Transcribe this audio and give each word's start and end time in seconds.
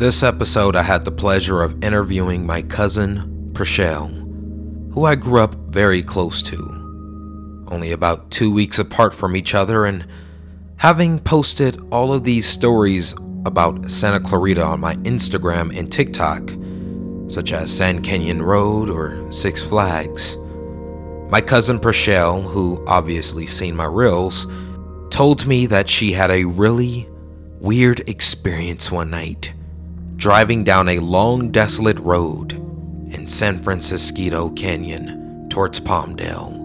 this 0.00 0.22
episode, 0.22 0.76
I 0.76 0.82
had 0.82 1.04
the 1.04 1.12
pleasure 1.12 1.60
of 1.60 1.84
interviewing 1.84 2.46
my 2.46 2.62
cousin, 2.62 3.50
Prachelle, 3.52 4.08
who 4.94 5.04
I 5.04 5.14
grew 5.14 5.42
up 5.42 5.54
very 5.68 6.02
close 6.02 6.40
to, 6.40 6.56
only 7.68 7.92
about 7.92 8.30
two 8.30 8.50
weeks 8.50 8.78
apart 8.78 9.12
from 9.14 9.36
each 9.36 9.54
other, 9.54 9.84
and 9.84 10.06
having 10.76 11.18
posted 11.18 11.78
all 11.92 12.14
of 12.14 12.24
these 12.24 12.48
stories 12.48 13.14
about 13.44 13.90
Santa 13.90 14.20
Clarita 14.20 14.62
on 14.62 14.80
my 14.80 14.94
Instagram 14.96 15.78
and 15.78 15.92
TikTok, 15.92 16.50
such 17.30 17.52
as 17.52 17.70
Sand 17.70 18.02
Canyon 18.02 18.40
Road 18.40 18.88
or 18.88 19.30
Six 19.30 19.62
Flags. 19.62 20.38
My 21.28 21.42
cousin 21.42 21.78
Prachelle, 21.78 22.42
who 22.42 22.82
obviously 22.86 23.46
seen 23.46 23.76
my 23.76 23.84
reels, 23.84 24.46
told 25.10 25.46
me 25.46 25.66
that 25.66 25.90
she 25.90 26.10
had 26.10 26.30
a 26.30 26.44
really 26.44 27.06
weird 27.60 28.00
experience 28.08 28.90
one 28.90 29.10
night 29.10 29.52
driving 30.20 30.62
down 30.62 30.86
a 30.86 30.98
long, 30.98 31.50
desolate 31.50 31.98
road 32.00 32.52
in 33.10 33.26
San 33.26 33.58
Francisquito 33.58 34.54
Canyon 34.54 35.48
towards 35.48 35.80
Palmdale. 35.80 36.60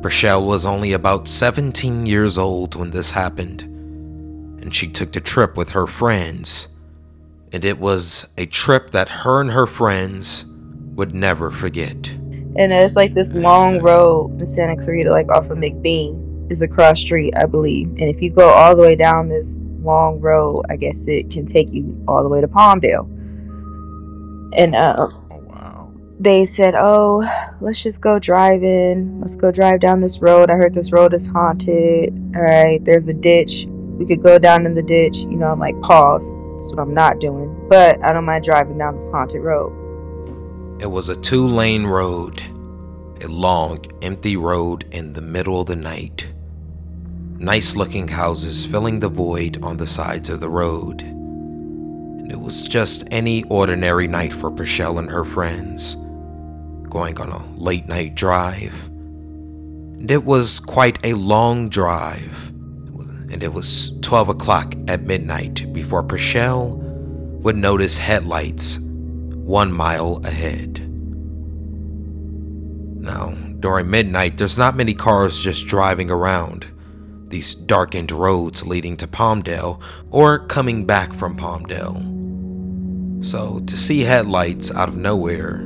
Prachelle 0.00 0.46
was 0.46 0.64
only 0.64 0.92
about 0.92 1.26
17 1.26 2.06
years 2.06 2.38
old 2.38 2.76
when 2.76 2.92
this 2.92 3.10
happened, 3.10 3.62
and 4.62 4.72
she 4.72 4.86
took 4.86 5.10
the 5.10 5.20
trip 5.20 5.56
with 5.56 5.70
her 5.70 5.88
friends. 5.88 6.68
And 7.52 7.64
it 7.64 7.80
was 7.80 8.28
a 8.38 8.46
trip 8.46 8.90
that 8.92 9.08
her 9.08 9.40
and 9.40 9.50
her 9.50 9.66
friends 9.66 10.44
would 10.94 11.16
never 11.16 11.50
forget. 11.50 12.10
And 12.54 12.72
it's 12.72 12.94
like 12.94 13.14
this 13.14 13.32
long 13.32 13.80
road 13.80 14.40
in 14.40 14.46
Santa 14.46 14.76
Clarita, 14.76 15.10
like 15.10 15.28
off 15.32 15.50
of 15.50 15.58
McBean 15.58 16.48
is 16.52 16.62
a 16.62 16.68
cross 16.68 17.00
street, 17.00 17.34
I 17.36 17.46
believe. 17.46 17.88
And 17.88 18.02
if 18.02 18.22
you 18.22 18.30
go 18.30 18.50
all 18.50 18.76
the 18.76 18.82
way 18.82 18.94
down 18.94 19.28
this 19.28 19.58
long 19.82 20.20
road, 20.20 20.64
I 20.68 20.76
guess 20.76 21.06
it 21.08 21.30
can 21.30 21.46
take 21.46 21.72
you 21.72 22.02
all 22.08 22.22
the 22.22 22.28
way 22.28 22.40
to 22.40 22.48
Palmdale. 22.48 23.08
And 24.58 24.74
uh, 24.74 24.94
oh, 24.98 25.42
wow. 25.46 25.92
they 26.18 26.44
said, 26.44 26.74
"Oh, 26.76 27.24
let's 27.60 27.82
just 27.82 28.00
go 28.00 28.18
driving. 28.18 29.20
Let's 29.20 29.36
go 29.36 29.50
drive 29.50 29.80
down 29.80 30.00
this 30.00 30.20
road. 30.20 30.50
I 30.50 30.54
heard 30.54 30.74
this 30.74 30.92
road 30.92 31.14
is 31.14 31.28
haunted. 31.28 32.12
All 32.34 32.42
right, 32.42 32.84
there's 32.84 33.08
a 33.08 33.14
ditch. 33.14 33.66
We 33.68 34.06
could 34.06 34.22
go 34.22 34.38
down 34.38 34.66
in 34.66 34.74
the 34.74 34.82
ditch. 34.82 35.18
You 35.18 35.36
know, 35.36 35.52
I'm 35.52 35.60
like, 35.60 35.80
pause. 35.82 36.28
That's 36.56 36.70
what 36.70 36.80
I'm 36.80 36.94
not 36.94 37.20
doing. 37.20 37.68
But 37.68 38.04
I 38.04 38.12
don't 38.12 38.24
mind 38.24 38.44
driving 38.44 38.78
down 38.78 38.96
this 38.96 39.10
haunted 39.10 39.42
road." 39.42 39.76
It 40.80 40.90
was 40.90 41.10
a 41.10 41.16
two-lane 41.16 41.86
road, 41.86 42.42
a 43.20 43.28
long, 43.28 43.84
empty 44.00 44.36
road 44.36 44.86
in 44.90 45.12
the 45.12 45.20
middle 45.20 45.60
of 45.60 45.66
the 45.66 45.76
night 45.76 46.26
nice 47.40 47.74
looking 47.74 48.06
houses 48.06 48.66
filling 48.66 49.00
the 49.00 49.08
void 49.08 49.58
on 49.62 49.78
the 49.78 49.86
sides 49.86 50.28
of 50.28 50.40
the 50.40 50.48
road. 50.50 51.00
And 51.00 52.30
it 52.30 52.38
was 52.38 52.68
just 52.68 53.08
any 53.10 53.44
ordinary 53.44 54.06
night 54.06 54.34
for 54.34 54.50
Prachelle 54.50 54.98
and 54.98 55.10
her 55.10 55.24
friends, 55.24 55.94
going 56.90 57.18
on 57.18 57.30
a 57.30 57.46
late 57.54 57.88
night 57.88 58.14
drive. 58.14 58.74
And 58.88 60.10
it 60.10 60.24
was 60.24 60.60
quite 60.60 60.98
a 61.02 61.14
long 61.14 61.70
drive, 61.70 62.48
and 63.32 63.42
it 63.42 63.54
was 63.54 63.98
12 64.02 64.28
o'clock 64.28 64.74
at 64.86 65.04
midnight 65.04 65.72
before 65.72 66.02
Prachelle 66.02 66.76
would 67.40 67.56
notice 67.56 67.96
headlights 67.96 68.78
one 68.80 69.72
mile 69.72 70.20
ahead. 70.24 70.86
Now, 73.00 73.30
during 73.60 73.88
midnight, 73.88 74.36
there's 74.36 74.58
not 74.58 74.76
many 74.76 74.92
cars 74.92 75.42
just 75.42 75.66
driving 75.66 76.10
around 76.10 76.66
these 77.30 77.54
darkened 77.54 78.12
roads 78.12 78.66
leading 78.66 78.96
to 78.98 79.06
Palmdale 79.06 79.80
or 80.10 80.46
coming 80.46 80.84
back 80.84 81.12
from 81.12 81.36
Palmdale. 81.36 83.24
So 83.24 83.60
to 83.60 83.76
see 83.76 84.00
headlights 84.00 84.70
out 84.72 84.88
of 84.88 84.96
nowhere 84.96 85.60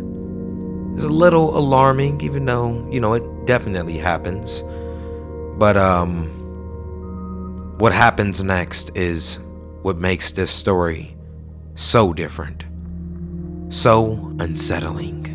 is 0.96 1.04
a 1.04 1.08
little 1.08 1.56
alarming, 1.56 2.20
even 2.20 2.44
though, 2.44 2.88
you 2.90 3.00
know, 3.00 3.14
it 3.14 3.46
definitely 3.46 3.96
happens. 3.96 4.62
But, 5.58 5.76
um, 5.76 6.30
what 7.78 7.92
happens 7.92 8.42
next 8.42 8.90
is 8.94 9.38
what 9.82 9.98
makes 9.98 10.32
this 10.32 10.50
story 10.50 11.16
so 11.74 12.12
different, 12.12 12.64
so 13.68 14.32
unsettling. 14.38 15.30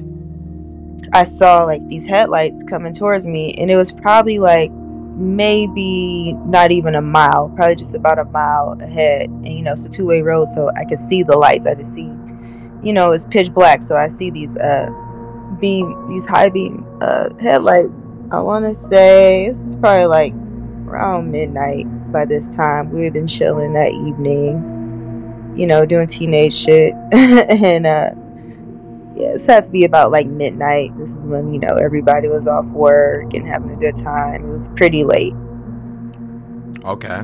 I 1.12 1.24
saw 1.24 1.64
like 1.64 1.86
these 1.88 2.06
headlights 2.06 2.64
coming 2.64 2.94
towards 2.94 3.28
me, 3.28 3.54
and 3.56 3.70
it 3.70 3.76
was 3.76 3.92
probably 3.92 4.40
like 4.40 4.72
maybe 5.16 6.34
not 6.46 6.72
even 6.72 6.96
a 6.96 7.02
mile, 7.02 7.50
probably 7.56 7.76
just 7.76 7.96
about 7.96 8.20
a 8.20 8.26
mile 8.26 8.78
ahead. 8.82 9.30
And 9.30 9.48
you 9.48 9.62
know, 9.62 9.74
it's 9.74 9.86
a 9.86 9.90
two 9.90 10.06
way 10.06 10.22
road, 10.22 10.50
so 10.50 10.70
I 10.76 10.86
can 10.86 10.98
see 10.98 11.24
the 11.24 11.36
lights. 11.36 11.68
I 11.68 11.76
just 11.76 11.94
see, 11.94 12.12
you 12.84 12.94
know, 12.94 13.12
it's 13.12 13.26
pitch 13.26 13.54
black, 13.54 13.82
so 13.84 13.96
I 13.96 14.08
see 14.08 14.30
these 14.30 14.56
uh 14.58 14.90
beam, 15.60 16.08
these 16.08 16.26
high 16.26 16.50
beam 16.50 16.86
uh 17.02 17.30
headlights. 17.42 18.10
I 18.32 18.42
want 18.42 18.66
to 18.66 18.76
say 18.76 19.48
this 19.48 19.64
is 19.64 19.76
probably 19.76 20.06
like 20.06 20.34
around 20.88 21.32
midnight 21.32 21.86
by 22.12 22.26
this 22.26 22.48
time. 22.48 22.92
We 22.92 23.04
had 23.04 23.14
been 23.14 23.28
chilling 23.28 23.74
that 23.74 23.92
evening, 23.92 25.54
you 25.56 25.68
know, 25.68 25.86
doing 25.86 26.08
teenage 26.08 26.54
shit, 26.54 26.94
and 27.14 27.86
uh 27.86 28.12
yeah, 29.16 29.32
this 29.34 29.46
had 29.46 29.66
to 29.66 29.72
be 29.72 29.84
about 29.84 30.12
like 30.12 30.28
midnight. 30.28 30.98
This 30.98 31.16
is 31.16 31.28
when, 31.28 31.54
you 31.54 31.60
know, 31.60 31.76
everybody 31.76 32.28
was 32.28 32.48
off 32.48 32.66
work 32.68 33.34
and 33.34 33.48
having 33.48 33.72
a 33.72 33.76
good 33.76 33.96
time. 33.96 34.46
It 34.46 34.52
was 34.52 34.70
pretty 34.70 35.04
late. 35.04 35.34
Okay. 36.86 37.24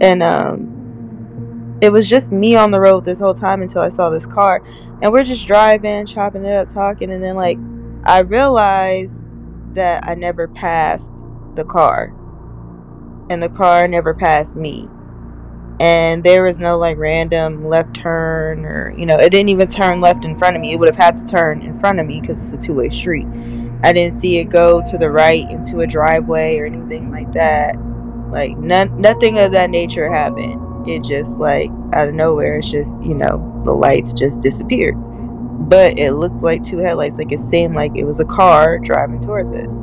And 0.00 0.22
um 0.22 1.78
it 1.80 1.90
was 1.90 2.08
just 2.08 2.32
me 2.32 2.56
on 2.56 2.70
the 2.70 2.80
road 2.80 3.04
this 3.04 3.20
whole 3.20 3.34
time 3.34 3.62
until 3.62 3.82
I 3.82 3.90
saw 3.90 4.08
this 4.08 4.26
car. 4.26 4.62
And 5.02 5.12
we're 5.12 5.24
just 5.24 5.46
driving, 5.46 6.06
chopping 6.06 6.44
it 6.44 6.56
up, 6.56 6.72
talking, 6.72 7.10
and 7.12 7.22
then 7.22 7.36
like 7.36 7.58
I 8.04 8.20
realized 8.20 9.24
that 9.74 10.08
I 10.08 10.14
never 10.14 10.48
passed 10.48 11.26
the 11.54 11.64
car. 11.64 12.14
And 13.28 13.42
the 13.42 13.48
car 13.48 13.86
never 13.88 14.14
passed 14.14 14.56
me 14.56 14.88
and 15.78 16.24
there 16.24 16.42
was 16.42 16.58
no 16.58 16.78
like 16.78 16.96
random 16.96 17.68
left 17.68 17.94
turn 17.94 18.64
or 18.64 18.94
you 18.96 19.04
know 19.04 19.18
it 19.18 19.30
didn't 19.30 19.50
even 19.50 19.66
turn 19.66 20.00
left 20.00 20.24
in 20.24 20.38
front 20.38 20.56
of 20.56 20.62
me. 20.62 20.72
It 20.72 20.78
would 20.78 20.88
have 20.88 20.96
had 20.96 21.18
to 21.18 21.24
turn 21.24 21.62
in 21.62 21.78
front 21.78 22.00
of 22.00 22.06
me 22.06 22.20
because 22.20 22.54
it's 22.54 22.64
a 22.64 22.66
two-way 22.66 22.88
street. 22.88 23.26
I 23.82 23.92
didn't 23.92 24.18
see 24.18 24.38
it 24.38 24.46
go 24.46 24.82
to 24.90 24.96
the 24.96 25.10
right 25.10 25.48
into 25.50 25.80
a 25.80 25.86
driveway 25.86 26.58
or 26.58 26.66
anything 26.66 27.10
like 27.10 27.32
that. 27.34 27.76
Like 28.30 28.56
none, 28.56 29.00
nothing 29.00 29.38
of 29.38 29.52
that 29.52 29.70
nature 29.70 30.10
happened. 30.10 30.88
It 30.88 31.04
just 31.04 31.32
like 31.32 31.70
out 31.92 32.08
of 32.08 32.14
nowhere 32.14 32.58
it's 32.58 32.70
just 32.70 32.90
you 33.02 33.14
know 33.14 33.62
the 33.64 33.72
lights 33.72 34.12
just 34.12 34.40
disappeared. 34.40 34.94
But 35.68 35.98
it 35.98 36.12
looked 36.12 36.42
like 36.42 36.62
two 36.62 36.78
headlights 36.78 37.18
like 37.18 37.32
it 37.32 37.40
seemed 37.40 37.74
like 37.74 37.92
it 37.96 38.04
was 38.04 38.20
a 38.20 38.24
car 38.24 38.78
driving 38.78 39.18
towards 39.18 39.50
us. 39.52 39.74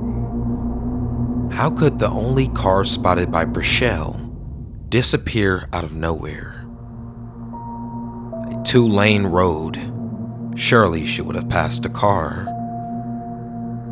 How 1.54 1.70
could 1.70 2.00
the 2.00 2.10
only 2.10 2.48
car 2.48 2.84
spotted 2.84 3.30
by 3.30 3.46
Prachelle 3.46 4.23
disappear 4.94 5.68
out 5.74 5.84
of 5.84 5.96
nowhere. 5.96 6.68
A 8.52 8.64
two 8.64 8.88
lane 8.88 9.26
road. 9.26 9.76
Surely 10.56 11.04
she 11.08 11.20
would 11.20 11.36
have 11.36 11.50
passed 11.50 11.84
a 11.84 11.90
car. 11.90 12.46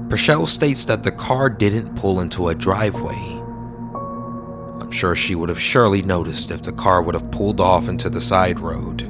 Prachelle 0.10 0.48
states 0.48 0.86
that 0.86 1.02
the 1.02 1.12
car 1.12 1.50
didn't 1.50 1.96
pull 1.96 2.20
into 2.20 2.50
a 2.50 2.54
driveway. 2.54 3.42
I'm 4.80 4.92
sure 4.92 5.16
she 5.16 5.34
would 5.34 5.50
have 5.50 5.60
surely 5.60 6.04
noticed 6.04 6.52
if 6.52 6.62
the 6.62 6.72
car 6.72 7.02
would 7.02 7.16
have 7.16 7.32
pulled 7.32 7.60
off 7.60 7.90
into 7.90 8.08
the 8.08 8.22
side 8.22 8.60
road. 8.60 9.02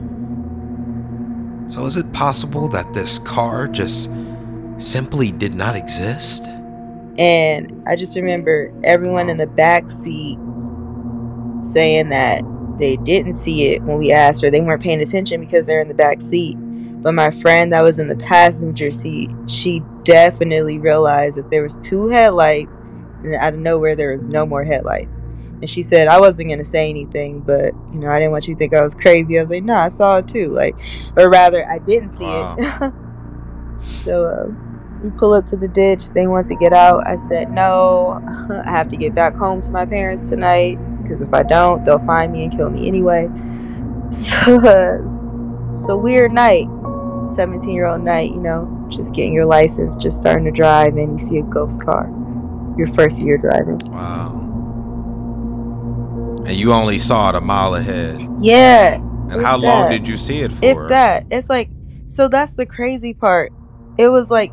So, 1.68 1.86
is 1.86 1.98
it 1.98 2.14
possible 2.14 2.70
that 2.70 2.94
this 2.94 3.20
car 3.20 3.68
just 3.68 4.10
simply 4.78 5.34
did 5.34 5.54
not 5.54 5.76
exist? 5.76 6.48
And 7.18 7.84
I 7.86 7.98
just 7.98 8.16
remember 8.16 8.72
everyone 8.86 9.30
in 9.30 9.36
the 9.36 9.46
back 9.46 9.92
seat 9.92 10.40
saying 11.62 12.10
that 12.10 12.44
they 12.82 12.98
didn't 12.98 13.36
see 13.36 13.68
it 13.70 13.84
when 13.84 13.98
we 13.98 14.12
asked 14.12 14.42
her. 14.42 14.50
They 14.50 14.60
weren't 14.60 14.82
paying 14.82 15.02
attention 15.02 15.40
because 15.40 15.66
they're 15.66 15.82
in 15.82 15.88
the 15.88 15.94
back 15.94 16.22
seat. 16.22 16.56
But 17.02 17.14
my 17.14 17.32
friend 17.32 17.72
that 17.74 17.82
was 17.82 18.00
in 18.00 18.08
the 18.08 18.16
passenger 18.16 18.92
seat, 18.92 19.30
she 19.48 19.84
definitely 20.04 20.80
realized 20.80 21.38
that 21.38 21.50
there 21.50 21.64
was 21.64 21.78
two 21.78 22.10
headlights 22.10 22.80
and 23.24 23.36
out 23.36 23.54
of 23.54 23.60
nowhere 23.60 23.96
there 23.96 24.14
was 24.14 24.28
no 24.28 24.46
more 24.46 24.64
headlights. 24.64 25.20
And 25.20 25.70
she 25.70 25.84
said 25.84 26.08
I 26.08 26.20
wasn't 26.20 26.50
gonna 26.50 26.66
say 26.66 26.90
anything, 26.90 27.42
but 27.42 27.74
you 27.94 28.00
know 28.00 28.10
I 28.10 28.20
didn't 28.20 28.32
want 28.32 28.48
you 28.48 28.56
to 28.56 28.58
think 28.58 28.74
I 28.74 28.84
was 28.84 28.96
crazy. 28.96 29.38
I 29.38 29.44
was 29.44 29.52
like, 29.52 29.64
no, 29.64 29.76
I 29.76 29.90
saw 29.90 30.18
it 30.18 30.28
too. 30.28 30.48
Like, 30.48 30.76
or 31.16 31.30
rather, 31.30 31.68
I 31.68 31.78
didn't 31.78 32.10
see 32.10 32.24
wow. 32.24 32.56
it. 32.58 32.94
so 33.84 34.26
uh, 34.26 35.00
we 35.04 35.12
pull 35.12 35.34
up 35.34 35.46
to 35.46 35.58
the 35.58 35.68
ditch. 35.68 36.10
They 36.10 36.26
want 36.26 36.48
to 36.48 36.56
get 36.56 36.74
out. 36.74 37.06
I 37.06 37.16
said 37.16 37.52
no. 37.52 38.22
I 38.66 38.72
have 38.72 38.90
to 38.90 38.98
get 38.98 39.14
back 39.14 39.36
home 39.36 39.62
to 39.62 39.70
my 39.70 39.86
parents 39.86 40.28
tonight 40.28 40.80
because 41.02 41.22
if 41.22 41.34
I 41.34 41.44
don't, 41.44 41.86
they'll 41.86 42.06
find 42.06 42.32
me 42.32 42.46
and 42.46 42.56
kill 42.56 42.70
me 42.70 42.88
anyway. 42.88 43.30
So 44.12 44.60
it's 45.68 45.88
a 45.88 45.96
weird 45.96 46.34
night, 46.34 46.68
17 47.26 47.70
year 47.70 47.86
old 47.86 48.04
night, 48.04 48.32
you 48.32 48.42
know, 48.42 48.86
just 48.90 49.14
getting 49.14 49.34
your 49.34 49.46
license, 49.46 49.96
just 49.96 50.20
starting 50.20 50.44
to 50.44 50.52
drive, 50.52 50.98
and 50.98 51.14
you 51.14 51.26
see 51.26 51.38
a 51.38 51.44
ghost 51.44 51.82
car. 51.82 52.10
Your 52.78 52.88
first 52.88 53.22
year 53.22 53.38
driving. 53.38 53.80
Wow. 53.90 54.42
And 56.46 56.58
you 56.58 56.74
only 56.74 57.00
saw 57.00 57.30
it 57.30 57.36
a 57.36 57.42
mile 57.42 57.76
ahead. 57.76 58.20
Yeah. 58.42 58.96
And 58.96 59.42
how 59.42 59.58
long 59.58 59.90
did 59.90 60.08
you 60.08 60.18
see 60.18 60.40
it 60.40 60.52
for? 60.52 60.66
If 60.66 60.90
that, 60.90 61.26
it's 61.32 61.48
like 61.48 61.70
so. 62.08 62.28
That's 62.28 62.52
the 62.54 62.66
crazy 62.66 63.14
part. 63.14 63.54
It 63.98 64.10
was 64.10 64.30
like 64.30 64.52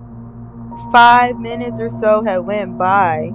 five 0.92 1.38
minutes 1.40 1.80
or 1.80 1.90
so 1.90 2.22
had 2.22 2.38
went 2.38 2.78
by, 2.78 3.32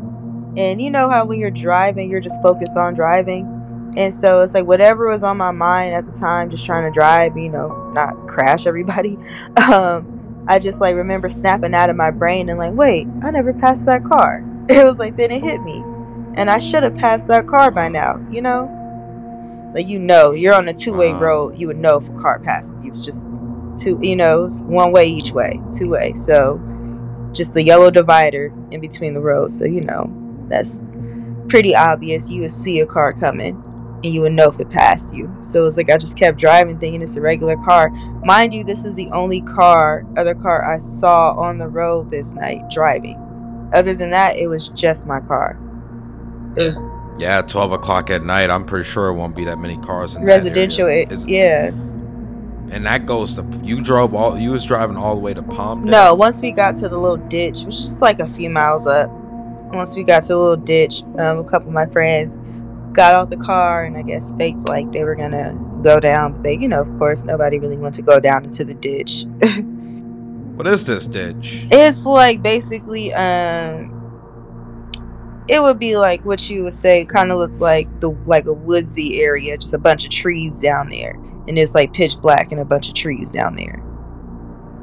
and 0.55 0.81
you 0.81 0.89
know 0.91 1.09
how 1.09 1.25
when 1.25 1.39
you're 1.39 1.51
driving, 1.51 2.11
you're 2.11 2.19
just 2.19 2.41
focused 2.41 2.77
on 2.77 2.93
driving. 2.93 3.93
And 3.95 4.13
so 4.13 4.41
it's 4.41 4.53
like 4.53 4.65
whatever 4.65 5.07
was 5.07 5.23
on 5.23 5.37
my 5.37 5.51
mind 5.51 5.93
at 5.93 6.05
the 6.05 6.11
time, 6.11 6.49
just 6.49 6.65
trying 6.65 6.83
to 6.83 6.91
drive, 6.91 7.37
you 7.37 7.49
know, 7.49 7.91
not 7.93 8.27
crash 8.27 8.65
everybody. 8.65 9.17
Um, 9.57 10.45
I 10.47 10.59
just 10.59 10.81
like 10.81 10.95
remember 10.95 11.29
snapping 11.29 11.73
out 11.73 11.89
of 11.89 11.95
my 11.95 12.11
brain 12.11 12.49
and 12.49 12.59
like, 12.59 12.73
wait, 12.73 13.07
I 13.21 13.31
never 13.31 13.53
passed 13.53 13.85
that 13.85 14.03
car. 14.03 14.43
It 14.69 14.83
was 14.85 14.97
like 14.97 15.17
then 15.17 15.31
it 15.31 15.43
hit 15.43 15.61
me. 15.61 15.83
And 16.35 16.49
I 16.49 16.59
should 16.59 16.83
have 16.83 16.95
passed 16.95 17.27
that 17.27 17.47
car 17.47 17.69
by 17.69 17.89
now, 17.89 18.25
you 18.31 18.41
know? 18.41 19.71
Like 19.73 19.87
you 19.87 19.99
know, 19.99 20.31
you're 20.31 20.53
on 20.53 20.67
a 20.67 20.73
two 20.73 20.93
way 20.93 21.11
uh-huh. 21.11 21.19
road, 21.19 21.57
you 21.57 21.67
would 21.67 21.77
know 21.77 21.97
if 21.97 22.07
a 22.07 22.21
car 22.21 22.39
passes. 22.39 22.83
Was 22.83 23.03
just 23.03 23.27
two 23.81 23.99
you 24.01 24.15
know, 24.15 24.49
one 24.63 24.91
way 24.91 25.07
each 25.07 25.31
way, 25.31 25.59
two 25.73 25.89
way. 25.89 26.13
So 26.15 26.61
just 27.31 27.53
the 27.53 27.63
yellow 27.63 27.91
divider 27.91 28.53
in 28.71 28.81
between 28.81 29.13
the 29.13 29.21
roads. 29.21 29.57
So 29.57 29.65
you 29.65 29.81
know, 29.81 30.22
that's 30.49 30.83
pretty 31.49 31.75
obvious. 31.75 32.29
You 32.29 32.41
would 32.41 32.51
see 32.51 32.79
a 32.79 32.85
car 32.85 33.13
coming 33.13 33.61
and 34.03 34.13
you 34.13 34.21
would 34.21 34.33
know 34.33 34.49
if 34.49 34.59
it 34.59 34.69
passed 34.69 35.15
you. 35.15 35.33
So 35.41 35.65
it's 35.65 35.77
like 35.77 35.89
I 35.89 35.97
just 35.97 36.17
kept 36.17 36.37
driving 36.37 36.77
thinking 36.79 37.01
it's 37.01 37.15
a 37.15 37.21
regular 37.21 37.55
car. 37.57 37.89
Mind 38.23 38.53
you, 38.53 38.63
this 38.63 38.85
is 38.85 38.95
the 38.95 39.09
only 39.11 39.41
car, 39.41 40.05
other 40.17 40.35
car 40.35 40.63
I 40.63 40.77
saw 40.77 41.33
on 41.33 41.57
the 41.57 41.67
road 41.67 42.11
this 42.11 42.33
night 42.33 42.69
driving. 42.69 43.19
Other 43.73 43.93
than 43.93 44.09
that, 44.11 44.37
it 44.37 44.47
was 44.47 44.69
just 44.69 45.07
my 45.07 45.19
car. 45.21 45.57
Was, 46.55 46.75
yeah, 47.17 47.41
12 47.41 47.71
o'clock 47.71 48.09
at 48.09 48.23
night, 48.23 48.49
I'm 48.49 48.65
pretty 48.65 48.85
sure 48.85 49.07
it 49.07 49.13
won't 49.13 49.35
be 49.35 49.45
that 49.45 49.57
many 49.57 49.77
cars 49.77 50.15
in 50.15 50.23
residential. 50.23 50.87
It, 50.87 51.09
yeah. 51.27 51.67
And 52.71 52.85
that 52.85 53.05
goes 53.05 53.35
to 53.35 53.45
you 53.63 53.81
drove 53.81 54.15
all 54.15 54.37
you 54.37 54.51
was 54.51 54.65
driving 54.65 54.97
all 54.97 55.15
the 55.15 55.21
way 55.21 55.33
to 55.33 55.43
Palm. 55.43 55.83
No, 55.83 56.15
once 56.15 56.41
we 56.41 56.51
got 56.51 56.77
to 56.77 56.89
the 56.89 56.97
little 56.97 57.17
ditch, 57.17 57.63
which 57.63 57.75
is 57.75 58.01
like 58.01 58.19
a 58.19 58.27
few 58.29 58.49
miles 58.49 58.87
up. 58.87 59.11
Once 59.73 59.95
we 59.95 60.03
got 60.03 60.23
to 60.23 60.29
the 60.29 60.37
little 60.37 60.63
ditch, 60.63 61.01
um, 61.17 61.39
a 61.39 61.43
couple 61.43 61.67
of 61.67 61.73
my 61.73 61.85
friends 61.87 62.35
got 62.93 63.15
off 63.15 63.29
the 63.29 63.37
car 63.37 63.83
and 63.83 63.97
I 63.97 64.03
guess 64.03 64.31
faked 64.37 64.67
like 64.67 64.91
they 64.91 65.03
were 65.03 65.15
gonna 65.15 65.59
go 65.83 65.99
down, 65.99 66.33
but 66.33 66.43
they, 66.43 66.53
you 66.57 66.67
know, 66.67 66.81
of 66.81 66.97
course, 66.99 67.23
nobody 67.23 67.59
really 67.59 67.77
wanted 67.77 67.95
to 67.95 68.01
go 68.03 68.19
down 68.19 68.45
into 68.45 68.63
the 68.63 68.75
ditch. 68.75 69.25
what 70.55 70.67
is 70.67 70.85
this 70.85 71.07
ditch? 71.07 71.65
It's 71.71 72.05
like 72.05 72.43
basically, 72.43 73.13
um, 73.13 73.89
it 75.47 75.61
would 75.61 75.79
be 75.79 75.97
like 75.97 76.23
what 76.23 76.49
you 76.49 76.63
would 76.63 76.73
say, 76.73 77.05
kind 77.05 77.31
of 77.31 77.37
looks 77.37 77.59
like 77.59 77.87
the 77.99 78.11
like 78.25 78.45
a 78.45 78.53
woodsy 78.53 79.21
area, 79.21 79.57
just 79.57 79.73
a 79.73 79.79
bunch 79.79 80.05
of 80.05 80.11
trees 80.11 80.61
down 80.61 80.89
there, 80.89 81.13
and 81.47 81.57
it's 81.57 81.73
like 81.73 81.93
pitch 81.93 82.17
black 82.21 82.51
and 82.51 82.61
a 82.61 82.65
bunch 82.65 82.87
of 82.87 82.93
trees 82.93 83.29
down 83.29 83.55
there. 83.55 83.83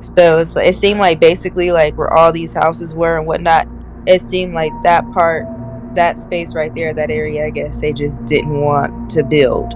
So 0.01 0.39
it's 0.39 0.57
it 0.57 0.77
seemed 0.77 1.01
like 1.01 1.21
basically 1.21 1.73
like 1.73 1.97
where 1.97 2.13
all 2.13 2.33
these 2.33 2.53
houses 2.53 2.95
were 2.95 3.17
and 3.17 3.27
whatnot. 3.27 3.69
It 4.07 4.23
seemed 4.23 4.55
like 4.55 4.73
that 4.83 5.11
part 5.13 5.47
that 5.95 6.23
space 6.23 6.55
right 6.55 6.75
there, 6.75 6.93
that 6.95 7.11
area, 7.11 7.47
I 7.47 7.51
guess 7.51 7.81
they 7.81 7.93
just 7.93 8.25
didn't 8.27 8.61
want 8.61 9.11
to 9.11 9.23
build. 9.23 9.75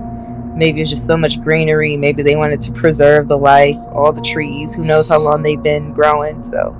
Maybe 0.56 0.80
it's 0.80 0.90
just 0.90 1.06
so 1.06 1.16
much 1.16 1.40
greenery. 1.42 1.96
Maybe 1.96 2.22
they 2.22 2.36
wanted 2.36 2.60
to 2.62 2.72
preserve 2.72 3.26
the 3.26 3.38
life, 3.38 3.76
all 3.92 4.12
the 4.12 4.22
trees. 4.22 4.76
Who 4.76 4.84
knows 4.84 5.08
how 5.08 5.18
long 5.18 5.42
they've 5.42 5.62
been 5.62 5.92
growing? 5.92 6.42
So, 6.44 6.70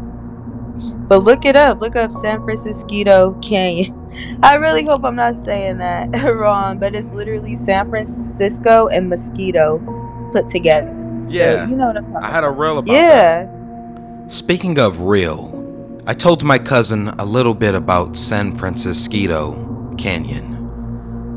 but 1.08 1.24
look 1.24 1.44
it 1.44 1.56
up. 1.56 1.80
Look 1.80 1.96
up 1.96 2.12
San 2.12 2.40
Francisquito 2.40 3.42
Canyon. 3.42 4.00
I 4.44 4.54
really 4.56 4.84
hope 4.84 5.04
I'm 5.04 5.16
not 5.16 5.34
saying 5.34 5.78
that 5.78 6.12
wrong, 6.24 6.78
but 6.78 6.94
it's 6.94 7.10
literally 7.10 7.56
San 7.64 7.90
Francisco 7.90 8.86
and 8.86 9.08
Mosquito 9.08 9.78
put 10.32 10.46
together. 10.46 10.92
So, 11.24 11.30
yeah, 11.30 11.66
you 11.66 11.74
know 11.74 11.88
what 11.88 11.96
I'm 11.96 12.04
talking. 12.04 12.22
I 12.22 12.30
had 12.30 12.44
a 12.44 12.50
reel 12.50 12.78
about 12.78 12.92
yeah. 12.92 13.46
that. 13.46 14.30
Speaking 14.30 14.78
of 14.78 15.00
real, 15.00 15.63
I 16.06 16.12
told 16.12 16.44
my 16.44 16.58
cousin 16.58 17.08
a 17.08 17.24
little 17.24 17.54
bit 17.54 17.74
about 17.74 18.14
San 18.14 18.58
Francisquito 18.58 19.96
Canyon. 19.96 20.52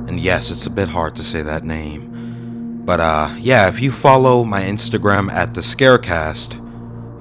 And 0.09 0.19
yes, 0.19 0.51
it's 0.51 0.65
a 0.65 0.69
bit 0.69 0.89
hard 0.89 1.15
to 1.15 1.23
say 1.23 1.41
that 1.41 1.63
name. 1.63 2.81
But 2.83 2.99
uh 2.99 3.33
yeah, 3.37 3.69
if 3.69 3.79
you 3.79 3.91
follow 3.91 4.43
my 4.43 4.61
Instagram 4.63 5.31
at 5.31 5.53
the 5.53 5.61
Scarecast, 5.63 6.55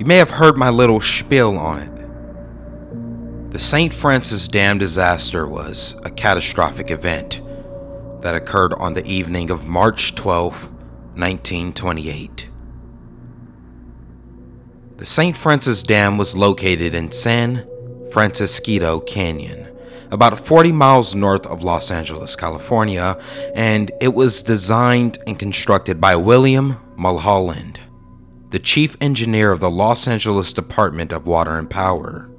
you 0.00 0.06
may 0.06 0.16
have 0.16 0.30
heard 0.30 0.56
my 0.56 0.70
little 0.70 1.00
spiel 1.00 1.56
on 1.56 1.82
it. 1.82 3.52
The 3.52 3.60
St. 3.60 3.94
Francis 3.94 4.48
Dam 4.48 4.78
disaster 4.78 5.46
was 5.46 5.94
a 6.02 6.10
catastrophic 6.10 6.90
event 6.90 7.42
that 8.22 8.34
occurred 8.34 8.74
on 8.74 8.94
the 8.94 9.06
evening 9.06 9.50
of 9.50 9.68
March 9.68 10.16
12, 10.16 10.64
1928. 11.14 12.48
The 14.96 15.04
St. 15.04 15.36
Francis 15.36 15.82
Dam 15.82 16.16
was 16.16 16.38
located 16.38 16.94
in 16.94 17.12
San 17.12 17.66
Francisquito 18.08 19.06
Canyon, 19.06 19.68
about 20.10 20.38
40 20.38 20.72
miles 20.72 21.14
north 21.14 21.46
of 21.46 21.62
Los 21.62 21.90
Angeles, 21.90 22.34
California, 22.34 23.20
and 23.54 23.92
it 24.00 24.14
was 24.14 24.40
designed 24.40 25.18
and 25.26 25.38
constructed 25.38 26.00
by 26.00 26.16
William 26.16 26.78
Mulholland, 26.96 27.78
the 28.48 28.58
chief 28.58 28.96
engineer 29.02 29.52
of 29.52 29.60
the 29.60 29.70
Los 29.70 30.08
Angeles 30.08 30.54
Department 30.54 31.12
of 31.12 31.26
Water 31.26 31.58
and 31.58 31.68
Power. 31.68 32.30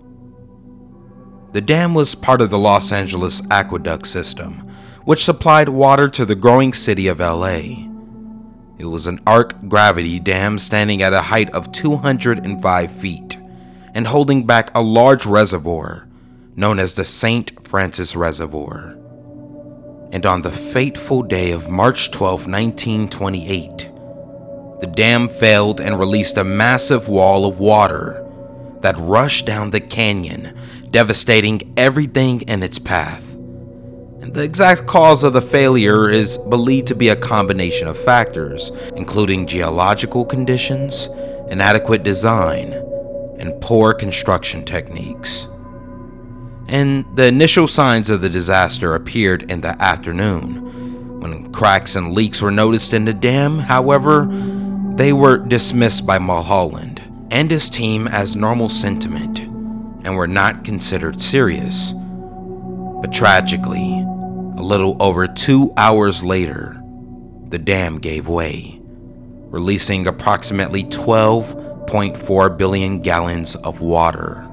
The 1.52 1.62
dam 1.62 1.94
was 1.94 2.16
part 2.16 2.42
of 2.42 2.50
the 2.50 2.58
Los 2.58 2.92
Angeles 2.92 3.40
aqueduct 3.52 4.08
system, 4.08 4.68
which 5.06 5.24
supplied 5.24 5.70
water 5.70 6.10
to 6.10 6.26
the 6.26 6.36
growing 6.36 6.74
city 6.74 7.08
of 7.08 7.20
LA. 7.20 7.87
It 8.78 8.86
was 8.86 9.08
an 9.08 9.22
arc 9.26 9.68
gravity 9.68 10.20
dam 10.20 10.60
standing 10.60 11.02
at 11.02 11.14
a 11.14 11.22
height 11.22 11.50
of 11.52 11.72
205 11.72 12.92
feet 12.92 13.38
and 13.96 14.06
holding 14.06 14.46
back 14.46 14.70
a 14.76 14.82
large 14.82 15.26
reservoir 15.26 16.08
known 16.56 16.78
as 16.80 16.94
the 16.94 17.06
St. 17.06 17.68
Francis 17.68 18.16
Reservoir. 18.16 18.96
And 20.12 20.26
on 20.26 20.42
the 20.42 20.52
fateful 20.52 21.24
day 21.24 21.52
of 21.52 21.70
March 21.70 22.12
12, 22.12 22.48
1928, 22.48 23.90
the 24.80 24.92
dam 24.96 25.28
failed 25.28 25.80
and 25.80 26.00
released 26.00 26.38
a 26.38 26.44
massive 26.44 27.10
wall 27.10 27.46
of 27.46 27.60
water 27.60 28.24
that 28.82 28.96
rushed 29.00 29.46
down 29.46 29.72
the 29.72 29.82
canyon, 29.82 30.56
devastating 30.92 31.74
everything 31.78 32.42
in 32.42 32.62
its 32.62 32.78
path. 32.78 33.37
The 34.34 34.44
exact 34.44 34.86
cause 34.88 35.24
of 35.24 35.34
the 35.34 35.42
failure 35.42 36.10
is 36.10 36.38
believed 36.38 36.88
to 36.90 36.96
be 36.96 37.10
a 37.10 37.16
combination 37.16 37.88
of 37.88 37.98
factors, 37.98 38.72
including 38.96 39.48
geological 39.48 40.26
conditions, 40.26 41.08
inadequate 41.50 42.04
design, 42.04 42.74
and 43.40 43.60
poor 43.62 43.94
construction 43.94 44.66
techniques. 44.66 45.48
And 46.68 47.06
the 47.16 47.26
initial 47.26 47.68
signs 47.68 48.10
of 48.10 48.20
the 48.20 48.30
disaster 48.30 48.96
appeared 48.96 49.50
in 49.50 49.62
the 49.62 49.82
afternoon. 49.82 51.22
When 51.22 51.54
cracks 51.54 51.96
and 51.96 52.14
leaks 52.14 52.42
were 52.42 52.52
noticed 52.52 52.94
in 52.94 53.06
the 53.06 53.14
dam, 53.14 53.60
however, 53.60 54.28
they 54.96 55.14
were 55.14 55.38
dismissed 55.38 56.06
by 56.06 56.20
Mulholland 56.20 57.02
and 57.32 57.50
his 57.50 57.70
team 57.70 58.08
as 58.08 58.36
normal 58.36 58.68
sentiment 58.68 59.40
and 59.40 60.18
were 60.18 60.28
not 60.28 60.66
considered 60.66 61.22
serious. 61.22 61.94
But 63.02 63.14
tragically, 63.14 64.06
a 64.58 64.64
little 64.64 64.98
over 65.00 65.28
two 65.28 65.72
hours 65.78 66.24
later, 66.24 66.82
the 67.50 67.60
dam 67.60 68.00
gave 68.00 68.28
way, 68.28 68.80
releasing 69.50 70.08
approximately 70.08 70.84
12.4 70.86 72.58
billion 72.58 73.02
gallons 73.02 73.56
of 73.58 73.82
water. 73.82 74.48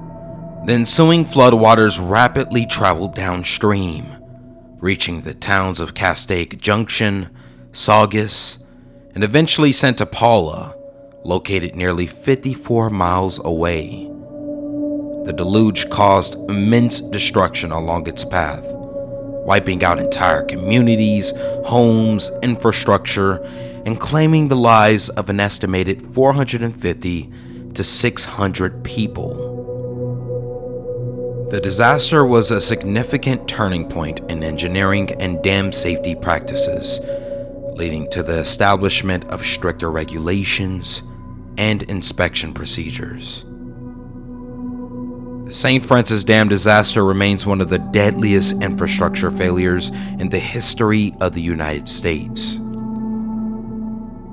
The 0.65 0.73
ensuing 0.73 1.25
floodwaters 1.25 1.99
rapidly 2.01 2.65
traveled 2.65 3.15
downstream, 3.15 4.05
reaching 4.77 5.21
the 5.21 5.33
towns 5.33 5.79
of 5.79 5.95
Castaic 5.95 6.59
Junction, 6.59 7.29
Saugus, 7.71 8.59
and 9.15 9.23
eventually 9.23 9.71
Santa 9.71 10.05
Paula, 10.05 10.75
located 11.23 11.75
nearly 11.75 12.05
54 12.05 12.91
miles 12.91 13.43
away. 13.43 14.05
The 15.25 15.33
deluge 15.35 15.89
caused 15.89 16.35
immense 16.49 16.99
destruction 16.99 17.71
along 17.71 18.07
its 18.07 18.23
path, 18.23 18.65
wiping 19.45 19.83
out 19.83 19.99
entire 19.99 20.43
communities, 20.43 21.31
homes, 21.65 22.31
infrastructure, 22.41 23.35
and 23.85 23.99
claiming 23.99 24.47
the 24.47 24.55
lives 24.55 25.09
of 25.09 25.29
an 25.29 25.39
estimated 25.39 26.01
450 26.13 27.31
to 27.75 27.83
600 27.83 28.83
people. 28.83 29.55
The 31.51 31.61
disaster 31.61 32.25
was 32.25 32.49
a 32.49 32.59
significant 32.59 33.47
turning 33.47 33.87
point 33.87 34.19
in 34.31 34.43
engineering 34.43 35.11
and 35.21 35.43
dam 35.43 35.71
safety 35.71 36.15
practices, 36.15 36.99
leading 37.77 38.09
to 38.09 38.23
the 38.23 38.39
establishment 38.39 39.25
of 39.25 39.45
stricter 39.45 39.91
regulations 39.91 41.03
and 41.57 41.83
inspection 41.83 42.53
procedures. 42.53 43.45
The 45.45 45.53
St. 45.53 45.85
Francis 45.85 46.23
Dam 46.23 46.49
disaster 46.49 47.05
remains 47.05 47.45
one 47.45 47.61
of 47.61 47.69
the 47.69 47.77
deadliest 47.77 48.63
infrastructure 48.63 49.29
failures 49.29 49.89
in 50.17 50.29
the 50.29 50.39
history 50.39 51.13
of 51.21 51.35
the 51.35 51.41
United 51.41 51.87
States. 51.87 52.57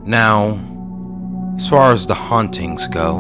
Now, 0.07 0.59
as 1.59 1.69
far 1.69 1.93
as 1.93 2.07
the 2.07 2.15
hauntings 2.15 2.87
go, 2.87 3.19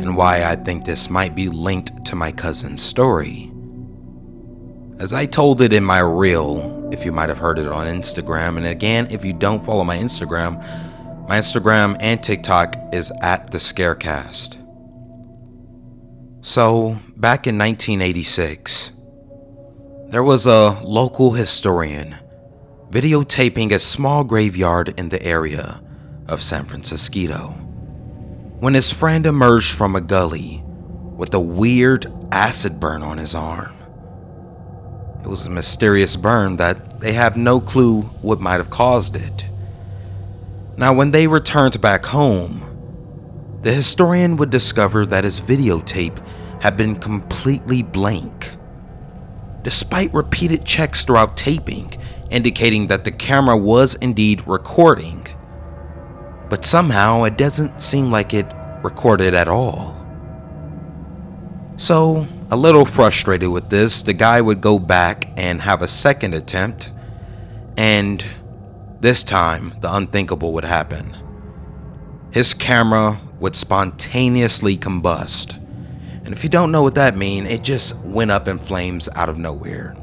and 0.00 0.16
why 0.16 0.44
I 0.44 0.56
think 0.56 0.86
this 0.86 1.10
might 1.10 1.34
be 1.34 1.50
linked 1.50 2.06
to 2.06 2.16
my 2.16 2.32
cousin's 2.32 2.80
story, 2.80 3.52
as 4.98 5.12
I 5.12 5.26
told 5.26 5.60
it 5.60 5.74
in 5.74 5.84
my 5.84 5.98
reel, 5.98 6.88
if 6.90 7.04
you 7.04 7.12
might 7.12 7.28
have 7.28 7.36
heard 7.36 7.58
it 7.58 7.68
on 7.68 7.86
Instagram, 7.86 8.56
and 8.56 8.66
again, 8.66 9.08
if 9.10 9.26
you 9.26 9.34
don't 9.34 9.62
follow 9.62 9.84
my 9.84 9.98
Instagram, 9.98 10.58
my 11.28 11.38
Instagram 11.38 11.98
and 12.00 12.24
TikTok 12.24 12.76
is 12.94 13.12
at 13.20 13.50
the 13.50 13.58
Scarecast. 13.58 14.57
So, 16.40 16.98
back 17.16 17.46
in 17.46 17.58
1986, 17.58 18.92
there 20.10 20.22
was 20.22 20.46
a 20.46 20.80
local 20.84 21.32
historian 21.32 22.16
videotaping 22.90 23.72
a 23.72 23.78
small 23.78 24.24
graveyard 24.24 24.94
in 24.98 25.08
the 25.08 25.22
area 25.22 25.82
of 26.26 26.42
San 26.42 26.64
Francisquito 26.64 27.50
when 28.60 28.74
his 28.74 28.90
friend 28.90 29.26
emerged 29.26 29.74
from 29.74 29.94
a 29.94 30.00
gully 30.00 30.62
with 31.16 31.34
a 31.34 31.40
weird 31.40 32.10
acid 32.32 32.80
burn 32.80 33.02
on 33.02 33.18
his 33.18 33.34
arm. 33.34 33.74
It 35.22 35.26
was 35.26 35.44
a 35.46 35.50
mysterious 35.50 36.16
burn 36.16 36.56
that 36.56 37.00
they 37.00 37.12
have 37.12 37.36
no 37.36 37.60
clue 37.60 38.02
what 38.22 38.40
might 38.40 38.54
have 38.54 38.70
caused 38.70 39.16
it. 39.16 39.44
Now, 40.76 40.94
when 40.94 41.10
they 41.10 41.26
returned 41.26 41.80
back 41.80 42.06
home, 42.06 42.62
the 43.62 43.72
historian 43.72 44.36
would 44.36 44.50
discover 44.50 45.04
that 45.06 45.24
his 45.24 45.40
videotape 45.40 46.24
had 46.62 46.76
been 46.76 46.96
completely 46.96 47.82
blank. 47.82 48.50
Despite 49.62 50.14
repeated 50.14 50.64
checks 50.64 51.04
throughout 51.04 51.36
taping, 51.36 52.00
indicating 52.30 52.86
that 52.86 53.04
the 53.04 53.10
camera 53.10 53.56
was 53.56 53.94
indeed 53.96 54.46
recording, 54.46 55.26
but 56.48 56.64
somehow 56.64 57.24
it 57.24 57.36
doesn't 57.36 57.82
seem 57.82 58.10
like 58.10 58.32
it 58.32 58.46
recorded 58.82 59.34
at 59.34 59.48
all. 59.48 59.94
So, 61.76 62.26
a 62.50 62.56
little 62.56 62.84
frustrated 62.84 63.50
with 63.50 63.68
this, 63.70 64.02
the 64.02 64.12
guy 64.12 64.40
would 64.40 64.60
go 64.60 64.78
back 64.78 65.30
and 65.36 65.60
have 65.62 65.82
a 65.82 65.88
second 65.88 66.34
attempt, 66.34 66.90
and 67.76 68.24
this 69.00 69.22
time 69.22 69.74
the 69.80 69.94
unthinkable 69.94 70.52
would 70.54 70.64
happen. 70.64 71.16
His 72.30 72.54
camera 72.54 73.20
would 73.40 73.56
spontaneously 73.56 74.76
combust. 74.76 75.54
And 76.24 76.34
if 76.34 76.42
you 76.42 76.50
don't 76.50 76.72
know 76.72 76.82
what 76.82 76.96
that 76.96 77.16
means, 77.16 77.48
it 77.48 77.62
just 77.62 77.96
went 77.98 78.30
up 78.30 78.48
in 78.48 78.58
flames 78.58 79.08
out 79.14 79.28
of 79.28 79.38
nowhere. 79.38 79.96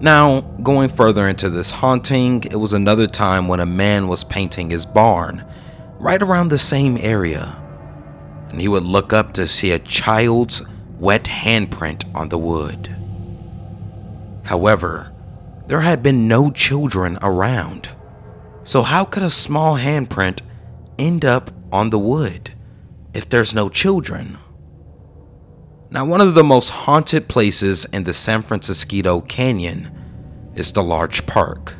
Now, 0.00 0.40
going 0.40 0.88
further 0.88 1.28
into 1.28 1.50
this 1.50 1.70
haunting, 1.70 2.44
it 2.44 2.56
was 2.56 2.72
another 2.72 3.06
time 3.06 3.48
when 3.48 3.60
a 3.60 3.66
man 3.66 4.08
was 4.08 4.24
painting 4.24 4.70
his 4.70 4.86
barn 4.86 5.44
right 5.98 6.22
around 6.22 6.48
the 6.48 6.58
same 6.58 6.96
area. 6.96 7.56
And 8.48 8.60
he 8.60 8.66
would 8.66 8.82
look 8.82 9.12
up 9.12 9.34
to 9.34 9.46
see 9.46 9.70
a 9.72 9.78
child's 9.78 10.62
wet 10.98 11.24
handprint 11.24 12.12
on 12.14 12.30
the 12.30 12.38
wood. 12.38 12.96
However, 14.44 15.12
there 15.66 15.82
had 15.82 16.02
been 16.02 16.26
no 16.26 16.50
children 16.50 17.18
around. 17.22 17.90
So, 18.64 18.82
how 18.82 19.04
could 19.04 19.22
a 19.22 19.30
small 19.30 19.76
handprint 19.76 20.40
end 20.98 21.24
up 21.24 21.50
on 21.72 21.90
the 21.90 21.98
wood 21.98 22.52
if 23.14 23.28
there's 23.28 23.54
no 23.54 23.68
children? 23.68 24.38
Now, 25.90 26.04
one 26.04 26.20
of 26.20 26.34
the 26.34 26.44
most 26.44 26.70
haunted 26.70 27.28
places 27.28 27.84
in 27.86 28.04
the 28.04 28.14
San 28.14 28.42
Francisquito 28.42 29.26
Canyon 29.26 29.90
is 30.54 30.72
the 30.72 30.82
large 30.82 31.26
park. 31.26 31.74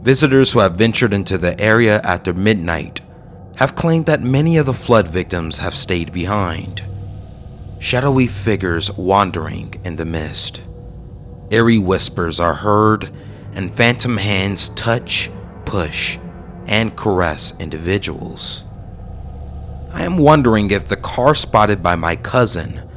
Visitors 0.00 0.52
who 0.52 0.58
have 0.58 0.74
ventured 0.74 1.12
into 1.12 1.38
the 1.38 1.58
area 1.60 2.00
after 2.02 2.32
midnight 2.32 3.00
have 3.56 3.76
claimed 3.76 4.06
that 4.06 4.20
many 4.20 4.56
of 4.56 4.66
the 4.66 4.72
flood 4.72 5.06
victims 5.06 5.58
have 5.58 5.76
stayed 5.76 6.12
behind. 6.12 6.82
Shadowy 7.78 8.26
figures 8.26 8.90
wandering 8.92 9.80
in 9.84 9.94
the 9.96 10.04
mist. 10.04 10.62
Eerie 11.50 11.78
whispers 11.78 12.40
are 12.40 12.54
heard, 12.54 13.12
and 13.52 13.72
phantom 13.76 14.16
hands 14.16 14.70
touch, 14.70 15.30
push, 15.66 16.18
and 16.66 16.96
caress 16.96 17.54
individuals. 17.58 18.64
I 19.92 20.04
am 20.04 20.16
wondering 20.16 20.70
if 20.70 20.88
the 20.88 20.96
car 20.96 21.34
spotted 21.34 21.82
by 21.82 21.96
my 21.96 22.16
cousin 22.16 22.88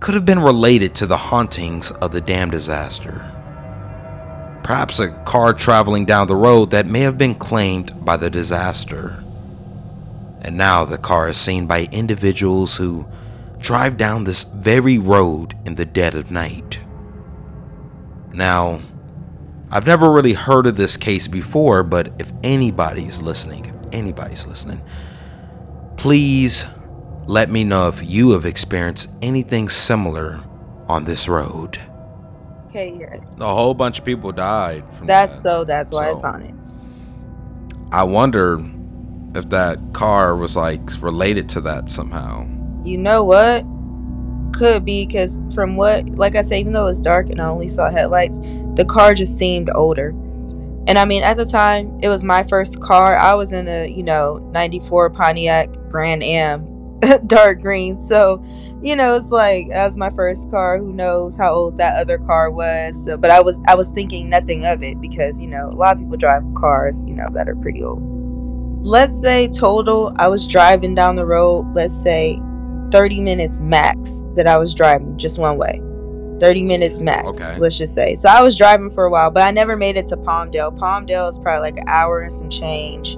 could 0.00 0.14
have 0.14 0.24
been 0.24 0.40
related 0.40 0.94
to 0.96 1.06
the 1.06 1.16
hauntings 1.16 1.90
of 1.90 2.12
the 2.12 2.20
dam 2.20 2.50
disaster. 2.50 3.30
Perhaps 4.62 4.98
a 4.98 5.12
car 5.24 5.52
traveling 5.52 6.04
down 6.04 6.26
the 6.26 6.36
road 6.36 6.70
that 6.70 6.86
may 6.86 7.00
have 7.00 7.18
been 7.18 7.34
claimed 7.34 8.04
by 8.04 8.16
the 8.16 8.30
disaster. 8.30 9.22
And 10.40 10.56
now 10.56 10.84
the 10.84 10.98
car 10.98 11.28
is 11.28 11.38
seen 11.38 11.66
by 11.66 11.88
individuals 11.92 12.76
who 12.76 13.06
drive 13.58 13.96
down 13.96 14.24
this 14.24 14.44
very 14.44 14.98
road 14.98 15.56
in 15.64 15.76
the 15.76 15.84
dead 15.86 16.14
of 16.14 16.30
night. 16.30 16.80
Now, 18.32 18.80
I've 19.74 19.86
never 19.86 20.10
really 20.10 20.32
heard 20.32 20.66
of 20.66 20.76
this 20.76 20.96
case 20.96 21.28
before, 21.28 21.82
but 21.82 22.12
if 22.18 22.32
anybody's 22.42 23.20
listening, 23.20 23.66
if 23.66 23.74
anybody's 23.92 24.46
listening, 24.46 24.80
Please 25.96 26.66
let 27.26 27.50
me 27.50 27.64
know 27.64 27.88
if 27.88 28.02
you 28.04 28.32
have 28.32 28.44
experienced 28.44 29.08
anything 29.22 29.68
similar 29.68 30.42
on 30.88 31.04
this 31.04 31.28
road. 31.28 31.80
Okay, 32.66 32.98
yeah. 33.00 33.16
A 33.40 33.54
whole 33.54 33.74
bunch 33.74 34.00
of 34.00 34.04
people 34.04 34.32
died 34.32 34.84
from 34.94 35.06
That's 35.06 35.42
that. 35.42 35.48
so 35.48 35.64
that's 35.64 35.92
why 35.92 36.06
so, 36.06 36.12
it's 36.12 36.24
on 36.24 36.42
it. 36.42 36.54
I 37.92 38.02
wonder 38.04 38.60
if 39.34 39.48
that 39.50 39.78
car 39.94 40.36
was 40.36 40.56
like 40.56 40.82
related 41.00 41.48
to 41.50 41.60
that 41.62 41.90
somehow. 41.90 42.46
You 42.84 42.98
know 42.98 43.24
what? 43.24 43.64
Could 44.52 44.84
be 44.84 45.06
because 45.06 45.40
from 45.54 45.76
what, 45.76 46.10
like 46.10 46.36
I 46.36 46.42
said, 46.42 46.56
even 46.60 46.74
though 46.74 46.88
it's 46.88 46.98
dark 46.98 47.30
and 47.30 47.40
I 47.40 47.46
only 47.46 47.68
saw 47.68 47.90
headlights, 47.90 48.38
the 48.76 48.84
car 48.84 49.14
just 49.14 49.36
seemed 49.36 49.70
older. 49.74 50.10
And 50.86 50.98
I 50.98 51.04
mean, 51.04 51.22
at 51.22 51.36
the 51.36 51.46
time, 51.46 51.98
it 52.02 52.08
was 52.08 52.22
my 52.22 52.44
first 52.44 52.80
car. 52.80 53.16
I 53.16 53.34
was 53.34 53.52
in 53.52 53.68
a, 53.68 53.88
you 53.88 54.02
know, 54.02 54.38
94 54.52 55.10
Pontiac 55.10 55.72
Grand 55.88 56.22
Am, 56.22 56.98
dark 57.26 57.62
green. 57.62 57.96
So, 57.96 58.44
you 58.82 58.94
know, 58.94 59.16
it's 59.16 59.30
like 59.30 59.70
as 59.70 59.96
my 59.96 60.10
first 60.10 60.50
car. 60.50 60.78
Who 60.78 60.92
knows 60.92 61.36
how 61.36 61.54
old 61.54 61.78
that 61.78 61.98
other 61.98 62.18
car 62.18 62.50
was? 62.50 63.02
So, 63.02 63.16
but 63.16 63.30
I 63.30 63.40
was 63.40 63.56
I 63.66 63.74
was 63.74 63.88
thinking 63.88 64.28
nothing 64.28 64.66
of 64.66 64.82
it 64.82 65.00
because 65.00 65.40
you 65.40 65.46
know 65.46 65.70
a 65.70 65.74
lot 65.76 65.96
of 65.96 66.02
people 66.02 66.18
drive 66.18 66.42
cars, 66.54 67.02
you 67.06 67.14
know, 67.14 67.26
that 67.32 67.48
are 67.48 67.56
pretty 67.56 67.82
old. 67.82 68.02
Let's 68.84 69.18
say 69.18 69.48
total, 69.48 70.12
I 70.16 70.28
was 70.28 70.46
driving 70.46 70.94
down 70.94 71.16
the 71.16 71.24
road. 71.24 71.74
Let's 71.74 71.98
say 72.02 72.38
30 72.90 73.22
minutes 73.22 73.60
max 73.60 74.22
that 74.34 74.46
I 74.46 74.58
was 74.58 74.74
driving 74.74 75.16
just 75.16 75.38
one 75.38 75.56
way. 75.56 75.80
30 76.40 76.64
minutes 76.64 77.00
max, 77.00 77.26
okay. 77.28 77.56
let's 77.58 77.78
just 77.78 77.94
say. 77.94 78.14
So 78.16 78.28
I 78.28 78.42
was 78.42 78.56
driving 78.56 78.90
for 78.90 79.04
a 79.04 79.10
while, 79.10 79.30
but 79.30 79.42
I 79.42 79.50
never 79.50 79.76
made 79.76 79.96
it 79.96 80.06
to 80.08 80.16
Palmdale. 80.16 80.76
Palmdale 80.78 81.30
is 81.30 81.38
probably 81.38 81.60
like 81.60 81.78
an 81.78 81.88
hour 81.88 82.22
and 82.22 82.32
some 82.32 82.50
change 82.50 83.14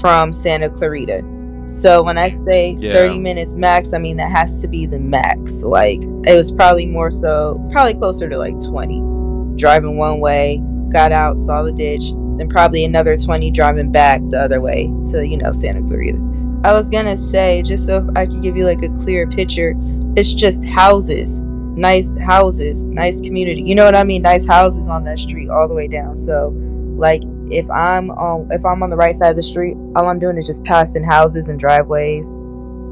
from 0.00 0.32
Santa 0.32 0.70
Clarita. 0.70 1.22
So 1.66 2.02
when 2.02 2.18
I 2.18 2.30
say 2.44 2.76
yeah. 2.78 2.92
30 2.92 3.18
minutes 3.18 3.54
max, 3.54 3.92
I 3.92 3.98
mean 3.98 4.16
that 4.18 4.30
has 4.30 4.60
to 4.62 4.68
be 4.68 4.86
the 4.86 4.98
max. 4.98 5.62
Like 5.62 6.02
it 6.02 6.34
was 6.34 6.50
probably 6.50 6.86
more 6.86 7.10
so, 7.10 7.64
probably 7.70 7.94
closer 7.94 8.28
to 8.28 8.36
like 8.36 8.54
20. 8.64 9.56
Driving 9.56 9.96
one 9.96 10.20
way, 10.20 10.62
got 10.90 11.12
out, 11.12 11.38
saw 11.38 11.62
the 11.62 11.72
ditch, 11.72 12.10
then 12.36 12.48
probably 12.48 12.84
another 12.84 13.16
20 13.16 13.50
driving 13.50 13.92
back 13.92 14.20
the 14.30 14.38
other 14.38 14.60
way 14.60 14.92
to, 15.10 15.26
you 15.26 15.36
know, 15.36 15.52
Santa 15.52 15.82
Clarita. 15.82 16.18
I 16.64 16.72
was 16.72 16.88
gonna 16.88 17.16
say, 17.16 17.62
just 17.62 17.86
so 17.86 18.08
I 18.16 18.26
could 18.26 18.42
give 18.42 18.56
you 18.56 18.64
like 18.64 18.82
a 18.82 18.88
clear 19.02 19.26
picture, 19.26 19.74
it's 20.16 20.32
just 20.32 20.64
houses 20.64 21.42
nice 21.76 22.16
houses, 22.18 22.84
nice 22.84 23.20
community. 23.20 23.62
You 23.62 23.74
know 23.74 23.84
what 23.84 23.94
I 23.94 24.04
mean? 24.04 24.22
Nice 24.22 24.46
houses 24.46 24.88
on 24.88 25.04
that 25.04 25.18
street 25.18 25.48
all 25.48 25.68
the 25.68 25.74
way 25.74 25.88
down. 25.88 26.16
So, 26.16 26.48
like 26.96 27.22
if 27.50 27.68
I'm 27.70 28.10
on 28.12 28.48
if 28.50 28.64
I'm 28.64 28.82
on 28.82 28.90
the 28.90 28.96
right 28.96 29.14
side 29.14 29.30
of 29.30 29.36
the 29.36 29.42
street, 29.42 29.76
all 29.96 30.06
I'm 30.06 30.18
doing 30.18 30.36
is 30.36 30.46
just 30.46 30.64
passing 30.64 31.02
houses 31.02 31.48
and 31.48 31.58
driveways. 31.58 32.28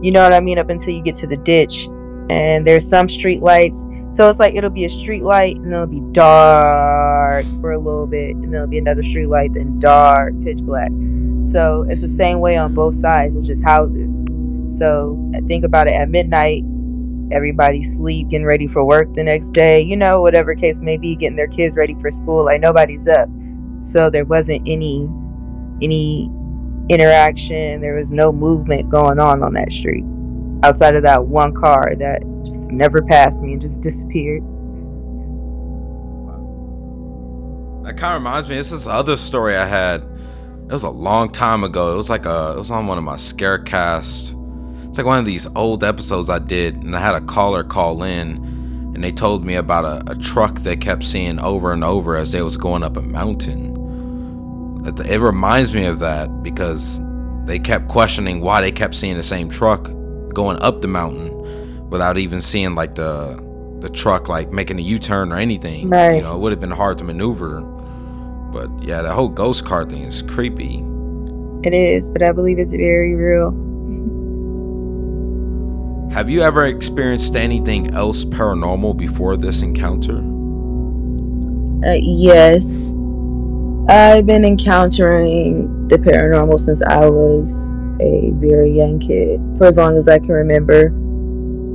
You 0.02 0.12
know 0.12 0.22
what 0.22 0.32
I 0.32 0.40
mean? 0.40 0.58
Up 0.58 0.70
until 0.70 0.94
you 0.94 1.02
get 1.02 1.16
to 1.16 1.26
the 1.26 1.36
ditch, 1.36 1.86
and 2.30 2.66
there's 2.66 2.88
some 2.88 3.08
street 3.08 3.42
lights. 3.42 3.84
So 4.12 4.28
it's 4.28 4.40
like 4.40 4.54
it'll 4.54 4.70
be 4.70 4.84
a 4.86 4.90
street 4.90 5.22
light 5.22 5.56
and 5.56 5.72
it'll 5.72 5.86
be 5.86 6.00
dark 6.12 7.44
for 7.60 7.72
a 7.72 7.78
little 7.78 8.06
bit, 8.06 8.34
and 8.36 8.52
there'll 8.52 8.66
be 8.66 8.78
another 8.78 9.02
street 9.02 9.28
light, 9.28 9.52
then 9.54 9.78
dark, 9.78 10.32
pitch 10.42 10.58
black. 10.62 10.90
So 11.52 11.86
it's 11.88 12.02
the 12.02 12.08
same 12.08 12.40
way 12.40 12.56
on 12.56 12.74
both 12.74 12.94
sides. 12.94 13.36
It's 13.36 13.46
just 13.46 13.64
houses. 13.64 14.24
So 14.78 15.18
think 15.46 15.64
about 15.64 15.86
it 15.88 15.92
at 15.92 16.08
midnight 16.08 16.64
everybody 17.32 17.82
sleep, 17.82 18.28
getting 18.28 18.46
ready 18.46 18.66
for 18.66 18.84
work 18.84 19.12
the 19.14 19.24
next 19.24 19.50
day, 19.50 19.80
you 19.80 19.96
know, 19.96 20.20
whatever 20.20 20.54
case 20.54 20.80
may 20.80 20.96
be, 20.96 21.16
getting 21.16 21.36
their 21.36 21.48
kids 21.48 21.76
ready 21.76 21.94
for 21.94 22.10
school. 22.10 22.44
Like 22.44 22.60
nobody's 22.60 23.08
up. 23.08 23.28
So 23.80 24.10
there 24.10 24.24
wasn't 24.24 24.66
any 24.66 25.08
any 25.82 26.30
interaction. 26.88 27.80
There 27.80 27.94
was 27.94 28.12
no 28.12 28.32
movement 28.32 28.88
going 28.88 29.18
on 29.18 29.42
on 29.42 29.54
that 29.54 29.72
street 29.72 30.04
outside 30.62 30.94
of 30.94 31.02
that 31.02 31.26
one 31.26 31.54
car 31.54 31.94
that 31.96 32.22
just 32.44 32.70
never 32.70 33.02
passed 33.02 33.42
me 33.42 33.52
and 33.52 33.60
just 33.60 33.80
disappeared. 33.80 34.42
That 37.84 37.96
kind 37.96 38.14
of 38.14 38.20
reminds 38.20 38.48
me. 38.48 38.58
It's 38.58 38.70
this 38.70 38.82
is 38.82 38.88
other 38.88 39.16
story 39.16 39.56
I 39.56 39.66
had 39.66 40.02
it 40.70 40.72
was 40.72 40.84
a 40.84 40.90
long 40.90 41.30
time 41.30 41.64
ago. 41.64 41.92
It 41.92 41.96
was 41.96 42.08
like 42.08 42.26
a 42.26 42.52
it 42.54 42.58
was 42.58 42.70
on 42.70 42.86
one 42.86 42.96
of 42.96 43.02
my 43.02 43.16
scarecast. 43.16 44.36
Like 45.00 45.06
one 45.06 45.18
of 45.18 45.24
these 45.24 45.46
old 45.56 45.82
episodes 45.82 46.28
I 46.28 46.40
did, 46.40 46.82
and 46.82 46.94
I 46.94 47.00
had 47.00 47.14
a 47.14 47.22
caller 47.22 47.64
call 47.64 48.02
in, 48.02 48.36
and 48.94 49.02
they 49.02 49.10
told 49.10 49.46
me 49.46 49.54
about 49.54 49.86
a, 49.86 50.12
a 50.12 50.14
truck 50.14 50.56
they 50.56 50.76
kept 50.76 51.04
seeing 51.04 51.40
over 51.40 51.72
and 51.72 51.82
over 51.82 52.16
as 52.16 52.32
they 52.32 52.42
was 52.42 52.58
going 52.58 52.82
up 52.82 52.98
a 52.98 53.00
mountain. 53.00 54.84
It, 54.84 55.00
it 55.00 55.20
reminds 55.20 55.72
me 55.72 55.86
of 55.86 56.00
that 56.00 56.42
because 56.42 57.00
they 57.46 57.58
kept 57.58 57.88
questioning 57.88 58.42
why 58.42 58.60
they 58.60 58.70
kept 58.70 58.94
seeing 58.94 59.16
the 59.16 59.22
same 59.22 59.48
truck 59.48 59.84
going 60.34 60.60
up 60.60 60.82
the 60.82 60.88
mountain 60.88 61.88
without 61.88 62.18
even 62.18 62.42
seeing 62.42 62.74
like 62.74 62.94
the 62.96 63.42
the 63.80 63.88
truck 63.88 64.28
like 64.28 64.52
making 64.52 64.78
a 64.78 64.82
U-turn 64.82 65.32
or 65.32 65.38
anything. 65.38 65.88
Right. 65.88 66.16
You 66.16 66.20
know, 66.20 66.34
it 66.34 66.40
would 66.40 66.52
have 66.52 66.60
been 66.60 66.70
hard 66.70 66.98
to 66.98 67.04
maneuver. 67.04 67.62
But 68.52 68.68
yeah, 68.82 69.00
the 69.00 69.14
whole 69.14 69.30
ghost 69.30 69.64
car 69.64 69.86
thing 69.86 70.02
is 70.02 70.20
creepy. 70.20 70.84
It 71.64 71.72
is, 71.72 72.10
but 72.10 72.22
I 72.22 72.32
believe 72.32 72.58
it's 72.58 72.74
very 72.74 73.14
real. 73.14 73.69
Have 76.10 76.28
you 76.28 76.42
ever 76.42 76.66
experienced 76.66 77.36
anything 77.36 77.94
else 77.94 78.24
paranormal 78.24 78.96
before 78.96 79.36
this 79.36 79.62
encounter? 79.62 80.18
Uh, 81.88 81.98
yes. 82.02 82.94
I've 83.88 84.26
been 84.26 84.44
encountering 84.44 85.86
the 85.86 85.98
paranormal 85.98 86.58
since 86.58 86.82
I 86.82 87.06
was 87.06 87.80
a 88.00 88.32
very 88.34 88.72
young 88.72 88.98
kid. 88.98 89.40
For 89.56 89.66
as 89.66 89.78
long 89.78 89.96
as 89.96 90.08
I 90.08 90.18
can 90.18 90.32
remember, 90.32 90.88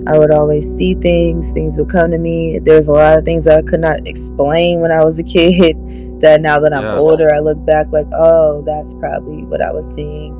I 0.05 0.17
would 0.17 0.31
always 0.31 0.69
see 0.69 0.95
things, 0.95 1.53
things 1.53 1.77
would 1.77 1.89
come 1.89 2.11
to 2.11 2.17
me. 2.17 2.59
There's 2.59 2.89
a 2.89 2.91
lot 2.91 3.17
of 3.17 3.23
things 3.23 3.45
that 3.45 3.57
I 3.57 3.61
could 3.61 3.79
not 3.79 4.05
explain 4.05 4.81
when 4.81 4.91
I 4.91 5.01
was 5.05 5.17
a 5.17 5.23
kid 5.23 5.77
that 6.19 6.41
now 6.41 6.59
that 6.59 6.73
I'm 6.73 6.83
Yeah. 6.83 6.97
older, 6.97 7.33
I 7.33 7.39
look 7.39 7.65
back 7.65 7.87
like, 7.93 8.07
oh, 8.13 8.63
that's 8.63 8.93
probably 8.95 9.45
what 9.45 9.61
I 9.61 9.71
was 9.71 9.91
seeing. 9.93 10.33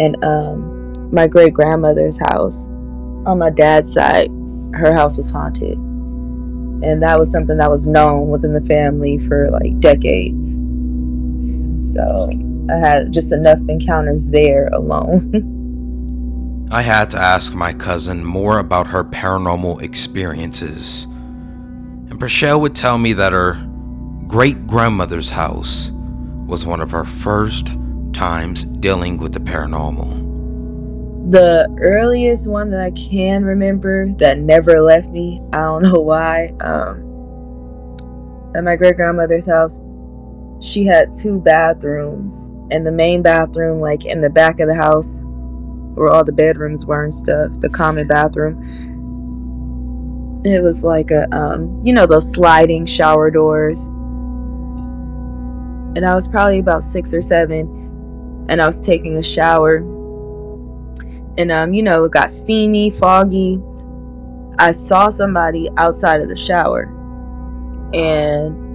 And 0.00 0.16
um, 0.24 0.94
my 1.12 1.28
great 1.28 1.52
grandmother's 1.52 2.18
house 2.18 2.70
on 3.26 3.38
my 3.38 3.50
dad's 3.50 3.92
side, 3.92 4.28
her 4.74 4.92
house 4.94 5.16
was 5.16 5.30
haunted. 5.30 5.76
And 6.82 7.02
that 7.02 7.18
was 7.18 7.30
something 7.30 7.56
that 7.58 7.70
was 7.70 7.86
known 7.86 8.28
within 8.28 8.52
the 8.52 8.62
family 8.62 9.18
for 9.18 9.50
like 9.50 9.78
decades. 9.80 10.54
So 11.92 12.30
I 12.70 12.76
had 12.76 13.12
just 13.12 13.32
enough 13.32 13.58
encounters 13.68 14.30
there 14.30 14.68
alone. 14.68 15.52
I 16.70 16.82
had 16.82 17.10
to 17.10 17.18
ask 17.18 17.52
my 17.54 17.72
cousin 17.72 18.24
more 18.24 18.58
about 18.58 18.88
her 18.88 19.04
paranormal 19.04 19.82
experiences. 19.82 21.04
And 21.04 22.18
Prachelle 22.18 22.60
would 22.60 22.74
tell 22.74 22.98
me 22.98 23.12
that 23.14 23.32
her 23.32 23.54
great 24.26 24.66
grandmother's 24.66 25.30
house 25.30 25.90
was 26.46 26.66
one 26.66 26.80
of 26.80 26.90
her 26.90 27.04
first 27.04 27.72
times 28.12 28.64
dealing 28.64 29.16
with 29.16 29.32
the 29.32 29.40
paranormal. 29.40 30.25
The 31.28 31.68
earliest 31.80 32.48
one 32.48 32.70
that 32.70 32.80
I 32.80 32.92
can 32.92 33.44
remember 33.44 34.12
that 34.18 34.38
never 34.38 34.80
left 34.80 35.08
me, 35.08 35.40
I 35.52 35.58
don't 35.58 35.82
know 35.82 36.00
why. 36.00 36.52
Um, 36.60 37.02
at 38.54 38.62
my 38.62 38.76
great 38.76 38.94
grandmother's 38.94 39.48
house, 39.48 39.80
she 40.60 40.86
had 40.86 41.12
two 41.14 41.40
bathrooms, 41.40 42.54
and 42.70 42.86
the 42.86 42.92
main 42.92 43.22
bathroom, 43.22 43.80
like 43.80 44.04
in 44.04 44.20
the 44.20 44.30
back 44.30 44.60
of 44.60 44.68
the 44.68 44.74
house, 44.76 45.22
where 45.94 46.08
all 46.08 46.24
the 46.24 46.32
bedrooms 46.32 46.86
were 46.86 47.02
and 47.02 47.12
stuff, 47.12 47.60
the 47.60 47.70
common 47.70 48.06
bathroom. 48.06 48.62
It 50.44 50.62
was 50.62 50.84
like 50.84 51.10
a, 51.10 51.26
um, 51.36 51.76
you 51.82 51.92
know, 51.92 52.06
those 52.06 52.32
sliding 52.32 52.86
shower 52.86 53.32
doors. 53.32 53.88
And 55.96 56.06
I 56.06 56.14
was 56.14 56.28
probably 56.28 56.60
about 56.60 56.84
six 56.84 57.12
or 57.12 57.20
seven, 57.20 58.46
and 58.48 58.62
I 58.62 58.66
was 58.66 58.78
taking 58.78 59.16
a 59.16 59.22
shower 59.24 59.95
and 61.38 61.52
um, 61.52 61.72
you 61.72 61.82
know, 61.82 62.04
it 62.04 62.12
got 62.12 62.30
steamy, 62.30 62.90
foggy. 62.90 63.60
I 64.58 64.72
saw 64.72 65.10
somebody 65.10 65.68
outside 65.76 66.20
of 66.20 66.28
the 66.28 66.36
shower, 66.36 66.84
and 67.94 68.66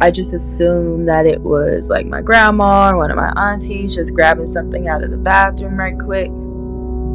I 0.00 0.10
just 0.10 0.32
assumed 0.32 1.08
that 1.08 1.26
it 1.26 1.40
was 1.40 1.90
like 1.90 2.06
my 2.06 2.22
grandma 2.22 2.90
or 2.90 2.96
one 2.96 3.10
of 3.10 3.16
my 3.16 3.32
aunties 3.36 3.96
just 3.96 4.14
grabbing 4.14 4.46
something 4.46 4.88
out 4.88 5.02
of 5.02 5.10
the 5.10 5.16
bathroom 5.16 5.76
right 5.76 5.98
quick. 5.98 6.28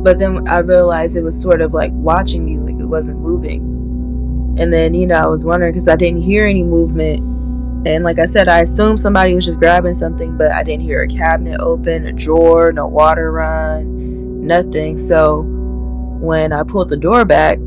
But 0.04 0.20
then 0.20 0.46
I 0.50 0.60
realized 0.60 1.16
it 1.16 1.24
was 1.24 1.40
sort 1.40 1.62
of 1.62 1.74
like 1.74 1.92
watching 1.94 2.44
me, 2.44 2.58
like 2.58 2.82
it 2.82 2.86
wasn't 2.86 3.20
moving. 3.20 3.62
And 4.60 4.72
then, 4.72 4.94
you 4.94 5.08
know, 5.08 5.16
I 5.16 5.28
was 5.28 5.46
wondering 5.46 5.72
because 5.72 5.88
I 5.88 5.96
didn't 5.96 6.22
hear 6.22 6.46
any 6.46 6.64
movement. 6.64 7.20
And 7.88 8.04
like 8.04 8.20
I 8.20 8.26
said, 8.26 8.50
I 8.50 8.60
assumed 8.60 9.00
somebody 9.00 9.34
was 9.34 9.46
just 9.46 9.60
grabbing 9.60 9.94
something, 9.94 10.38
but 10.38 10.52
I 10.52 10.62
didn't 10.62 10.84
hear 10.84 11.04
a 11.04 11.08
cabinet 11.08 11.60
open, 11.62 12.06
a 12.06 12.12
drawer, 12.12 12.74
no 12.74 12.88
water 12.88 13.32
run, 13.32 14.03
nothing. 14.44 14.98
So 14.98 15.44
when 16.20 16.54
I 16.54 16.64
pulled 16.64 16.90
the 16.90 16.98
door 16.98 17.26
back, 17.26 17.58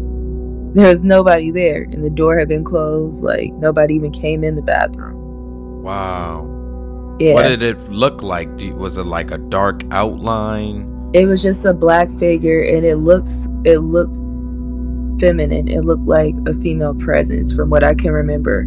there 0.74 0.90
was 0.90 1.02
nobody 1.04 1.50
there, 1.50 1.82
and 1.84 2.04
the 2.04 2.10
door 2.10 2.38
had 2.38 2.48
been 2.48 2.64
closed. 2.64 3.24
Like 3.24 3.52
nobody 3.54 3.94
even 3.94 4.12
came 4.12 4.44
in 4.44 4.54
the 4.54 4.62
bathroom. 4.62 5.82
Wow. 5.82 6.52
Yeah, 7.18 7.34
What 7.34 7.44
did 7.44 7.62
it 7.62 7.90
look 7.90 8.22
like? 8.22 8.48
Was 8.74 8.98
it 8.98 9.04
like 9.06 9.30
a 9.30 9.38
dark 9.38 9.82
outline? 9.90 10.92
it 11.14 11.26
was 11.26 11.42
just 11.42 11.64
a 11.64 11.72
black 11.72 12.10
figure, 12.18 12.60
and 12.60 12.84
it 12.84 12.96
looked 12.96 13.30
it 13.64 13.78
looked 13.78 14.16
feminine. 15.18 15.66
It 15.68 15.84
looked 15.86 16.06
like 16.06 16.34
a 16.46 16.54
female 16.60 16.94
presence, 16.94 17.54
from 17.54 17.70
what 17.70 17.82
I 17.82 17.94
can 17.94 18.12
remember. 18.12 18.66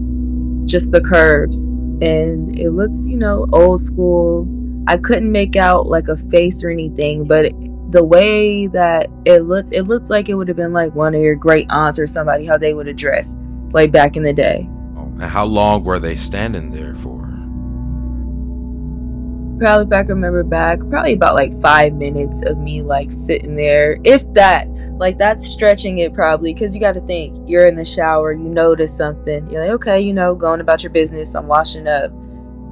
Just 0.66 0.92
the 0.92 1.02
curves, 1.02 1.66
and 2.02 2.58
it 2.58 2.72
looks, 2.72 3.06
you 3.06 3.18
know, 3.18 3.46
old 3.54 3.82
school. 3.82 4.48
I 4.88 4.98
couldn't 4.98 5.32
make 5.32 5.56
out 5.56 5.86
like 5.86 6.08
a 6.08 6.18
face 6.18 6.64
or 6.64 6.72
anything, 6.72 7.26
but 7.26 7.52
the 7.90 8.06
way 8.06 8.68
that 8.68 9.08
it 9.26 9.42
looked, 9.42 9.74
it 9.74 9.84
looked 9.84 10.10
like 10.10 10.30
it 10.30 10.36
would 10.36 10.48
have 10.48 10.58
been 10.58 10.74
like 10.74 10.94
one 10.96 11.16
of 11.16 11.22
your 11.22 11.36
great 11.36 11.66
aunts 11.72 12.00
or 12.00 12.08
somebody 12.08 12.46
how 12.46 12.58
they 12.58 12.74
would 12.74 12.88
have 12.88 12.96
dressed 12.96 13.40
like 13.72 13.92
back 13.92 14.16
in 14.16 14.24
the 14.24 14.34
day. 14.34 14.70
Oh, 14.96 15.04
and 15.04 15.24
how 15.24 15.46
long 15.46 15.84
were 15.84 16.00
they 16.00 16.16
standing 16.16 16.70
there 16.70 16.96
for? 16.96 17.20
Probably 19.60 19.88
if 19.88 19.94
I 19.94 20.04
can 20.04 20.16
remember 20.16 20.44
back, 20.44 20.80
probably 20.90 21.14
about 21.14 21.34
like 21.34 21.60
five 21.62 21.94
minutes 21.94 22.46
of 22.46 22.58
me 22.58 22.82
like 22.82 23.12
sitting 23.12 23.56
there, 23.56 23.98
if 24.04 24.24
that. 24.34 24.68
Like 25.00 25.18
that's 25.18 25.48
stretching 25.48 26.00
it 26.00 26.14
probably, 26.14 26.54
because 26.54 26.76
you 26.76 26.82
got 26.82 26.94
to 26.94 27.00
think 27.00 27.38
you're 27.50 27.66
in 27.66 27.76
the 27.76 27.86
shower, 27.86 28.34
you 28.34 28.50
notice 28.50 28.94
something, 28.96 29.48
you're 29.48 29.62
like, 29.62 29.72
okay, 29.76 29.98
you 29.98 30.14
know, 30.14 30.36
going 30.36 30.60
about 30.60 30.84
your 30.84 30.90
business, 30.90 31.36
I'm 31.36 31.48
washing 31.48 31.88
up. 31.88 32.12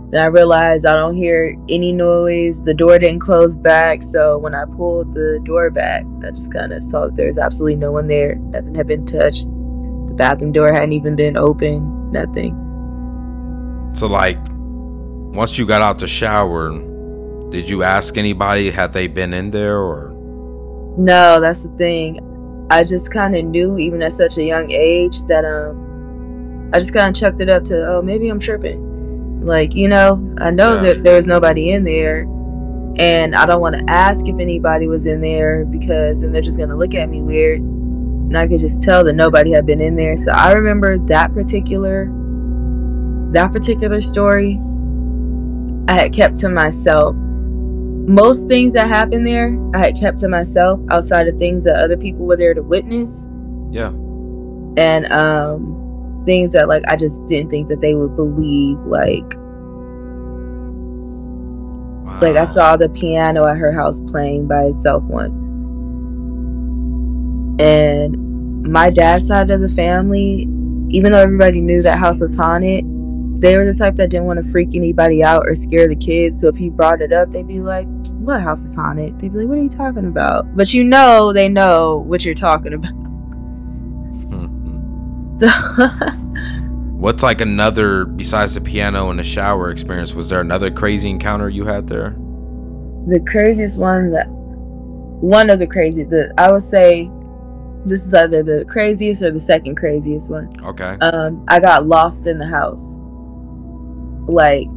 Then 0.10 0.24
I 0.24 0.28
realized 0.28 0.86
I 0.86 0.96
don't 0.96 1.15
hear 1.15 1.58
any 1.67 1.91
noise. 1.91 2.63
The 2.63 2.74
door 2.74 2.98
didn't 2.98 3.20
close 3.20 3.58
back, 3.58 4.02
so 4.02 4.38
when 4.38 4.56
I 4.56 4.63
pulled 4.65 5.13
the 5.13 5.41
door 5.43 5.70
back, 5.70 6.06
I 6.24 6.30
just 6.32 6.54
kind 6.54 6.72
of 6.72 6.82
saw 6.82 7.08
that 7.08 7.17
there's 7.17 7.38
absolutely 7.38 7.76
no 7.76 7.91
one 7.91 8.08
there. 8.08 8.36
Nothing 8.36 8.76
had 8.76 8.88
been 8.88 9.06
touched. 9.06 9.48
The 10.08 10.13
bathroom 10.15 10.54
door 10.54 10.72
hadn't 10.72 10.93
even 10.93 11.17
been 11.17 11.36
open. 11.36 12.12
Nothing. 12.12 12.56
So, 13.96 14.08
like, 14.08 14.38
once 15.36 15.58
you 15.58 15.65
got 15.65 15.82
out 15.82 16.00
the 16.00 16.08
shower, 16.08 16.70
did 17.50 17.70
you 17.70 17.84
ask 17.84 18.17
anybody 18.17 18.72
had 18.72 18.93
they 18.93 19.08
been 19.08 19.34
in 19.34 19.52
there 19.52 19.78
or? 19.78 20.13
No, 20.98 21.41
that's 21.41 21.63
the 21.63 21.70
thing. 21.76 22.20
I 22.72 22.84
just 22.84 23.12
kind 23.12 23.36
of 23.36 23.43
knew, 23.43 23.78
even 23.78 24.02
at 24.02 24.13
such 24.13 24.38
a 24.38 24.43
young 24.43 24.72
age, 24.72 25.24
that 25.24 25.43
um, 25.43 26.72
I 26.74 26.80
just 26.80 26.93
kind 26.93 27.10
of 27.10 27.20
chucked 27.20 27.41
it 27.41 27.50
up 27.50 27.65
to, 27.65 27.86
oh, 27.88 28.02
maybe 28.02 28.30
I'm 28.30 28.39
tripping. 28.39 28.87
Like, 29.48 29.74
you 29.76 29.88
know, 29.88 30.22
I 30.40 30.52
know 30.52 30.76
Yeah. 30.76 30.82
that 30.94 31.04
there 31.04 31.16
was 31.16 31.28
nobody 31.28 31.72
in 31.72 31.84
there, 31.84 32.28
and 32.98 33.36
I 33.36 33.46
don't 33.46 33.62
want 33.62 33.76
to 33.78 33.84
ask 33.90 34.28
if 34.28 34.40
anybody 34.40 34.88
was 34.88 35.06
in 35.06 35.22
there 35.22 35.66
because 35.66 36.22
then 36.22 36.32
they're 36.32 36.42
just 36.42 36.58
gonna 36.60 36.76
look 36.76 36.94
at 36.94 37.10
me 37.10 37.22
weird, 37.22 37.60
and 37.62 38.38
I 38.38 38.48
could 38.48 38.60
just 38.60 38.82
tell 38.82 39.04
that 39.06 39.14
nobody 39.14 39.52
had 39.52 39.66
been 39.66 39.82
in 39.82 39.96
there. 39.96 40.18
So 40.18 40.32
I 40.32 40.52
remember 40.52 40.98
that 41.08 41.34
particular, 41.34 42.12
that 43.32 43.52
particular 43.52 44.02
story. 44.02 44.60
I 45.90 45.94
had 45.94 46.12
kept 46.14 46.36
to 46.38 46.50
myself 46.50 47.16
most 48.10 48.48
things 48.48 48.74
that 48.74 48.88
happened 48.88 49.28
there 49.28 49.60
i 49.74 49.80
had 49.80 49.94
kept 50.00 50.18
to 50.18 50.30
myself 50.30 50.80
outside 50.92 51.28
of 51.28 51.38
things 51.38 51.66
that 51.66 51.76
other 51.76 51.98
people 51.98 52.26
were 52.26 52.38
there 52.38 52.54
to 52.54 52.64
witness 52.64 53.12
Yeah. 53.70 53.90
and 54.78 55.12
um 55.12 55.87
things 56.28 56.52
that 56.54 56.68
like 56.68 56.84
i 56.88 56.96
just 56.96 57.26
didn't 57.26 57.50
think 57.50 57.68
that 57.68 57.82
they 57.82 57.96
would 57.96 58.16
believe 58.16 58.78
like 58.86 59.34
Wow. 62.06 62.20
like 62.22 62.36
i 62.38 62.44
saw 62.46 62.78
the 62.78 62.90
piano 62.90 63.46
at 63.48 63.58
her 63.58 63.72
house 63.74 64.00
playing 64.02 64.48
by 64.48 64.62
itself 64.63 65.04
once 65.08 65.48
and 67.62 68.16
my 68.72 68.90
dad's 68.90 69.28
side 69.28 69.50
of 69.52 69.60
the 69.62 69.70
family 69.70 70.46
even 70.90 71.12
though 71.12 71.20
everybody 71.22 71.60
knew 71.60 71.82
that 71.82 71.98
house 71.98 72.22
was 72.22 72.36
haunted 72.36 72.84
they 73.42 73.56
were 73.58 73.66
the 73.66 73.74
type 73.74 73.96
that 73.98 74.10
didn't 74.10 74.26
want 74.26 74.44
to 74.44 74.52
freak 74.52 74.70
anybody 74.76 75.22
out 75.24 75.44
or 75.46 75.54
scare 75.56 75.88
the 75.88 75.96
kids 75.96 76.42
so 76.42 76.48
if 76.48 76.60
you 76.60 76.72
brought 76.72 77.02
it 77.02 77.12
up 77.12 77.30
they'd 77.32 77.48
be 77.48 77.60
like 77.60 77.88
what 78.20 78.42
house 78.42 78.63
is 78.63 78.74
haunted 78.76 79.18
they'd 79.20 79.32
be 79.34 79.40
like 79.40 79.48
what 79.48 79.58
are 79.58 79.63
you 79.63 79.70
talking 79.70 80.06
about 80.08 80.46
but 80.56 80.74
you 80.74 80.84
know 80.84 81.34
they 81.34 81.50
know 81.50 82.04
what 82.08 82.24
you're 82.26 82.34
talking 82.34 82.74
about 82.74 82.92
Mhm. 85.40 86.17
What's 86.98 87.22
like 87.22 87.42
another 87.42 88.06
besides 88.06 88.56
the 88.56 88.62
piano 88.62 89.12
and 89.12 89.20
the 89.20 89.24
shower 89.24 89.70
experience? 89.70 90.16
Was 90.16 90.30
there 90.30 90.42
another 90.42 90.72
crazy 90.72 91.12
encounter 91.12 91.48
you 91.48 91.64
had 91.64 91.88
there? 91.88 92.16
The 93.08 93.24
craziest 93.28 93.80
one 93.80 94.10
that 94.12 94.26
one 94.28 95.52
of 95.52 95.60
the 95.60 95.68
craziest 95.68 96.10
that 96.10 96.34
I 96.40 96.52
would 96.52 96.64
say 96.64 97.08
this 97.86 98.04
is 98.04 98.16
either 98.16 98.42
the 98.42 98.66
craziest 98.66 99.22
or 99.22 99.30
the 99.30 99.40
second 99.40 99.76
craziest 99.76 100.32
one. 100.32 100.52
Okay. 100.66 100.98
Um, 101.02 101.46
I 101.48 101.60
got 101.60 101.86
lost 101.86 102.26
in 102.26 102.40
the 102.40 102.48
house. 102.48 102.98
Like 104.28 104.68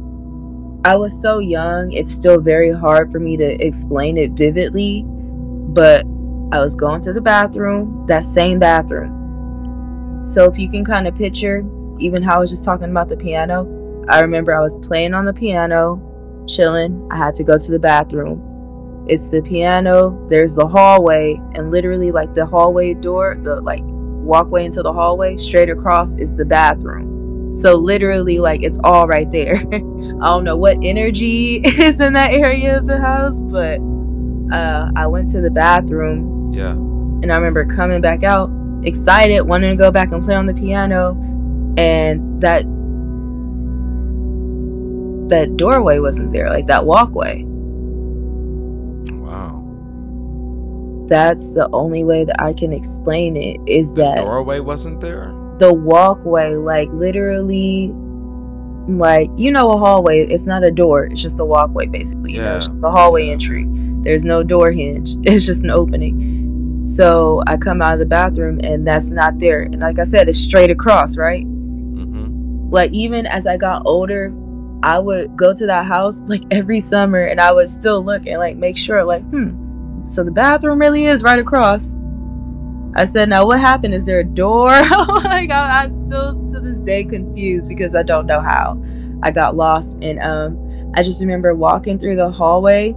I 0.85 0.95
was 0.95 1.19
so 1.19 1.39
young, 1.39 1.91
it's 1.91 2.11
still 2.11 2.39
very 2.39 2.71
hard 2.71 3.11
for 3.11 3.19
me 3.19 3.35
to 3.37 3.65
explain 3.65 4.17
it 4.17 4.33
vividly, 4.33 5.03
but 5.07 6.05
I 6.53 6.59
was 6.59 6.75
going 6.75 7.01
to 7.01 7.13
the 7.13 7.21
bathroom, 7.21 8.05
that 8.07 8.21
same 8.21 8.59
bathroom. 8.59 10.21
So 10.23 10.45
if 10.45 10.59
you 10.59 10.69
can 10.69 10.85
kind 10.85 11.07
of 11.07 11.15
picture, 11.15 11.63
even 11.99 12.21
how 12.21 12.37
I 12.37 12.39
was 12.39 12.49
just 12.49 12.63
talking 12.63 12.89
about 12.89 13.09
the 13.09 13.17
piano, 13.17 14.05
I 14.09 14.21
remember 14.21 14.53
I 14.55 14.61
was 14.61 14.77
playing 14.79 15.13
on 15.13 15.25
the 15.25 15.33
piano, 15.33 16.45
chilling. 16.47 17.07
I 17.11 17.17
had 17.17 17.35
to 17.35 17.43
go 17.43 17.57
to 17.57 17.71
the 17.71 17.79
bathroom. 17.79 19.05
It's 19.07 19.29
the 19.29 19.41
piano, 19.41 20.25
there's 20.27 20.55
the 20.55 20.67
hallway, 20.67 21.39
and 21.55 21.71
literally 21.71 22.11
like 22.11 22.33
the 22.35 22.45
hallway 22.45 22.93
door, 22.93 23.35
the 23.41 23.61
like 23.61 23.81
walkway 23.83 24.65
into 24.65 24.83
the 24.83 24.93
hallway, 24.93 25.37
straight 25.37 25.69
across 25.69 26.13
is 26.15 26.35
the 26.35 26.45
bathroom. 26.45 27.53
So 27.53 27.75
literally, 27.75 28.39
like 28.39 28.63
it's 28.63 28.79
all 28.83 29.07
right 29.07 29.29
there. 29.29 29.55
I 29.73 29.79
don't 29.79 30.43
know 30.43 30.55
what 30.55 30.77
energy 30.83 31.55
is 31.65 31.99
in 31.99 32.13
that 32.13 32.31
area 32.31 32.77
of 32.77 32.87
the 32.87 32.97
house, 32.97 33.41
but 33.41 33.79
uh, 34.55 34.91
I 34.95 35.07
went 35.07 35.29
to 35.29 35.41
the 35.41 35.51
bathroom. 35.51 36.53
Yeah. 36.53 36.71
And 36.71 37.31
I 37.31 37.35
remember 37.35 37.65
coming 37.65 38.01
back 38.01 38.23
out, 38.23 38.49
excited, 38.83 39.41
wanting 39.41 39.69
to 39.71 39.75
go 39.75 39.91
back 39.91 40.11
and 40.11 40.23
play 40.23 40.35
on 40.35 40.45
the 40.45 40.53
piano, 40.53 41.13
and 41.77 42.41
that 42.41 42.63
that 45.29 45.55
doorway 45.57 45.99
wasn't 45.99 46.31
there, 46.31 46.49
like 46.49 46.67
that 46.67 46.85
walkway. 46.85 47.43
Wow. 49.13 49.63
That's 51.07 51.53
the 51.53 51.69
only 51.71 52.03
way 52.03 52.25
that 52.25 52.41
I 52.41 52.53
can 52.53 52.73
explain 52.73 53.37
it 53.37 53.57
is 53.67 53.93
that 53.93 54.15
The 54.15 54.21
that 54.21 54.25
doorway 54.25 54.59
wasn't 54.59 54.99
there? 55.01 55.33
the 55.59 55.73
walkway, 55.73 56.55
like 56.55 56.89
literally, 56.91 57.91
like 58.87 59.29
you 59.37 59.51
know, 59.51 59.71
a 59.71 59.77
hallway. 59.77 60.21
It's 60.21 60.45
not 60.47 60.63
a 60.63 60.71
door. 60.71 61.05
It's 61.05 61.21
just 61.21 61.39
a 61.39 61.45
walkway, 61.45 61.85
basically. 61.87 62.33
You 62.33 62.41
know, 62.41 62.57
it's 62.57 62.67
Yeah. 62.67 62.73
just 62.73 62.83
a 62.85 62.89
hallway 62.91 63.29
entry. 63.29 63.65
There's 64.01 64.25
no 64.25 64.43
door 64.43 64.71
hinge. 64.71 65.15
It's 65.23 65.45
just 65.45 65.63
an 65.63 65.69
opening. 65.69 66.81
So 66.83 67.41
I 67.45 67.57
come 67.57 67.79
out 67.81 67.93
of 67.93 67.99
the 67.99 68.05
bathroom 68.07 68.57
and 68.63 68.85
that's 68.87 69.11
not 69.11 69.37
there. 69.37 69.61
And 69.61 69.79
like 69.81 69.99
I 69.99 70.03
said, 70.03 70.27
it's 70.27 70.39
straight 70.39 70.71
across, 70.71 71.15
right? 71.15 71.45
Like 72.71 72.91
even 72.93 73.25
as 73.27 73.45
I 73.45 73.57
got 73.57 73.83
older, 73.85 74.33
I 74.81 74.97
would 74.97 75.35
go 75.35 75.53
to 75.53 75.65
that 75.67 75.85
house 75.85 76.27
like 76.29 76.41
every 76.51 76.79
summer 76.79 77.21
and 77.21 77.39
I 77.39 77.51
would 77.51 77.69
still 77.69 78.03
look 78.03 78.25
and 78.25 78.39
like 78.39 78.55
make 78.55 78.77
sure, 78.77 79.03
like, 79.03 79.23
hmm, 79.29 80.07
so 80.07 80.23
the 80.23 80.31
bathroom 80.31 80.79
really 80.79 81.05
is 81.05 81.23
right 81.23 81.37
across. 81.37 81.95
I 82.95 83.05
said, 83.05 83.29
now 83.29 83.45
what 83.45 83.59
happened? 83.59 83.93
Is 83.93 84.05
there 84.05 84.19
a 84.19 84.23
door? 84.23 84.69
like 84.69 85.51
I, 85.51 85.83
I'm 85.83 86.07
still 86.07 86.33
to 86.47 86.59
this 86.59 86.79
day 86.79 87.03
confused 87.03 87.69
because 87.69 87.95
I 87.95 88.03
don't 88.03 88.25
know 88.25 88.41
how 88.41 88.81
I 89.23 89.31
got 89.31 89.55
lost. 89.55 89.97
And 90.01 90.19
um, 90.19 90.91
I 90.95 91.03
just 91.03 91.21
remember 91.21 91.53
walking 91.53 91.99
through 91.99 92.15
the 92.15 92.31
hallway, 92.31 92.93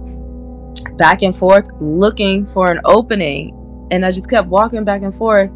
back 0.97 1.21
and 1.21 1.37
forth, 1.37 1.69
looking 1.79 2.45
for 2.45 2.71
an 2.71 2.79
opening, 2.85 3.53
and 3.91 4.05
I 4.05 4.11
just 4.11 4.29
kept 4.29 4.47
walking 4.47 4.83
back 4.83 5.01
and 5.01 5.13
forth. 5.13 5.51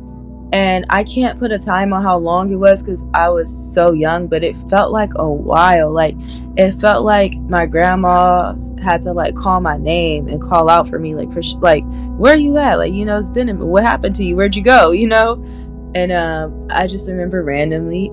And 0.51 0.85
I 0.89 1.03
can't 1.03 1.37
put 1.37 1.51
a 1.51 1.59
time 1.59 1.93
on 1.93 2.01
how 2.01 2.17
long 2.17 2.51
it 2.51 2.55
was 2.55 2.81
because 2.81 3.05
I 3.13 3.29
was 3.29 3.55
so 3.73 3.91
young, 3.91 4.27
but 4.27 4.43
it 4.43 4.57
felt 4.57 4.91
like 4.91 5.11
a 5.15 5.31
while. 5.31 5.91
Like 5.91 6.15
it 6.57 6.71
felt 6.73 7.05
like 7.05 7.35
my 7.41 7.67
grandma 7.67 8.55
had 8.83 9.01
to 9.03 9.13
like 9.13 9.35
call 9.35 9.61
my 9.61 9.77
name 9.77 10.27
and 10.27 10.41
call 10.41 10.67
out 10.67 10.87
for 10.87 10.97
me, 10.97 11.13
like, 11.13 11.31
for 11.31 11.43
sh- 11.43 11.53
like, 11.59 11.83
where 12.17 12.33
are 12.33 12.37
you 12.37 12.57
at? 12.57 12.75
Like, 12.75 12.93
you 12.93 13.05
know, 13.05 13.19
it's 13.19 13.29
been 13.29 13.49
a 13.49 13.53
What 13.53 13.83
happened 13.83 14.15
to 14.15 14.23
you? 14.23 14.35
Where'd 14.35 14.55
you 14.55 14.63
go? 14.63 14.91
You 14.91 15.07
know? 15.07 15.43
And 15.95 16.11
um, 16.11 16.61
I 16.71 16.87
just 16.87 17.09
remember 17.09 17.43
randomly 17.43 18.11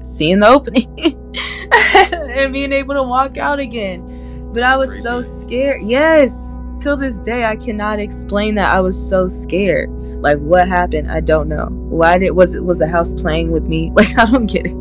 seeing 0.00 0.40
the 0.40 0.48
opening 0.48 0.86
and 2.36 2.52
being 2.52 2.72
able 2.72 2.94
to 2.94 3.02
walk 3.02 3.36
out 3.36 3.58
again. 3.60 4.50
But 4.52 4.62
I 4.62 4.76
was 4.76 5.02
so 5.02 5.22
scared. 5.22 5.82
Yes, 5.84 6.58
till 6.78 6.96
this 6.96 7.18
day, 7.18 7.44
I 7.44 7.56
cannot 7.56 7.98
explain 7.98 8.54
that. 8.56 8.74
I 8.74 8.80
was 8.80 8.96
so 8.96 9.28
scared. 9.28 9.90
Like, 10.20 10.38
what 10.38 10.66
happened? 10.68 11.10
I 11.10 11.20
don't 11.20 11.48
know. 11.48 11.66
Why 11.70 12.18
did 12.18 12.30
was 12.32 12.54
it 12.54 12.64
was 12.64 12.78
the 12.78 12.86
house 12.88 13.14
playing 13.14 13.50
with 13.50 13.68
me? 13.68 13.90
Like, 13.94 14.18
I 14.18 14.26
don't 14.26 14.46
get 14.46 14.66
it. 14.66 14.74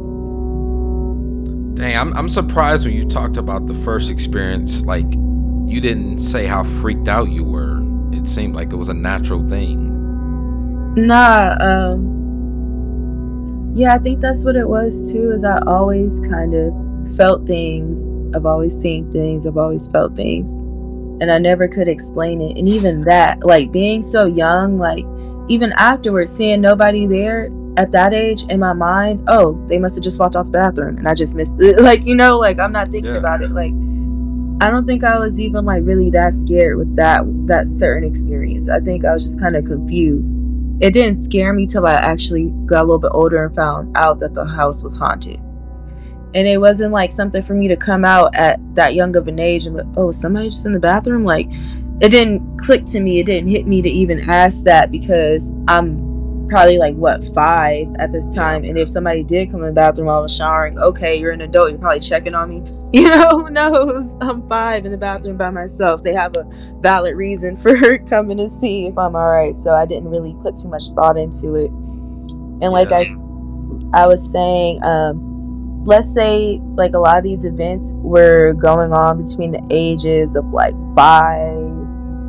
Dang, 1.76 1.98
I'm 1.98 2.14
I'm 2.16 2.30
surprised 2.30 2.86
when 2.86 2.96
you 2.96 3.06
talked 3.06 3.38
about 3.38 3.68
the 3.68 3.76
first 3.76 4.10
experience. 4.10 4.82
Like, 4.82 5.06
you 5.66 5.82
didn't 5.82 6.20
say 6.20 6.46
how 6.46 6.64
freaked 6.64 7.08
out 7.08 7.30
you 7.32 7.44
were. 7.44 7.82
It 8.14 8.30
seemed 8.30 8.56
like 8.56 8.72
it 8.72 8.78
was 8.78 8.88
a 8.88 8.94
natural 8.94 9.48
thing. 9.50 9.92
Nah, 10.96 11.56
um 11.60 12.14
Yeah, 13.76 13.96
I 13.96 13.98
think 14.00 14.22
that's 14.22 14.46
what 14.46 14.56
it 14.56 14.70
was 14.70 15.12
too, 15.12 15.32
is 15.32 15.44
I 15.44 15.60
always 15.68 16.22
kind 16.22 16.54
of 16.56 16.74
felt 17.18 17.46
things. 17.46 18.06
I've 18.36 18.46
always 18.46 18.78
seen 18.78 19.12
things, 19.12 19.46
I've 19.46 19.58
always 19.58 19.88
felt 19.88 20.16
things. 20.16 20.54
And 21.22 21.32
I 21.32 21.38
never 21.38 21.68
could 21.68 21.88
explain 21.88 22.42
it. 22.42 22.58
And 22.58 22.68
even 22.68 23.04
that, 23.06 23.46
like 23.46 23.72
being 23.72 24.04
so 24.04 24.26
young, 24.26 24.78
like 24.78 25.06
even 25.48 25.72
afterwards, 25.78 26.32
seeing 26.32 26.62
nobody 26.62 27.08
there 27.08 27.50
at 27.78 27.92
that 27.92 28.14
age 28.14 28.44
in 28.50 28.60
my 28.60 28.74
mind, 28.74 29.24
oh, 29.28 29.62
they 29.68 29.80
must 29.80 29.96
have 29.96 30.04
just 30.04 30.20
walked 30.20 30.36
off 30.36 30.46
the 30.48 30.52
bathroom 30.52 30.98
and 30.98 31.08
I 31.08 31.14
just 31.16 31.36
missed 31.36 31.56
it. 31.60 31.80
Like, 31.84 32.06
you 32.06 32.16
know, 32.16 32.38
like 32.40 32.60
I'm 32.60 32.72
not 32.72 32.90
thinking 32.90 33.14
Yeah. 33.14 33.20
about 33.20 33.42
it. 33.44 33.52
Like 33.52 33.74
I 34.62 34.70
don't 34.72 34.86
think 34.88 35.04
I 35.04 35.20
was 35.20 35.38
even 35.40 35.66
like 35.66 35.84
really 35.84 36.10
that 36.12 36.34
scared 36.34 36.78
with 36.78 36.96
that 36.96 37.24
that 37.48 37.68
certain 37.68 38.08
experience. 38.10 38.70
I 38.70 38.80
think 38.80 39.04
I 39.06 39.14
was 39.14 39.24
just 39.24 39.40
kind 39.40 39.56
of 39.56 39.66
confused. 39.66 40.34
It 40.82 40.94
didn't 40.94 41.16
scare 41.16 41.54
me 41.54 41.66
till 41.68 41.86
I 41.86 41.94
actually 41.94 42.52
got 42.66 42.82
a 42.82 42.84
little 42.84 43.00
bit 43.00 43.12
older 43.14 43.46
and 43.46 43.56
found 43.56 43.96
out 43.98 44.20
that 44.20 44.34
the 44.34 44.46
house 44.46 44.84
was 44.84 44.96
haunted. 44.98 45.40
And 46.34 46.48
it 46.48 46.60
wasn't 46.60 46.92
like 46.92 47.12
something 47.12 47.42
for 47.42 47.54
me 47.54 47.68
to 47.68 47.78
come 47.78 48.04
out 48.04 48.36
at 48.36 48.60
that 48.76 48.94
young 48.94 49.16
of 49.16 49.28
an 49.28 49.40
age 49.40 49.66
and 49.66 49.82
oh, 49.98 50.12
somebody 50.12 50.50
just 50.50 50.66
in 50.66 50.74
the 50.74 50.80
bathroom. 50.80 51.24
Like 51.24 51.48
it 52.02 52.10
didn't 52.10 52.58
click 52.58 52.86
to 52.88 53.00
me. 53.00 53.20
It 53.20 53.26
didn't 53.26 53.50
hit 53.50 53.68
me 53.68 53.82
to 53.82 53.90
even 53.90 54.20
ask 54.30 54.64
that 54.64 54.92
because 54.92 55.52
I'm 55.68 56.16
probably 56.48 56.78
like 56.78 56.96
what 56.96 57.24
five 57.34 57.88
at 58.00 58.12
this 58.12 58.28
time. 58.28 58.64
And 58.64 58.78
if 58.78 58.90
somebody 58.90 59.24
did 59.24 59.52
come 59.52 59.62
in 59.62 59.68
the 59.68 59.74
bathroom 59.74 60.08
while 60.08 60.20
I 60.20 60.22
was 60.22 60.36
showering, 60.36 60.78
okay, 60.80 61.16
you're 61.16 61.32
an 61.32 61.42
adult. 61.42 61.72
You're 61.72 61.80
probably 61.80 62.00
checking 62.00 62.36
on 62.36 62.50
me. 62.50 62.64
You 62.94 63.10
know, 63.10 63.30
who 63.30 63.50
knows? 63.50 64.16
I'm 64.22 64.48
five 64.48 64.86
in 64.86 64.92
the 64.92 64.98
bathroom 64.98 65.38
by 65.38 65.52
myself. 65.52 66.04
They 66.04 66.14
have 66.14 66.36
a 66.38 66.46
valid 66.80 67.16
reason 67.16 67.56
for 67.58 67.98
coming 68.00 68.38
to 68.38 68.50
see 68.50 68.88
if 68.88 68.98
I'm 68.98 69.16
all 69.16 69.30
right. 69.30 69.56
So 69.56 69.74
I 69.74 69.86
didn't 69.86 70.10
really 70.10 70.36
put 70.42 70.56
too 70.56 70.70
much 70.70 70.84
thought 70.96 71.18
into 71.18 71.56
it. 71.56 71.70
And 72.62 72.72
like 72.72 72.92
I, 72.92 73.06
i 73.94 74.08
was 74.08 74.32
saying, 74.32 74.80
um, 74.84 75.35
let's 75.86 76.12
say 76.14 76.60
like 76.76 76.94
a 76.94 77.00
lot 77.00 77.18
of 77.18 77.24
these 77.24 77.46
events 77.46 77.94
were 77.98 78.54
going 78.54 78.92
on 78.92 79.24
between 79.24 79.52
the 79.52 79.66
ages 79.72 80.36
of 80.36 80.46
like 80.48 80.74
five 80.96 81.56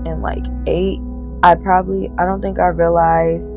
and 0.07 0.23
like 0.23 0.45
eight. 0.67 1.01
I 1.43 1.55
probably, 1.55 2.09
I 2.19 2.27
don't 2.27 2.43
think 2.43 2.59
I 2.59 2.69
realized 2.69 3.55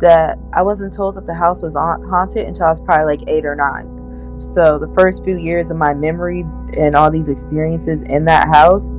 that 0.00 0.38
I 0.54 0.62
wasn't 0.62 0.92
told 0.92 1.16
that 1.16 1.26
the 1.26 1.34
house 1.34 1.62
was 1.62 1.74
haunted 1.74 2.46
until 2.46 2.66
I 2.66 2.70
was 2.70 2.80
probably 2.80 3.16
like 3.16 3.28
eight 3.28 3.44
or 3.44 3.56
nine. 3.56 4.40
So 4.40 4.78
the 4.78 4.92
first 4.94 5.24
few 5.24 5.36
years 5.36 5.72
of 5.72 5.76
my 5.76 5.94
memory 5.94 6.44
and 6.80 6.94
all 6.94 7.10
these 7.10 7.28
experiences 7.28 8.04
in 8.04 8.24
that 8.26 8.46
house, 8.46 8.92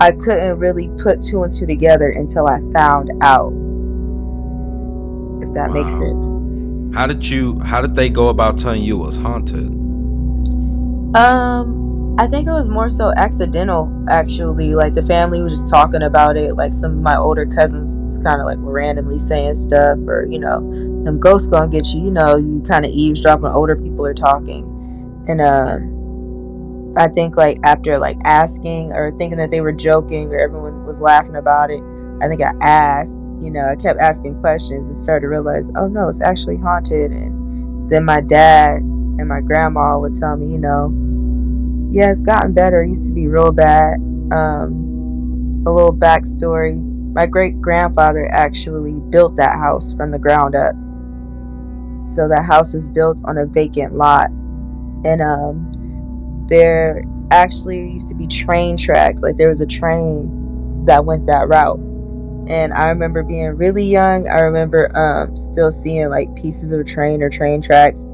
I 0.00 0.10
couldn't 0.10 0.58
really 0.58 0.90
put 0.98 1.22
two 1.22 1.44
and 1.44 1.52
two 1.52 1.66
together 1.66 2.12
until 2.16 2.48
I 2.48 2.58
found 2.72 3.10
out. 3.22 3.52
If 5.42 5.52
that 5.54 5.70
makes 5.70 5.96
sense. 5.98 6.41
How 6.94 7.06
did 7.06 7.26
you? 7.26 7.58
How 7.60 7.80
did 7.80 7.96
they 7.96 8.08
go 8.08 8.28
about 8.28 8.58
telling 8.58 8.82
you 8.82 9.02
it 9.02 9.06
was 9.06 9.16
haunted? 9.16 9.70
Um, 11.16 12.16
I 12.18 12.26
think 12.26 12.46
it 12.46 12.52
was 12.52 12.68
more 12.68 12.90
so 12.90 13.12
accidental 13.16 13.90
actually. 14.10 14.74
Like 14.74 14.94
the 14.94 15.02
family 15.02 15.42
was 15.42 15.52
just 15.58 15.68
talking 15.68 16.02
about 16.02 16.36
it. 16.36 16.54
Like 16.54 16.72
some 16.72 16.92
of 16.92 16.98
my 16.98 17.16
older 17.16 17.46
cousins 17.46 17.96
was 17.98 18.18
kind 18.18 18.40
of 18.40 18.46
like 18.46 18.58
randomly 18.60 19.18
saying 19.18 19.56
stuff, 19.56 19.98
or 20.06 20.26
you 20.30 20.38
know, 20.38 20.60
them 21.04 21.18
ghosts 21.18 21.48
gonna 21.48 21.70
get 21.70 21.86
you. 21.94 22.02
You 22.04 22.10
know, 22.10 22.36
you 22.36 22.62
kind 22.68 22.84
of 22.84 22.90
eavesdrop 22.92 23.40
when 23.40 23.52
older 23.52 23.76
people 23.76 24.04
are 24.04 24.14
talking, 24.14 24.68
and 25.28 25.40
um, 25.40 26.94
I 26.98 27.08
think 27.08 27.38
like 27.38 27.56
after 27.64 27.96
like 27.98 28.18
asking 28.24 28.92
or 28.92 29.10
thinking 29.16 29.38
that 29.38 29.50
they 29.50 29.62
were 29.62 29.72
joking 29.72 30.28
or 30.28 30.38
everyone 30.38 30.84
was 30.84 31.00
laughing 31.00 31.36
about 31.36 31.70
it. 31.70 31.82
I 32.22 32.28
think 32.28 32.42
I 32.42 32.52
asked, 32.62 33.32
you 33.40 33.50
know, 33.50 33.66
I 33.66 33.76
kept 33.76 33.98
asking 33.98 34.40
questions 34.40 34.86
and 34.86 34.96
started 34.96 35.22
to 35.22 35.28
realize, 35.28 35.70
oh 35.76 35.88
no, 35.88 36.08
it's 36.08 36.22
actually 36.22 36.56
haunted. 36.58 37.12
And 37.12 37.90
then 37.90 38.04
my 38.04 38.20
dad 38.20 38.82
and 38.82 39.28
my 39.28 39.40
grandma 39.40 39.98
would 39.98 40.12
tell 40.12 40.36
me, 40.36 40.52
you 40.52 40.58
know, 40.58 40.92
yeah, 41.90 42.10
it's 42.10 42.22
gotten 42.22 42.52
better. 42.54 42.82
It 42.82 42.88
used 42.88 43.06
to 43.08 43.12
be 43.12 43.28
real 43.28 43.52
bad. 43.52 43.98
Um, 44.32 45.50
a 45.66 45.70
little 45.70 45.94
backstory 45.94 46.82
my 47.14 47.26
great 47.26 47.60
grandfather 47.60 48.26
actually 48.32 49.00
built 49.10 49.36
that 49.36 49.58
house 49.58 49.92
from 49.92 50.10
the 50.10 50.18
ground 50.18 50.54
up. 50.54 50.74
so 52.06 52.26
that 52.28 52.44
house 52.44 52.74
was 52.74 52.88
built 52.88 53.22
on 53.26 53.38
a 53.38 53.46
vacant 53.46 53.94
lot. 53.94 54.30
And 55.04 55.20
um, 55.20 55.70
there 56.48 57.02
actually 57.30 57.88
used 57.90 58.08
to 58.08 58.14
be 58.14 58.26
train 58.26 58.76
tracks. 58.76 59.22
Like 59.22 59.36
there 59.36 59.48
was 59.48 59.60
a 59.60 59.66
train 59.66 60.84
that 60.86 61.04
went 61.04 61.26
that 61.26 61.48
route. 61.48 61.78
And 62.48 62.72
I 62.72 62.88
remember 62.88 63.22
being 63.22 63.56
really 63.56 63.84
young. 63.84 64.26
I 64.28 64.40
remember 64.40 64.90
um, 64.96 65.36
still 65.36 65.70
seeing 65.70 66.08
like 66.08 66.34
pieces 66.34 66.72
of 66.72 66.80
a 66.80 66.84
train 66.84 67.22
or 67.22 67.30
train 67.30 67.62
tracks. 67.62 68.04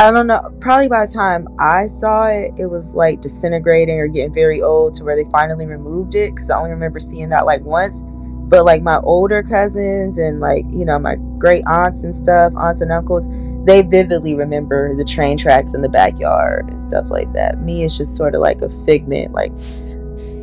I 0.00 0.10
don't 0.10 0.26
know. 0.26 0.40
Probably 0.60 0.88
by 0.88 1.06
the 1.06 1.12
time 1.12 1.46
I 1.58 1.86
saw 1.86 2.26
it, 2.26 2.58
it 2.58 2.66
was 2.66 2.94
like 2.94 3.20
disintegrating 3.20 4.00
or 4.00 4.08
getting 4.08 4.32
very 4.32 4.62
old 4.62 4.94
to 4.94 5.04
where 5.04 5.14
they 5.14 5.30
finally 5.30 5.66
removed 5.66 6.14
it. 6.14 6.34
Because 6.34 6.50
I 6.50 6.58
only 6.58 6.70
remember 6.70 6.98
seeing 6.98 7.28
that 7.28 7.46
like 7.46 7.62
once. 7.62 8.02
But 8.02 8.64
like 8.64 8.82
my 8.82 8.98
older 9.04 9.42
cousins 9.42 10.18
and 10.18 10.40
like, 10.40 10.64
you 10.70 10.84
know, 10.84 10.98
my 10.98 11.16
great 11.38 11.62
aunts 11.68 12.02
and 12.02 12.16
stuff, 12.16 12.52
aunts 12.56 12.80
and 12.80 12.90
uncles, 12.90 13.28
they 13.64 13.82
vividly 13.82 14.34
remember 14.34 14.96
the 14.96 15.04
train 15.04 15.36
tracks 15.36 15.74
in 15.74 15.82
the 15.82 15.88
backyard 15.88 16.68
and 16.68 16.80
stuff 16.80 17.10
like 17.10 17.32
that. 17.34 17.60
Me, 17.60 17.84
it's 17.84 17.96
just 17.96 18.16
sort 18.16 18.34
of 18.34 18.40
like 18.40 18.60
a 18.62 18.68
figment. 18.84 19.32
Like 19.32 19.52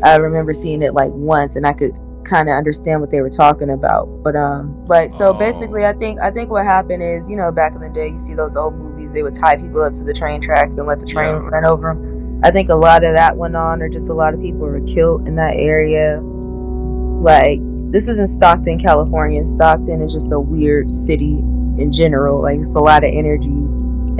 I 0.04 0.16
remember 0.18 0.54
seeing 0.54 0.82
it 0.84 0.94
like 0.94 1.12
once 1.14 1.56
and 1.56 1.66
I 1.66 1.74
could 1.74 1.92
kind 2.24 2.50
of 2.50 2.54
understand 2.56 3.00
what 3.02 3.10
they 3.12 3.22
were 3.22 3.30
talking 3.30 3.70
about. 3.70 4.06
But 4.24 4.36
um 4.36 4.86
like 4.86 5.12
so 5.12 5.34
basically 5.34 5.86
I 5.86 5.94
think 5.94 6.20
I 6.20 6.30
think 6.32 6.50
what 6.52 6.66
happened 6.66 7.02
is, 7.04 7.30
you 7.30 7.38
know, 7.38 7.52
back 7.52 7.74
in 7.74 7.82
the 7.82 7.90
day 7.90 8.10
you 8.10 8.20
see 8.20 8.34
those 8.34 8.56
old 8.56 8.76
movies, 8.76 9.14
they 9.14 9.24
would 9.24 9.34
tie 9.34 9.56
people 9.58 9.82
up 9.82 9.94
to 9.94 10.04
the 10.04 10.14
train 10.14 10.42
tracks 10.42 10.78
and 10.78 10.88
let 10.88 11.00
the 11.00 11.06
train 11.06 11.36
Yeah. 11.36 11.48
run 11.50 11.66
over 11.66 11.94
them. 11.94 12.42
I 12.44 12.52
think 12.52 12.70
a 12.70 12.76
lot 12.76 13.04
of 13.04 13.14
that 13.14 13.36
went 13.38 13.56
on 13.56 13.82
or 13.82 13.90
just 13.90 14.10
a 14.10 14.14
lot 14.14 14.34
of 14.34 14.42
people 14.42 14.60
were 14.60 14.82
killed 14.82 15.28
in 15.28 15.36
that 15.36 15.56
area. 15.58 16.20
Like 16.22 17.60
this 17.90 18.08
is 18.08 18.20
in 18.20 18.28
Stockton, 18.28 18.78
California. 18.78 19.46
Stockton 19.46 20.02
is 20.02 20.14
just 20.14 20.32
a 20.32 20.40
weird 20.40 20.94
city 20.94 21.40
in 21.80 21.92
general. 21.92 22.42
Like 22.42 22.60
it's 22.60 22.76
a 22.76 22.80
lot 22.80 23.04
of 23.04 23.10
energy 23.12 23.50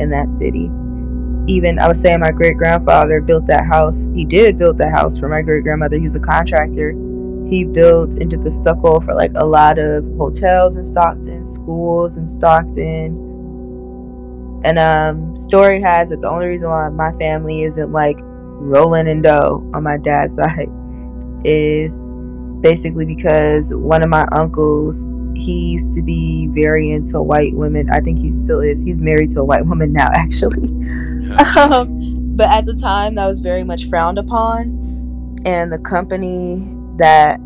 in 0.02 0.10
that 0.12 0.30
city. 0.30 0.72
Even 1.48 1.80
I 1.80 1.88
was 1.88 2.00
saying 2.00 2.20
my 2.20 2.32
great 2.32 2.58
grandfather 2.58 3.22
built 3.22 3.48
that 3.48 3.66
house. 3.66 4.10
He 4.14 4.26
did 4.26 4.58
build 4.58 4.78
that 4.80 4.92
house 4.92 5.18
for 5.18 5.30
my 5.30 5.42
great 5.42 5.64
grandmother. 5.64 5.98
He 5.98 6.04
was 6.04 6.16
a 6.16 6.22
contractor. 6.22 6.92
He 7.50 7.64
built 7.64 8.12
did 8.12 8.44
the 8.44 8.52
stucco 8.52 9.00
for 9.00 9.14
like 9.14 9.32
a 9.38 9.46
lot 9.46 9.80
of 9.80 10.06
hotels 10.18 10.76
in 10.76 10.84
Stockton, 10.84 11.46
schools 11.46 12.18
in 12.18 12.28
Stockton. 12.28 13.24
And 14.66 14.78
um 14.78 15.36
story 15.36 15.80
has 15.80 16.12
it 16.12 16.20
the 16.20 16.30
only 16.30 16.48
reason 16.48 16.70
why 16.70 16.90
my 16.90 17.12
family 17.14 17.62
isn't 17.62 17.92
like 17.94 18.20
rolling 18.22 19.08
in 19.08 19.22
dough 19.22 19.62
on 19.74 19.84
my 19.84 19.98
dad's 19.98 20.36
side 20.38 20.68
is 21.46 22.10
basically 22.62 23.06
because 23.06 23.74
one 23.76 24.04
of 24.04 24.10
my 24.10 24.26
uncles 24.34 25.10
he 25.36 25.74
used 25.74 25.92
to 25.92 26.02
be 26.02 26.50
very 26.52 26.90
into 26.90 27.22
white 27.22 27.54
women 27.54 27.88
i 27.92 28.02
think 28.02 28.18
he 28.18 28.32
still 28.32 28.60
is 28.60 28.84
he's 28.84 29.00
married 29.00 29.30
to 29.30 29.40
a 29.40 29.46
white 29.46 29.66
woman 29.66 29.94
now 29.94 30.10
actually 30.14 30.68
um, 31.58 32.36
but 32.38 32.50
at 32.50 32.66
the 32.66 32.76
time 32.76 33.16
that 33.16 33.26
was 33.26 33.40
very 33.40 33.64
much 33.64 33.90
frowned 33.90 34.18
upon. 34.18 35.36
And 35.46 35.72
the 35.72 35.80
company 35.80 36.68
that 36.98 37.40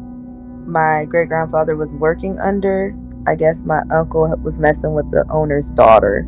my 0.66 1.06
great 1.06 1.28
grandfather 1.28 1.76
was 1.76 1.96
working 1.96 2.38
under 2.40 2.96
i 3.28 3.36
guess 3.36 3.66
my 3.66 3.82
uncle 3.92 4.34
was 4.44 4.60
messing 4.60 4.94
with 4.94 5.10
the 5.12 5.26
owner's 5.30 5.72
daughter. 5.72 6.28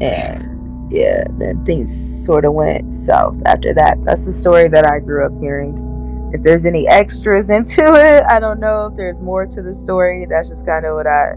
And 0.00 0.92
yeah 0.92 1.24
then 1.38 1.64
things 1.64 2.24
sort 2.24 2.44
of 2.44 2.52
went 2.52 2.92
south 2.92 3.40
after 3.46 3.72
that. 3.74 4.02
That's 4.04 4.26
the 4.26 4.32
story 4.32 4.68
that 4.68 4.86
i 4.86 4.98
grew 4.98 5.24
up 5.24 5.32
hearing. 5.40 5.80
If 6.32 6.42
there's 6.42 6.66
any 6.66 6.86
extras 6.88 7.50
into 7.50 7.82
it 7.84 8.24
i 8.28 8.40
don't 8.40 8.60
know 8.60 8.86
if 8.86 8.96
there's 8.96 9.20
more 9.20 9.46
to 9.46 9.62
the 9.62 9.74
story. 9.74 10.26
That's 10.28 10.48
just 10.48 10.66
kind 10.66 10.84
of 10.86 10.94
what 10.94 11.06
i 11.06 11.32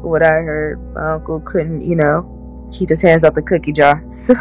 what 0.00 0.22
i 0.22 0.42
heard. 0.42 0.80
My 0.94 1.12
uncle 1.12 1.40
couldn't 1.40 1.82
you 1.82 1.96
know 1.96 2.33
keep 2.72 2.88
his 2.88 3.00
hands 3.02 3.24
out 3.24 3.34
the 3.34 3.42
cookie 3.42 3.72
jar 3.72 4.04
so 4.10 4.34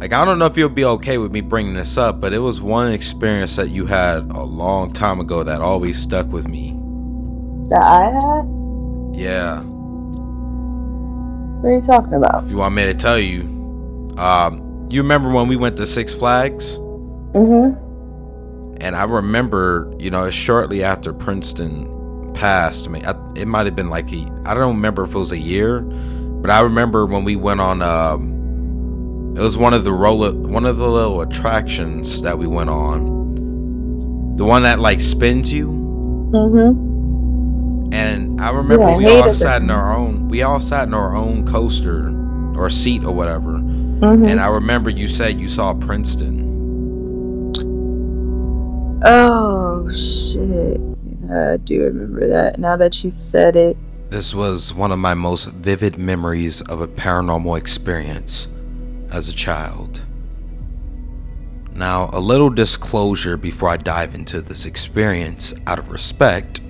Like, 0.00 0.12
I 0.12 0.24
don't 0.24 0.38
know 0.38 0.46
if 0.46 0.56
you'll 0.56 0.68
be 0.68 0.84
okay 0.84 1.18
with 1.18 1.30
me 1.32 1.40
bringing 1.42 1.74
this 1.74 1.96
up, 1.96 2.20
but 2.20 2.32
it 2.32 2.40
was 2.40 2.60
one 2.60 2.92
experience 2.92 3.54
that 3.56 3.68
you 3.68 3.86
had 3.86 4.28
a 4.32 4.42
long 4.42 4.92
time 4.92 5.20
ago 5.20 5.44
that 5.44 5.60
always 5.60 5.98
stuck 6.00 6.26
with 6.32 6.48
me. 6.48 6.76
that 7.70 7.82
i 7.84 8.04
had 8.06 8.44
Yeah. 9.16 9.60
what 11.60 11.68
are 11.70 11.74
you 11.74 11.80
talking 11.80 12.14
about 12.14 12.44
If 12.44 12.50
you 12.50 12.56
want 12.56 12.74
me 12.74 12.84
to 12.84 12.94
tell 12.94 13.18
you, 13.18 13.42
um, 14.18 14.88
you 14.90 15.00
remember 15.02 15.30
when 15.30 15.48
we 15.48 15.56
went 15.56 15.76
to 15.78 15.86
Six 15.86 16.12
Flags? 16.14 16.78
mm-hmm 17.34 17.78
And 18.80 18.96
I 18.96 19.04
remember, 19.04 19.92
you 19.98 20.10
know, 20.10 20.28
shortly 20.30 20.82
after 20.82 21.12
Princeton 21.12 21.88
passed, 22.34 22.86
I 22.86 22.90
mean, 22.90 23.04
I, 23.06 23.14
it 23.36 23.46
might 23.46 23.66
have 23.66 23.76
been 23.76 23.90
like 23.90 24.12
a, 24.12 24.26
I 24.44 24.54
don't 24.54 24.74
remember 24.74 25.04
if 25.04 25.14
it 25.14 25.18
was 25.18 25.30
a 25.32 25.38
year, 25.38 25.80
but 26.42 26.50
I 26.50 26.60
remember 26.62 27.06
when 27.06 27.24
we 27.24 27.36
went 27.36 27.60
on, 27.62 27.82
um, 27.82 28.50
it 29.36 29.40
was 29.40 29.56
one 29.56 29.74
of 29.74 29.84
the 29.84 29.94
roller, 29.94 30.32
one 30.32 30.66
of 30.66 30.78
the 30.78 30.88
little 30.90 31.22
attractions 31.22 32.22
that 32.22 32.38
we 32.38 32.46
went 32.48 32.70
on. 32.70 33.26
The 34.36 34.44
one 34.44 34.64
that 34.64 34.80
like 34.80 35.00
spins 35.00 35.52
you. 35.52 35.96
mm-hmm 36.32 36.88
And 37.92 38.40
I 38.40 38.50
remember 38.50 38.88
Yeah, 38.88 38.96
I 38.96 38.96
we 38.96 39.06
all 39.08 39.30
sat 39.30 39.62
in 39.62 39.70
our 39.70 39.96
own, 39.96 40.28
we 40.28 40.42
all 40.42 40.60
sat 40.60 40.88
in 40.88 40.94
our 40.94 41.16
own 41.16 41.46
coaster 41.46 42.10
or 42.56 42.70
seat 42.70 43.04
or 43.04 43.12
whatever. 43.14 43.64
mm-hmm 44.02 44.26
And 44.26 44.40
I 44.40 44.48
remember 44.48 44.90
you 44.90 45.08
said 45.08 45.40
you 45.40 45.48
saw 45.48 45.74
Princeton. 45.74 46.62
oh 49.04 49.88
shit 49.90 50.82
i 51.30 51.56
do 51.58 51.82
remember 51.84 52.28
that 52.28 52.58
now 52.58 52.76
that 52.76 53.02
you 53.04 53.10
said 53.10 53.56
it 53.56 53.76
This 54.12 54.34
was 54.34 54.74
one 54.74 54.92
of 54.92 54.98
my 54.98 55.14
most 55.14 55.46
vivid 55.46 55.96
memories 55.96 56.60
of 56.60 56.82
a 56.82 56.86
paranormal 56.86 57.58
experience 57.58 58.46
as 59.10 59.30
a 59.30 59.32
child. 59.32 60.02
Now, 61.72 62.10
a 62.12 62.20
little 62.20 62.50
disclosure 62.50 63.38
before 63.38 63.70
I 63.70 63.78
dive 63.78 64.14
into 64.14 64.42
this 64.42 64.66
experience 64.66 65.54
out 65.66 65.78
of 65.78 65.88
respect, 65.88 66.60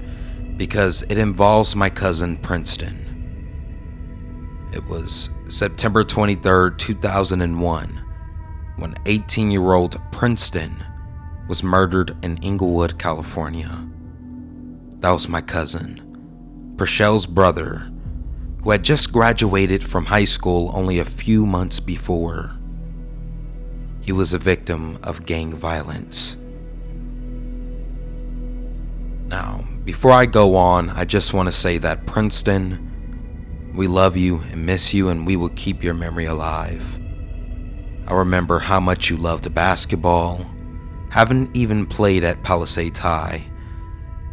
because 0.57 1.03
it 1.11 1.19
involves 1.19 1.75
my 1.75 1.91
cousin 1.91 2.37
Princeton. 2.37 2.97
It 4.73 4.87
was 4.87 5.29
September 5.49 6.05
23rd, 6.05 6.79
2001, 6.79 8.05
when 8.77 8.95
18 9.07 9.51
year 9.51 9.73
old 9.73 10.01
Princeton 10.13 10.77
was 11.49 11.65
murdered 11.65 12.17
in 12.23 12.37
Inglewood, 12.37 13.01
California. 13.01 13.85
That 14.99 15.11
was 15.11 15.29
my 15.29 15.41
cousin. 15.41 16.02
Prachelle's 16.83 17.27
brother, 17.27 17.89
who 18.61 18.73
had 18.73 18.83
just 18.83 19.13
graduated 19.13 19.85
from 19.85 20.05
high 20.05 20.25
school 20.25 20.69
only 20.75 20.99
a 20.99 21.05
few 21.05 21.47
months 21.47 21.79
before. 21.79 22.51
He 24.01 24.11
was 24.11 24.33
a 24.33 24.39
victim 24.39 24.99
of 25.05 25.25
gang 25.25 25.55
violence. 25.55 26.37
Now, 29.29 29.65
before 29.85 30.11
I 30.11 30.27
go 30.27 30.57
on, 30.57 30.91
I 30.91 31.05
just 31.05 31.33
want 31.33 31.47
to 31.47 31.53
say 31.53 31.79
that 31.79 32.05
Princeton, 32.09 33.71
we 33.77 33.87
love 33.87 34.17
you 34.17 34.41
and 34.51 34.67
miss 34.67 34.93
you, 34.93 35.09
and 35.09 35.25
we 35.25 35.37
will 35.37 35.51
keep 35.51 35.85
your 35.85 35.95
memory 35.95 36.25
alive. 36.25 36.85
I 38.09 38.15
remember 38.15 38.59
how 38.59 38.81
much 38.81 39.09
you 39.09 39.17
loved 39.17 39.55
basketball, 39.55 40.45
haven't 41.11 41.57
even 41.57 41.87
played 41.87 42.25
at 42.25 42.43
Palisades 42.43 42.99
High, 42.99 43.45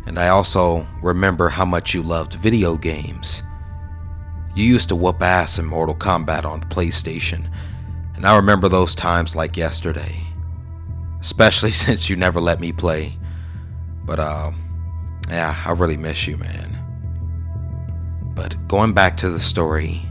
and 0.10 0.17
I 0.17 0.30
also 0.30 0.88
remember 1.04 1.50
how 1.50 1.65
much 1.65 1.93
you 1.93 2.02
loved 2.02 2.34
video 2.34 2.76
games. 2.76 3.43
You 4.56 4.65
used 4.65 4.89
to 4.89 4.95
whoop 4.95 5.22
ass 5.22 5.60
in 5.60 5.65
Mortal 5.67 5.93
Kombat 5.93 6.45
on 6.45 6.62
the 6.62 6.65
PlayStation, 6.65 7.48
and 8.15 8.26
I 8.26 8.36
remember 8.36 8.67
those 8.67 8.95
times 8.95 9.36
like 9.36 9.56
yesterday. 9.56 10.19
Especially 11.22 11.72
since 11.86 12.10
you 12.10 12.15
never 12.15 12.41
let 12.41 12.60
me 12.60 12.72
play. 12.72 13.19
But, 14.04 14.19
uh, 14.19 14.52
yeah, 15.30 15.56
I 15.63 15.72
really 15.74 15.98
miss 15.98 16.26
you, 16.26 16.38
man. 16.38 16.76
But 18.34 18.67
going 18.67 18.93
back 18.93 19.15
to 19.17 19.30
the 19.30 19.39
story, 19.39 20.02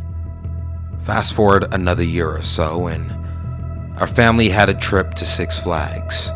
fast 1.02 1.34
forward 1.34 1.74
another 1.74 2.04
year 2.04 2.30
or 2.30 2.44
so, 2.44 2.86
and 2.86 3.10
our 3.98 4.06
family 4.06 4.48
had 4.48 4.68
a 4.68 4.74
trip 4.74 5.14
to 5.14 5.26
Six 5.26 5.58
Flags. 5.58 6.30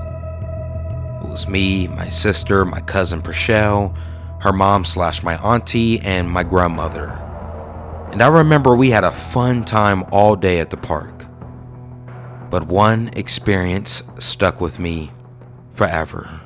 It 1.22 1.28
was 1.28 1.46
me, 1.46 1.86
my 1.86 2.08
sister, 2.08 2.64
my 2.64 2.80
cousin 2.80 3.22
Prachelle, 3.22 3.96
her 4.40 4.52
mom 4.52 4.84
slash 4.84 5.22
my 5.22 5.36
auntie, 5.36 6.00
and 6.00 6.28
my 6.28 6.42
grandmother. 6.42 7.10
And 8.10 8.20
I 8.20 8.26
remember 8.26 8.74
we 8.74 8.90
had 8.90 9.04
a 9.04 9.12
fun 9.12 9.64
time 9.64 10.04
all 10.10 10.34
day 10.34 10.58
at 10.58 10.70
the 10.70 10.76
park. 10.76 11.24
But 12.50 12.66
one 12.66 13.08
experience 13.14 14.02
stuck 14.18 14.60
with 14.60 14.80
me 14.80 15.12
forever. 15.74 16.40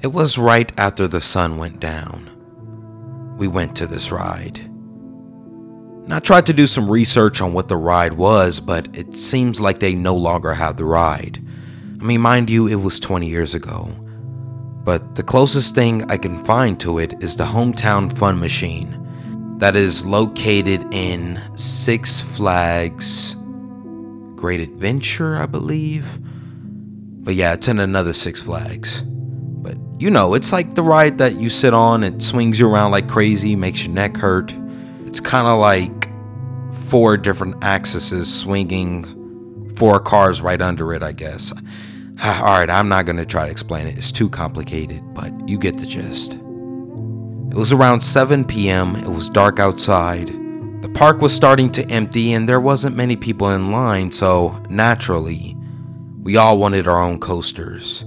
It 0.00 0.08
was 0.08 0.38
right 0.38 0.72
after 0.78 1.06
the 1.06 1.20
sun 1.20 1.58
went 1.58 1.80
down. 1.80 3.36
We 3.36 3.48
went 3.48 3.76
to 3.76 3.86
this 3.86 4.10
ride. 4.10 4.58
And 4.58 6.14
I 6.14 6.20
tried 6.20 6.46
to 6.46 6.54
do 6.54 6.66
some 6.66 6.90
research 6.90 7.42
on 7.42 7.52
what 7.52 7.68
the 7.68 7.76
ride 7.76 8.14
was, 8.14 8.60
but 8.60 8.88
it 8.96 9.12
seems 9.12 9.60
like 9.60 9.78
they 9.78 9.94
no 9.94 10.16
longer 10.16 10.54
have 10.54 10.78
the 10.78 10.86
ride. 10.86 11.44
I 12.00 12.04
mean, 12.04 12.20
mind 12.20 12.48
you, 12.48 12.68
it 12.68 12.76
was 12.76 13.00
20 13.00 13.26
years 13.26 13.54
ago. 13.54 13.86
But 14.84 15.16
the 15.16 15.22
closest 15.22 15.74
thing 15.74 16.08
I 16.10 16.16
can 16.16 16.44
find 16.44 16.78
to 16.80 17.00
it 17.00 17.22
is 17.22 17.36
the 17.36 17.44
Hometown 17.44 18.16
Fun 18.16 18.38
Machine. 18.38 19.04
that 19.58 19.74
is 19.74 20.06
located 20.06 20.86
in 20.94 21.40
Six 21.56 22.20
Flags 22.20 23.34
Great 24.36 24.60
Adventure, 24.60 25.36
I 25.36 25.46
believe. 25.46 26.06
But 27.24 27.34
yeah, 27.34 27.54
it's 27.54 27.66
in 27.66 27.80
another 27.80 28.12
Six 28.12 28.40
Flags. 28.40 29.02
But 29.04 29.76
you 29.98 30.10
know, 30.10 30.34
it's 30.34 30.52
like 30.52 30.76
the 30.76 30.84
ride 30.84 31.18
that 31.18 31.40
you 31.40 31.50
sit 31.50 31.74
on, 31.74 32.04
it 32.04 32.22
swings 32.22 32.60
you 32.60 32.68
around 32.68 32.92
like 32.92 33.08
crazy, 33.08 33.56
makes 33.56 33.82
your 33.82 33.92
neck 33.92 34.16
hurt. 34.16 34.54
It's 35.06 35.18
kind 35.18 35.48
of 35.48 35.58
like 35.58 36.08
four 36.88 37.16
different 37.16 37.56
axes 37.64 38.32
swinging 38.32 39.18
four 39.76 40.00
cars 40.00 40.40
right 40.40 40.60
under 40.60 40.92
it, 40.94 41.02
I 41.02 41.12
guess. 41.12 41.52
All 42.20 42.42
right, 42.42 42.68
I'm 42.68 42.88
not 42.88 43.06
going 43.06 43.16
to 43.18 43.24
try 43.24 43.44
to 43.44 43.50
explain 43.50 43.86
it. 43.86 43.96
It's 43.96 44.10
too 44.10 44.28
complicated, 44.28 45.14
but 45.14 45.32
you 45.48 45.56
get 45.56 45.78
the 45.78 45.86
gist. 45.86 46.34
It 46.34 47.54
was 47.54 47.72
around 47.72 48.00
7 48.00 48.44
p.m. 48.44 48.96
It 48.96 49.08
was 49.08 49.28
dark 49.28 49.60
outside. 49.60 50.26
The 50.82 50.90
park 50.94 51.20
was 51.20 51.32
starting 51.32 51.70
to 51.72 51.88
empty 51.88 52.32
and 52.32 52.48
there 52.48 52.60
wasn't 52.60 52.96
many 52.96 53.14
people 53.14 53.50
in 53.50 53.70
line, 53.70 54.10
so 54.10 54.60
naturally, 54.68 55.56
we 56.22 56.36
all 56.36 56.58
wanted 56.58 56.88
our 56.88 57.00
own 57.00 57.20
coasters. 57.20 58.04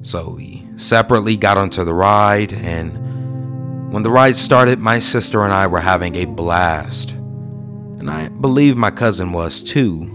So 0.00 0.30
we 0.30 0.66
separately 0.76 1.36
got 1.36 1.58
onto 1.58 1.84
the 1.84 1.94
ride, 1.94 2.54
and 2.54 3.92
when 3.92 4.02
the 4.02 4.10
ride 4.10 4.36
started, 4.36 4.80
my 4.80 4.98
sister 4.98 5.44
and 5.44 5.52
I 5.52 5.66
were 5.66 5.80
having 5.80 6.14
a 6.16 6.24
blast. 6.24 7.10
And 7.10 8.10
I 8.10 8.28
believe 8.28 8.78
my 8.78 8.90
cousin 8.90 9.32
was 9.32 9.62
too, 9.62 10.06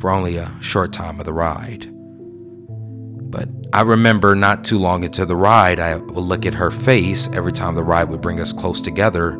for 0.00 0.10
only 0.10 0.38
a 0.38 0.50
short 0.62 0.94
time 0.94 1.20
of 1.20 1.26
the 1.26 1.34
ride. 1.34 1.94
I 3.72 3.82
remember 3.82 4.34
not 4.34 4.64
too 4.64 4.78
long 4.78 5.04
into 5.04 5.26
the 5.26 5.36
ride, 5.36 5.78
I 5.78 5.96
would 5.96 6.16
look 6.16 6.46
at 6.46 6.54
her 6.54 6.70
face 6.70 7.28
every 7.34 7.52
time 7.52 7.74
the 7.74 7.84
ride 7.84 8.08
would 8.08 8.22
bring 8.22 8.40
us 8.40 8.52
close 8.52 8.80
together, 8.80 9.38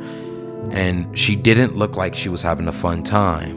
and 0.70 1.18
she 1.18 1.34
didn't 1.34 1.76
look 1.76 1.96
like 1.96 2.14
she 2.14 2.28
was 2.28 2.42
having 2.42 2.68
a 2.68 2.72
fun 2.72 3.02
time. 3.02 3.56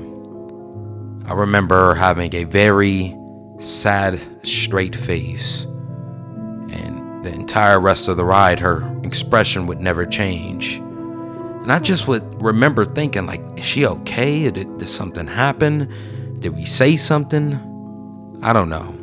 I 1.25 1.33
remember 1.33 1.75
her 1.75 1.95
having 1.95 2.33
a 2.33 2.45
very 2.45 3.17
sad, 3.59 4.19
straight 4.43 4.95
face, 4.95 5.65
and 5.65 7.23
the 7.25 7.33
entire 7.33 7.79
rest 7.79 8.07
of 8.07 8.15
the 8.15 8.25
ride, 8.25 8.61
her 8.61 8.97
expression 9.03 9.67
would 9.67 9.81
never 9.81 10.05
change. 10.05 10.77
And 10.77 11.71
I 11.71 11.79
just 11.79 12.07
would 12.07 12.41
remember 12.41 12.85
thinking, 12.85 13.25
like, 13.25 13.41
is 13.57 13.65
she 13.65 13.85
okay? 13.85 14.49
Did, 14.49 14.77
did 14.77 14.89
something 14.89 15.27
happen? 15.27 16.39
Did 16.39 16.55
we 16.55 16.63
say 16.63 16.95
something? 16.95 18.39
I 18.41 18.53
don't 18.53 18.69
know. 18.69 19.00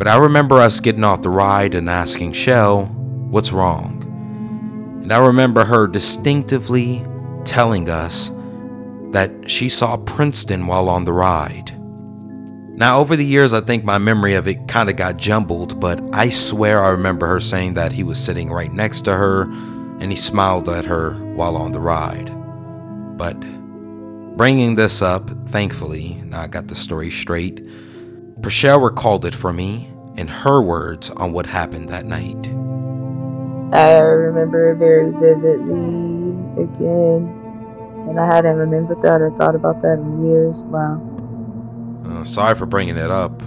But 0.00 0.08
I 0.08 0.16
remember 0.16 0.58
us 0.58 0.80
getting 0.80 1.04
off 1.04 1.20
the 1.20 1.28
ride 1.28 1.74
and 1.74 1.90
asking 1.90 2.32
Shell, 2.32 2.86
what's 3.28 3.52
wrong? 3.52 4.02
And 5.02 5.12
I 5.12 5.18
remember 5.18 5.62
her 5.62 5.86
distinctively 5.86 7.04
telling 7.44 7.90
us 7.90 8.30
that 9.10 9.30
she 9.50 9.68
saw 9.68 9.98
Princeton 9.98 10.66
while 10.66 10.88
on 10.88 11.04
the 11.04 11.12
ride. 11.12 11.78
Now, 12.78 12.98
over 12.98 13.14
the 13.14 13.26
years, 13.26 13.52
I 13.52 13.60
think 13.60 13.84
my 13.84 13.98
memory 13.98 14.32
of 14.32 14.48
it 14.48 14.68
kind 14.68 14.88
of 14.88 14.96
got 14.96 15.18
jumbled, 15.18 15.78
but 15.78 16.00
I 16.14 16.30
swear 16.30 16.82
I 16.82 16.88
remember 16.88 17.26
her 17.26 17.38
saying 17.38 17.74
that 17.74 17.92
he 17.92 18.02
was 18.02 18.18
sitting 18.18 18.50
right 18.50 18.72
next 18.72 19.02
to 19.02 19.14
her 19.14 19.42
and 19.42 20.10
he 20.10 20.16
smiled 20.16 20.70
at 20.70 20.86
her 20.86 21.12
while 21.34 21.58
on 21.58 21.72
the 21.72 21.80
ride. 21.80 22.30
But 23.18 23.38
bringing 24.38 24.76
this 24.76 25.02
up, 25.02 25.28
thankfully, 25.48 26.22
now 26.24 26.40
I 26.40 26.46
got 26.46 26.68
the 26.68 26.74
story 26.74 27.10
straight, 27.10 27.62
Prachelle 28.40 28.82
recalled 28.82 29.26
it 29.26 29.34
for 29.34 29.52
me 29.52 29.89
in 30.16 30.28
her 30.28 30.62
words 30.62 31.10
on 31.10 31.32
what 31.32 31.46
happened 31.46 31.88
that 31.88 32.06
night. 32.06 32.48
I 33.72 34.00
remember 34.00 34.72
it 34.72 34.76
very 34.78 35.10
vividly 35.12 36.62
again. 36.62 37.36
And 38.08 38.18
I 38.18 38.26
hadn't 38.26 38.56
remembered 38.56 39.02
that 39.02 39.20
or 39.20 39.30
thought 39.30 39.54
about 39.54 39.82
that 39.82 39.98
in 39.98 40.26
years. 40.26 40.64
Wow. 40.64 41.00
Uh, 42.04 42.24
sorry 42.24 42.54
for 42.54 42.66
bringing 42.66 42.96
it 42.96 43.10
up. 43.10 43.40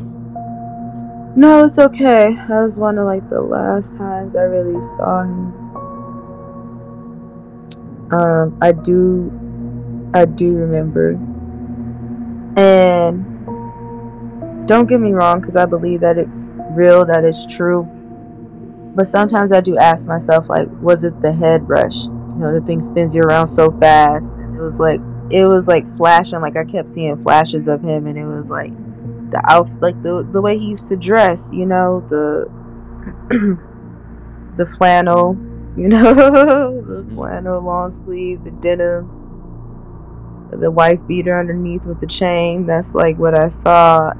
No, 1.35 1.65
it's 1.65 1.79
okay. 1.79 2.35
That 2.47 2.61
was 2.63 2.79
one 2.79 2.97
of 2.99 3.05
like 3.05 3.27
the 3.29 3.41
last 3.41 3.97
times 3.97 4.35
I 4.35 4.43
really 4.43 4.81
saw 4.81 5.23
him. 5.23 5.53
Um, 8.13 8.57
I 8.61 8.71
do, 8.71 9.31
I 10.13 10.25
do 10.25 10.55
remember. 10.55 11.13
And 12.55 13.32
don't 14.65 14.87
get 14.87 15.01
me 15.01 15.13
wrong, 15.13 15.39
because 15.39 15.55
I 15.55 15.65
believe 15.65 16.01
that 16.01 16.17
it's 16.17 16.53
real, 16.71 17.05
that 17.05 17.23
it's 17.23 17.45
true. 17.45 17.83
But 18.95 19.05
sometimes 19.05 19.51
I 19.51 19.61
do 19.61 19.77
ask 19.77 20.07
myself, 20.07 20.49
like, 20.49 20.67
was 20.81 21.03
it 21.03 21.21
the 21.21 21.31
head 21.31 21.67
rush? 21.67 22.05
You 22.05 22.37
know, 22.37 22.53
the 22.53 22.61
thing 22.61 22.81
spins 22.81 23.15
you 23.15 23.23
around 23.23 23.47
so 23.47 23.71
fast, 23.79 24.37
and 24.37 24.55
it 24.55 24.59
was 24.59 24.79
like, 24.79 24.99
it 25.31 25.45
was 25.45 25.67
like 25.67 25.87
flashing. 25.87 26.41
Like 26.41 26.55
I 26.57 26.63
kept 26.63 26.89
seeing 26.89 27.17
flashes 27.17 27.67
of 27.67 27.81
him, 27.81 28.05
and 28.05 28.17
it 28.17 28.25
was 28.25 28.49
like 28.49 28.71
the 29.31 29.41
outfit, 29.47 29.81
like 29.81 30.01
the 30.03 30.27
the 30.31 30.41
way 30.41 30.57
he 30.57 30.69
used 30.69 30.87
to 30.89 30.95
dress. 30.95 31.51
You 31.53 31.65
know, 31.65 32.01
the 32.01 32.49
the 34.57 34.65
flannel. 34.65 35.37
You 35.75 35.89
know, 35.89 36.81
the 36.81 37.03
flannel 37.15 37.59
long 37.63 37.89
sleeve, 37.89 38.43
the 38.43 38.51
denim, 38.51 39.09
the 40.51 40.69
wife 40.69 41.05
beater 41.07 41.39
underneath 41.39 41.87
with 41.87 41.99
the 41.99 42.05
chain. 42.05 42.67
That's 42.67 42.93
like 42.93 43.17
what 43.17 43.33
I 43.33 43.49
saw. 43.49 44.13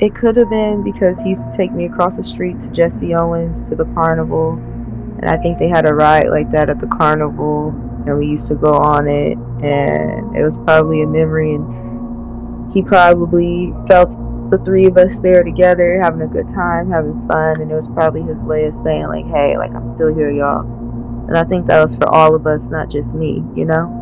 It 0.00 0.14
could 0.14 0.36
have 0.36 0.48
been 0.48 0.82
because 0.82 1.20
he 1.20 1.30
used 1.30 1.52
to 1.52 1.56
take 1.56 1.72
me 1.72 1.84
across 1.84 2.16
the 2.16 2.24
street 2.24 2.58
to 2.60 2.70
Jesse 2.70 3.14
Owens 3.14 3.68
to 3.68 3.74
the 3.74 3.84
carnival. 3.92 4.54
And 4.54 5.26
I 5.28 5.36
think 5.36 5.58
they 5.58 5.68
had 5.68 5.84
a 5.84 5.92
ride 5.92 6.28
like 6.28 6.48
that 6.50 6.70
at 6.70 6.78
the 6.78 6.86
carnival. 6.86 7.68
And 8.06 8.16
we 8.16 8.24
used 8.24 8.48
to 8.48 8.54
go 8.54 8.72
on 8.72 9.06
it. 9.08 9.36
And 9.62 10.34
it 10.34 10.42
was 10.42 10.56
probably 10.56 11.02
a 11.02 11.06
memory. 11.06 11.52
And 11.52 12.72
he 12.72 12.82
probably 12.82 13.74
felt 13.86 14.16
the 14.50 14.56
three 14.64 14.86
of 14.86 14.96
us 14.96 15.20
there 15.20 15.44
together, 15.44 16.00
having 16.00 16.22
a 16.22 16.26
good 16.26 16.48
time, 16.48 16.88
having 16.88 17.20
fun. 17.28 17.60
And 17.60 17.70
it 17.70 17.74
was 17.74 17.88
probably 17.88 18.22
his 18.22 18.42
way 18.42 18.64
of 18.64 18.72
saying, 18.72 19.06
like, 19.08 19.26
hey, 19.26 19.58
like, 19.58 19.74
I'm 19.74 19.86
still 19.86 20.14
here, 20.14 20.30
y'all. 20.30 20.62
And 21.28 21.36
I 21.36 21.44
think 21.44 21.66
that 21.66 21.78
was 21.78 21.94
for 21.94 22.08
all 22.08 22.34
of 22.34 22.46
us, 22.46 22.70
not 22.70 22.90
just 22.90 23.14
me, 23.14 23.44
you 23.54 23.66
know? 23.66 23.96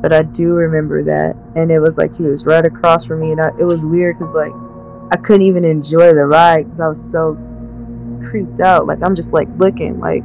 But 0.00 0.14
I 0.14 0.22
do 0.22 0.54
remember 0.54 1.04
that. 1.04 1.36
And 1.54 1.70
it 1.70 1.80
was 1.80 1.98
like 1.98 2.16
he 2.16 2.22
was 2.22 2.46
right 2.46 2.64
across 2.64 3.04
from 3.04 3.20
me. 3.20 3.32
And 3.32 3.42
I, 3.42 3.48
it 3.60 3.64
was 3.64 3.84
weird 3.84 4.16
because, 4.16 4.34
like, 4.34 4.52
I 5.12 5.16
couldn't 5.16 5.42
even 5.42 5.62
enjoy 5.62 6.14
the 6.14 6.26
ride 6.26 6.64
because 6.64 6.80
I 6.80 6.88
was 6.88 7.10
so 7.12 7.34
creeped 8.28 8.60
out. 8.60 8.86
Like 8.86 9.04
I'm 9.04 9.14
just 9.14 9.34
like 9.34 9.48
looking, 9.58 10.00
like 10.00 10.24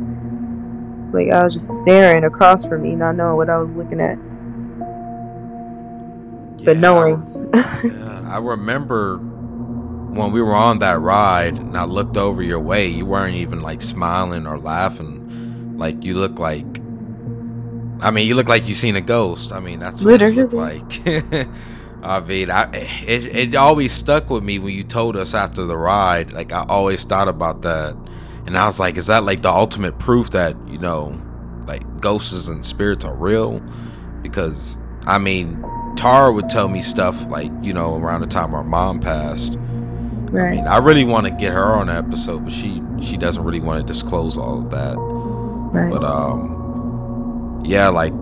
like 1.14 1.30
I 1.30 1.44
was 1.44 1.54
just 1.54 1.68
staring 1.78 2.24
across 2.24 2.66
from 2.66 2.84
me, 2.84 2.96
not 2.96 3.18
knowing 3.18 3.36
what 3.36 3.50
I 3.50 3.58
was 3.58 3.76
looking 3.76 4.00
at. 4.00 4.18
Yeah, 6.58 6.66
but 6.66 6.78
knowing. 6.78 7.50
yeah, 7.54 8.30
I 8.32 8.40
remember 8.40 9.18
when 9.18 10.32
we 10.32 10.42
were 10.42 10.56
on 10.56 10.80
that 10.80 11.00
ride 11.02 11.58
and 11.58 11.78
I 11.78 11.84
looked 11.84 12.16
over 12.16 12.42
your 12.42 12.62
way, 12.62 12.88
you 12.88 13.06
weren't 13.06 13.36
even 13.36 13.62
like 13.62 13.82
smiling 13.82 14.48
or 14.48 14.58
laughing. 14.58 15.78
Like 15.78 16.04
you 16.04 16.14
look 16.14 16.40
like 16.40 16.66
I 18.00 18.12
mean, 18.12 18.28
you 18.28 18.36
look 18.36 18.48
like 18.48 18.68
you 18.68 18.76
seen 18.76 18.96
a 18.96 19.02
ghost. 19.02 19.52
I 19.52 19.60
mean, 19.60 19.80
that's 19.80 20.00
what 20.00 20.06
Literally. 20.06 20.36
you 20.36 20.42
look 20.44 20.54
like. 20.54 21.48
I 22.04 22.20
mean, 22.20 22.52
I 22.52 22.70
it, 22.74 23.36
it 23.36 23.56
always 23.56 23.92
stuck 23.92 24.30
with 24.30 24.44
me 24.44 24.60
when 24.60 24.74
you 24.74 24.84
told 24.84 25.16
us 25.16 25.34
after 25.34 25.66
the 25.66 25.78
ride. 25.78 26.32
Like 26.32 26.52
I 26.52 26.66
always 26.70 27.04
thought 27.04 27.28
about 27.28 27.64
that, 27.64 27.96
and 28.46 28.58
I 28.58 28.66
was 28.66 28.80
like, 28.80 28.98
is 28.98 29.08
that 29.08 29.24
like 29.24 29.42
the 29.42 29.52
ultimate 29.52 29.98
proof 30.00 30.32
that 30.32 30.56
you 30.68 30.78
know, 30.78 31.20
like 31.66 31.84
ghosts 32.00 32.48
and 32.48 32.66
spirits 32.66 33.04
are 33.04 33.16
real? 33.16 33.62
Because 34.22 34.78
I 35.06 35.18
mean, 35.18 35.64
Tara 35.96 36.32
would 36.32 36.50
tell 36.50 36.68
me 36.68 36.82
stuff 36.82 37.20
like 37.28 37.52
you 37.62 37.74
know 37.74 37.96
around 37.96 38.22
the 38.22 38.28
time 38.28 38.54
our 38.54 38.64
mom 38.64 39.00
passed. 39.00 39.58
Right. 40.30 40.52
I 40.52 40.56
mean, 40.56 40.68
I 40.68 40.78
really 40.78 41.06
want 41.06 41.26
to 41.26 41.32
get 41.32 41.54
her 41.54 41.66
on 41.66 41.90
an 41.90 41.98
episode, 41.98 42.46
but 42.46 42.54
she 42.54 42.82
she 43.02 43.18
doesn't 43.18 43.44
really 43.44 43.62
want 43.62 43.86
to 43.86 43.94
disclose 43.94 44.38
all 44.38 44.60
of 44.60 44.70
that. 44.72 44.96
Right. 44.98 45.92
But 45.92 46.04
um, 46.04 47.62
yeah, 47.66 47.88
like 47.90 48.14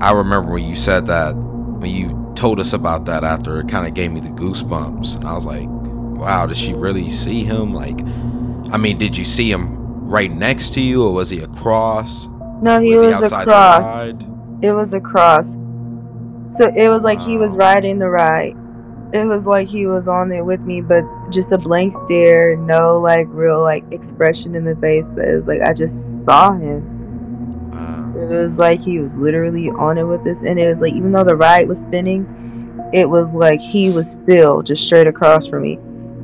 I 0.00 0.12
remember 0.12 0.52
when 0.52 0.64
you 0.64 0.74
said 0.74 1.06
that 1.06 1.36
when 1.36 1.90
you 1.90 2.19
told 2.40 2.58
us 2.58 2.72
about 2.72 3.04
that 3.04 3.22
after 3.22 3.60
it 3.60 3.68
kind 3.68 3.86
of 3.86 3.92
gave 3.92 4.10
me 4.10 4.18
the 4.18 4.30
goosebumps 4.30 5.14
and 5.14 5.28
i 5.28 5.34
was 5.34 5.44
like 5.44 5.68
wow 5.68 6.46
did 6.46 6.56
she 6.56 6.72
really 6.72 7.10
see 7.10 7.44
him? 7.44 7.74
Like 7.74 8.00
i 8.72 8.78
mean 8.78 8.96
did 8.96 9.14
you 9.14 9.26
see 9.26 9.52
him 9.52 9.76
right 10.08 10.32
next 10.32 10.72
to 10.74 10.80
you 10.80 11.04
or 11.04 11.12
was 11.12 11.28
he 11.28 11.40
across? 11.40 12.28
No 12.62 12.80
he 12.80 12.96
was, 12.96 13.20
was 13.20 13.30
he 13.30 13.36
across. 13.36 14.14
it 14.62 14.72
was 14.72 14.94
across. 14.94 15.52
So 16.48 16.70
it 16.74 16.88
was 16.88 17.02
like 17.02 17.18
wow. 17.18 17.26
he 17.26 17.36
was 17.36 17.56
riding 17.56 17.98
the 17.98 18.08
ride. 18.08 18.56
It 19.12 19.26
was 19.26 19.46
like 19.46 19.68
he 19.68 19.86
was 19.86 20.08
on 20.08 20.32
it 20.32 20.46
with 20.46 20.62
me 20.62 20.80
but 20.80 21.04
just 21.30 21.52
a 21.52 21.58
blank 21.58 21.92
stare 21.92 22.56
no 22.56 22.98
like 22.98 23.26
real 23.30 23.60
like 23.60 23.84
expression 23.92 24.54
in 24.54 24.64
the 24.64 24.76
face 24.76 25.12
but 25.12 25.26
it 25.26 25.34
was 25.34 25.46
like 25.46 25.60
i 25.60 25.74
just 25.74 26.24
saw 26.24 26.54
him 26.54 26.99
it 28.14 28.28
was 28.28 28.58
like 28.58 28.80
he 28.80 28.98
was 28.98 29.16
literally 29.16 29.70
on 29.70 29.98
it 29.98 30.04
with 30.04 30.26
us, 30.26 30.42
and 30.42 30.58
it 30.58 30.66
was 30.66 30.80
like 30.80 30.94
even 30.94 31.12
though 31.12 31.24
the 31.24 31.36
ride 31.36 31.68
was 31.68 31.82
spinning, 31.82 32.26
it 32.92 33.08
was 33.08 33.34
like 33.34 33.60
he 33.60 33.90
was 33.90 34.10
still 34.10 34.62
just 34.62 34.84
straight 34.84 35.06
across 35.06 35.46
from 35.46 35.62
me. 35.62 35.78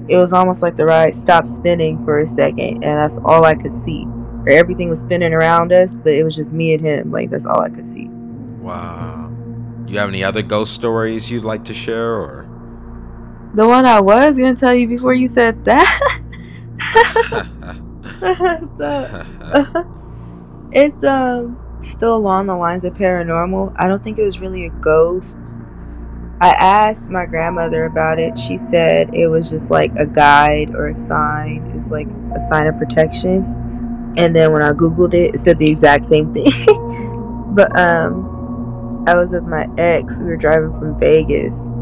It 0.08 0.18
was 0.18 0.32
almost 0.32 0.62
like 0.62 0.76
the 0.76 0.86
ride 0.86 1.14
stopped 1.14 1.48
spinning 1.48 2.04
for 2.04 2.18
a 2.18 2.26
second, 2.26 2.82
and 2.82 2.82
that's 2.82 3.18
all 3.18 3.44
I 3.44 3.54
could 3.54 3.74
see. 3.74 4.04
or 4.06 4.50
everything 4.50 4.88
was 4.88 5.00
spinning 5.00 5.32
around 5.32 5.72
us, 5.72 5.96
but 5.96 6.12
it 6.12 6.24
was 6.24 6.36
just 6.36 6.52
me 6.52 6.74
and 6.74 6.82
him. 6.82 7.10
Like 7.10 7.30
that's 7.30 7.46
all 7.46 7.60
I 7.60 7.70
could 7.70 7.86
see. 7.86 8.08
Wow. 8.60 9.32
You 9.86 9.98
have 9.98 10.08
any 10.08 10.24
other 10.24 10.42
ghost 10.42 10.74
stories 10.74 11.30
you'd 11.30 11.44
like 11.44 11.64
to 11.64 11.74
share, 11.74 12.14
or? 12.14 12.48
The 13.54 13.66
one 13.66 13.86
I 13.86 14.00
was 14.00 14.36
gonna 14.36 14.54
tell 14.54 14.74
you 14.74 14.86
before 14.88 15.14
you 15.14 15.28
said 15.28 15.64
that. 15.64 16.22
it's 20.72 21.04
um 21.04 21.58
still 21.90 22.16
along 22.16 22.46
the 22.46 22.56
lines 22.56 22.84
of 22.84 22.94
paranormal. 22.94 23.74
I 23.76 23.88
don't 23.88 24.02
think 24.02 24.18
it 24.18 24.24
was 24.24 24.38
really 24.38 24.66
a 24.66 24.70
ghost. 24.70 25.56
I 26.40 26.50
asked 26.50 27.10
my 27.10 27.24
grandmother 27.24 27.86
about 27.86 28.18
it. 28.18 28.38
She 28.38 28.58
said 28.58 29.14
it 29.14 29.28
was 29.28 29.48
just 29.48 29.70
like 29.70 29.92
a 29.96 30.06
guide 30.06 30.74
or 30.74 30.88
a 30.88 30.96
sign. 30.96 31.72
It's 31.78 31.90
like 31.90 32.08
a 32.34 32.40
sign 32.48 32.66
of 32.66 32.78
protection. 32.78 33.44
And 34.18 34.36
then 34.36 34.52
when 34.52 34.62
I 34.62 34.72
googled 34.72 35.14
it, 35.14 35.34
it 35.34 35.38
said 35.38 35.58
the 35.58 35.70
exact 35.70 36.04
same 36.04 36.34
thing. 36.34 36.50
but 37.54 37.74
um 37.78 38.32
I 39.06 39.14
was 39.14 39.32
with 39.32 39.44
my 39.44 39.66
ex. 39.78 40.18
We 40.18 40.26
were 40.26 40.36
driving 40.36 40.72
from 40.72 40.98
Vegas. 40.98 41.72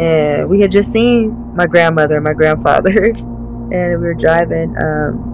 And 0.00 0.48
we 0.48 0.60
had 0.60 0.72
just 0.72 0.90
seen 0.90 1.54
my 1.54 1.66
grandmother 1.66 2.16
and 2.16 2.24
my 2.24 2.34
grandfather. 2.34 3.12
And 3.72 4.02
we 4.02 4.06
were 4.06 4.12
driving 4.12 4.76
um 4.76 5.32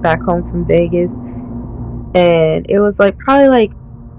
back 0.00 0.22
home 0.22 0.48
from 0.48 0.64
Vegas. 0.64 1.12
And 2.14 2.68
it 2.68 2.80
was 2.80 2.98
like 2.98 3.18
probably 3.18 3.48
like 3.48 3.72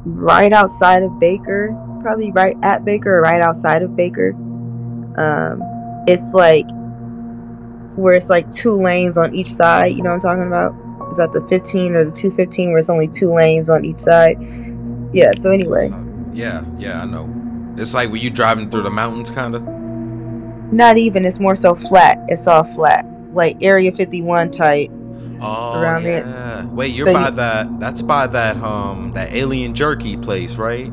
right 0.06 0.54
outside 0.54 1.04
of 1.04 1.20
Baker 1.20 1.76
probably 2.02 2.32
right 2.32 2.58
at 2.64 2.86
Baker 2.86 3.18
or 3.18 3.22
right 3.22 3.42
outside 3.42 3.84
of 3.84 3.96
Baker. 3.96 4.32
Um, 5.18 5.62
it's 6.08 6.34
like 6.34 6.66
where 7.96 8.14
it's 8.14 8.30
like 8.30 8.50
two 8.52 8.72
lanes 8.72 9.18
on 9.18 9.36
each 9.36 9.52
side. 9.52 9.94
You 9.94 10.04
know 10.04 10.10
what 10.10 10.16
I'm 10.26 10.38
talking 10.38 10.48
about? 10.48 10.74
Is 11.12 11.18
that 11.18 11.34
the 11.34 11.42
15 11.42 11.96
or 11.96 12.04
the 12.06 12.12
215 12.12 12.70
where 12.70 12.80
it's 12.80 12.90
only 12.90 13.08
two 13.08 13.34
lanes 13.34 13.70
on 13.70 13.86
each 13.86 14.00
side? 14.00 14.38
Yeah. 15.14 15.32
So 15.34 15.52
anyway. 15.52 15.90
Yeah, 16.34 16.64
yeah, 16.78 17.02
I 17.02 17.06
know. 17.06 17.28
It's 17.78 17.94
like 17.94 18.10
were 18.10 18.18
you 18.18 18.30
driving 18.30 18.70
through 18.70 18.84
the 18.84 18.90
mountains, 18.90 19.32
kind 19.32 19.56
of? 19.56 19.64
Not 20.72 20.98
even. 20.98 21.26
It's 21.26 21.40
more 21.40 21.56
so 21.56 21.76
flat. 21.76 22.20
It's 22.28 22.46
all 22.48 22.64
flat, 22.64 23.06
like 23.34 23.62
Area 23.64 23.92
51 23.92 24.52
type. 24.52 24.92
Oh, 25.42 25.80
around 25.80 26.04
yeah. 26.04 26.22
there. 26.22 26.68
Wait, 26.72 26.88
you're 26.88 27.08
so 27.08 27.14
by 27.14 27.30
you, 27.30 27.36
that. 27.36 27.80
That's 27.80 28.02
by 28.02 28.28
that 28.28 28.58
um 28.58 29.12
that 29.14 29.34
alien 29.34 29.74
jerky 29.74 30.18
place, 30.18 30.56
right? 30.56 30.92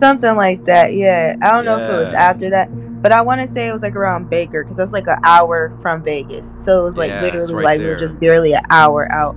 Something 0.00 0.36
like 0.36 0.64
that, 0.64 0.94
yeah. 0.94 1.36
I 1.40 1.50
don't 1.50 1.64
yeah. 1.64 1.76
know 1.76 1.84
if 1.84 1.90
it 1.90 2.04
was 2.04 2.12
after 2.12 2.50
that, 2.50 2.68
but 3.02 3.12
I 3.12 3.22
want 3.22 3.40
to 3.40 3.52
say 3.52 3.68
it 3.68 3.72
was 3.72 3.82
like 3.82 3.96
around 3.96 4.30
Baker 4.30 4.64
because 4.64 4.76
that's 4.76 4.92
like 4.92 5.06
an 5.06 5.18
hour 5.24 5.76
from 5.80 6.02
Vegas. 6.02 6.64
So 6.64 6.84
it 6.84 6.88
was 6.88 6.96
like 6.96 7.10
yeah, 7.10 7.20
literally 7.22 7.54
right 7.54 7.64
like 7.64 7.78
there. 7.78 7.88
we 7.88 7.92
are 7.94 7.98
just 7.98 8.18
barely 8.18 8.52
an 8.52 8.64
hour 8.70 9.10
out. 9.12 9.36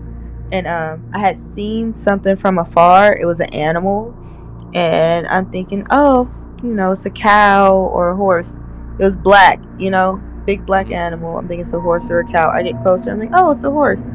And 0.51 0.67
um, 0.67 1.09
I 1.13 1.19
had 1.19 1.37
seen 1.37 1.93
something 1.93 2.35
from 2.35 2.59
afar. 2.59 3.15
It 3.15 3.25
was 3.25 3.39
an 3.39 3.51
animal, 3.53 4.15
and 4.73 5.25
I'm 5.27 5.51
thinking, 5.51 5.85
oh, 5.89 6.31
you 6.63 6.73
know, 6.73 6.91
it's 6.91 7.05
a 7.05 7.11
cow 7.11 7.73
or 7.73 8.09
a 8.09 8.15
horse. 8.15 8.59
It 8.99 9.03
was 9.03 9.17
black, 9.17 9.59
you 9.77 9.91
know, 9.91 10.21
big 10.45 10.65
black 10.65 10.91
animal. 10.91 11.37
I'm 11.37 11.47
thinking 11.47 11.61
it's 11.61 11.73
a 11.73 11.79
horse 11.79 12.09
or 12.09 12.19
a 12.19 12.25
cow. 12.25 12.49
I 12.49 12.63
get 12.63 12.81
closer. 12.81 13.11
I'm 13.11 13.19
like, 13.19 13.31
oh, 13.33 13.51
it's 13.51 13.63
a 13.63 13.71
horse. 13.71 14.11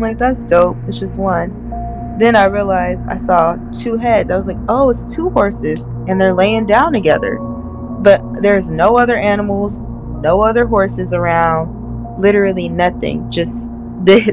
I'm 0.00 0.08
like, 0.08 0.18
that's 0.18 0.44
dope. 0.44 0.78
It's 0.88 0.98
just 0.98 1.18
one. 1.18 2.16
Then 2.18 2.34
I 2.34 2.46
realized 2.46 3.04
I 3.06 3.18
saw 3.18 3.56
two 3.70 3.98
heads. 3.98 4.30
I 4.30 4.38
was 4.38 4.46
like, 4.46 4.56
oh, 4.66 4.88
it's 4.88 5.14
two 5.14 5.28
horses, 5.28 5.82
and 6.08 6.18
they're 6.18 6.32
laying 6.32 6.64
down 6.64 6.94
together. 6.94 7.36
But 7.36 8.22
there's 8.40 8.70
no 8.70 8.96
other 8.96 9.16
animals, 9.16 9.78
no 10.22 10.40
other 10.40 10.66
horses 10.66 11.12
around, 11.12 12.18
literally 12.18 12.70
nothing. 12.70 13.30
Just 13.30 13.70
this, 14.02 14.32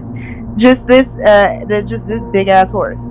just 0.56 0.88
this, 0.88 1.18
uh, 1.20 1.66
the, 1.68 1.84
just 1.86 2.08
this 2.08 2.26
big 2.28 2.48
ass 2.48 2.72
horse. 2.72 3.02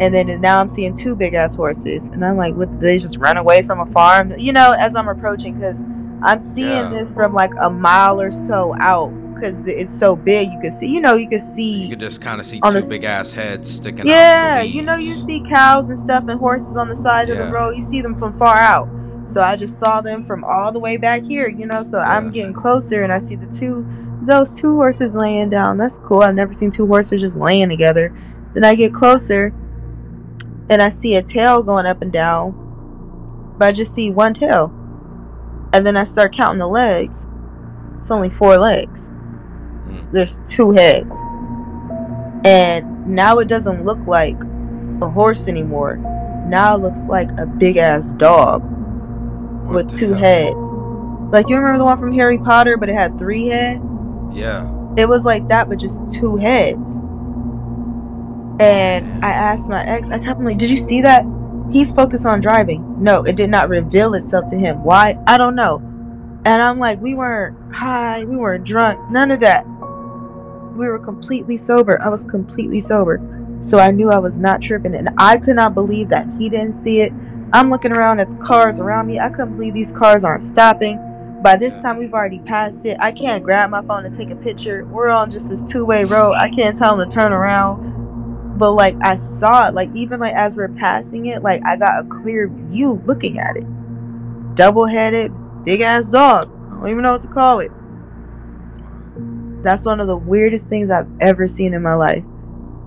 And 0.00 0.14
then 0.14 0.40
now 0.40 0.58
I'm 0.58 0.70
seeing 0.70 0.96
two 0.96 1.14
big 1.14 1.34
ass 1.34 1.54
horses, 1.54 2.06
and 2.08 2.24
I'm 2.24 2.38
like, 2.38 2.54
what? 2.54 2.70
Did 2.70 2.80
they 2.80 2.98
just 2.98 3.18
run 3.18 3.36
away 3.36 3.62
from 3.62 3.80
a 3.80 3.86
farm? 3.86 4.32
You 4.38 4.54
know, 4.54 4.74
as 4.78 4.96
I'm 4.96 5.08
approaching, 5.08 5.52
because 5.56 5.82
I'm 6.22 6.40
seeing 6.40 6.68
yeah. 6.68 6.88
this 6.88 7.12
from 7.12 7.34
like 7.34 7.52
a 7.60 7.68
mile 7.68 8.22
or 8.22 8.30
so 8.30 8.74
out 8.78 9.12
because 9.40 9.54
mm-hmm. 9.56 9.68
it's 9.68 9.98
so 9.98 10.14
big. 10.16 10.50
You 10.52 10.60
can 10.60 10.72
see, 10.72 10.88
you 10.88 11.00
know, 11.00 11.14
you 11.14 11.28
can 11.28 11.40
see. 11.40 11.84
You 11.84 11.90
can 11.90 12.00
just 12.00 12.20
kind 12.20 12.40
of 12.40 12.46
see 12.46 12.60
two 12.60 12.72
the, 12.72 12.86
big 12.88 13.04
ass 13.04 13.32
heads 13.32 13.70
sticking 13.70 14.06
yeah. 14.06 14.60
You 14.62 14.82
know, 14.82 14.96
you 14.96 15.14
see 15.14 15.40
cows 15.40 15.90
and 15.90 15.98
stuff 15.98 16.24
and 16.28 16.38
horses 16.38 16.76
on 16.76 16.88
the 16.88 16.96
side 16.96 17.28
yeah. 17.28 17.34
of 17.34 17.46
the 17.46 17.52
road. 17.52 17.72
You 17.72 17.84
see 17.84 18.00
them 18.00 18.18
from 18.18 18.36
far 18.38 18.56
out. 18.56 18.88
So 19.24 19.40
I 19.40 19.56
just 19.56 19.78
saw 19.78 20.00
them 20.00 20.24
from 20.24 20.44
all 20.44 20.72
the 20.72 20.80
way 20.80 20.96
back 20.96 21.22
here, 21.22 21.48
you 21.48 21.66
know. 21.66 21.82
So 21.82 21.98
yeah. 21.98 22.16
I'm 22.16 22.30
getting 22.30 22.52
closer 22.52 23.02
and 23.02 23.12
I 23.12 23.18
see 23.18 23.36
the 23.36 23.46
two, 23.46 23.86
those 24.22 24.58
two 24.58 24.74
horses 24.74 25.14
laying 25.14 25.50
down. 25.50 25.78
That's 25.78 25.98
cool. 25.98 26.22
I've 26.22 26.34
never 26.34 26.52
seen 26.52 26.70
two 26.70 26.86
horses 26.86 27.20
just 27.20 27.36
laying 27.36 27.68
together. 27.68 28.14
Then 28.54 28.64
I 28.64 28.74
get 28.74 28.92
closer 28.92 29.54
and 30.68 30.82
I 30.82 30.88
see 30.88 31.16
a 31.16 31.22
tail 31.22 31.62
going 31.62 31.86
up 31.86 32.02
and 32.02 32.12
down, 32.12 33.54
but 33.58 33.66
I 33.66 33.72
just 33.72 33.94
see 33.94 34.10
one 34.10 34.34
tail. 34.34 34.76
And 35.72 35.86
then 35.86 35.96
I 35.96 36.04
start 36.04 36.32
counting 36.32 36.58
the 36.58 36.66
legs. 36.66 37.26
It's 37.98 38.10
only 38.10 38.30
four 38.30 38.58
legs 38.58 39.12
there's 40.12 40.38
two 40.50 40.72
heads. 40.72 41.16
And 42.44 43.06
now 43.06 43.38
it 43.38 43.48
doesn't 43.48 43.82
look 43.82 43.98
like 44.06 44.36
a 45.02 45.08
horse 45.08 45.48
anymore. 45.48 45.96
Now 46.48 46.74
it 46.74 46.78
looks 46.78 47.06
like 47.06 47.28
a 47.38 47.46
big 47.46 47.76
ass 47.76 48.12
dog 48.12 48.64
with 49.68 49.96
two 49.96 50.14
heads. 50.14 50.56
Like 51.32 51.48
you 51.48 51.56
remember 51.56 51.78
the 51.78 51.84
one 51.84 51.98
from 51.98 52.12
Harry 52.12 52.38
Potter, 52.38 52.76
but 52.76 52.88
it 52.88 52.94
had 52.94 53.18
three 53.18 53.46
heads? 53.46 53.86
Yeah. 54.32 54.68
It 54.96 55.08
was 55.08 55.24
like 55.24 55.48
that, 55.48 55.68
but 55.68 55.78
just 55.78 56.12
two 56.12 56.36
heads. 56.36 56.96
And 58.60 59.24
I 59.24 59.30
asked 59.30 59.68
my 59.68 59.84
ex, 59.84 60.08
I 60.10 60.18
told 60.18 60.38
him 60.38 60.44
like, 60.44 60.58
did 60.58 60.70
you 60.70 60.76
see 60.76 61.02
that? 61.02 61.24
He's 61.70 61.92
focused 61.92 62.26
on 62.26 62.40
driving. 62.40 63.02
No, 63.02 63.22
it 63.22 63.36
did 63.36 63.48
not 63.48 63.68
reveal 63.68 64.14
itself 64.14 64.50
to 64.50 64.56
him. 64.56 64.82
Why? 64.82 65.16
I 65.26 65.38
don't 65.38 65.54
know. 65.54 65.76
And 66.44 66.62
I'm 66.62 66.78
like, 66.78 67.00
we 67.00 67.14
weren't 67.14 67.74
high, 67.74 68.24
we 68.24 68.36
weren't 68.36 68.64
drunk, 68.64 69.10
none 69.10 69.30
of 69.30 69.40
that 69.40 69.66
we 70.80 70.88
were 70.88 70.98
completely 70.98 71.56
sober. 71.56 72.00
I 72.00 72.08
was 72.08 72.24
completely 72.24 72.80
sober. 72.80 73.20
So 73.60 73.78
I 73.78 73.90
knew 73.90 74.10
I 74.10 74.18
was 74.18 74.38
not 74.38 74.62
tripping. 74.62 74.94
And 74.94 75.10
I 75.18 75.36
could 75.36 75.56
not 75.56 75.74
believe 75.74 76.08
that 76.08 76.26
he 76.38 76.48
didn't 76.48 76.72
see 76.72 77.02
it. 77.02 77.12
I'm 77.52 77.70
looking 77.70 77.92
around 77.92 78.20
at 78.20 78.30
the 78.30 78.44
cars 78.44 78.80
around 78.80 79.06
me. 79.06 79.20
I 79.20 79.28
couldn't 79.28 79.56
believe 79.56 79.74
these 79.74 79.92
cars 79.92 80.24
aren't 80.24 80.42
stopping. 80.42 80.98
By 81.42 81.56
this 81.56 81.74
time, 81.82 81.98
we've 81.98 82.14
already 82.14 82.38
passed 82.40 82.84
it. 82.86 82.96
I 83.00 83.12
can't 83.12 83.44
grab 83.44 83.70
my 83.70 83.82
phone 83.82 84.04
and 84.04 84.14
take 84.14 84.30
a 84.30 84.36
picture. 84.36 84.84
We're 84.86 85.08
on 85.08 85.30
just 85.30 85.48
this 85.48 85.62
two 85.62 85.84
way 85.84 86.04
road. 86.04 86.32
I 86.32 86.48
can't 86.48 86.76
tell 86.76 86.98
him 86.98 87.06
to 87.06 87.14
turn 87.14 87.32
around. 87.32 88.58
But 88.58 88.72
like, 88.72 88.96
I 89.02 89.16
saw 89.16 89.68
it. 89.68 89.74
Like, 89.74 89.90
even 89.94 90.20
like 90.20 90.34
as 90.34 90.56
we're 90.56 90.68
passing 90.68 91.26
it, 91.26 91.42
like, 91.42 91.62
I 91.64 91.76
got 91.76 92.04
a 92.04 92.08
clear 92.08 92.48
view 92.48 93.02
looking 93.04 93.38
at 93.38 93.56
it. 93.56 93.64
Double 94.54 94.86
headed, 94.86 95.32
big 95.64 95.80
ass 95.80 96.10
dog. 96.10 96.50
I 96.68 96.74
don't 96.74 96.88
even 96.88 97.02
know 97.02 97.12
what 97.12 97.22
to 97.22 97.28
call 97.28 97.60
it. 97.60 97.70
That's 99.62 99.86
one 99.86 100.00
of 100.00 100.06
the 100.06 100.16
weirdest 100.16 100.66
things 100.66 100.90
I've 100.90 101.10
ever 101.20 101.46
seen 101.46 101.74
in 101.74 101.82
my 101.82 101.94
life. 101.94 102.24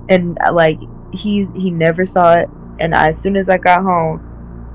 And 0.09 0.37
uh, 0.41 0.53
like 0.53 0.79
he 1.13 1.47
he 1.55 1.71
never 1.71 2.05
saw 2.05 2.35
it. 2.35 2.49
And 2.79 2.95
I, 2.95 3.09
as 3.09 3.21
soon 3.21 3.35
as 3.35 3.49
I 3.49 3.57
got 3.57 3.83
home, 3.83 4.19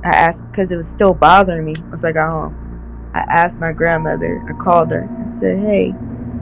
I 0.04 0.10
asked 0.10 0.46
because 0.50 0.70
it 0.70 0.76
was 0.76 0.88
still 0.88 1.14
bothering 1.14 1.64
me 1.64 1.74
once 1.88 2.04
I 2.04 2.12
got 2.12 2.30
home. 2.30 3.10
I 3.14 3.20
asked 3.20 3.60
my 3.60 3.72
grandmother. 3.72 4.44
I 4.48 4.52
called 4.52 4.90
her 4.90 5.00
and 5.00 5.30
said, 5.30 5.58
"Hey, 5.60 5.94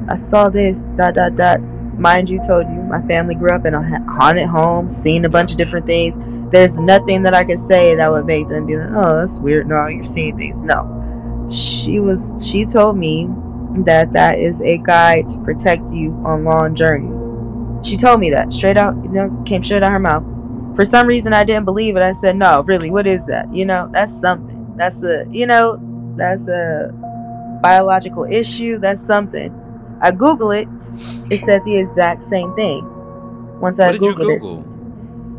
I 0.08 0.16
saw 0.16 0.48
this. 0.48 0.86
Dot 0.96 1.14
dot 1.14 1.36
dot. 1.36 1.60
Mind 1.98 2.28
you, 2.28 2.40
told 2.46 2.68
you 2.68 2.74
my 2.82 3.00
family 3.02 3.34
grew 3.34 3.52
up 3.52 3.64
in 3.64 3.72
a 3.72 3.82
haunted 4.04 4.48
home, 4.48 4.90
seen 4.90 5.24
a 5.24 5.30
bunch 5.30 5.50
of 5.50 5.56
different 5.56 5.86
things. 5.86 6.16
There's 6.52 6.78
nothing 6.78 7.22
that 7.22 7.32
I 7.32 7.42
could 7.42 7.58
say 7.58 7.94
that 7.94 8.10
would 8.10 8.26
make 8.26 8.48
them 8.48 8.66
be 8.66 8.76
like, 8.76 8.90
oh, 8.90 9.16
that's 9.16 9.38
weird. 9.38 9.66
No, 9.66 9.86
you're 9.86 10.04
seeing 10.04 10.36
things. 10.36 10.62
No, 10.62 11.48
she 11.50 11.98
was. 11.98 12.46
She 12.46 12.66
told 12.66 12.98
me 12.98 13.28
that 13.84 14.12
that 14.12 14.38
is 14.38 14.60
a 14.62 14.78
guide 14.78 15.28
to 15.28 15.38
protect 15.40 15.92
you 15.92 16.12
on 16.24 16.44
long 16.44 16.74
journeys. 16.74 17.24
She 17.86 17.96
told 17.96 18.20
me 18.20 18.30
that 18.30 18.52
straight 18.52 18.76
out, 18.76 18.96
you 19.04 19.10
know, 19.10 19.42
came 19.44 19.62
straight 19.62 19.82
out 19.82 19.92
her 19.92 19.98
mouth. 19.98 20.24
For 20.74 20.84
some 20.84 21.06
reason, 21.06 21.32
I 21.32 21.44
didn't 21.44 21.64
believe 21.64 21.96
it. 21.96 22.02
I 22.02 22.12
said, 22.12 22.36
"No, 22.36 22.62
really, 22.62 22.90
what 22.90 23.06
is 23.06 23.26
that? 23.26 23.54
You 23.54 23.64
know, 23.64 23.88
that's 23.92 24.18
something. 24.18 24.74
That's 24.76 25.02
a, 25.02 25.26
you 25.30 25.46
know, 25.46 25.80
that's 26.16 26.48
a 26.48 26.90
biological 27.62 28.24
issue. 28.24 28.78
That's 28.78 29.00
something." 29.00 29.54
I 30.00 30.12
Google 30.12 30.50
it. 30.50 30.68
It 31.30 31.40
said 31.40 31.64
the 31.64 31.78
exact 31.78 32.24
same 32.24 32.54
thing. 32.54 32.84
Once 33.60 33.80
I 33.80 33.96
Googled 33.96 34.40
Google? 34.40 34.60
it, 34.60 34.66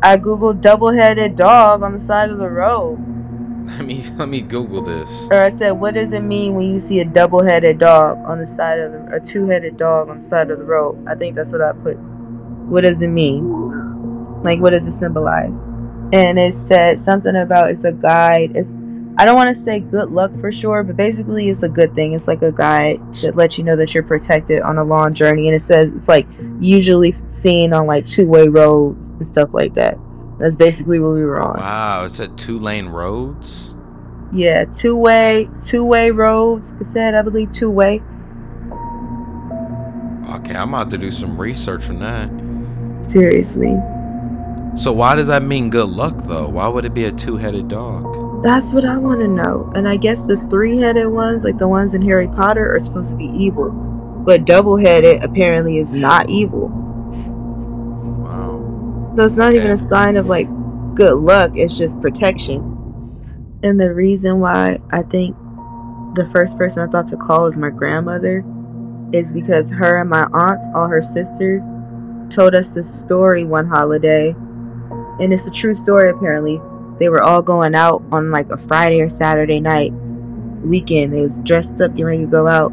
I 0.02 0.16
Googled 0.16 0.60
double-headed 0.60 1.36
dog 1.36 1.82
on 1.82 1.92
the 1.92 1.98
side 1.98 2.30
of 2.30 2.38
the 2.38 2.50
road 2.50 2.98
let 3.68 3.84
me 3.84 4.04
let 4.16 4.28
me 4.28 4.40
Google 4.40 4.82
this. 4.82 5.28
Or 5.30 5.40
I 5.40 5.50
said, 5.50 5.72
what 5.72 5.94
does 5.94 6.12
it 6.12 6.22
mean 6.22 6.54
when 6.54 6.66
you 6.66 6.80
see 6.80 7.00
a 7.00 7.04
double-headed 7.04 7.78
dog 7.78 8.18
on 8.26 8.38
the 8.38 8.46
side 8.46 8.78
of 8.78 8.92
the, 8.92 9.16
a 9.16 9.20
two-headed 9.20 9.76
dog 9.76 10.08
on 10.08 10.18
the 10.18 10.24
side 10.24 10.50
of 10.50 10.58
the 10.58 10.64
road? 10.64 11.04
I 11.08 11.14
think 11.14 11.36
that's 11.36 11.52
what 11.52 11.62
I 11.62 11.72
put. 11.72 11.96
What 12.68 12.82
does 12.82 13.02
it 13.02 13.08
mean? 13.08 13.48
Like, 14.42 14.60
what 14.60 14.70
does 14.70 14.86
it 14.86 14.92
symbolize? 14.92 15.58
And 16.12 16.38
it 16.38 16.54
said 16.54 17.00
something 17.00 17.36
about 17.36 17.70
it's 17.70 17.84
a 17.84 17.92
guide. 17.92 18.52
It's 18.54 18.70
I 19.20 19.24
don't 19.24 19.34
want 19.34 19.48
to 19.48 19.60
say 19.60 19.80
good 19.80 20.10
luck 20.10 20.30
for 20.38 20.52
sure, 20.52 20.84
but 20.84 20.96
basically 20.96 21.48
it's 21.48 21.64
a 21.64 21.68
good 21.68 21.94
thing. 21.96 22.12
It's 22.12 22.28
like 22.28 22.40
a 22.42 22.52
guide 22.52 23.14
to 23.14 23.32
let 23.32 23.58
you 23.58 23.64
know 23.64 23.74
that 23.74 23.92
you're 23.92 24.04
protected 24.04 24.62
on 24.62 24.78
a 24.78 24.84
long 24.84 25.12
journey. 25.12 25.48
And 25.48 25.56
it 25.56 25.62
says 25.62 25.94
it's 25.94 26.06
like 26.06 26.28
usually 26.60 27.12
seen 27.26 27.72
on 27.72 27.86
like 27.86 28.06
two 28.06 28.28
way 28.28 28.46
roads 28.46 29.08
and 29.08 29.26
stuff 29.26 29.52
like 29.52 29.74
that. 29.74 29.98
That's 30.38 30.56
basically 30.56 31.00
what 31.00 31.14
we 31.14 31.24
were 31.24 31.40
on. 31.40 31.58
Wow, 31.58 32.04
it 32.04 32.10
said 32.10 32.38
two 32.38 32.58
lane 32.58 32.86
roads? 32.86 33.74
Yeah, 34.30 34.64
two 34.64 34.96
way, 34.96 35.48
two 35.60 35.84
way 35.84 36.10
roads. 36.10 36.72
It 36.80 36.86
said, 36.86 37.14
I 37.14 37.22
believe, 37.22 37.50
two 37.50 37.70
way. 37.70 38.02
Okay, 40.30 40.54
I'm 40.54 40.74
about 40.74 40.90
to 40.90 40.98
do 40.98 41.10
some 41.10 41.40
research 41.40 41.88
on 41.88 41.98
that. 42.00 43.04
Seriously. 43.04 43.76
So 44.76 44.92
why 44.92 45.16
does 45.16 45.26
that 45.26 45.42
mean 45.42 45.70
good 45.70 45.88
luck 45.88 46.14
though? 46.26 46.48
Why 46.48 46.68
would 46.68 46.84
it 46.84 46.94
be 46.94 47.06
a 47.06 47.12
two-headed 47.12 47.68
dog? 47.68 48.42
That's 48.44 48.72
what 48.72 48.84
I 48.84 48.96
want 48.98 49.20
to 49.20 49.28
know. 49.28 49.72
And 49.74 49.88
I 49.88 49.96
guess 49.96 50.22
the 50.22 50.36
three-headed 50.48 51.08
ones, 51.08 51.42
like 51.42 51.58
the 51.58 51.66
ones 51.66 51.94
in 51.94 52.02
Harry 52.02 52.28
Potter, 52.28 52.72
are 52.72 52.78
supposed 52.78 53.10
to 53.10 53.16
be 53.16 53.24
evil. 53.24 53.70
But 53.70 54.44
double-headed 54.44 55.24
apparently 55.24 55.78
is 55.78 55.92
not 55.92 56.30
evil. 56.30 56.68
So 59.18 59.24
it's 59.24 59.34
not 59.34 59.52
even 59.52 59.72
a 59.72 59.76
sign 59.76 60.14
of 60.14 60.28
like 60.28 60.46
good 60.94 61.18
luck, 61.18 61.50
it's 61.54 61.76
just 61.76 62.00
protection. 62.00 62.60
And 63.64 63.80
the 63.80 63.92
reason 63.92 64.38
why 64.38 64.78
I 64.92 65.02
think 65.02 65.36
the 66.14 66.28
first 66.30 66.56
person 66.56 66.86
I 66.86 66.92
thought 66.92 67.08
to 67.08 67.16
call 67.16 67.46
is 67.46 67.56
my 67.56 67.70
grandmother 67.70 68.44
is 69.12 69.32
because 69.32 69.72
her 69.72 70.00
and 70.00 70.08
my 70.08 70.28
aunts, 70.32 70.68
all 70.72 70.86
her 70.86 71.02
sisters, 71.02 71.64
told 72.30 72.54
us 72.54 72.70
this 72.70 72.88
story 73.02 73.42
one 73.42 73.66
holiday. 73.66 74.36
And 75.18 75.32
it's 75.32 75.48
a 75.48 75.52
true 75.52 75.74
story 75.74 76.10
apparently. 76.10 76.60
They 77.00 77.08
were 77.08 77.24
all 77.24 77.42
going 77.42 77.74
out 77.74 78.04
on 78.12 78.30
like 78.30 78.50
a 78.50 78.56
Friday 78.56 79.00
or 79.00 79.08
Saturday 79.08 79.58
night 79.58 79.90
weekend. 80.62 81.12
They 81.12 81.22
was 81.22 81.40
dressed 81.40 81.80
up, 81.80 81.90
getting 81.90 82.04
ready 82.04 82.20
to 82.20 82.30
go 82.30 82.46
out. 82.46 82.72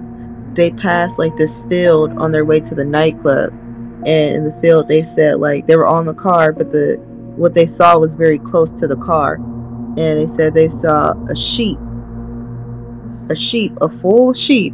They 0.53 0.69
passed 0.69 1.17
like 1.17 1.37
this 1.37 1.63
field 1.63 2.11
on 2.19 2.31
their 2.31 2.45
way 2.45 2.59
to 2.59 2.75
the 2.75 2.85
nightclub 2.85 3.51
and 4.05 4.35
in 4.35 4.43
the 4.43 4.61
field 4.61 4.87
they 4.87 5.01
said 5.01 5.39
like 5.39 5.65
they 5.67 5.75
were 5.75 5.87
on 5.87 6.05
the 6.05 6.13
car 6.13 6.51
but 6.51 6.71
the 6.71 6.97
what 7.35 7.53
they 7.53 7.65
saw 7.65 7.97
was 7.97 8.15
very 8.15 8.39
close 8.39 8.71
to 8.71 8.87
the 8.87 8.95
car. 8.95 9.35
And 9.35 9.97
they 9.97 10.27
said 10.27 10.53
they 10.53 10.69
saw 10.69 11.13
a 11.29 11.35
sheep 11.35 11.77
a 13.29 13.35
sheep 13.35 13.73
a 13.81 13.89
full 13.89 14.33
sheep 14.33 14.73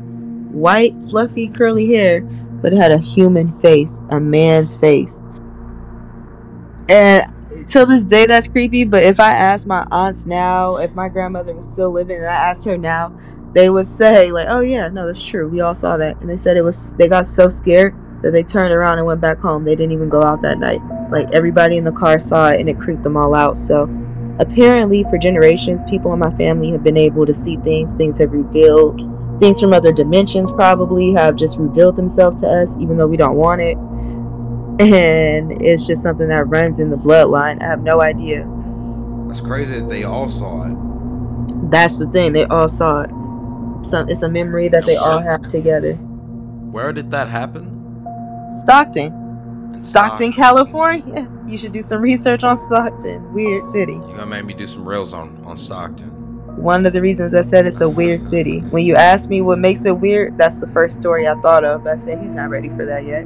white 0.51 0.93
fluffy 1.09 1.47
curly 1.47 1.87
hair 1.93 2.21
but 2.61 2.73
it 2.73 2.77
had 2.77 2.91
a 2.91 2.97
human 2.97 3.57
face 3.59 4.01
a 4.09 4.19
man's 4.19 4.75
face. 4.75 5.21
And 6.89 7.23
till 7.67 7.85
this 7.85 8.03
day 8.03 8.25
that's 8.25 8.47
creepy 8.47 8.83
but 8.83 9.03
if 9.03 9.19
i 9.19 9.31
ask 9.31 9.67
my 9.67 9.85
aunts 9.91 10.25
now 10.25 10.77
if 10.77 10.93
my 10.95 11.07
grandmother 11.07 11.53
was 11.53 11.71
still 11.71 11.91
living 11.91 12.17
and 12.17 12.25
i 12.25 12.33
asked 12.33 12.65
her 12.65 12.77
now 12.77 13.15
they 13.53 13.69
would 13.69 13.85
say 13.85 14.31
like 14.31 14.47
oh 14.49 14.61
yeah 14.61 14.87
no 14.87 15.05
that's 15.05 15.23
true 15.23 15.47
we 15.47 15.61
all 15.61 15.75
saw 15.75 15.95
that. 15.97 16.19
And 16.21 16.29
they 16.29 16.37
said 16.37 16.57
it 16.57 16.63
was 16.63 16.95
they 16.95 17.07
got 17.07 17.25
so 17.25 17.49
scared 17.49 17.95
that 18.21 18.31
they 18.31 18.43
turned 18.43 18.73
around 18.73 18.97
and 18.97 19.07
went 19.07 19.21
back 19.21 19.39
home. 19.39 19.63
They 19.63 19.75
didn't 19.75 19.93
even 19.93 20.09
go 20.09 20.23
out 20.23 20.41
that 20.41 20.59
night. 20.59 20.81
Like 21.09 21.31
everybody 21.33 21.77
in 21.77 21.83
the 21.83 21.91
car 21.91 22.19
saw 22.19 22.49
it 22.49 22.59
and 22.59 22.69
it 22.69 22.77
creeped 22.77 23.03
them 23.03 23.17
all 23.17 23.33
out. 23.33 23.57
So 23.57 23.83
apparently 24.39 25.03
for 25.03 25.17
generations 25.17 25.83
people 25.85 26.13
in 26.13 26.19
my 26.19 26.33
family 26.35 26.71
have 26.71 26.83
been 26.83 26.97
able 26.97 27.25
to 27.25 27.33
see 27.33 27.57
things. 27.57 27.93
Things 27.93 28.17
have 28.19 28.31
revealed. 28.31 29.07
Things 29.39 29.59
from 29.59 29.73
other 29.73 29.91
dimensions 29.91 30.51
probably 30.51 31.13
have 31.13 31.35
just 31.35 31.57
revealed 31.57 31.95
themselves 31.95 32.41
to 32.41 32.47
us 32.47 32.77
even 32.77 32.97
though 32.97 33.07
we 33.07 33.17
don't 33.17 33.35
want 33.37 33.61
it. 33.61 33.77
And 34.79 35.51
it's 35.61 35.85
just 35.85 36.01
something 36.01 36.27
that 36.29 36.47
runs 36.47 36.79
in 36.79 36.89
the 36.89 36.97
bloodline. 36.97 37.61
I 37.61 37.65
have 37.65 37.81
no 37.81 38.01
idea. 38.01 38.49
That's 39.27 39.41
crazy 39.41 39.79
that 39.79 39.89
they 39.89 40.03
all 40.03 40.27
saw 40.27 40.63
it. 40.65 40.75
that's 41.69 41.97
the 41.97 42.07
thing. 42.07 42.33
They 42.33 42.45
all 42.45 42.69
saw 42.69 43.01
it. 43.03 43.09
So 43.85 44.05
it's 44.07 44.21
a 44.21 44.29
memory 44.29 44.67
that 44.69 44.85
they 44.85 44.95
all 44.95 45.19
have 45.19 45.47
together. 45.47 45.93
Where 45.93 46.93
did 46.93 47.11
that 47.11 47.27
happen? 47.29 47.80
Stockton 48.51 49.13
In 49.73 49.79
stockton 49.79 50.31
california 50.31 51.29
you 51.47 51.57
should 51.57 51.71
do 51.71 51.81
some 51.81 52.01
research 52.01 52.43
on 52.43 52.57
stockton 52.57 53.31
weird 53.33 53.63
city 53.63 53.93
You're 53.93 54.01
gonna 54.17 54.25
make 54.25 54.45
me 54.45 54.53
do 54.53 54.67
some 54.67 54.87
reels 54.87 55.13
on, 55.13 55.41
on 55.45 55.57
Stockton. 55.57 56.09
one 56.57 56.85
of 56.85 56.93
the 56.93 57.01
reasons 57.01 57.33
I 57.33 57.41
said 57.43 57.65
it's 57.65 57.81
a 57.81 57.89
weird 57.89 58.21
city. 58.21 58.59
When 58.59 58.85
you 58.85 58.95
ask 58.95 59.29
me 59.29 59.41
what 59.41 59.57
makes 59.57 59.85
it 59.85 59.99
weird, 59.99 60.37
that's 60.37 60.57
the 60.57 60.67
first 60.67 60.99
story 60.99 61.27
I 61.27 61.33
thought 61.41 61.63
of. 61.63 61.87
I 61.87 61.95
said 61.95 62.19
he's 62.19 62.35
not 62.35 62.49
ready 62.49 62.69
for 62.69 62.85
that 62.85 63.05
yet. 63.05 63.25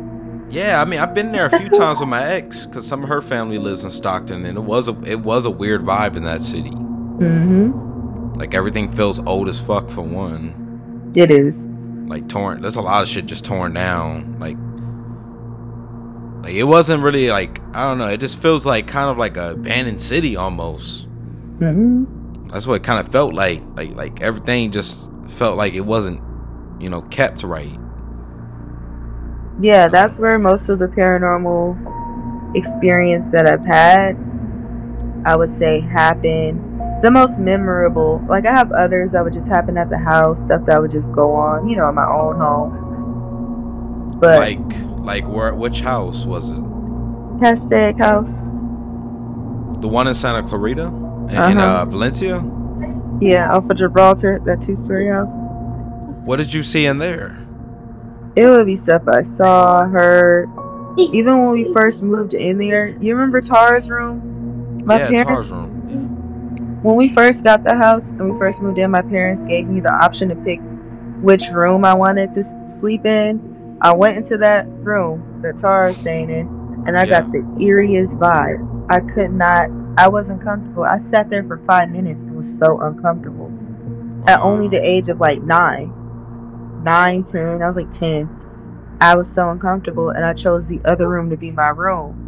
Yeah, 0.49 0.79
I 0.79 0.85
mean, 0.85 0.99
I've 0.99 1.13
been 1.15 1.31
there 1.31 1.47
a 1.47 1.59
few 1.59 1.69
times 1.69 1.99
with 1.99 2.07
my 2.07 2.23
ex 2.23 2.65
because 2.67 2.87
some 2.87 3.01
of 3.03 3.09
her 3.09 3.21
family 3.21 3.57
lives 3.57 3.83
in 3.83 3.89
Stockton, 3.91 4.45
and 4.45 4.57
it 4.57 4.61
was 4.61 4.87
a 4.87 4.95
it 5.03 5.19
was 5.21 5.45
a 5.45 5.49
weird 5.49 5.81
vibe 5.81 6.15
in 6.15 6.23
that 6.23 6.41
city. 6.43 6.69
Mm-hmm. 6.69 8.33
Like 8.39 8.53
everything 8.53 8.91
feels 8.91 9.19
old 9.25 9.49
as 9.49 9.59
fuck 9.59 9.89
for 9.89 10.01
one. 10.01 11.11
It 11.15 11.31
is. 11.31 11.67
Like 12.07 12.29
torn, 12.29 12.61
there's 12.61 12.75
a 12.75 12.81
lot 12.81 13.01
of 13.01 13.09
shit 13.09 13.25
just 13.25 13.43
torn 13.43 13.73
down. 13.73 14.37
Like, 14.39 14.55
like 16.45 16.53
it 16.53 16.63
wasn't 16.65 17.01
really 17.01 17.31
like 17.31 17.59
I 17.73 17.87
don't 17.87 17.97
know. 17.97 18.07
It 18.07 18.19
just 18.19 18.39
feels 18.39 18.67
like 18.67 18.85
kind 18.85 19.09
of 19.09 19.17
like 19.17 19.35
a 19.35 19.53
abandoned 19.53 19.99
city 19.99 20.35
almost. 20.35 21.09
Mm-hmm. 21.57 22.49
That's 22.49 22.67
what 22.67 22.75
it 22.75 22.83
kind 22.83 22.99
of 22.99 23.11
felt 23.11 23.33
like. 23.33 23.63
Like 23.75 23.95
like 23.95 24.21
everything 24.21 24.71
just 24.71 25.09
felt 25.27 25.57
like 25.57 25.73
it 25.73 25.81
wasn't, 25.81 26.21
you 26.79 26.87
know, 26.87 27.01
kept 27.01 27.41
right. 27.41 27.75
Yeah, 29.59 29.87
that's 29.87 30.19
where 30.19 30.37
most 30.37 30.69
of 30.69 30.77
the 30.77 30.87
paranormal 30.87 32.55
experience 32.55 33.31
that 33.31 33.47
I've 33.47 33.65
had, 33.65 34.15
I 35.25 35.35
would 35.35 35.49
say, 35.49 35.79
happened. 35.79 36.61
The 37.01 37.09
most 37.09 37.39
memorable, 37.39 38.23
like 38.27 38.45
I 38.45 38.51
have 38.51 38.71
others 38.71 39.13
that 39.13 39.23
would 39.23 39.33
just 39.33 39.47
happen 39.47 39.79
at 39.79 39.89
the 39.89 39.97
house, 39.97 40.43
stuff 40.43 40.63
that 40.67 40.79
would 40.79 40.91
just 40.91 41.11
go 41.11 41.33
on, 41.33 41.67
you 41.67 41.75
know, 41.75 41.89
in 41.89 41.95
my 41.95 42.07
own 42.07 42.35
home. 42.35 44.17
But 44.19 44.37
like 44.37 44.94
like 45.05 45.27
where 45.27 45.53
which 45.53 45.81
house 45.81 46.25
was 46.25 46.49
it? 46.49 46.55
Hashtag 47.39 47.97
house, 47.99 48.33
The 49.81 49.87
one 49.87 50.07
in 50.07 50.13
Santa 50.13 50.47
Clarita 50.47 50.87
in, 50.87 51.29
in 51.29 51.37
Uh-huh. 51.57 51.81
uh, 51.81 51.85
Valencia. 51.85 52.43
yeah, 53.21 53.53
off 53.53 53.69
of 53.69 53.77
Gibraltar, 53.77 54.39
that 54.45 54.61
two-story 54.61 55.07
house. 55.07 55.33
What 56.25 56.37
did 56.37 56.53
you 56.53 56.63
see 56.63 56.85
in 56.85 56.97
there? 56.97 57.37
It 58.35 58.45
would 58.47 58.65
be 58.65 58.75
stuff 58.75 59.07
I 59.07 59.21
saw, 59.21 59.85
heard. 59.87 60.49
Even 60.97 61.37
when 61.39 61.51
we 61.51 61.71
first 61.73 62.03
moved 62.03 62.33
in 62.33 62.57
there, 62.57 62.87
you 62.87 63.13
remember 63.15 63.41
Tara's 63.41 63.89
room? 63.89 64.83
My 64.85 64.97
yeah, 64.99 65.09
parents, 65.09 65.49
Tar's 65.49 65.51
room. 65.51 65.71
when 66.81 66.95
we 66.95 67.13
first 67.13 67.43
got 67.43 67.63
the 67.63 67.75
house 67.75 68.09
and 68.09 68.31
we 68.31 68.37
first 68.39 68.61
moved 68.61 68.77
in, 68.79 68.91
my 68.91 69.01
parents 69.01 69.43
gave 69.43 69.67
me 69.67 69.79
the 69.81 69.91
option 69.91 70.29
to 70.29 70.35
pick 70.35 70.59
which 71.21 71.49
room 71.49 71.85
I 71.85 71.93
wanted 71.93 72.31
to 72.33 72.43
sleep 72.65 73.05
in. 73.05 73.77
I 73.81 73.93
went 73.93 74.17
into 74.17 74.37
that 74.37 74.67
room 74.67 75.41
that 75.41 75.57
Tara's 75.57 75.97
staying 75.97 76.29
in, 76.29 76.47
and 76.87 76.97
I 76.97 77.05
got 77.05 77.31
the 77.31 77.39
eeriest 77.59 78.17
vibe. 78.17 78.85
I 78.89 78.99
could 78.99 79.31
not, 79.31 79.69
I 79.97 80.07
wasn't 80.07 80.41
comfortable. 80.41 80.83
I 80.83 80.97
sat 80.97 81.29
there 81.29 81.43
for 81.43 81.57
five 81.57 81.89
minutes 81.89 82.23
and 82.23 82.35
was 82.35 82.57
so 82.57 82.79
uncomfortable. 82.79 83.51
At 84.27 84.39
uh-huh. 84.39 84.47
only 84.47 84.67
the 84.67 84.77
age 84.77 85.07
of 85.07 85.19
like 85.19 85.41
nine, 85.41 85.93
nine, 86.83 87.23
ten, 87.23 87.61
I 87.61 87.67
was 87.67 87.75
like 87.75 87.91
10. 87.91 88.29
I 89.01 89.15
was 89.15 89.31
so 89.31 89.49
uncomfortable, 89.49 90.09
and 90.09 90.25
I 90.25 90.33
chose 90.33 90.67
the 90.67 90.81
other 90.85 91.07
room 91.07 91.29
to 91.29 91.37
be 91.37 91.51
my 91.51 91.69
room. 91.69 92.21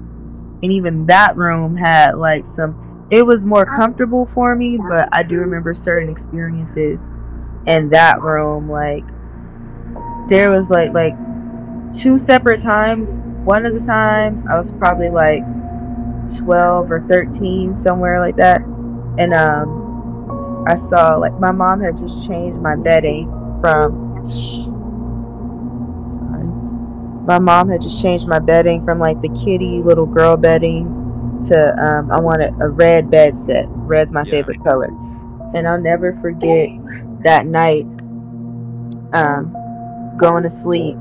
And 0.61 0.71
even 0.71 1.05
that 1.05 1.35
room 1.37 1.75
had 1.75 2.15
like 2.15 2.45
some, 2.45 3.07
it 3.11 3.25
was 3.25 3.45
more 3.45 3.69
uh, 3.69 3.75
comfortable 3.75 4.25
for 4.25 4.55
me, 4.55 4.77
but 4.89 5.07
I 5.13 5.23
do 5.23 5.37
remember 5.39 5.73
certain 5.73 6.09
experiences 6.09 7.09
in 7.65 7.89
that 7.89 8.21
room. 8.21 8.69
Like, 8.69 9.05
there 10.29 10.49
was 10.49 10.69
like, 10.69 10.93
like, 10.93 11.13
two 11.93 12.19
separate 12.19 12.59
times. 12.61 13.21
One 13.45 13.65
of 13.65 13.73
the 13.73 13.85
times 13.85 14.45
I 14.47 14.57
was 14.57 14.73
probably 14.73 15.09
like 15.09 15.41
12 16.39 16.91
or 16.91 17.01
13, 17.01 17.75
somewhere 17.75 18.19
like 18.19 18.35
that. 18.37 18.61
And, 19.17 19.33
um, 19.33 19.77
I 20.67 20.75
saw 20.75 21.15
like 21.15 21.33
my 21.39 21.51
mom 21.51 21.79
had 21.79 21.97
just 21.97 22.27
changed 22.27 22.59
my 22.59 22.75
bedding 22.75 23.27
from 23.61 24.27
sorry. 26.01 26.45
My 27.25 27.39
mom 27.39 27.69
had 27.69 27.81
just 27.81 28.01
changed 28.01 28.27
my 28.27 28.39
bedding 28.39 28.83
from 28.83 28.99
like 28.99 29.21
the 29.21 29.29
kitty 29.29 29.81
little 29.81 30.05
girl 30.05 30.35
bedding 30.35 30.91
to 31.47 31.75
um 31.81 32.11
I 32.11 32.19
wanted 32.19 32.51
a 32.59 32.67
red 32.67 33.09
bed 33.09 33.37
set. 33.37 33.65
Red's 33.69 34.11
my 34.13 34.23
Yeah. 34.23 34.31
favorite 34.31 34.61
color. 34.63 34.89
And 35.53 35.67
I'll 35.67 35.81
never 35.81 36.11
forget 36.13 36.69
that 37.27 37.45
night 37.45 37.83
um 39.13 39.53
going 40.17 40.43
to 40.43 40.49
sleep 40.49 40.95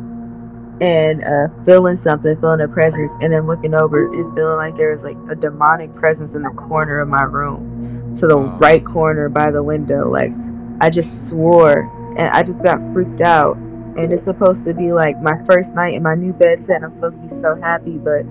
and 0.81 1.23
uh 1.25 1.47
feeling 1.65 1.97
something, 1.97 2.37
feeling 2.41 2.61
a 2.61 2.69
presence 2.69 3.15
and 3.23 3.33
then 3.33 3.47
looking 3.47 3.75
over 3.75 4.07
and 4.07 4.37
feeling 4.37 4.57
like 4.57 4.75
there 4.77 4.91
was 4.93 5.05
like 5.05 5.17
a 5.31 5.35
demonic 5.37 5.95
presence 5.95 6.35
in 6.35 6.43
the 6.43 6.51
corner 6.51 6.99
of 7.01 7.09
my 7.09 7.23
room 7.23 8.13
to 8.17 8.27
the 8.27 8.37
Oh. 8.37 8.49
right 8.59 8.85
corner 8.85 9.29
by 9.29 9.51
the 9.51 9.63
window. 9.63 10.09
Like 10.09 10.33
I 10.81 10.91
just 10.91 11.29
swore 11.29 11.89
and 12.19 12.29
I 12.35 12.43
just 12.43 12.63
got 12.63 12.81
freaked 12.93 13.21
out. 13.21 13.57
And 13.97 14.13
it's 14.13 14.25
supposed 14.25 14.65
to 14.65 14.75
be 14.75 14.93
like 14.93 15.23
my 15.23 15.43
first 15.45 15.75
night 15.75 15.95
in 15.95 16.03
my 16.03 16.15
new 16.15 16.33
bed 16.35 16.61
set 16.63 16.77
and 16.77 16.85
I'm 16.85 16.91
supposed 16.91 17.17
to 17.17 17.23
be 17.23 17.29
so 17.29 17.55
happy, 17.55 17.97
but 17.97 18.25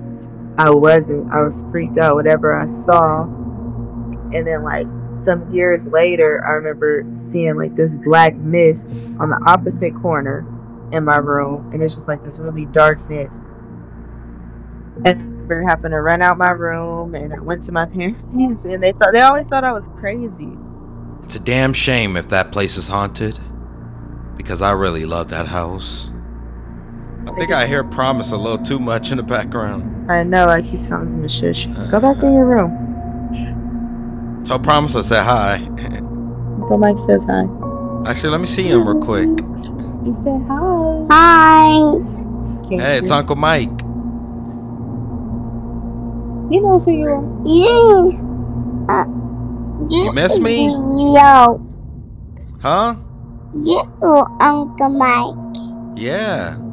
I 0.59 0.69
wasn't. 0.69 1.33
I 1.33 1.41
was 1.41 1.63
freaked 1.71 1.97
out, 1.97 2.15
whatever 2.15 2.53
I 2.55 2.67
saw. 2.67 3.25
And 4.35 4.45
then 4.45 4.63
like 4.63 4.85
some 5.11 5.49
years 5.49 5.87
later, 5.87 6.43
I 6.45 6.51
remember 6.51 7.05
seeing 7.15 7.55
like 7.55 7.75
this 7.75 7.95
black 7.95 8.35
mist 8.35 8.99
on 9.17 9.29
the 9.29 9.41
opposite 9.47 9.95
corner 9.95 10.45
in 10.91 11.05
my 11.05 11.17
room, 11.17 11.69
and 11.71 11.81
it's 11.81 11.95
just 11.95 12.09
like 12.09 12.21
this 12.21 12.37
really 12.37 12.65
dark 12.65 12.97
mist. 13.09 13.41
And 15.05 15.07
I 15.07 15.11
remember 15.13 15.61
having 15.61 15.91
to 15.91 16.01
run 16.01 16.21
out 16.21 16.37
my 16.37 16.51
room, 16.51 17.15
and 17.15 17.33
I 17.33 17.39
went 17.39 17.63
to 17.63 17.71
my 17.71 17.85
parents, 17.95 18.25
and 18.65 18.83
they 18.83 18.91
thought 18.91 19.13
they 19.13 19.21
always 19.21 19.47
thought 19.47 19.63
I 19.63 19.71
was 19.71 19.87
crazy. 19.99 20.51
It's 21.23 21.35
a 21.35 21.39
damn 21.39 21.73
shame 21.73 22.17
if 22.17 22.27
that 22.29 22.51
place 22.51 22.75
is 22.75 22.87
haunted. 22.87 23.39
Because 24.35 24.61
I 24.61 24.73
really 24.73 25.05
love 25.05 25.29
that 25.29 25.47
house. 25.47 26.09
I 27.25 27.33
think 27.35 27.51
I 27.51 27.65
hear 27.65 27.85
Promise 27.85 28.33
a 28.33 28.37
little 28.37 28.63
too 28.63 28.79
much 28.79 29.11
in 29.11 29.17
the 29.17 29.23
background. 29.23 30.11
I 30.11 30.23
know. 30.23 30.47
I 30.49 30.61
keep 30.61 30.81
telling 30.81 31.07
him 31.07 31.23
to 31.23 31.29
shush. 31.29 31.65
Go 31.89 32.01
back 32.01 32.21
in 32.21 32.33
your 32.33 32.45
room. 32.45 32.84
Tell 34.45 34.59
Promise 34.59 34.95
I 34.95 35.01
said 35.01 35.23
hi. 35.23 35.55
Uncle 36.61 36.77
Mike 36.77 36.99
says 37.07 37.23
hi. 37.25 37.45
Actually, 38.05 38.29
let 38.29 38.41
me 38.41 38.45
see 38.45 38.63
him 38.63 38.87
real 38.87 39.01
quick. 39.03 39.27
He 40.05 40.13
said 40.13 40.39
hi. 40.47 41.03
Hi. 41.09 41.79
Can't 42.69 42.81
Hey, 42.81 42.97
it's. 42.99 43.09
Uncle 43.09 43.35
Mike. 43.35 43.69
He 46.51 46.59
knows 46.59 46.85
who 46.85 46.91
you 46.91 47.07
are. 47.07 47.23
You. 47.43 48.85
Uh, 48.87 49.05
you. 49.89 50.05
You 50.05 50.13
miss 50.13 50.39
me? 50.39 50.69
Yo. 50.69 51.59
Huh? 52.61 52.95
You, 53.55 53.81
Uncle 54.41 54.89
Mike. 54.89 55.97
Yeah. 55.97 56.57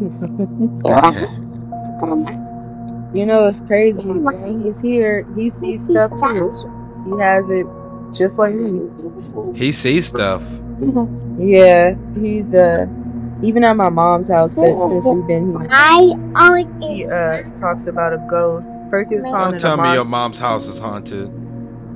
You 0.00 0.82
Yeah. 0.84 1.10
Uncle 2.02 2.16
Mike. 2.16 3.14
You 3.14 3.24
know, 3.24 3.46
it's 3.48 3.60
crazy. 3.62 4.20
When 4.20 4.34
he's 4.34 4.80
here, 4.82 5.24
he 5.34 5.48
sees 5.48 5.86
stuff 5.86 6.10
too. 6.18 6.52
He 6.92 7.18
has 7.20 7.50
it 7.50 7.66
just 8.12 8.38
like 8.38 8.54
me. 8.54 8.88
He 9.54 9.72
sees 9.72 10.06
stuff. 10.06 10.42
Yeah, 11.38 11.94
he's 12.14 12.54
uh 12.54 12.86
even 13.42 13.64
at 13.64 13.76
my 13.76 13.90
mom's 13.90 14.30
house, 14.30 14.54
but 14.54 14.76
since 14.90 15.04
we've 15.10 15.26
been 15.28 15.50
here, 15.50 15.68
I 15.70 16.14
he 16.80 17.04
always. 17.04 17.12
uh 17.12 17.42
talks 17.54 17.86
about 17.86 18.12
a 18.14 18.18
ghost. 18.30 18.82
First 18.90 19.10
he 19.10 19.16
was 19.16 19.26
calling 19.26 19.52
Don't 19.52 19.54
it 19.54 19.58
a 19.58 19.60
tell 19.62 19.76
me 19.76 19.82
your 19.94 20.04
mom's 20.04 20.38
house 20.38 20.66
is 20.68 20.80
haunted. 20.80 21.30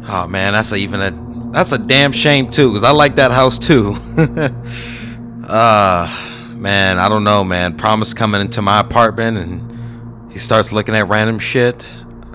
Oh 0.08 0.26
man, 0.28 0.54
that's 0.54 0.72
a, 0.72 0.76
even 0.76 1.00
a 1.00 1.52
that's 1.52 1.72
a 1.72 1.78
damn 1.78 2.12
shame 2.12 2.50
too, 2.50 2.72
cause 2.72 2.84
I 2.84 2.92
like 2.92 3.16
that 3.16 3.30
house 3.32 3.58
too. 3.58 3.94
uh 5.48 6.50
man, 6.54 6.98
I 6.98 7.08
don't 7.08 7.24
know, 7.24 7.44
man. 7.44 7.76
Promise 7.76 8.14
coming 8.14 8.40
into 8.40 8.62
my 8.62 8.80
apartment 8.80 9.38
and 9.38 10.32
he 10.32 10.38
starts 10.38 10.72
looking 10.72 10.94
at 10.96 11.08
random 11.08 11.38
shit. 11.38 11.84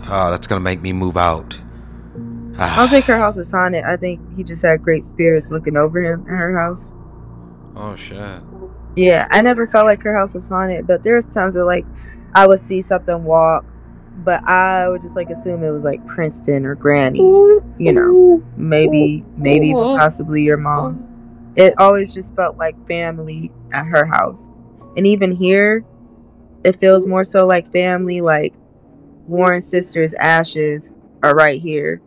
Oh, 0.09 0.31
that's 0.31 0.47
gonna 0.47 0.61
make 0.61 0.81
me 0.81 0.93
move 0.93 1.17
out. 1.17 1.59
Ah. 2.59 2.73
I 2.73 2.75
don't 2.77 2.89
think 2.89 3.05
her 3.05 3.17
house 3.17 3.37
is 3.37 3.51
haunted. 3.51 3.83
I 3.83 3.97
think 3.97 4.19
he 4.35 4.43
just 4.43 4.63
had 4.63 4.81
great 4.81 5.05
spirits 5.05 5.51
looking 5.51 5.77
over 5.77 6.01
him 6.01 6.21
at 6.21 6.29
her 6.29 6.57
house. 6.57 6.93
Oh 7.75 7.95
shit. 7.95 8.41
Yeah, 8.95 9.27
I 9.29 9.41
never 9.41 9.67
felt 9.67 9.85
like 9.85 10.01
her 10.01 10.15
house 10.15 10.33
was 10.33 10.49
haunted, 10.49 10.87
but 10.87 11.03
there's 11.03 11.25
times 11.25 11.55
where 11.55 11.65
like 11.65 11.85
I 12.33 12.47
would 12.47 12.59
see 12.59 12.81
something 12.81 13.23
walk, 13.23 13.63
but 14.23 14.43
I 14.47 14.89
would 14.89 15.01
just 15.01 15.15
like 15.15 15.29
assume 15.29 15.63
it 15.63 15.71
was 15.71 15.83
like 15.83 16.05
Princeton 16.07 16.65
or 16.65 16.73
Granny. 16.73 17.19
You 17.19 17.93
know, 17.93 18.43
maybe, 18.55 19.23
maybe 19.37 19.73
possibly 19.73 20.41
your 20.41 20.57
mom. 20.57 21.03
It 21.55 21.75
always 21.77 22.13
just 22.13 22.35
felt 22.35 22.57
like 22.57 22.87
family 22.87 23.51
at 23.71 23.85
her 23.85 24.05
house, 24.05 24.49
and 24.95 25.05
even 25.05 25.31
here, 25.31 25.85
it 26.63 26.79
feels 26.79 27.05
more 27.05 27.23
so 27.23 27.45
like 27.45 27.71
family. 27.71 28.21
Like 28.21 28.55
Warren's 29.27 29.67
sister's 29.67 30.15
ashes 30.15 30.93
are 31.21 31.35
right 31.35 31.61
here. 31.61 32.01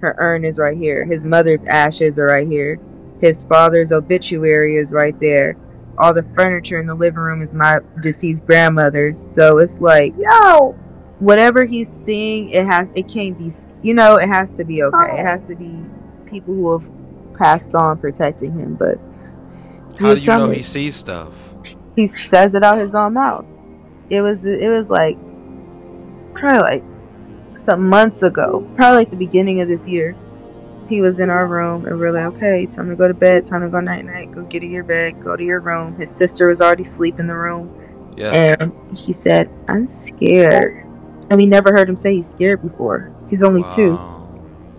Her 0.00 0.14
urn 0.18 0.44
is 0.44 0.58
right 0.58 0.76
here. 0.76 1.04
His 1.04 1.24
mother's 1.24 1.64
ashes 1.66 2.18
are 2.18 2.26
right 2.26 2.46
here. 2.46 2.78
His 3.20 3.44
father's 3.44 3.90
obituary 3.92 4.76
is 4.76 4.92
right 4.92 5.18
there. 5.20 5.56
All 5.98 6.14
the 6.14 6.22
furniture 6.22 6.78
in 6.78 6.86
the 6.86 6.94
living 6.94 7.18
room 7.18 7.40
is 7.40 7.54
my 7.54 7.80
deceased 8.00 8.46
grandmother's. 8.46 9.18
So 9.18 9.58
it's 9.58 9.80
like 9.80 10.14
Yo. 10.16 10.72
whatever 11.18 11.64
he's 11.64 11.88
seeing, 11.88 12.48
it 12.50 12.64
has 12.66 12.94
it 12.94 13.08
can't 13.08 13.36
be 13.36 13.50
you 13.82 13.94
know, 13.94 14.16
it 14.16 14.28
has 14.28 14.52
to 14.52 14.64
be 14.64 14.82
okay. 14.84 15.18
It 15.18 15.24
has 15.24 15.48
to 15.48 15.56
be 15.56 15.84
people 16.26 16.54
who 16.54 16.78
have 16.78 16.88
passed 17.34 17.74
on 17.74 17.98
protecting 17.98 18.52
him, 18.54 18.74
but 18.76 18.98
How 19.98 20.14
do 20.14 20.20
you 20.20 20.26
know 20.26 20.46
me. 20.46 20.56
he 20.56 20.62
sees 20.62 20.94
stuff? 20.94 21.32
he 21.96 22.06
says 22.06 22.54
it 22.54 22.62
out 22.62 22.78
his 22.78 22.94
own 22.94 23.14
mouth. 23.14 23.44
It 24.08 24.20
was 24.20 24.44
it 24.44 24.68
was 24.68 24.88
like 24.88 25.18
probably 26.34 26.60
like 26.60 26.84
some 27.58 27.88
months 27.88 28.22
ago, 28.22 28.68
probably 28.76 29.02
at 29.02 29.10
the 29.10 29.16
beginning 29.16 29.60
of 29.60 29.68
this 29.68 29.88
year. 29.88 30.16
He 30.88 31.02
was 31.02 31.20
in 31.20 31.28
our 31.28 31.46
room 31.46 31.84
and 31.84 31.98
we're 31.98 32.12
like, 32.12 32.36
okay, 32.36 32.64
time 32.64 32.88
to 32.88 32.96
go 32.96 33.08
to 33.08 33.12
bed, 33.14 33.44
time 33.44 33.60
to 33.60 33.68
go 33.68 33.80
night 33.80 34.06
night, 34.06 34.30
go 34.30 34.42
get 34.44 34.62
in 34.62 34.70
your 34.70 34.84
bed, 34.84 35.20
go 35.20 35.36
to 35.36 35.44
your 35.44 35.60
room. 35.60 35.94
His 35.96 36.10
sister 36.10 36.46
was 36.46 36.62
already 36.62 36.82
asleep 36.82 37.18
in 37.18 37.26
the 37.26 37.36
room, 37.36 37.70
Yeah. 38.16 38.30
and 38.32 38.72
he 38.96 39.12
said, 39.12 39.50
"I'm 39.68 39.84
scared." 39.84 40.84
And 41.30 41.36
we 41.38 41.46
never 41.46 41.72
heard 41.72 41.90
him 41.90 41.98
say 41.98 42.14
he's 42.14 42.28
scared 42.30 42.62
before. 42.62 43.12
He's 43.28 43.42
only 43.42 43.64
two, 43.64 43.98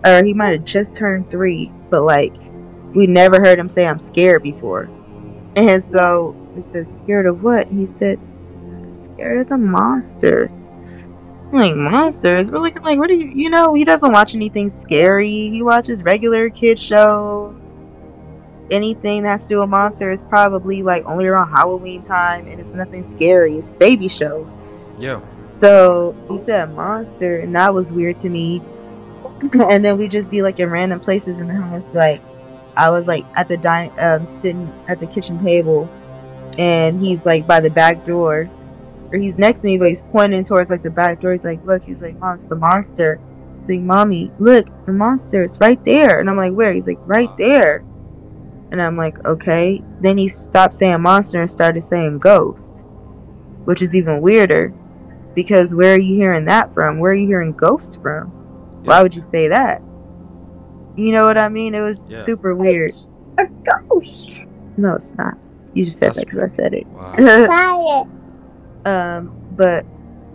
or 0.04 0.24
he 0.24 0.34
might 0.34 0.52
have 0.52 0.64
just 0.64 0.96
turned 0.96 1.30
three, 1.30 1.72
but 1.90 2.02
like 2.02 2.34
we 2.92 3.06
never 3.06 3.38
heard 3.40 3.58
him 3.58 3.68
say 3.68 3.86
I'm 3.86 4.00
scared 4.00 4.42
before. 4.42 4.88
And 5.54 5.84
so 5.84 6.36
we 6.54 6.60
said, 6.62 6.86
Scared 6.86 7.26
of 7.26 7.42
what? 7.44 7.68
He 7.68 7.86
said, 7.86 8.18
Scared 8.64 9.42
of 9.42 9.48
the 9.48 9.58
monster. 9.58 10.50
Like, 11.52 11.74
monsters? 11.74 12.50
We're 12.50 12.60
looking 12.60 12.82
like, 12.82 12.98
what 12.98 13.08
do 13.08 13.16
you, 13.16 13.30
you 13.34 13.50
know, 13.50 13.74
he 13.74 13.84
doesn't 13.84 14.12
watch 14.12 14.34
anything 14.34 14.70
scary. 14.70 15.28
He 15.28 15.62
watches 15.62 16.04
regular 16.04 16.48
kid 16.50 16.78
shows. 16.78 17.76
Anything 18.70 19.24
that 19.24 19.30
has 19.30 19.42
to 19.44 19.48
do 19.48 19.60
with 19.60 19.68
monsters 19.68 20.20
is 20.20 20.28
probably 20.28 20.82
like 20.84 21.02
only 21.06 21.26
around 21.26 21.50
Halloween 21.50 22.02
time 22.02 22.46
and 22.46 22.60
it's 22.60 22.72
nothing 22.72 23.02
scary. 23.02 23.54
It's 23.54 23.72
baby 23.72 24.08
shows. 24.08 24.58
Yeah. 25.00 25.20
So 25.56 26.14
he 26.28 26.36
said 26.38 26.74
monster, 26.74 27.38
and 27.38 27.56
that 27.56 27.72
was 27.72 27.92
weird 27.92 28.18
to 28.18 28.28
me. 28.28 28.60
and 29.54 29.84
then 29.84 29.96
we'd 29.96 30.10
just 30.10 30.30
be 30.30 30.42
like 30.42 30.60
in 30.60 30.70
random 30.70 31.00
places 31.00 31.40
in 31.40 31.48
the 31.48 31.54
house. 31.54 31.94
Like 31.94 32.20
I 32.76 32.90
was 32.90 33.08
like 33.08 33.24
at 33.34 33.48
the 33.48 33.56
dining 33.56 33.98
um, 33.98 34.26
sitting 34.26 34.72
at 34.88 35.00
the 35.00 35.06
kitchen 35.06 35.38
table, 35.38 35.88
and 36.58 37.00
he's 37.00 37.24
like 37.24 37.46
by 37.46 37.60
the 37.60 37.70
back 37.70 38.04
door, 38.04 38.48
or 39.12 39.18
he's 39.18 39.38
next 39.38 39.62
to 39.62 39.66
me, 39.68 39.78
but 39.78 39.88
he's 39.88 40.02
pointing 40.02 40.44
towards 40.44 40.70
like 40.70 40.82
the 40.82 40.90
back 40.90 41.20
door. 41.20 41.32
He's 41.32 41.44
like, 41.44 41.64
"Look," 41.64 41.82
he's 41.82 42.02
like, 42.02 42.18
"Mom, 42.18 42.34
it's 42.34 42.48
the 42.48 42.56
monster." 42.56 43.20
He's 43.60 43.70
like, 43.70 43.80
"Mommy, 43.80 44.30
look, 44.38 44.66
the 44.86 44.92
monster. 44.92 45.42
It's 45.42 45.60
right 45.60 45.82
there." 45.84 46.20
And 46.20 46.30
I'm 46.30 46.36
like, 46.36 46.52
"Where?" 46.54 46.72
He's 46.72 46.86
like, 46.86 46.98
"Right 47.06 47.28
there." 47.38 47.84
And 48.70 48.80
I'm 48.80 48.96
like, 48.96 49.24
"Okay." 49.26 49.80
Then 50.00 50.16
he 50.18 50.28
stopped 50.28 50.74
saying 50.74 51.00
monster 51.02 51.40
and 51.40 51.50
started 51.50 51.80
saying 51.82 52.18
ghost, 52.18 52.86
which 53.64 53.82
is 53.82 53.96
even 53.96 54.20
weirder 54.22 54.72
because 55.34 55.74
where 55.74 55.94
are 55.94 55.98
you 55.98 56.14
hearing 56.16 56.44
that 56.46 56.72
from? 56.72 56.98
Where 56.98 57.12
are 57.12 57.14
you 57.14 57.26
hearing 57.26 57.52
ghost 57.52 58.00
from? 58.02 58.28
Why 58.84 59.02
would 59.02 59.14
you 59.14 59.20
say 59.20 59.48
that? 59.48 59.82
You 60.96 61.12
know 61.12 61.24
what 61.24 61.38
I 61.38 61.48
mean? 61.48 61.74
It 61.74 61.80
was 61.80 62.08
Yeah. 62.10 62.18
super 62.20 62.54
weird. 62.54 62.92
A 63.38 63.44
ghost. 63.88 64.46
No, 64.76 64.94
it's 64.96 65.16
not. 65.16 65.36
You 65.74 65.84
just 65.84 65.98
said 65.98 66.08
That's 66.08 66.18
that 66.18 66.26
because 66.26 66.42
I 66.42 66.46
said 66.48 66.74
it. 66.74 66.86
Wow. 66.88 68.08
Fire. 68.84 69.18
um, 69.18 69.36
but 69.56 69.84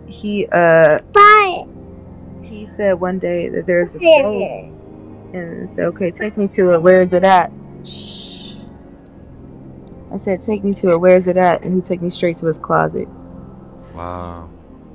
he 0.07 0.47
uh 0.51 0.99
Fire. 1.13 1.65
he 2.41 2.65
said 2.65 2.93
one 2.93 3.19
day 3.19 3.49
that 3.49 3.65
there's 3.67 3.95
a 3.95 3.99
ghost, 3.99 4.73
and 5.33 5.69
said, 5.69 5.85
"Okay, 5.87 6.11
take 6.11 6.37
me 6.37 6.47
to 6.49 6.73
it. 6.73 6.81
Where 6.83 6.99
is 6.99 7.13
it 7.13 7.23
at?" 7.23 7.51
I 10.11 10.17
said, 10.17 10.41
"Take 10.41 10.63
me 10.63 10.73
to 10.75 10.91
it. 10.93 11.01
Where 11.01 11.15
is 11.15 11.27
it 11.27 11.37
at?" 11.37 11.65
And 11.65 11.75
he 11.75 11.81
took 11.81 12.01
me 12.01 12.09
straight 12.09 12.37
to 12.37 12.45
his 12.47 12.57
closet. 12.57 13.07
Wow. 13.95 14.49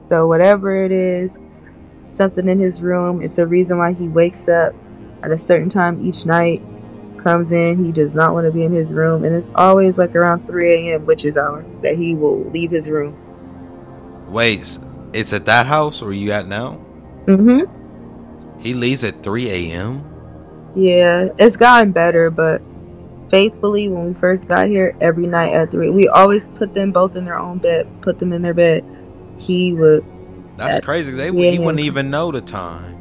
So 0.09 0.27
whatever 0.27 0.75
it 0.75 0.93
is, 0.93 1.41
something 2.05 2.49
in 2.49 2.59
his 2.59 2.83
room. 2.83 3.21
It's 3.23 3.37
the 3.37 3.47
reason 3.47 3.79
why 3.79 3.93
he 3.93 4.09
wakes 4.09 4.49
up 4.49 4.75
at 5.23 5.31
a 5.31 5.37
certain 5.37 5.69
time 5.69 5.99
each 6.01 6.27
night. 6.27 6.63
Comes 7.19 7.53
in, 7.53 7.79
he 7.79 7.93
does 7.93 8.15
not 8.15 8.33
want 8.33 8.47
to 8.47 8.53
be 8.53 8.65
in 8.65 8.73
his 8.73 8.95
room, 8.95 9.25
and 9.25 9.35
it's 9.35 9.53
always 9.55 9.99
like 9.99 10.17
around 10.17 10.47
3 10.47 10.91
a.m., 10.91 11.05
which 11.07 11.25
is 11.25 11.37
hour, 11.37 11.65
that 11.83 11.97
he 11.97 12.15
will 12.15 12.41
leave 12.51 12.71
his 12.71 12.89
room. 12.89 13.15
Wait, 14.31 14.79
it's 15.13 15.33
at 15.33 15.45
that 15.47 15.67
house 15.67 16.01
where 16.03 16.13
you 16.13 16.33
at 16.33 16.47
now? 16.49 16.81
Mm-hmm. 17.27 18.61
He 18.61 18.75
leaves 18.75 19.05
at 19.05 19.23
3 19.23 19.51
a.m. 19.51 20.05
Yeah, 20.75 21.29
it's 21.39 21.57
gotten 21.57 21.93
better, 21.93 22.31
but 22.31 22.63
faithfully, 23.29 23.89
when 23.89 24.07
we 24.09 24.15
first 24.15 24.49
got 24.49 24.69
here, 24.69 24.95
every 25.01 25.27
night 25.27 25.53
at 25.53 25.71
three, 25.71 25.91
we 25.91 26.09
always 26.09 26.49
put 26.51 26.75
them 26.75 26.93
both 26.93 27.17
in 27.17 27.25
their 27.25 27.39
own 27.39 27.59
bed, 27.59 27.89
put 28.03 28.19
them 28.19 28.33
in 28.33 28.43
their 28.43 28.55
bed. 28.55 28.85
He 29.39 29.73
would 29.73 30.05
That's 30.57 30.75
That- 30.75 30.85
crazy. 30.85 31.13
They, 31.13 31.33
he 31.33 31.59
wouldn't 31.59 31.81
even 31.81 32.11
know 32.11 32.31
the 32.31 32.41
time. 32.41 32.97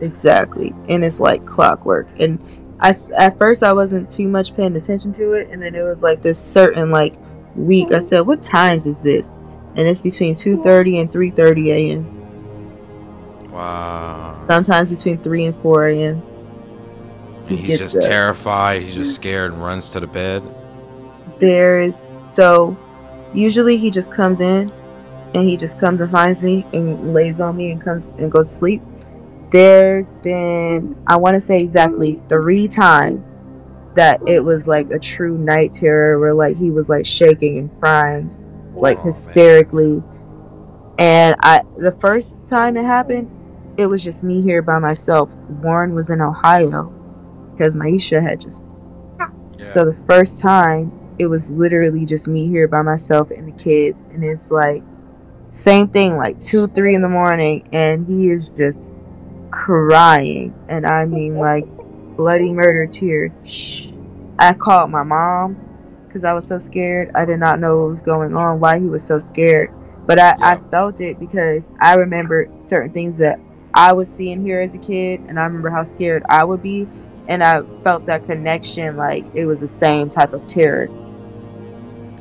exactly, 0.00 0.74
and 0.88 1.04
it's 1.04 1.20
like 1.20 1.46
clockwork. 1.46 2.08
And 2.20 2.42
I 2.80 2.92
at 3.18 3.38
first 3.38 3.62
I 3.62 3.72
wasn't 3.72 4.10
too 4.10 4.28
much 4.28 4.54
paying 4.56 4.76
attention 4.76 5.12
to 5.14 5.32
it, 5.34 5.48
and 5.50 5.62
then 5.62 5.74
it 5.74 5.82
was 5.82 6.02
like 6.02 6.20
this 6.22 6.38
certain 6.38 6.90
like 6.90 7.14
week. 7.54 7.92
I 7.92 8.00
said, 8.00 8.20
"What 8.22 8.42
times 8.42 8.86
is 8.86 9.00
this?" 9.02 9.34
And 9.76 9.88
it's 9.88 10.02
between 10.02 10.34
two 10.34 10.62
thirty 10.62 10.98
and 11.00 11.10
three 11.10 11.30
thirty 11.30 11.70
a.m. 11.72 12.06
Wow. 13.50 14.44
Sometimes 14.48 14.90
between 14.90 15.18
three 15.18 15.44
and 15.44 15.56
four 15.60 15.86
a.m. 15.86 16.22
he 17.46 17.56
he's 17.56 17.78
just 17.78 17.96
up. 17.96 18.02
terrified. 18.02 18.82
He's 18.82 18.94
just 18.94 19.14
scared 19.14 19.52
and 19.52 19.62
runs 19.62 19.88
to 19.90 20.00
the 20.00 20.06
bed. 20.06 20.42
there's 21.40 22.10
so 22.22 22.76
usually 23.32 23.76
he 23.76 23.90
just 23.90 24.12
comes 24.12 24.40
in 24.40 24.70
and 25.34 25.44
he 25.48 25.56
just 25.56 25.80
comes 25.80 26.00
and 26.00 26.10
finds 26.10 26.42
me 26.42 26.64
and 26.72 27.12
lays 27.12 27.40
on 27.40 27.56
me 27.56 27.72
and 27.72 27.82
comes 27.82 28.10
and 28.18 28.30
goes 28.30 28.48
to 28.48 28.54
sleep 28.54 28.82
there's 29.50 30.16
been 30.18 30.96
i 31.08 31.16
want 31.16 31.34
to 31.34 31.40
say 31.40 31.60
exactly 31.62 32.20
three 32.28 32.68
times 32.68 33.36
that 33.96 34.20
it 34.28 34.44
was 34.44 34.68
like 34.68 34.88
a 34.90 34.98
true 34.98 35.36
night 35.36 35.72
terror 35.72 36.20
where 36.20 36.34
like 36.34 36.56
he 36.56 36.70
was 36.70 36.88
like 36.88 37.04
shaking 37.04 37.58
and 37.58 37.80
crying 37.80 38.28
like 38.84 38.98
Oh, 38.98 39.04
man. 39.04 39.06
hysterically. 39.06 39.98
And 40.98 41.36
i 41.40 41.60
the 41.76 41.96
first 42.00 42.46
time 42.46 42.76
it 42.76 42.84
happened 42.84 43.28
it 43.76 43.86
was 43.86 44.04
just 44.04 44.22
me 44.22 44.40
here 44.40 44.62
by 44.62 44.78
myself. 44.78 45.34
Warren 45.48 45.94
was 45.94 46.10
in 46.10 46.20
ohio 46.20 46.92
because 47.50 47.74
maisha 47.74 48.22
had 48.22 48.40
just 48.40 48.62
Yeah. 49.18 49.26
so 49.62 49.84
the 49.84 49.94
first 49.94 50.38
time, 50.40 50.92
it 51.18 51.26
was 51.26 51.50
literally 51.50 52.04
just 52.06 52.28
me 52.28 52.46
here 52.48 52.68
by 52.68 52.82
myself 52.82 53.30
and 53.30 53.48
the 53.48 53.52
kids, 53.52 54.02
and 54.12 54.24
it's 54.24 54.50
like 54.50 54.82
same 55.48 55.88
thing, 55.88 56.16
like 56.16 56.38
two, 56.40 56.66
three 56.68 56.94
in 56.94 57.02
the 57.02 57.08
morning, 57.08 57.62
and 57.72 58.06
he 58.06 58.30
is 58.30 58.56
just 58.56 58.94
crying, 59.50 60.54
and 60.68 60.86
I 60.86 61.06
mean 61.06 61.36
like 61.36 61.66
bloody 62.16 62.52
murder 62.52 62.86
tears. 62.86 63.42
I 64.38 64.54
called 64.54 64.90
my 64.90 65.02
mom 65.04 65.56
because 66.14 66.24
I 66.24 66.32
was 66.32 66.46
so 66.46 66.60
scared. 66.60 67.10
I 67.16 67.24
did 67.24 67.40
not 67.40 67.58
know 67.58 67.80
what 67.80 67.88
was 67.88 68.02
going 68.02 68.36
on, 68.36 68.60
why 68.60 68.78
he 68.78 68.88
was 68.88 69.04
so 69.04 69.18
scared, 69.18 69.70
but 70.06 70.20
I, 70.20 70.36
I 70.40 70.56
felt 70.70 71.00
it 71.00 71.18
because 71.18 71.72
I 71.80 71.94
remember 71.94 72.48
certain 72.56 72.92
things 72.92 73.18
that 73.18 73.40
I 73.74 73.92
was 73.92 74.08
seeing 74.08 74.44
here 74.44 74.60
as 74.60 74.76
a 74.76 74.78
kid, 74.78 75.26
and 75.28 75.40
I 75.40 75.44
remember 75.44 75.70
how 75.70 75.82
scared 75.82 76.22
I 76.30 76.44
would 76.44 76.62
be 76.62 76.86
and 77.26 77.42
I 77.42 77.62
felt 77.82 78.06
that 78.06 78.24
connection 78.24 78.96
like 78.96 79.24
it 79.34 79.46
was 79.46 79.60
the 79.60 79.68
same 79.68 80.08
type 80.08 80.34
of 80.34 80.46
terror. 80.46 80.88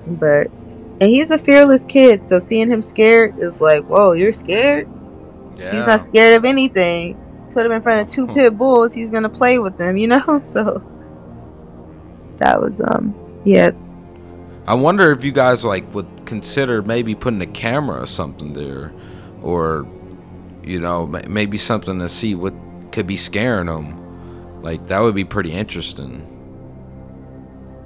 But 0.07 0.47
and 0.99 1.09
he's 1.09 1.29
a 1.29 1.37
fearless 1.37 1.85
kid, 1.85 2.25
so 2.25 2.39
seeing 2.39 2.71
him 2.71 2.81
scared 2.81 3.37
is 3.37 3.61
like, 3.61 3.83
whoa, 3.85 4.13
you're 4.13 4.31
scared? 4.31 4.87
yeah. 5.57 5.71
He's 5.71 5.85
not 5.85 6.05
scared 6.05 6.35
of 6.37 6.45
anything. 6.45 7.19
Put 7.51 7.65
him 7.65 7.71
in 7.71 7.81
front 7.81 8.01
of 8.01 8.07
two 8.07 8.25
Hmm. 8.25 8.33
pit 8.33 8.57
bulls, 8.57 8.93
he's 8.93 9.11
gonna 9.11 9.29
play 9.29 9.59
with 9.59 9.77
them, 9.77 9.97
you 9.97 10.07
know? 10.07 10.39
So 10.39 10.81
that 12.37 12.59
was 12.59 12.81
um 12.81 13.22
yes. 13.45 13.87
I 14.67 14.75
wonder 14.75 15.11
if 15.11 15.23
you 15.23 15.31
guys 15.31 15.65
like 15.65 15.93
would 15.93 16.07
consider 16.25 16.81
maybe 16.81 17.15
putting 17.15 17.41
a 17.41 17.45
camera 17.47 18.01
or 18.01 18.07
something 18.07 18.53
there, 18.53 18.93
or 19.41 19.87
you 20.63 20.79
know 20.79 21.07
maybe 21.07 21.57
something 21.57 21.99
to 21.99 22.09
see 22.09 22.35
what 22.35 22.53
could 22.91 23.07
be 23.07 23.17
scaring 23.17 23.67
them. 23.67 24.61
Like 24.61 24.87
that 24.87 24.99
would 24.99 25.15
be 25.15 25.25
pretty 25.25 25.51
interesting. 25.51 26.25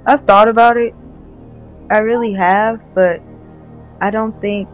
I've 0.06 0.22
thought 0.22 0.48
about 0.48 0.76
it. 0.76 0.94
I 1.90 1.98
really 1.98 2.32
have, 2.34 2.84
but 2.94 3.22
I 4.00 4.10
don't 4.10 4.40
think 4.40 4.68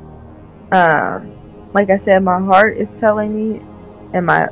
um 0.72 1.32
like 1.72 1.90
I 1.90 1.96
said, 1.96 2.22
my 2.22 2.40
heart 2.40 2.76
is 2.76 2.92
telling 2.98 3.34
me 3.34 3.60
and 4.12 4.26
my 4.26 4.48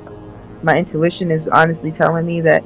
my 0.62 0.78
intuition 0.78 1.30
is 1.30 1.48
honestly 1.48 1.92
telling 1.92 2.26
me 2.26 2.40
that 2.42 2.62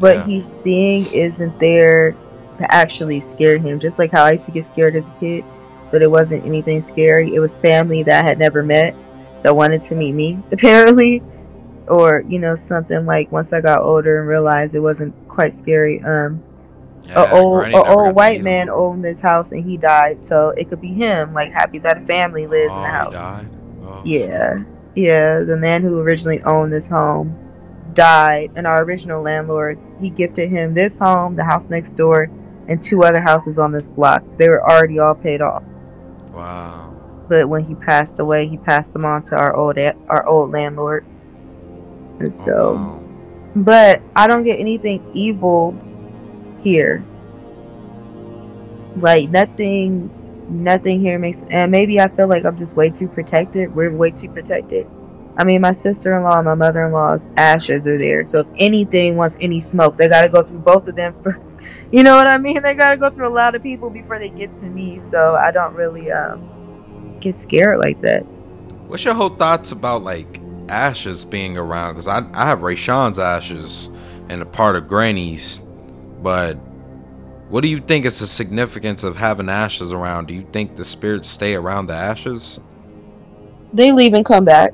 what 0.00 0.18
Yeah. 0.18 0.24
he's 0.24 0.46
seeing 0.46 1.06
isn't 1.12 1.58
there 1.60 2.16
to 2.56 2.74
actually 2.74 3.20
scare 3.20 3.58
him. 3.58 3.78
Just 3.78 3.98
like 3.98 4.12
how 4.12 4.24
I 4.24 4.32
used 4.32 4.46
to 4.46 4.52
get 4.52 4.64
scared 4.64 4.96
as 4.96 5.10
a 5.10 5.14
kid, 5.14 5.44
but 5.90 6.02
it 6.02 6.10
wasn't 6.10 6.44
anything 6.44 6.82
scary. 6.82 7.34
It 7.34 7.40
was 7.40 7.58
family 7.58 8.02
that 8.04 8.24
I 8.24 8.28
had 8.28 8.38
never 8.38 8.62
met 8.62 8.96
that 9.42 9.54
wanted 9.54 9.82
to 9.82 9.94
meet 9.94 10.12
me, 10.12 10.42
apparently. 10.52 11.22
Or, 11.88 12.24
you 12.26 12.40
know, 12.40 12.56
something 12.56 13.06
like 13.06 13.30
once 13.30 13.52
I 13.52 13.60
got 13.60 13.82
older 13.82 14.18
and 14.18 14.28
realized 14.28 14.74
it 14.74 14.80
wasn't 14.80 15.14
quite 15.28 15.52
scary. 15.52 16.02
Um 16.02 16.42
Yeah, 17.04 17.30
a 17.30 17.34
old 17.34 17.68
a 17.68 17.76
old 17.76 18.16
white 18.16 18.42
man 18.42 18.68
owned 18.68 19.04
this 19.04 19.20
house 19.20 19.52
and 19.52 19.64
he 19.64 19.76
died, 19.76 20.20
so 20.20 20.48
it 20.56 20.68
could 20.68 20.80
be 20.80 20.92
him. 20.92 21.32
Like 21.32 21.52
happy 21.52 21.78
that 21.78 21.98
a 21.98 22.06
family 22.06 22.48
lives 22.48 22.72
oh, 22.72 22.78
in 22.78 22.82
the 22.82 22.88
house. 22.88 23.14
Oh. 23.82 24.02
Yeah, 24.04 24.64
yeah. 24.96 25.40
The 25.40 25.56
man 25.56 25.82
who 25.82 26.00
originally 26.00 26.42
owned 26.42 26.72
this 26.72 26.88
home 26.88 27.38
died, 27.94 28.50
and 28.56 28.66
our 28.66 28.82
original 28.82 29.22
landlords 29.22 29.88
he 30.00 30.10
gifted 30.10 30.50
him 30.50 30.74
this 30.74 30.98
home, 30.98 31.36
the 31.36 31.44
house 31.44 31.70
next 31.70 31.92
door, 31.92 32.30
and 32.68 32.82
two 32.82 33.02
other 33.04 33.20
houses 33.20 33.58
on 33.58 33.72
this 33.72 33.88
block. 33.88 34.24
They 34.38 34.48
were 34.48 34.62
already 34.62 34.98
all 34.98 35.14
paid 35.14 35.40
off, 35.40 35.62
Wow. 36.34 36.94
but 37.28 37.48
when 37.48 37.64
he 37.64 37.74
passed 37.74 38.18
away, 38.18 38.46
he 38.46 38.56
passed 38.56 38.92
them 38.92 39.04
on 39.04 39.22
to 39.24 39.36
our 39.36 39.54
old 39.54 39.78
a- 39.78 39.96
our 40.08 40.26
old 40.26 40.50
landlord. 40.50 41.04
And 42.20 42.32
so, 42.32 42.52
Oh, 42.54 42.74
wow. 42.74 43.00
but 43.56 44.00
I 44.14 44.26
don't 44.26 44.44
get 44.44 44.58
anything 44.58 45.04
evil 45.12 45.74
here. 46.58 47.04
Like 48.98 49.30
nothing, 49.30 50.10
nothing 50.48 51.00
here 51.00 51.18
makes. 51.18 51.44
And 51.50 51.70
maybe 51.70 52.00
I 52.00 52.08
feel 52.08 52.28
like 52.28 52.44
I'm 52.44 52.56
just 52.56 52.76
way 52.76 52.88
too 52.90 53.08
protected. 53.08 53.74
We're 53.74 53.94
way 53.94 54.10
too 54.10 54.30
protected. 54.30 54.86
I 55.36 55.44
mean, 55.44 55.60
my 55.60 55.72
sister-in-law 55.72 56.38
and 56.38 56.46
my 56.46 56.54
mother-in-law's 56.54 57.28
ashes 57.36 57.86
are 57.86 57.98
there. 57.98 58.24
So 58.24 58.40
if 58.40 58.46
anything 58.58 59.18
wants 59.18 59.36
any 59.38 59.60
smoke, 59.60 59.98
they 59.98 60.08
got 60.08 60.22
to 60.22 60.30
go 60.30 60.42
through 60.42 60.60
both 60.60 60.88
of 60.88 60.96
them 60.96 61.14
for. 61.22 61.38
You 61.92 62.02
know 62.02 62.16
what 62.16 62.26
I 62.26 62.38
mean? 62.38 62.60
They 62.62 62.74
got 62.74 62.90
to 62.90 62.96
go 62.96 63.10
through 63.10 63.28
a 63.28 63.34
lot 63.34 63.54
of 63.54 63.62
people 63.62 63.90
before 63.90 64.18
they 64.18 64.30
get 64.30 64.54
to 64.54 64.70
me. 64.70 64.98
So 64.98 65.34
I 65.36 65.50
don't 65.50 65.74
really 65.74 66.10
um 66.10 67.18
get 67.20 67.34
scared 67.34 67.78
like 67.78 68.00
that. 68.02 68.22
What's 68.88 69.04
your 69.04 69.14
whole 69.14 69.30
thoughts 69.30 69.72
about 69.72 70.02
like 70.02 70.40
ashes 70.68 71.24
being 71.24 71.56
around? 71.56 71.94
Because 71.94 72.08
I 72.08 72.26
I 72.32 72.46
have 72.46 72.60
Rayshawn's 72.60 73.18
ashes 73.18 73.88
and 74.28 74.42
a 74.42 74.46
part 74.46 74.76
of 74.76 74.88
Granny's, 74.88 75.60
but 76.22 76.54
what 77.48 77.62
do 77.62 77.68
you 77.68 77.80
think 77.80 78.04
is 78.04 78.18
the 78.18 78.26
significance 78.26 79.04
of 79.04 79.14
having 79.16 79.48
ashes 79.48 79.92
around? 79.92 80.26
Do 80.26 80.34
you 80.34 80.44
think 80.52 80.74
the 80.74 80.84
spirits 80.84 81.28
stay 81.28 81.54
around 81.54 81.86
the 81.86 81.94
ashes? 81.94 82.58
they 83.76 83.92
leave 83.92 84.14
and 84.14 84.24
come 84.24 84.44
back. 84.44 84.72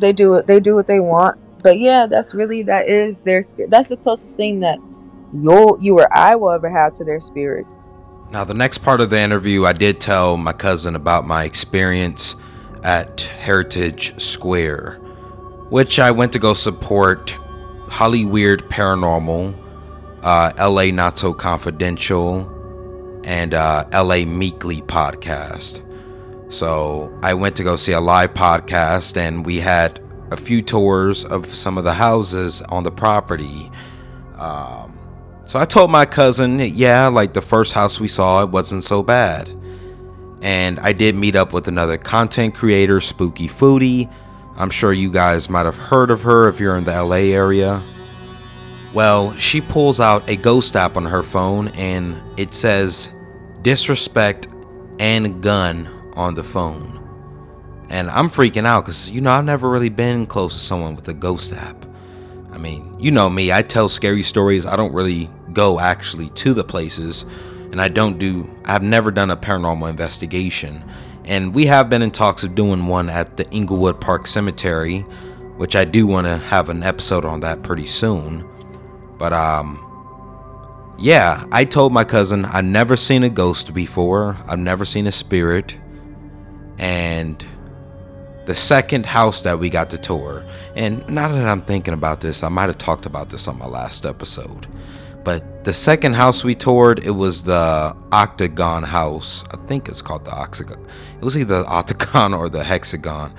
They 0.00 0.12
do 0.12 0.34
it. 0.34 0.46
They 0.46 0.58
do 0.58 0.74
what 0.74 0.86
they 0.86 1.00
want. 1.00 1.38
But 1.62 1.78
yeah, 1.78 2.06
that's 2.06 2.34
really 2.34 2.62
that 2.64 2.86
is 2.86 3.22
their 3.22 3.42
spirit. 3.42 3.70
That's 3.70 3.88
the 3.88 3.96
closest 3.96 4.36
thing 4.36 4.60
that 4.60 4.78
you 5.32 5.76
you 5.80 5.98
or 5.98 6.08
I 6.12 6.36
will 6.36 6.50
ever 6.50 6.68
have 6.68 6.92
to 6.94 7.04
their 7.04 7.20
spirit. 7.20 7.66
Now, 8.30 8.44
the 8.44 8.54
next 8.54 8.78
part 8.78 9.00
of 9.00 9.10
the 9.10 9.20
interview, 9.20 9.66
I 9.66 9.74
did 9.74 10.00
tell 10.00 10.38
my 10.38 10.54
cousin 10.54 10.96
about 10.96 11.26
my 11.26 11.44
experience 11.44 12.34
at 12.82 13.20
Heritage 13.20 14.20
Square, 14.20 14.94
which 15.68 15.98
I 15.98 16.10
went 16.10 16.32
to 16.32 16.38
go 16.38 16.54
support 16.54 17.30
Holly 17.88 18.24
Weird 18.24 18.62
Paranormal, 18.70 19.54
uh, 20.22 20.52
LA 20.58 20.86
Not 20.86 21.18
So 21.18 21.34
Confidential, 21.34 22.48
and 23.24 23.52
uh, 23.52 23.84
LA 23.92 24.24
Meekly 24.24 24.80
podcast. 24.80 25.82
So 26.52 27.18
I 27.22 27.34
went 27.34 27.56
to 27.56 27.64
go 27.64 27.76
see 27.76 27.92
a 27.92 28.00
live 28.00 28.32
podcast, 28.34 29.16
and 29.16 29.44
we 29.44 29.58
had 29.60 30.02
a 30.30 30.36
few 30.38 30.62
tours 30.62 31.24
of 31.26 31.54
some 31.54 31.76
of 31.76 31.84
the 31.84 31.94
houses 31.94 32.62
on 32.62 32.84
the 32.84 32.90
property. 32.90 33.70
Um, 34.38 34.98
so 35.52 35.58
I 35.58 35.66
told 35.66 35.90
my 35.90 36.06
cousin, 36.06 36.60
yeah, 36.60 37.08
like 37.08 37.34
the 37.34 37.42
first 37.42 37.74
house 37.74 38.00
we 38.00 38.08
saw, 38.08 38.42
it 38.42 38.48
wasn't 38.48 38.84
so 38.84 39.02
bad. 39.02 39.50
And 40.40 40.80
I 40.80 40.94
did 40.94 41.14
meet 41.14 41.36
up 41.36 41.52
with 41.52 41.68
another 41.68 41.98
content 41.98 42.54
creator, 42.54 43.00
Spooky 43.00 43.50
Foodie. 43.50 44.10
I'm 44.56 44.70
sure 44.70 44.94
you 44.94 45.12
guys 45.12 45.50
might 45.50 45.66
have 45.66 45.76
heard 45.76 46.10
of 46.10 46.22
her 46.22 46.48
if 46.48 46.58
you're 46.58 46.74
in 46.78 46.84
the 46.84 47.04
LA 47.04 47.34
area. 47.36 47.82
Well, 48.94 49.36
she 49.36 49.60
pulls 49.60 50.00
out 50.00 50.26
a 50.26 50.36
ghost 50.36 50.74
app 50.74 50.96
on 50.96 51.04
her 51.04 51.22
phone 51.22 51.68
and 51.68 52.18
it 52.38 52.54
says 52.54 53.12
disrespect 53.60 54.48
and 55.00 55.42
gun 55.42 55.86
on 56.14 56.34
the 56.34 56.44
phone. 56.44 56.98
And 57.90 58.08
I'm 58.08 58.30
freaking 58.30 58.64
out 58.64 58.86
because, 58.86 59.10
you 59.10 59.20
know, 59.20 59.32
I've 59.32 59.44
never 59.44 59.68
really 59.68 59.90
been 59.90 60.24
close 60.24 60.54
to 60.54 60.60
someone 60.60 60.96
with 60.96 61.08
a 61.08 61.14
ghost 61.14 61.52
app. 61.52 61.84
I 62.50 62.56
mean, 62.56 62.98
you 62.98 63.10
know 63.10 63.28
me, 63.28 63.52
I 63.52 63.60
tell 63.60 63.90
scary 63.90 64.22
stories. 64.22 64.64
I 64.64 64.76
don't 64.76 64.94
really 64.94 65.28
go 65.52 65.80
actually 65.80 66.30
to 66.30 66.54
the 66.54 66.64
places. 66.64 67.24
And 67.70 67.80
I 67.80 67.88
don't 67.88 68.18
do, 68.18 68.50
I've 68.64 68.82
never 68.82 69.10
done 69.10 69.30
a 69.30 69.36
paranormal 69.36 69.88
investigation. 69.88 70.84
And 71.24 71.54
we 71.54 71.66
have 71.66 71.88
been 71.88 72.02
in 72.02 72.10
talks 72.10 72.42
of 72.42 72.54
doing 72.54 72.86
one 72.86 73.08
at 73.08 73.36
the 73.36 73.48
Inglewood 73.50 74.00
Park 74.00 74.26
Cemetery, 74.26 75.00
which 75.56 75.76
I 75.76 75.84
do 75.84 76.06
want 76.06 76.26
to 76.26 76.36
have 76.36 76.68
an 76.68 76.82
episode 76.82 77.24
on 77.24 77.40
that 77.40 77.62
pretty 77.62 77.86
soon. 77.86 78.48
But, 79.18 79.32
um, 79.32 79.78
yeah, 80.98 81.46
I 81.50 81.64
told 81.64 81.92
my 81.92 82.04
cousin 82.04 82.44
I've 82.44 82.64
never 82.64 82.96
seen 82.96 83.22
a 83.22 83.30
ghost 83.30 83.72
before, 83.72 84.36
I've 84.46 84.58
never 84.58 84.84
seen 84.84 85.06
a 85.06 85.12
spirit. 85.12 85.76
And 86.78 87.44
the 88.46 88.54
second 88.54 89.06
house 89.06 89.42
that 89.42 89.58
we 89.58 89.70
got 89.70 89.90
to 89.90 89.98
tour, 89.98 90.44
and 90.74 91.08
now 91.08 91.28
that 91.28 91.48
I'm 91.48 91.62
thinking 91.62 91.94
about 91.94 92.20
this, 92.20 92.42
I 92.42 92.48
might 92.48 92.68
have 92.68 92.78
talked 92.78 93.06
about 93.06 93.30
this 93.30 93.46
on 93.46 93.58
my 93.58 93.66
last 93.66 94.04
episode. 94.04 94.66
But 95.24 95.64
the 95.64 95.72
second 95.72 96.14
house 96.14 96.42
we 96.42 96.54
toured, 96.54 96.98
it 97.04 97.10
was 97.10 97.44
the 97.44 97.96
Octagon 98.10 98.82
house. 98.82 99.44
I 99.50 99.56
think 99.68 99.88
it's 99.88 100.02
called 100.02 100.24
the 100.24 100.32
Octagon. 100.32 100.84
It 101.20 101.24
was 101.24 101.36
either 101.36 101.62
the 101.62 101.66
Octagon 101.68 102.34
or 102.34 102.48
the 102.48 102.64
Hexagon. 102.64 103.32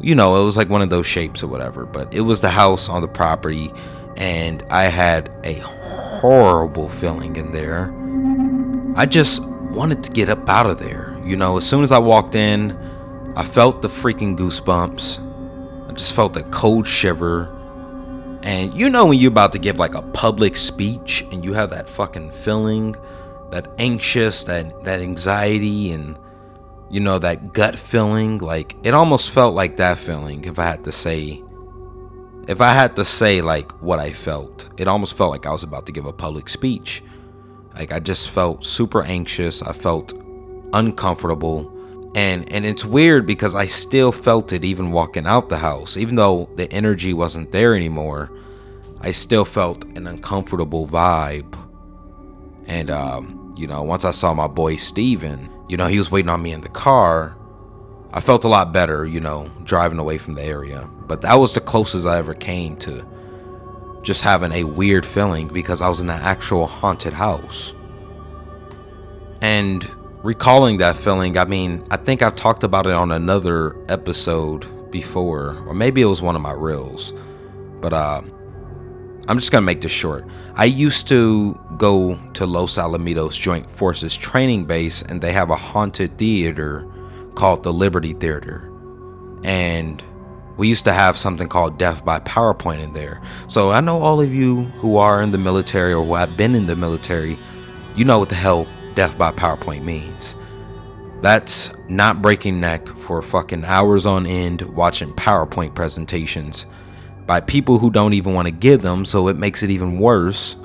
You 0.00 0.14
know, 0.14 0.40
it 0.40 0.44
was 0.44 0.56
like 0.56 0.70
one 0.70 0.80
of 0.80 0.88
those 0.88 1.06
shapes 1.06 1.42
or 1.42 1.48
whatever. 1.48 1.84
But 1.84 2.14
it 2.14 2.22
was 2.22 2.40
the 2.40 2.50
house 2.50 2.88
on 2.88 3.02
the 3.02 3.08
property, 3.08 3.70
and 4.16 4.62
I 4.70 4.84
had 4.84 5.30
a 5.44 5.54
horrible 5.54 6.88
feeling 6.88 7.36
in 7.36 7.52
there. 7.52 7.94
I 8.96 9.06
just 9.06 9.44
wanted 9.44 10.02
to 10.04 10.10
get 10.10 10.28
up 10.28 10.48
out 10.48 10.66
of 10.66 10.78
there. 10.78 11.18
You 11.24 11.36
know, 11.36 11.58
as 11.58 11.68
soon 11.68 11.82
as 11.82 11.92
I 11.92 11.98
walked 11.98 12.34
in, 12.34 12.72
I 13.36 13.44
felt 13.44 13.82
the 13.82 13.88
freaking 13.88 14.36
goosebumps. 14.36 15.88
I 15.88 15.92
just 15.92 16.12
felt 16.12 16.36
a 16.36 16.42
cold 16.44 16.86
shiver. 16.86 17.56
And 18.42 18.72
you 18.72 18.88
know 18.88 19.06
when 19.06 19.18
you're 19.18 19.30
about 19.30 19.52
to 19.52 19.58
give 19.58 19.78
like 19.78 19.94
a 19.94 20.02
public 20.02 20.56
speech 20.56 21.24
and 21.30 21.44
you 21.44 21.52
have 21.52 21.70
that 21.70 21.88
fucking 21.88 22.32
feeling, 22.32 22.96
that 23.50 23.68
anxious, 23.78 24.44
that 24.44 24.84
that 24.84 25.00
anxiety 25.00 25.92
and 25.92 26.18
you 26.90 27.00
know 27.00 27.18
that 27.18 27.52
gut 27.52 27.78
feeling, 27.78 28.38
like 28.38 28.76
it 28.82 28.94
almost 28.94 29.30
felt 29.30 29.54
like 29.54 29.76
that 29.76 29.98
feeling 29.98 30.44
if 30.44 30.58
I 30.58 30.64
had 30.64 30.84
to 30.84 30.92
say 30.92 31.42
if 32.48 32.60
I 32.60 32.72
had 32.72 32.96
to 32.96 33.04
say 33.04 33.42
like 33.42 33.70
what 33.80 34.00
I 34.00 34.12
felt. 34.12 34.66
It 34.76 34.88
almost 34.88 35.14
felt 35.14 35.30
like 35.30 35.46
I 35.46 35.52
was 35.52 35.62
about 35.62 35.86
to 35.86 35.92
give 35.92 36.06
a 36.06 36.12
public 36.12 36.48
speech. 36.48 37.02
Like 37.74 37.92
I 37.92 38.00
just 38.00 38.30
felt 38.30 38.64
super 38.64 39.02
anxious. 39.02 39.62
I 39.62 39.72
felt 39.72 40.12
uncomfortable. 40.72 41.72
And 42.14 42.50
and 42.52 42.66
it's 42.66 42.84
weird 42.84 43.24
because 43.26 43.54
I 43.54 43.66
still 43.66 44.10
felt 44.10 44.52
it 44.52 44.64
even 44.64 44.90
walking 44.90 45.26
out 45.26 45.48
the 45.48 45.58
house. 45.58 45.96
Even 45.96 46.16
though 46.16 46.48
the 46.56 46.70
energy 46.72 47.14
wasn't 47.14 47.52
there 47.52 47.74
anymore, 47.74 48.30
I 49.00 49.12
still 49.12 49.44
felt 49.44 49.84
an 49.84 50.06
uncomfortable 50.06 50.88
vibe. 50.88 51.56
And 52.66 52.90
um, 52.90 53.54
you 53.56 53.66
know, 53.66 53.82
once 53.82 54.04
I 54.04 54.10
saw 54.10 54.34
my 54.34 54.48
boy 54.48 54.76
Steven, 54.76 55.48
you 55.68 55.76
know, 55.76 55.86
he 55.86 55.98
was 55.98 56.10
waiting 56.10 56.28
on 56.28 56.42
me 56.42 56.52
in 56.52 56.62
the 56.62 56.68
car. 56.68 57.36
I 58.12 58.18
felt 58.18 58.42
a 58.42 58.48
lot 58.48 58.72
better, 58.72 59.06
you 59.06 59.20
know, 59.20 59.48
driving 59.62 60.00
away 60.00 60.18
from 60.18 60.34
the 60.34 60.42
area. 60.42 60.88
But 61.06 61.22
that 61.22 61.34
was 61.34 61.52
the 61.52 61.60
closest 61.60 62.06
I 62.06 62.18
ever 62.18 62.34
came 62.34 62.76
to 62.78 63.06
just 64.02 64.22
having 64.22 64.50
a 64.50 64.64
weird 64.64 65.06
feeling 65.06 65.46
because 65.46 65.80
I 65.80 65.88
was 65.88 66.00
in 66.00 66.10
an 66.10 66.20
actual 66.20 66.66
haunted 66.66 67.12
house. 67.12 67.72
And 69.40 69.88
recalling 70.22 70.78
that 70.78 70.96
feeling, 70.96 71.38
I 71.38 71.44
mean, 71.44 71.84
I 71.90 71.96
think 71.96 72.22
I've 72.22 72.36
talked 72.36 72.64
about 72.64 72.86
it 72.86 72.92
on 72.92 73.10
another 73.10 73.76
episode 73.88 74.66
before, 74.90 75.56
or 75.66 75.74
maybe 75.74 76.02
it 76.02 76.06
was 76.06 76.20
one 76.20 76.36
of 76.36 76.42
my 76.42 76.52
reels. 76.52 77.12
But 77.80 77.92
uh, 77.92 78.22
I'm 79.28 79.38
just 79.38 79.50
gonna 79.50 79.64
make 79.64 79.80
this 79.80 79.92
short. 79.92 80.26
I 80.56 80.66
used 80.66 81.08
to 81.08 81.58
go 81.78 82.18
to 82.34 82.46
Los 82.46 82.76
Alamitos 82.76 83.40
Joint 83.40 83.70
Forces 83.70 84.16
Training 84.16 84.64
Base, 84.64 85.02
and 85.02 85.20
they 85.20 85.32
have 85.32 85.50
a 85.50 85.56
haunted 85.56 86.18
theater 86.18 86.86
called 87.34 87.62
the 87.62 87.72
Liberty 87.72 88.12
Theater. 88.12 88.66
And 89.42 90.02
we 90.58 90.68
used 90.68 90.84
to 90.84 90.92
have 90.92 91.16
something 91.16 91.48
called 91.48 91.78
Death 91.78 92.04
by 92.04 92.20
PowerPoint 92.20 92.80
in 92.80 92.92
there. 92.92 93.22
So 93.48 93.70
I 93.70 93.80
know 93.80 94.02
all 94.02 94.20
of 94.20 94.34
you 94.34 94.64
who 94.82 94.98
are 94.98 95.22
in 95.22 95.32
the 95.32 95.38
military 95.38 95.94
or 95.94 96.04
who 96.04 96.14
have 96.16 96.36
been 96.36 96.54
in 96.54 96.66
the 96.66 96.76
military, 96.76 97.38
you 97.96 98.04
know 98.04 98.18
what 98.18 98.28
the 98.28 98.34
hell 98.34 98.66
Death 98.94 99.16
by 99.16 99.32
PowerPoint 99.32 99.84
means. 99.84 100.34
That's 101.20 101.70
not 101.88 102.22
breaking 102.22 102.60
neck 102.60 102.88
for 102.88 103.20
fucking 103.22 103.64
hours 103.64 104.06
on 104.06 104.26
end 104.26 104.62
watching 104.62 105.12
PowerPoint 105.12 105.74
presentations 105.74 106.66
by 107.26 107.40
people 107.40 107.78
who 107.78 107.90
don't 107.90 108.14
even 108.14 108.34
want 108.34 108.46
to 108.46 108.52
give 108.52 108.82
them, 108.82 109.04
so 109.04 109.28
it 109.28 109.36
makes 109.36 109.62
it 109.62 109.70
even 109.70 109.98
worse. 109.98 110.56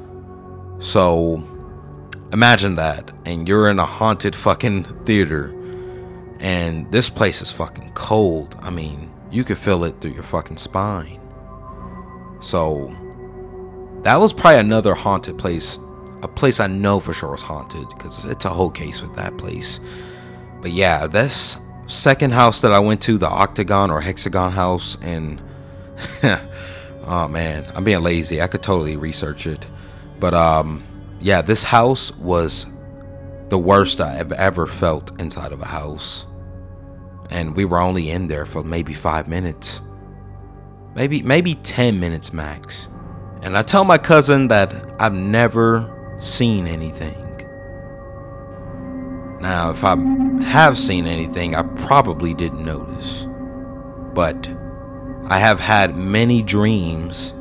So 0.80 1.44
imagine 2.32 2.76
that, 2.76 3.12
and 3.26 3.48
you're 3.48 3.70
in 3.70 3.80
a 3.80 3.86
haunted 3.86 4.36
fucking 4.36 4.86
theater, 5.06 5.54
and 6.40 6.90
this 6.92 7.10
place 7.10 7.42
is 7.42 7.52
fucking 7.52 7.92
cold. 7.94 8.58
I 8.62 8.70
mean, 8.70 9.12
you 9.32 9.44
could 9.44 9.58
feel 9.58 9.84
it 9.84 10.00
through 10.02 10.14
your 10.14 10.24
fucking 10.24 10.58
spine. 10.58 11.20
So 12.40 12.96
that 14.04 14.18
was 14.18 14.34
probably 14.34 14.60
another 14.60 14.96
haunted 14.96 15.38
place, 15.38 15.80
a 16.26 16.28
place 16.28 16.60
I 16.60 16.68
know 16.68 17.00
for 17.00 17.14
sure 17.14 17.32
was 17.32 17.42
haunted 17.42 17.88
because 17.90 18.26
it's 18.26 18.46
a 18.46 18.50
whole 18.50 18.70
case 18.70 19.02
with 19.02 19.16
that 19.16 19.38
place. 19.38 19.80
But 20.62 20.72
yeah, 20.72 21.08
this 21.08 21.58
second 21.88 22.34
house 22.34 22.62
that 22.62 22.74
I 22.74 22.80
went 22.80 23.02
to, 23.04 23.18
the 23.18 23.30
Octagon 23.30 23.92
or 23.92 24.02
Hexagon 24.02 24.52
house, 24.52 24.98
and 25.02 25.42
oh 27.06 27.28
man, 27.28 27.72
I'm 27.76 27.84
being 27.84 28.02
lazy. 28.02 28.42
I 28.42 28.48
could 28.48 28.64
totally 28.64 28.98
research 28.98 29.48
it, 29.48 29.66
but 30.20 30.34
um, 30.34 30.84
yeah, 31.22 31.42
this 31.42 31.64
house 31.64 32.12
was 32.18 32.66
the 33.50 33.58
worst 33.58 34.02
I 34.02 34.14
have 34.14 34.32
ever 34.32 34.66
felt 34.66 35.20
inside 35.20 35.52
of 35.52 35.62
a 35.62 35.66
house 35.66 36.26
and 37.30 37.56
we 37.56 37.66
were 37.66 37.80
only 37.80 38.10
in 38.10 38.28
there 38.28 38.46
for 38.46 38.64
maybe 38.64 38.94
five 38.94 39.28
minutes 39.28 39.82
maybe 40.96 41.22
maybe 41.22 41.56
10 41.56 42.00
minutes 42.00 42.34
max 42.34 42.88
and 43.42 43.58
i 43.58 43.64
tell 43.64 43.84
my 43.84 43.98
cousin 43.98 44.48
that 44.48 44.74
i've 45.00 45.14
never 45.14 45.92
seen 46.20 46.68
anything. 46.68 47.22
Now 49.42 49.70
if 49.72 49.84
i 49.84 49.96
have 50.44 50.80
seen 50.80 51.06
anything 51.06 51.56
i 51.56 51.62
probably 51.62 52.34
didn't 52.34 52.64
notice. 52.64 53.26
But 54.14 54.50
i 55.28 55.40
have 55.40 55.60
had 55.60 55.96
many 55.96 56.42
dreams 56.42 57.34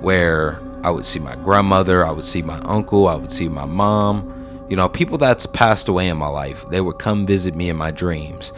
where 0.00 0.60
i 0.82 0.90
would 0.90 1.06
see 1.06 1.18
my 1.18 1.36
grandmother 1.36 2.04
i 2.04 2.10
would 2.10 2.24
see 2.24 2.42
my 2.42 2.58
uncle 2.60 3.08
i 3.08 3.14
would 3.14 3.32
see 3.32 3.48
my 3.48 3.64
mom. 3.64 4.66
You 4.68 4.76
know 4.76 4.88
people 4.88 5.18
that's 5.18 5.46
passed 5.46 5.88
away 5.88 6.08
in 6.08 6.16
my 6.16 6.28
life 6.28 6.64
they 6.70 6.80
would 6.80 6.98
come 6.98 7.26
visit 7.26 7.54
me 7.54 7.68
in 7.68 7.76
my 7.76 7.90
dreams. 7.90 8.52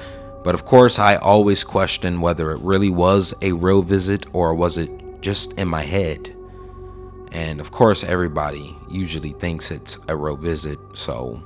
But 0.47 0.55
of 0.55 0.65
course, 0.65 1.01
I 1.01 1.17
always 1.17 1.65
question 1.65 2.21
whether 2.21 2.53
it 2.53 2.61
really 2.61 2.89
was 2.89 3.35
a 3.43 3.51
real 3.51 3.83
visit 3.83 4.27
or 4.33 4.55
was 4.55 4.79
it 4.79 5.21
just 5.21 5.53
in 5.55 5.67
my 5.67 5.83
head. 5.83 6.36
And 7.33 7.61
of 7.61 7.71
course, 7.71 8.05
everybody 8.05 8.77
usually 8.89 9.33
thinks 9.33 9.71
it's 9.71 9.99
a 10.09 10.17
real 10.17 10.37
visit. 10.37 10.79
So, 10.95 11.43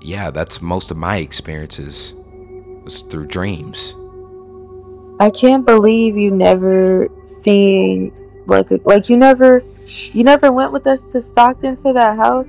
yeah, 0.00 0.30
that's 0.30 0.60
most 0.60 0.90
of 0.90 0.96
my 0.96 1.18
experiences 1.18 2.14
was 2.84 3.02
through 3.02 3.26
dreams. 3.26 3.94
I 5.20 5.30
can't 5.30 5.64
believe 5.64 6.16
you 6.16 6.30
never 6.30 7.08
seen 7.22 8.12
like 8.46 8.68
like 8.84 9.08
you 9.08 9.16
never 9.16 9.62
you 9.86 10.24
never 10.24 10.50
went 10.50 10.72
with 10.72 10.86
us 10.86 11.12
to 11.12 11.22
Stockton 11.22 11.76
to 11.76 11.92
that 11.92 12.16
house. 12.16 12.48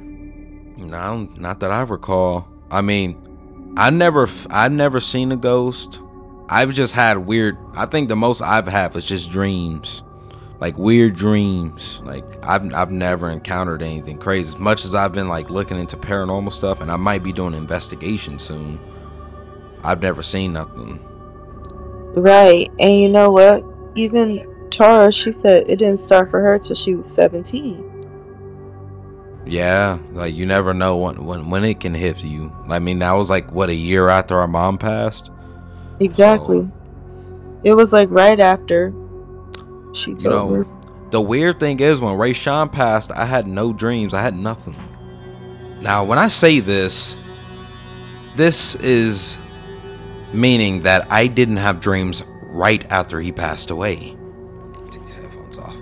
No, 0.78 1.28
not 1.38 1.60
that 1.60 1.72
I 1.72 1.82
recall. 1.82 2.48
I 2.72 2.82
mean, 2.82 3.74
I 3.78 3.90
never, 3.90 4.30
I 4.50 4.68
never 4.68 5.00
seen 5.00 5.32
a 5.32 5.38
ghost. 5.38 6.02
I've 6.50 6.74
just 6.74 6.94
had 6.94 7.18
weird. 7.18 7.58
I 7.74 7.86
think 7.86 8.08
the 8.08 8.16
most 8.16 8.42
I've 8.42 8.68
had 8.68 8.94
was 8.94 9.06
just 9.06 9.32
dreams, 9.32 10.03
like 10.64 10.78
weird 10.78 11.14
dreams. 11.14 12.00
Like 12.06 12.24
I've, 12.42 12.74
I've 12.74 12.90
never 12.90 13.30
encountered 13.30 13.82
anything 13.82 14.18
crazy. 14.18 14.48
As 14.48 14.58
much 14.58 14.86
as 14.86 14.96
I've 14.96 15.12
been 15.12 15.28
like 15.28 15.50
looking 15.50 15.78
into 15.78 15.98
paranormal 15.98 16.54
stuff, 16.54 16.80
and 16.80 16.90
I 16.90 16.96
might 16.96 17.22
be 17.22 17.34
doing 17.34 17.54
an 17.54 17.60
investigation 17.60 18.40
soon. 18.40 18.80
I've 19.84 20.02
never 20.02 20.24
seen 20.24 20.54
nothing. 20.54 21.02
Right, 22.16 22.70
and 22.80 22.94
you 22.94 23.10
know 23.10 23.30
what? 23.30 23.66
Even 23.96 24.48
Tara, 24.72 25.12
she 25.12 25.34
said 25.34 25.70
it 25.70 25.80
didn't 25.80 26.00
start 26.00 26.32
for 26.32 26.40
her 26.40 26.58
till 26.58 26.78
she 26.78 26.96
was 26.96 27.12
seventeen. 27.12 27.84
Yeah, 29.46 30.00
like 30.14 30.34
you 30.34 30.46
never 30.46 30.74
know 30.74 30.96
when 30.96 31.26
when 31.26 31.50
when 31.50 31.66
it 31.66 31.82
can 31.82 31.94
hit 31.94 32.24
you. 32.24 32.56
I 32.70 32.80
mean, 32.80 33.00
that 33.00 33.12
was 33.12 33.30
like 33.30 33.52
what 33.52 33.68
a 33.68 33.76
year 33.76 34.08
after 34.08 34.40
our 34.40 34.48
mom 34.48 34.78
passed. 34.78 35.30
Exactly. 36.00 36.62
So, 36.62 36.72
it 37.66 37.74
was 37.74 37.92
like 37.92 38.10
right 38.10 38.40
after 38.40 38.94
she 39.94 40.12
told 40.14 40.22
you 40.24 40.30
know, 40.30 40.54
her. 40.54 40.68
The 41.12 41.22
weird 41.22 41.60
thing 41.60 41.80
is 41.80 42.02
when 42.02 42.18
Ray 42.18 42.34
Sean 42.34 42.70
passed, 42.70 43.12
I 43.12 43.26
had 43.26 43.48
no 43.48 43.72
dreams. 43.72 44.14
I 44.14 44.22
had 44.22 44.36
nothing. 44.36 44.76
Now, 45.82 46.04
when 46.04 46.18
I 46.18 46.28
say 46.28 46.60
this, 46.60 47.16
this 48.36 48.76
is 48.76 49.38
meaning 50.34 50.84
that 50.84 51.12
I 51.12 51.28
didn't 51.28 51.58
have 51.58 51.80
dreams 51.80 52.24
right 52.48 52.86
after 52.90 53.22
he 53.22 53.32
passed 53.32 53.70
away. 53.70 54.18
Take 54.90 55.02
these 55.02 55.14
headphones 55.14 55.58
off. 55.58 55.76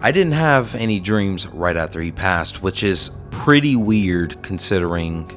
I 0.00 0.12
didn't 0.12 0.32
have 0.32 0.74
any 0.74 1.00
dreams 1.00 1.46
right 1.48 1.76
after 1.76 2.00
he 2.00 2.12
passed, 2.12 2.62
which 2.62 2.84
is 2.84 3.10
pretty 3.30 3.74
weird 3.74 4.40
considering 4.42 5.32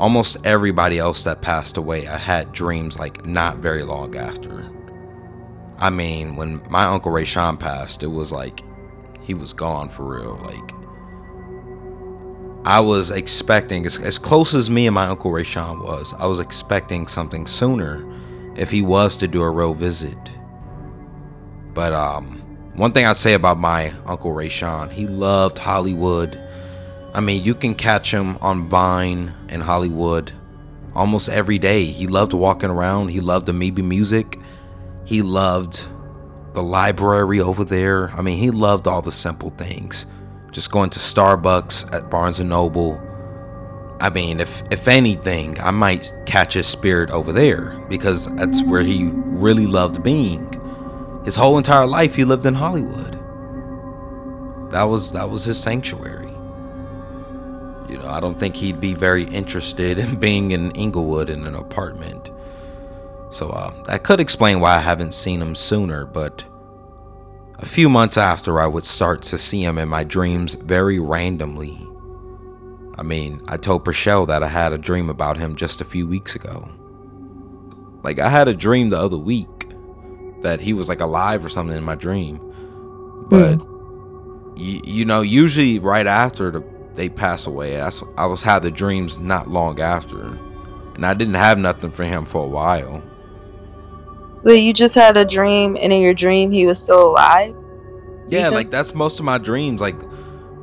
almost 0.00 0.38
everybody 0.44 0.98
else 0.98 1.22
that 1.24 1.42
passed 1.42 1.76
away, 1.76 2.08
I 2.08 2.16
had 2.16 2.52
dreams 2.52 2.98
like 2.98 3.26
not 3.26 3.58
very 3.58 3.84
long 3.84 4.16
after. 4.16 4.68
I 5.80 5.88
mean, 5.88 6.36
when 6.36 6.60
my 6.68 6.84
Uncle 6.84 7.10
Ray 7.10 7.24
Sean 7.24 7.56
passed, 7.56 8.02
it 8.02 8.08
was 8.08 8.30
like 8.30 8.62
he 9.22 9.32
was 9.32 9.54
gone 9.54 9.88
for 9.88 10.04
real. 10.04 10.38
Like, 10.44 10.74
I 12.66 12.80
was 12.80 13.10
expecting, 13.10 13.86
as, 13.86 13.98
as 13.98 14.18
close 14.18 14.54
as 14.54 14.68
me 14.68 14.86
and 14.86 14.94
my 14.94 15.06
Uncle 15.06 15.30
Ray 15.30 15.44
Sean 15.44 15.82
was, 15.82 16.12
I 16.18 16.26
was 16.26 16.38
expecting 16.38 17.06
something 17.06 17.46
sooner 17.46 18.06
if 18.56 18.70
he 18.70 18.82
was 18.82 19.16
to 19.16 19.28
do 19.28 19.40
a 19.40 19.50
real 19.50 19.72
visit. 19.72 20.18
But, 21.72 21.94
um, 21.94 22.36
one 22.74 22.92
thing 22.92 23.06
I'd 23.06 23.16
say 23.16 23.32
about 23.32 23.58
my 23.58 23.92
Uncle 24.04 24.32
Ray 24.32 24.48
Sean, 24.50 24.90
he 24.90 25.06
loved 25.06 25.58
Hollywood. 25.58 26.38
I 27.14 27.20
mean, 27.20 27.42
you 27.42 27.54
can 27.54 27.74
catch 27.74 28.12
him 28.12 28.36
on 28.42 28.68
Vine 28.68 29.32
in 29.48 29.62
Hollywood 29.62 30.32
almost 30.94 31.28
every 31.28 31.58
day. 31.58 31.84
He 31.84 32.06
loved 32.06 32.32
walking 32.32 32.70
around. 32.70 33.08
He 33.08 33.20
loved 33.20 33.46
the 33.46 33.52
Amoeba 33.52 33.82
music. 33.82 34.38
He 35.10 35.22
loved 35.22 35.88
the 36.54 36.62
library 36.62 37.40
over 37.40 37.64
there. 37.64 38.12
I 38.12 38.22
mean, 38.22 38.38
he 38.38 38.52
loved 38.52 38.86
all 38.86 39.02
the 39.02 39.10
simple 39.10 39.50
things. 39.50 40.06
Just 40.52 40.70
going 40.70 40.88
to 40.90 41.00
Starbucks 41.00 41.92
at 41.92 42.08
Barnes 42.08 42.38
and 42.38 42.48
Noble. 42.48 42.96
I 44.00 44.08
mean, 44.08 44.38
if 44.38 44.62
if 44.70 44.86
anything, 44.86 45.60
I 45.60 45.72
might 45.72 46.12
catch 46.26 46.54
his 46.54 46.68
spirit 46.68 47.10
over 47.10 47.32
there 47.32 47.76
because 47.88 48.32
that's 48.36 48.62
where 48.62 48.82
he 48.82 49.10
really 49.12 49.66
loved 49.66 50.00
being. 50.04 50.46
His 51.24 51.34
whole 51.34 51.58
entire 51.58 51.88
life 51.88 52.14
he 52.14 52.22
lived 52.22 52.46
in 52.46 52.54
Hollywood. 52.54 53.14
That 54.70 54.84
was 54.84 55.10
that 55.10 55.28
was 55.28 55.42
his 55.42 55.58
sanctuary. 55.58 56.30
You 57.88 57.98
know, 57.98 58.06
I 58.06 58.20
don't 58.20 58.38
think 58.38 58.54
he'd 58.54 58.80
be 58.80 58.94
very 58.94 59.24
interested 59.24 59.98
in 59.98 60.20
being 60.20 60.52
in 60.52 60.70
Inglewood 60.70 61.30
in 61.30 61.48
an 61.48 61.56
apartment. 61.56 62.30
So 63.30 63.50
uh, 63.50 63.82
that 63.84 64.02
could 64.02 64.20
explain 64.20 64.60
why 64.60 64.76
I 64.76 64.80
haven't 64.80 65.14
seen 65.14 65.40
him 65.40 65.54
sooner, 65.54 66.04
but 66.04 66.44
a 67.58 67.66
few 67.66 67.88
months 67.88 68.16
after, 68.16 68.58
I 68.58 68.66
would 68.66 68.86
start 68.86 69.22
to 69.24 69.38
see 69.38 69.62
him 69.62 69.76
in 69.76 69.88
my 69.88 70.02
dreams 70.02 70.54
very 70.54 70.98
randomly. 70.98 71.86
I 72.96 73.02
mean, 73.02 73.42
I 73.48 73.58
told 73.58 73.84
Prachelle 73.84 74.26
that 74.28 74.42
I 74.42 74.48
had 74.48 74.72
a 74.72 74.78
dream 74.78 75.10
about 75.10 75.36
him 75.36 75.56
just 75.56 75.80
a 75.80 75.84
few 75.84 76.06
weeks 76.06 76.34
ago. 76.34 76.68
Like, 78.02 78.18
I 78.18 78.30
had 78.30 78.48
a 78.48 78.54
dream 78.54 78.88
the 78.88 78.98
other 78.98 79.18
week 79.18 79.46
that 80.40 80.60
he 80.62 80.72
was 80.72 80.88
like 80.88 81.00
alive 81.00 81.44
or 81.44 81.50
something 81.50 81.76
in 81.76 81.84
my 81.84 81.96
dream. 81.96 82.38
But, 83.28 83.58
mm. 83.58 84.56
y- 84.56 84.80
you 84.84 85.04
know, 85.04 85.20
usually 85.20 85.78
right 85.78 86.06
after 86.06 86.50
the, 86.50 86.64
they 86.94 87.10
pass 87.10 87.46
away, 87.46 87.80
I, 87.80 87.90
I 88.16 88.24
was 88.24 88.42
had 88.42 88.62
the 88.62 88.70
dreams 88.70 89.18
not 89.18 89.48
long 89.48 89.80
after. 89.80 90.38
And 90.94 91.04
I 91.04 91.12
didn't 91.12 91.34
have 91.34 91.58
nothing 91.58 91.90
for 91.90 92.04
him 92.04 92.24
for 92.24 92.42
a 92.44 92.48
while. 92.48 93.02
But 94.42 94.60
you 94.60 94.72
just 94.72 94.94
had 94.94 95.16
a 95.16 95.24
dream, 95.24 95.76
and 95.80 95.92
in 95.92 96.00
your 96.00 96.14
dream, 96.14 96.50
he 96.50 96.66
was 96.66 96.82
still 96.82 97.10
alive. 97.10 97.54
Yeah, 98.28 98.48
like 98.48 98.70
that's 98.70 98.94
most 98.94 99.18
of 99.18 99.24
my 99.24 99.38
dreams. 99.38 99.80
Like, 99.80 100.00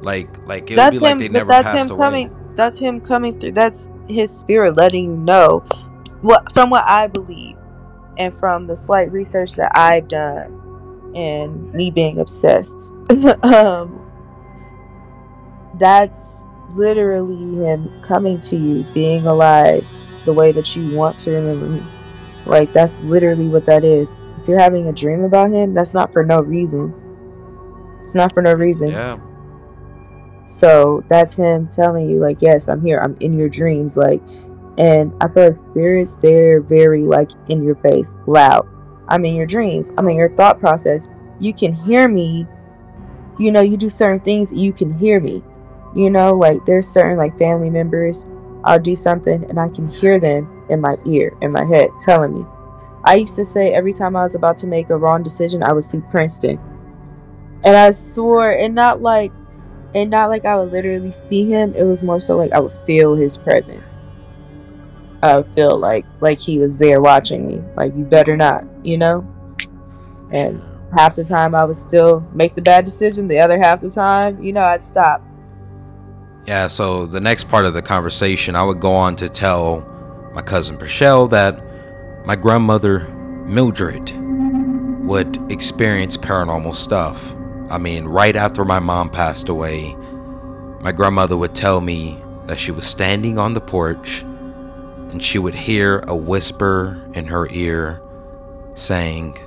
like, 0.02 0.30
like 0.48 0.72
it 0.72 0.76
that's 0.76 0.94
would 0.94 1.00
be 1.00 1.06
him, 1.06 1.20
like 1.20 1.20
they 1.20 1.30
never 1.30 1.50
that's 1.50 1.64
passed 1.64 1.86
him 1.86 1.92
away. 1.92 2.06
Coming, 2.06 2.56
that's 2.56 2.80
him 2.80 3.02
coming 3.02 3.40
through. 3.40 3.52
That's 3.52 3.88
his 4.08 4.36
spirit 4.36 4.76
letting 4.76 5.04
you 5.04 5.18
know 5.18 5.60
what 6.22 6.54
from 6.54 6.70
what 6.70 6.86
I 6.88 7.08
believe, 7.08 7.58
and 8.18 8.34
from 8.36 8.68
the 8.68 8.76
slight 8.76 9.12
research 9.12 9.54
that 9.56 9.72
I've 9.76 10.08
done, 10.08 11.12
and 11.16 11.72
me 11.74 11.92
being 11.92 12.20
obsessed. 12.20 12.94
um, 13.44 14.04
that's 15.78 16.48
literally 16.72 17.64
him 17.64 18.02
coming 18.02 18.40
to 18.40 18.58
you, 18.58 18.84
being 18.94 19.26
alive, 19.28 19.86
the 20.26 20.34
way 20.34 20.52
that 20.52 20.76
you 20.76 20.96
want 20.96 21.18
to 21.20 21.32
remember 21.32 21.68
him. 21.68 21.88
Like 22.48 22.74
that's 22.74 23.00
literally 23.02 23.48
what 23.48 23.66
that 23.66 23.84
is. 23.84 24.20
If 24.38 24.48
you're 24.48 24.60
having 24.60 24.88
a 24.88 24.94
dream 24.94 25.24
about 25.24 25.52
him, 25.52 25.74
that's 25.74 25.94
not 25.94 26.14
for 26.14 26.24
no 26.24 26.40
reason. 26.42 26.94
It's 28.00 28.16
not 28.16 28.34
for 28.34 28.42
no 28.42 28.54
reason. 28.54 28.92
Yeah. 28.92 29.20
So 30.44 31.04
that's 31.10 31.34
him 31.34 31.68
telling 31.68 32.10
you, 32.10 32.20
like, 32.20 32.42
yes, 32.42 32.70
I'm 32.70 32.82
here. 32.82 33.00
I'm 33.00 33.16
in 33.20 33.34
your 33.34 33.50
dreams. 33.50 33.98
Like, 33.98 34.22
and 34.78 35.14
I 35.20 35.28
feel 35.28 35.48
like 35.48 35.58
spirits, 35.58 36.16
they're 36.18 36.62
very 36.62 37.02
like 37.02 37.32
in 37.50 37.64
your 37.64 37.76
face, 37.76 38.16
loud. 38.28 38.66
I'm 39.10 39.26
in 39.26 39.36
your 39.36 39.48
dreams. 39.48 39.92
I'm 39.98 40.08
in 40.08 40.16
your 40.16 40.34
thought 40.36 40.60
process. 40.60 41.10
You 41.40 41.54
can 41.54 41.74
hear 41.74 42.08
me. 42.08 42.46
You 43.40 43.52
know, 43.52 43.62
you 43.62 43.78
do 43.78 43.90
certain 43.90 44.22
things, 44.22 44.56
you 44.56 44.74
can 44.74 44.92
hear 44.92 45.20
me. 45.20 45.44
You 45.94 46.10
know, 46.10 46.34
like 46.34 46.66
there's 46.66 46.88
certain 46.88 47.18
like 47.18 47.38
family 47.38 47.70
members. 47.70 48.30
I'll 48.64 48.80
do 48.80 48.96
something 48.96 49.46
and 49.50 49.60
I 49.60 49.70
can 49.70 49.88
hear 49.88 50.20
them 50.20 50.57
in 50.70 50.82
my 50.82 50.96
ear, 51.06 51.36
in 51.42 51.52
my 51.52 51.66
head, 51.66 51.90
telling 52.00 52.34
me. 52.34 52.44
I 53.04 53.16
used 53.16 53.36
to 53.36 53.46
say 53.46 53.74
every 53.74 53.94
time 53.94 54.16
I 54.16 54.24
was 54.24 54.36
about 54.36 54.58
to 54.60 54.68
make 54.68 54.90
a 54.90 54.98
wrong 54.98 55.24
decision, 55.24 55.64
I 55.64 55.72
would 55.72 55.84
see 55.84 56.02
Princeton. 56.10 56.60
And 57.66 57.76
I 57.76 57.92
swore, 57.92 58.52
and 58.52 58.76
not 58.76 59.02
like, 59.02 59.32
and 59.96 60.10
not 60.10 60.28
like 60.28 60.46
I 60.46 60.58
would 60.58 60.72
literally 60.72 61.12
see 61.12 61.50
him. 61.50 61.74
It 61.74 61.84
was 61.84 62.04
more 62.04 62.20
so 62.20 62.38
like 62.38 62.52
I 62.52 62.60
would 62.60 62.78
feel 62.86 63.16
his 63.16 63.38
presence. 63.38 64.04
I 65.24 65.38
would 65.38 65.54
feel 65.54 65.78
like 65.78 66.06
like 66.20 66.40
he 66.40 66.60
was 66.60 66.78
there 66.78 67.02
watching 67.02 67.48
me. 67.48 67.64
Like 67.76 67.96
you 67.96 68.04
better 68.04 68.38
not, 68.38 68.66
you 68.84 68.98
know. 68.98 69.26
And 70.32 70.62
half 70.94 71.16
the 71.16 71.24
time 71.24 71.56
I 71.56 71.66
would 71.66 71.76
still 71.76 72.28
make 72.34 72.56
the 72.56 72.62
bad 72.62 72.86
decision. 72.86 73.28
The 73.28 73.40
other 73.40 73.58
half 73.58 73.82
the 73.82 73.90
time, 73.90 74.42
you 74.42 74.54
know, 74.54 74.64
I'd 74.64 74.84
stop. 74.84 75.24
Yeah. 76.46 76.68
So 76.68 77.06
the 77.06 77.20
next 77.20 77.50
part 77.50 77.66
of 77.66 77.74
the 77.74 77.82
conversation, 77.82 78.56
I 78.56 78.64
would 78.64 78.80
go 78.80 78.92
on 78.92 79.16
to 79.18 79.30
tell 79.30 79.86
my 80.38 80.44
cousin 80.44 80.78
Prachelle 80.78 81.28
that 81.32 81.60
my 82.24 82.36
grandmother 82.36 83.00
Mildred 83.48 84.14
would 85.04 85.52
experience 85.52 86.16
paranormal 86.16 86.76
stuff. 86.76 87.34
I 87.72 87.80
mean, 87.80 88.06
right 88.06 88.36
after 88.36 88.64
my 88.64 88.78
mom 88.78 89.10
passed 89.10 89.50
away, 89.50 89.96
my 90.80 90.92
grandmother 90.92 91.36
would 91.36 91.56
tell 91.56 91.82
me 91.82 92.22
that 92.46 92.60
she 92.60 92.70
was 92.70 92.86
standing 92.86 93.40
on 93.40 93.56
the 93.56 93.62
porch 93.62 94.22
and 95.10 95.24
she 95.24 95.40
would 95.40 95.56
hear 95.56 96.04
a 96.08 96.16
whisper 96.16 97.04
in 97.16 97.26
her 97.26 97.50
ear 97.50 98.00
saying, 98.76 99.40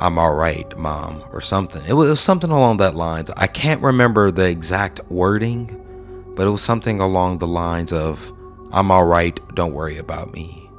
I'm 0.00 0.20
all 0.20 0.34
right, 0.34 0.72
mom, 0.78 1.24
or 1.32 1.40
something. 1.40 1.84
It 1.84 1.94
was 1.94 2.20
something 2.20 2.52
along 2.52 2.76
that 2.76 2.94
lines. 2.94 3.32
I 3.36 3.48
can't 3.48 3.82
remember 3.82 4.30
the 4.30 4.46
exact 4.46 5.00
wording, 5.10 6.32
but 6.36 6.46
it 6.46 6.50
was 6.50 6.62
something 6.62 7.00
along 7.00 7.38
the 7.38 7.48
lines 7.48 7.92
of, 7.92 8.32
I'm 8.72 8.90
all 8.90 9.04
right. 9.04 9.38
Don't 9.54 9.74
worry 9.74 9.98
about 9.98 10.32
me. 10.32 10.70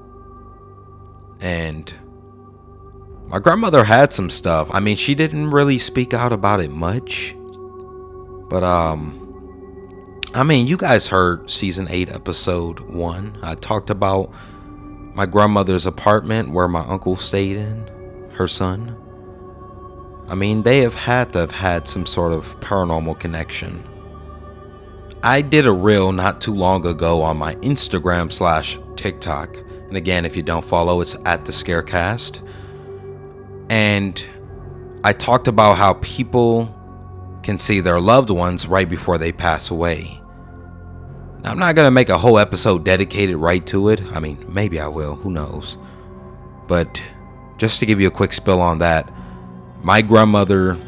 And 1.39 1.93
my 3.27 3.39
grandmother 3.39 3.83
had 3.83 4.13
some 4.13 4.29
stuff. 4.29 4.69
I 4.71 4.79
mean, 4.79 4.97
she 4.97 5.15
didn't 5.15 5.51
really 5.51 5.79
speak 5.79 6.13
out 6.13 6.33
about 6.33 6.61
it 6.61 6.69
much. 6.69 7.35
But, 8.49 8.63
um, 8.63 9.17
I 10.33 10.43
mean, 10.43 10.67
you 10.67 10.77
guys 10.77 11.07
heard 11.07 11.49
season 11.49 11.87
8, 11.89 12.09
episode 12.09 12.79
1. 12.81 13.39
I 13.41 13.55
talked 13.55 13.89
about 13.89 14.31
my 15.13 15.25
grandmother's 15.25 15.85
apartment 15.85 16.51
where 16.51 16.67
my 16.67 16.85
uncle 16.85 17.17
stayed 17.17 17.57
in, 17.57 17.89
her 18.33 18.47
son. 18.47 18.97
I 20.27 20.35
mean, 20.35 20.63
they 20.63 20.79
have 20.79 20.95
had 20.95 21.33
to 21.33 21.39
have 21.39 21.51
had 21.51 21.89
some 21.89 22.05
sort 22.05 22.31
of 22.31 22.57
paranormal 22.61 23.19
connection. 23.19 23.83
I 25.23 25.41
did 25.41 25.67
a 25.67 25.71
reel 25.71 26.11
not 26.11 26.41
too 26.41 26.53
long 26.55 26.85
ago 26.85 27.21
on 27.21 27.37
my 27.37 27.53
Instagram 27.55 28.31
slash 28.31 28.79
TikTok. 28.95 29.55
And 29.55 29.95
again, 29.95 30.25
if 30.25 30.35
you 30.35 30.41
don't 30.41 30.65
follow, 30.65 30.99
it's 30.99 31.15
at 31.25 31.45
the 31.45 31.51
Scarecast. 31.51 32.39
And 33.69 34.25
I 35.03 35.13
talked 35.13 35.47
about 35.47 35.77
how 35.77 35.93
people 35.95 36.75
can 37.43 37.59
see 37.59 37.81
their 37.81 37.99
loved 37.99 38.31
ones 38.31 38.65
right 38.65 38.89
before 38.89 39.19
they 39.19 39.31
pass 39.31 39.69
away. 39.69 40.19
Now, 41.43 41.51
I'm 41.51 41.59
not 41.59 41.75
going 41.75 41.87
to 41.87 41.91
make 41.91 42.09
a 42.09 42.17
whole 42.17 42.39
episode 42.39 42.83
dedicated 42.83 43.35
right 43.35 43.65
to 43.67 43.89
it. 43.89 44.01
I 44.13 44.19
mean, 44.19 44.43
maybe 44.47 44.79
I 44.79 44.87
will, 44.87 45.15
who 45.15 45.29
knows. 45.29 45.77
But 46.67 47.01
just 47.57 47.79
to 47.79 47.85
give 47.85 48.01
you 48.01 48.07
a 48.07 48.11
quick 48.11 48.33
spill 48.33 48.61
on 48.61 48.79
that, 48.79 49.11
my 49.83 50.01
grandmother 50.01 50.79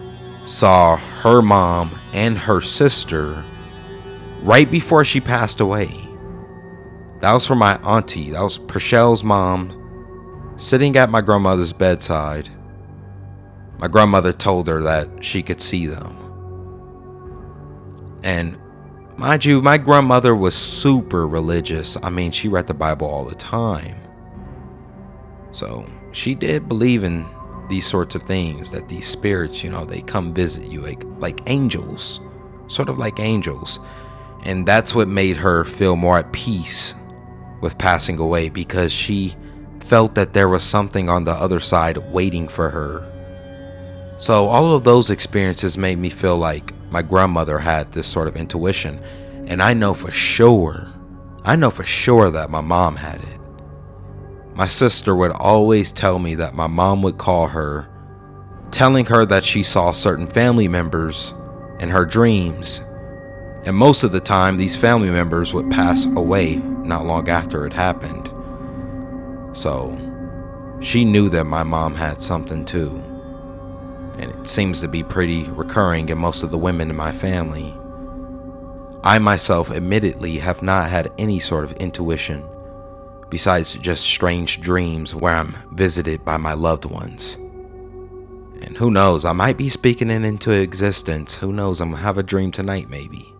saw 0.46 0.98
her 0.98 1.42
mom 1.42 1.92
and 2.14 2.38
her 2.38 2.62
sister 2.62 3.44
right 4.44 4.70
before 4.70 5.06
she 5.06 5.22
passed 5.22 5.60
away. 5.62 5.90
That 7.22 7.32
was 7.32 7.48
for 7.48 7.56
my 7.56 7.78
auntie. 7.78 8.32
That 8.32 8.42
was 8.42 8.58
Prachelle's 8.58 9.24
mom 9.24 9.80
sitting 10.58 10.96
at 10.98 11.10
my 11.10 11.22
grandmother's 11.22 11.74
bedside. 11.74 12.50
My 13.80 13.88
grandmother 13.88 14.34
told 14.34 14.68
her 14.68 14.84
that 14.84 15.24
she 15.24 15.42
could 15.42 15.62
see 15.62 15.88
them. 15.88 16.20
And 18.24 18.58
mind 19.18 19.46
you, 19.46 19.62
my 19.62 19.78
grandmother 19.78 20.36
was 20.36 20.56
super 20.56 21.26
religious. 21.26 21.98
I 22.04 22.10
mean, 22.10 22.32
she 22.32 22.50
read 22.50 22.68
the 22.68 22.74
Bible 22.74 23.08
all 23.08 23.24
the 23.24 23.36
time. 23.36 23.96
So 25.52 25.86
she 26.12 26.36
did 26.36 26.68
believe 26.68 27.04
in 27.04 27.26
these 27.70 27.86
sorts 27.86 28.16
of 28.16 28.24
things 28.24 28.72
that 28.72 28.90
these 28.90 29.08
spirits, 29.08 29.64
you 29.64 29.70
know, 29.70 29.86
they 29.86 30.02
come 30.02 30.34
visit 30.34 30.70
you 30.70 30.82
like 30.82 31.04
like 31.20 31.42
angels, 31.48 32.20
sort 32.68 32.90
of 32.90 32.98
like 32.98 33.20
angels. 33.20 33.80
And 34.44 34.66
that's 34.68 34.94
what 34.94 35.08
made 35.08 35.38
her 35.38 35.64
feel 35.64 35.96
more 35.96 36.20
at 36.20 36.34
peace 36.34 36.96
with 37.62 37.78
passing 37.78 38.20
away 38.20 38.50
because 38.50 38.92
she 38.92 39.36
felt 39.80 40.16
that 40.16 40.34
there 40.34 40.50
was 40.50 40.64
something 40.64 41.10
on 41.10 41.24
the 41.24 41.32
other 41.32 41.60
side 41.60 41.98
waiting 42.12 42.48
for 42.48 42.70
her. 42.70 43.10
So, 44.18 44.48
all 44.48 44.74
of 44.74 44.84
those 44.84 45.10
experiences 45.10 45.78
made 45.78 45.98
me 45.98 46.10
feel 46.10 46.38
like 46.38 46.74
my 46.92 47.02
grandmother 47.02 47.58
had 47.58 47.92
this 47.92 48.08
sort 48.08 48.28
of 48.28 48.36
intuition. 48.36 49.00
And 49.48 49.62
I 49.62 49.74
know 49.74 49.94
for 49.94 50.12
sure, 50.12 50.88
I 51.44 51.56
know 51.56 51.70
for 51.70 51.86
sure 51.86 52.30
that 52.32 52.50
my 52.50 52.62
mom 52.62 52.98
had 52.98 53.22
it. 53.24 53.40
My 54.56 54.68
sister 54.68 55.16
would 55.16 55.32
always 55.32 55.92
tell 55.92 56.20
me 56.20 56.36
that 56.36 56.54
my 56.54 56.68
mom 56.68 57.02
would 57.02 57.18
call 57.18 57.48
her, 57.48 57.88
telling 58.72 59.06
her 59.06 59.26
that 59.26 59.44
she 59.44 59.64
saw 59.64 59.92
certain 59.92 60.28
family 60.28 60.68
members 60.68 61.34
in 61.80 61.90
her 61.90 62.06
dreams 62.06 62.82
and 63.66 63.76
most 63.76 64.04
of 64.04 64.12
the 64.12 64.20
time, 64.20 64.58
these 64.58 64.76
family 64.76 65.10
members 65.10 65.54
would 65.54 65.70
pass 65.72 66.06
away 66.06 66.56
not 66.56 67.06
long 67.06 67.30
after 67.30 67.66
it 67.66 67.74
happened. 67.74 68.30
So, 69.54 69.98
she 70.82 71.06
knew 71.06 71.30
that 71.30 71.46
my 71.46 71.64
mom 71.64 71.96
had 71.96 72.22
something 72.22 72.66
too. 72.66 73.02
and 74.18 74.32
it 74.32 74.48
seems 74.48 74.80
to 74.82 74.88
be 74.88 75.04
pretty 75.04 75.44
recurring 75.50 76.10
in 76.10 76.18
most 76.18 76.44
of 76.44 76.52
the 76.52 76.58
women 76.58 76.90
in 76.90 76.96
my 76.96 77.12
family. 77.12 77.74
I 79.04 79.20
myself, 79.20 79.72
admittedly, 79.72 80.38
have 80.38 80.62
not 80.62 80.90
had 80.90 81.12
any 81.18 81.40
sort 81.40 81.64
of 81.66 81.74
intuition, 81.74 82.44
besides 83.30 83.74
just 83.76 84.04
strange 84.04 84.62
dreams 84.62 85.14
where 85.16 85.36
I'm 85.36 85.56
visited 85.74 86.24
by 86.24 86.38
my 86.38 86.54
loved 86.54 86.86
ones. 86.86 87.36
And 88.62 88.78
who 88.78 88.92
knows, 88.92 89.26
I 89.26 89.34
might 89.34 89.58
be 89.58 89.68
speaking 89.68 90.10
it 90.10 90.24
into 90.24 90.52
existence. 90.52 91.36
Who 91.38 91.52
knows, 91.52 91.82
I'm 91.82 91.92
gonna 91.92 92.02
have 92.02 92.18
a 92.18 92.24
dream 92.24 92.52
tonight, 92.52 92.90
maybe. 92.90 93.33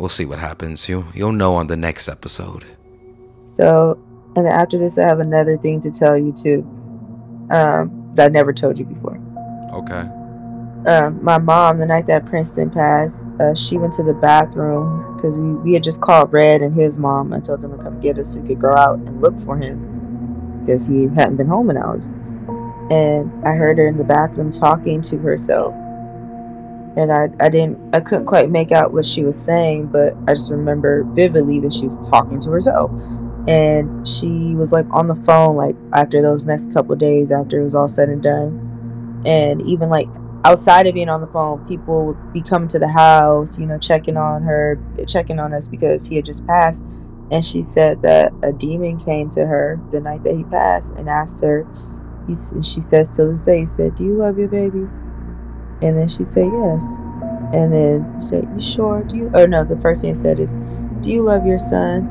We'll 0.00 0.08
see 0.08 0.24
what 0.24 0.38
happens. 0.38 0.88
You, 0.88 1.04
you'll 1.12 1.32
know 1.32 1.54
on 1.56 1.66
the 1.66 1.76
next 1.76 2.08
episode. 2.08 2.64
So, 3.38 4.02
and 4.34 4.46
after 4.46 4.78
this, 4.78 4.96
I 4.96 5.06
have 5.06 5.20
another 5.20 5.58
thing 5.58 5.78
to 5.82 5.90
tell 5.90 6.16
you 6.16 6.32
too. 6.32 6.62
Um, 7.50 8.10
that 8.14 8.24
I 8.24 8.28
never 8.28 8.54
told 8.54 8.78
you 8.78 8.86
before. 8.86 9.20
Okay. 9.74 10.08
Um, 10.90 11.22
my 11.22 11.36
mom, 11.36 11.76
the 11.76 11.84
night 11.84 12.06
that 12.06 12.24
Princeton 12.24 12.70
passed, 12.70 13.28
uh, 13.40 13.54
she 13.54 13.76
went 13.76 13.92
to 13.94 14.02
the 14.02 14.14
bathroom 14.14 15.16
because 15.16 15.38
we, 15.38 15.52
we 15.56 15.74
had 15.74 15.84
just 15.84 16.00
called 16.00 16.32
Red 16.32 16.62
and 16.62 16.72
his 16.72 16.96
mom. 16.96 17.34
I 17.34 17.40
told 17.40 17.60
them 17.60 17.76
to 17.76 17.84
come 17.84 18.00
get 18.00 18.18
us 18.18 18.32
so 18.32 18.40
we 18.40 18.48
could 18.48 18.60
go 18.60 18.74
out 18.74 18.96
and 19.00 19.20
look 19.20 19.38
for 19.40 19.58
him 19.58 20.58
because 20.60 20.86
he 20.86 21.08
hadn't 21.08 21.36
been 21.36 21.48
home 21.48 21.68
in 21.68 21.76
hours. 21.76 22.12
And 22.90 23.46
I 23.46 23.52
heard 23.52 23.76
her 23.76 23.86
in 23.86 23.98
the 23.98 24.04
bathroom 24.04 24.50
talking 24.50 25.02
to 25.02 25.18
herself. 25.18 25.74
And 26.96 27.12
I, 27.12 27.28
I 27.40 27.48
didn't 27.48 27.94
I 27.94 28.00
couldn't 28.00 28.26
quite 28.26 28.50
make 28.50 28.72
out 28.72 28.92
what 28.92 29.04
she 29.04 29.22
was 29.22 29.40
saying, 29.40 29.86
but 29.86 30.14
I 30.28 30.34
just 30.34 30.50
remember 30.50 31.04
vividly 31.04 31.60
that 31.60 31.72
she 31.72 31.84
was 31.84 31.98
talking 32.08 32.40
to 32.40 32.50
herself. 32.50 32.90
And 33.48 34.06
she 34.06 34.54
was 34.54 34.72
like 34.72 34.86
on 34.92 35.08
the 35.08 35.14
phone 35.14 35.56
like 35.56 35.76
after 35.92 36.20
those 36.20 36.46
next 36.46 36.72
couple 36.72 36.94
days 36.96 37.32
after 37.32 37.60
it 37.60 37.64
was 37.64 37.74
all 37.74 37.88
said 37.88 38.08
and 38.08 38.22
done. 38.22 39.22
And 39.24 39.62
even 39.62 39.88
like 39.88 40.08
outside 40.44 40.86
of 40.86 40.94
being 40.94 41.08
on 41.08 41.20
the 41.20 41.26
phone, 41.26 41.64
people 41.66 42.06
would 42.06 42.32
be 42.32 42.42
coming 42.42 42.68
to 42.68 42.78
the 42.78 42.88
house, 42.88 43.58
you 43.58 43.66
know, 43.66 43.78
checking 43.78 44.16
on 44.16 44.42
her, 44.42 44.78
checking 45.06 45.38
on 45.38 45.52
us 45.52 45.68
because 45.68 46.06
he 46.06 46.16
had 46.16 46.24
just 46.24 46.46
passed. 46.46 46.82
And 47.30 47.44
she 47.44 47.62
said 47.62 48.02
that 48.02 48.32
a 48.42 48.52
demon 48.52 48.98
came 48.98 49.30
to 49.30 49.46
her 49.46 49.80
the 49.92 50.00
night 50.00 50.24
that 50.24 50.34
he 50.34 50.44
passed 50.44 50.98
and 50.98 51.08
asked 51.08 51.42
her. 51.44 51.66
He, 52.26 52.34
she 52.62 52.80
says 52.80 53.08
to 53.10 53.24
this 53.26 53.40
day, 53.42 53.60
he 53.60 53.66
said, 53.66 53.94
"Do 53.94 54.04
you 54.04 54.14
love 54.14 54.38
your 54.38 54.48
baby?" 54.48 54.86
And 55.82 55.96
then 55.98 56.08
she 56.08 56.24
said, 56.24 56.46
"Yes." 56.52 56.98
And 57.52 57.72
then 57.72 58.12
he 58.14 58.20
said, 58.20 58.48
"You 58.54 58.62
sure? 58.62 59.02
Do 59.02 59.16
you?" 59.16 59.30
Or 59.34 59.46
no, 59.46 59.64
the 59.64 59.80
first 59.80 60.02
thing 60.02 60.14
he 60.14 60.20
said 60.20 60.38
is, 60.38 60.56
"Do 61.00 61.10
you 61.10 61.22
love 61.22 61.46
your 61.46 61.58
son?" 61.58 62.08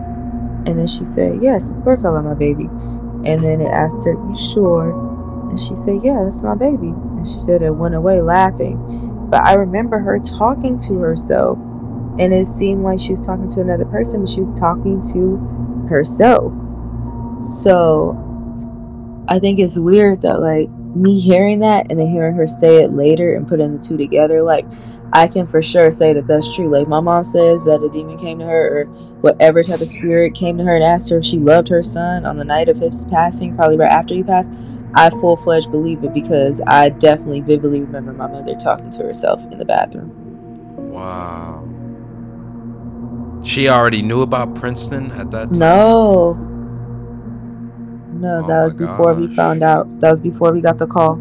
And 0.66 0.78
then 0.80 0.88
she 0.88 1.06
said, 1.06 1.42
"Yes, 1.42 1.70
of 1.70 1.84
course 1.84 2.04
I 2.06 2.10
love 2.10 2.26
my 2.26 2.34
baby." 2.34 2.70
And 3.26 3.44
then 3.44 3.62
it 3.62 3.68
asked 3.68 4.06
her, 4.06 4.14
"You 4.14 4.36
sure?" 4.36 5.10
And 5.50 5.60
she 5.60 5.76
said, 5.76 6.02
Yeah, 6.04 6.24
that's 6.24 6.44
my 6.44 6.56
baby. 6.56 6.90
And 6.90 7.28
she 7.28 7.36
said 7.36 7.62
it 7.62 7.76
went 7.76 7.96
away 7.96 8.22
laughing. 8.22 9.28
But 9.30 9.46
I 9.46 9.54
remember 9.54 10.00
her 10.00 10.20
talking 10.20 10.78
to 10.80 11.00
herself. 11.00 11.58
And 12.20 12.34
it 12.34 12.46
seemed 12.46 12.84
like 12.84 13.00
she 13.00 13.12
was 13.12 13.26
talking 13.26 13.48
to 13.48 13.62
another 13.62 13.86
person, 13.86 14.22
but 14.22 14.30
she 14.30 14.40
was 14.40 14.52
talking 14.52 15.02
to 15.14 15.38
herself. 15.90 16.54
So 17.42 18.18
I 19.28 19.40
think 19.40 19.60
it's 19.60 19.80
weird 19.80 20.22
that, 20.22 20.40
like, 20.40 20.70
me 20.96 21.20
hearing 21.20 21.60
that 21.60 21.92
and 21.92 22.00
then 22.00 22.08
hearing 22.08 22.36
her 22.36 22.48
say 22.48 22.84
it 22.84 22.92
later 22.92 23.36
and 23.36 23.48
putting 23.48 23.74
the 23.74 23.80
two 23.80 23.98
together, 23.98 24.42
like, 24.42 24.66
I 25.12 25.28
can 25.28 25.48
for 25.48 25.62
sure 25.62 25.90
say 25.92 26.14
that 26.14 26.28
that's 26.28 26.54
true. 26.56 26.70
Like, 26.70 26.88
my 26.88 27.00
mom 27.00 27.24
says 27.24 27.66
that 27.66 27.82
a 27.82 27.90
demon 27.90 28.18
came 28.18 28.40
to 28.40 28.46
her 28.46 28.82
or 28.82 28.86
whatever 29.22 29.64
type 29.64 29.82
of 29.82 29.88
spirit 29.88 30.36
came 30.36 30.58
to 30.58 30.64
her 30.64 30.76
and 30.76 30.84
asked 30.84 31.10
her 31.10 31.18
if 31.18 31.26
she 31.26 31.40
loved 31.40 31.68
her 31.70 31.84
son 31.84 32.26
on 32.26 32.38
the 32.38 32.46
night 32.46 32.70
of 32.70 32.78
his 32.78 33.06
passing, 33.06 33.56
probably 33.56 33.78
right 33.78 33.92
after 33.92 34.14
he 34.14 34.24
passed. 34.24 34.52
I 34.96 35.10
full 35.10 35.38
fledged 35.38 35.72
believe 35.72 36.04
it 36.04 36.14
because 36.14 36.62
I 36.66 36.90
definitely 36.90 37.42
vividly 37.42 37.82
remember 37.82 38.14
my 38.14 38.28
mother 38.28 38.56
talking 38.56 38.90
to 38.92 39.04
herself 39.04 39.44
in 39.52 39.58
the 39.58 39.66
bathroom. 39.66 40.12
Wow. 40.92 41.68
She 43.44 43.70
already 43.70 44.02
knew 44.02 44.22
about 44.22 44.56
Princeton 44.56 45.12
at 45.12 45.32
that 45.32 45.50
time? 45.50 45.60
No. 45.60 46.49
No, 48.20 48.42
Oh 48.44 48.48
that 48.48 48.64
was 48.64 48.76
before 48.76 49.14
we 49.14 49.34
found 49.36 49.64
out. 49.64 49.88
That 50.02 50.12
was 50.12 50.20
before 50.22 50.52
we 50.54 50.62
got 50.62 50.78
the 50.78 50.88
call. 50.88 51.16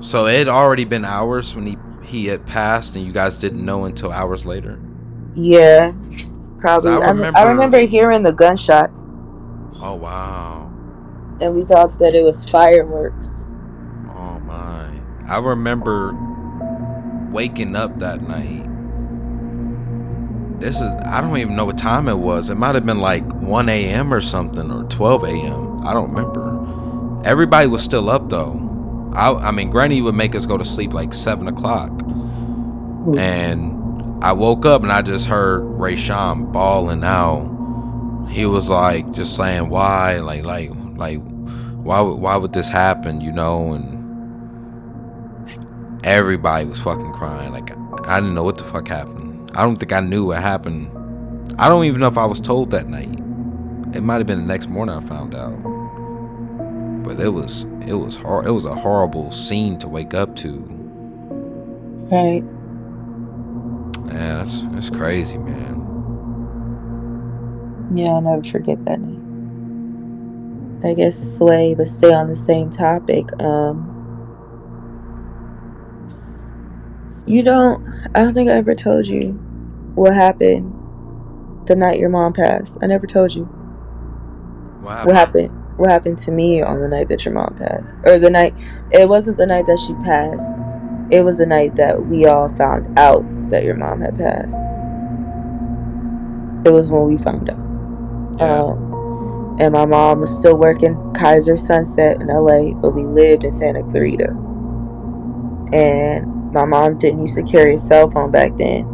So 0.00 0.26
it 0.26 0.38
had 0.38 0.48
already 0.48 0.84
been 0.84 1.04
hours 1.04 1.54
when 1.54 1.66
he 1.66 1.78
he 2.02 2.26
had 2.26 2.46
passed 2.46 2.94
and 2.96 3.04
you 3.06 3.12
guys 3.12 3.38
didn't 3.38 3.64
know 3.64 3.84
until 3.86 4.12
hours 4.12 4.44
later? 4.44 4.78
Yeah. 5.34 5.92
Probably. 6.60 6.92
I 6.92 6.96
I, 6.98 7.08
remember- 7.10 7.38
I 7.38 7.42
remember 7.44 7.78
hearing 7.80 8.22
the 8.22 8.32
gunshots 8.32 9.04
Oh 9.82 9.94
wow. 9.94 10.70
and 11.40 11.54
we 11.54 11.64
thought 11.64 11.98
that 11.98 12.14
it 12.14 12.22
was 12.22 12.48
fireworks. 12.48 13.44
Oh 14.16 14.38
my. 14.40 14.90
I 15.26 15.38
remember 15.38 16.14
waking 17.32 17.74
up 17.74 17.98
that 17.98 18.22
night. 18.22 18.66
This 20.60 20.76
is 20.76 20.82
I 20.82 21.20
don't 21.20 21.36
even 21.38 21.56
know 21.56 21.64
what 21.64 21.78
time 21.78 22.08
it 22.08 22.18
was. 22.18 22.50
It 22.50 22.54
might 22.56 22.74
have 22.74 22.86
been 22.86 23.00
like 23.00 23.24
1 23.42 23.68
a.m. 23.68 24.12
or 24.12 24.20
something 24.20 24.70
or 24.70 24.84
12 24.84 25.24
a.m. 25.24 25.86
I 25.86 25.92
don't 25.92 26.10
remember. 26.12 27.22
Everybody 27.24 27.68
was 27.68 27.82
still 27.82 28.08
up 28.08 28.30
though. 28.30 28.60
I 29.14 29.32
I 29.32 29.50
mean 29.50 29.70
Granny 29.70 30.00
would 30.00 30.14
make 30.14 30.34
us 30.34 30.46
go 30.46 30.56
to 30.56 30.64
sleep 30.64 30.92
like 30.92 31.12
seven 31.14 31.48
o'clock. 31.48 31.90
Hmm. 32.00 33.18
And 33.18 34.24
I 34.24 34.32
woke 34.32 34.64
up 34.64 34.82
and 34.82 34.92
I 34.92 35.02
just 35.02 35.26
heard 35.26 35.62
Rayshawn 35.62 36.52
bawling 36.52 37.04
out. 37.04 37.50
He 38.30 38.46
was 38.46 38.70
like 38.70 39.10
just 39.12 39.36
saying 39.36 39.68
why, 39.68 40.18
like 40.20 40.44
like 40.44 40.70
like 40.96 41.20
why 41.82 42.00
would 42.00 42.14
why 42.14 42.36
would 42.36 42.52
this 42.52 42.68
happen, 42.68 43.20
you 43.20 43.32
know? 43.32 43.74
And 43.74 43.94
everybody 46.04 46.64
was 46.64 46.80
fucking 46.80 47.12
crying. 47.12 47.52
Like 47.52 47.70
I 48.06 48.20
didn't 48.20 48.34
know 48.34 48.44
what 48.44 48.56
the 48.56 48.64
fuck 48.64 48.88
happened. 48.88 49.33
I 49.56 49.62
don't 49.62 49.76
think 49.76 49.92
I 49.92 50.00
knew 50.00 50.26
what 50.26 50.42
happened. 50.42 50.90
I 51.60 51.68
don't 51.68 51.84
even 51.84 52.00
know 52.00 52.08
if 52.08 52.18
I 52.18 52.26
was 52.26 52.40
told 52.40 52.72
that 52.72 52.88
night. 52.88 53.20
It 53.94 54.02
might 54.02 54.16
have 54.16 54.26
been 54.26 54.40
the 54.40 54.46
next 54.46 54.68
morning 54.68 54.96
I 54.96 55.00
found 55.06 55.34
out. 55.34 55.56
But 57.04 57.20
it 57.20 57.28
was 57.28 57.64
it 57.86 57.94
was 57.94 58.16
hor- 58.16 58.44
it 58.44 58.50
was 58.50 58.64
a 58.64 58.74
horrible 58.74 59.30
scene 59.30 59.78
to 59.78 59.88
wake 59.88 60.12
up 60.12 60.34
to. 60.36 60.58
Right. 62.10 62.42
Yeah, 64.06 64.38
that's 64.38 64.62
that's 64.72 64.90
crazy, 64.90 65.38
man. 65.38 65.82
Yeah, 67.94 68.08
I'll 68.08 68.20
never 68.22 68.42
forget 68.42 68.84
that 68.86 69.00
night. 69.00 69.22
I 70.84 70.94
guess 70.94 71.36
sway, 71.38 71.74
but 71.76 71.86
stay 71.86 72.12
on 72.12 72.26
the 72.26 72.36
same 72.36 72.70
topic. 72.70 73.26
Um, 73.40 73.90
you 77.26 77.42
don't. 77.44 77.86
I 78.16 78.20
don't 78.20 78.34
think 78.34 78.50
I 78.50 78.54
ever 78.54 78.74
told 78.74 79.06
you 79.06 79.43
what 79.94 80.14
happened 80.14 80.72
the 81.66 81.76
night 81.76 81.98
your 81.98 82.10
mom 82.10 82.32
passed. 82.32 82.78
I 82.82 82.86
never 82.86 83.06
told 83.06 83.34
you 83.34 83.44
What 84.82 85.06
what 85.06 85.14
happened. 85.14 85.50
What 85.76 85.90
happened 85.90 86.18
to 86.18 86.30
me 86.30 86.62
on 86.62 86.80
the 86.80 86.88
night 86.88 87.08
that 87.08 87.24
your 87.24 87.34
mom 87.34 87.56
passed, 87.56 87.98
or 88.04 88.18
the 88.18 88.30
night? 88.30 88.54
It 88.92 89.08
wasn't 89.08 89.38
the 89.38 89.46
night 89.46 89.66
that 89.66 89.78
she 89.78 89.94
passed. 90.04 90.56
It 91.10 91.24
was 91.24 91.38
the 91.38 91.46
night 91.46 91.76
that 91.76 92.06
we 92.06 92.26
all 92.26 92.48
found 92.56 92.98
out 92.98 93.24
that 93.50 93.64
your 93.64 93.76
mom 93.76 94.00
had 94.00 94.16
passed. 94.16 94.56
It 96.64 96.70
was 96.70 96.90
when 96.90 97.04
we 97.06 97.18
found 97.18 97.50
out. 97.50 98.38
Yeah. 98.38 98.62
Um, 98.62 99.56
and 99.60 99.72
my 99.72 99.84
mom 99.84 100.20
was 100.20 100.36
still 100.36 100.56
working 100.56 100.96
Kaiser 101.14 101.56
Sunset 101.56 102.22
in 102.22 102.28
LA, 102.28 102.72
but 102.74 102.92
we 102.92 103.04
lived 103.04 103.44
in 103.44 103.52
Santa 103.52 103.82
Clarita. 103.82 104.30
And 105.72 106.52
my 106.52 106.64
mom 106.64 106.98
didn't 106.98 107.20
used 107.20 107.36
to 107.36 107.42
carry 107.42 107.74
a 107.74 107.78
cell 107.78 108.10
phone 108.10 108.30
back 108.30 108.56
then, 108.56 108.84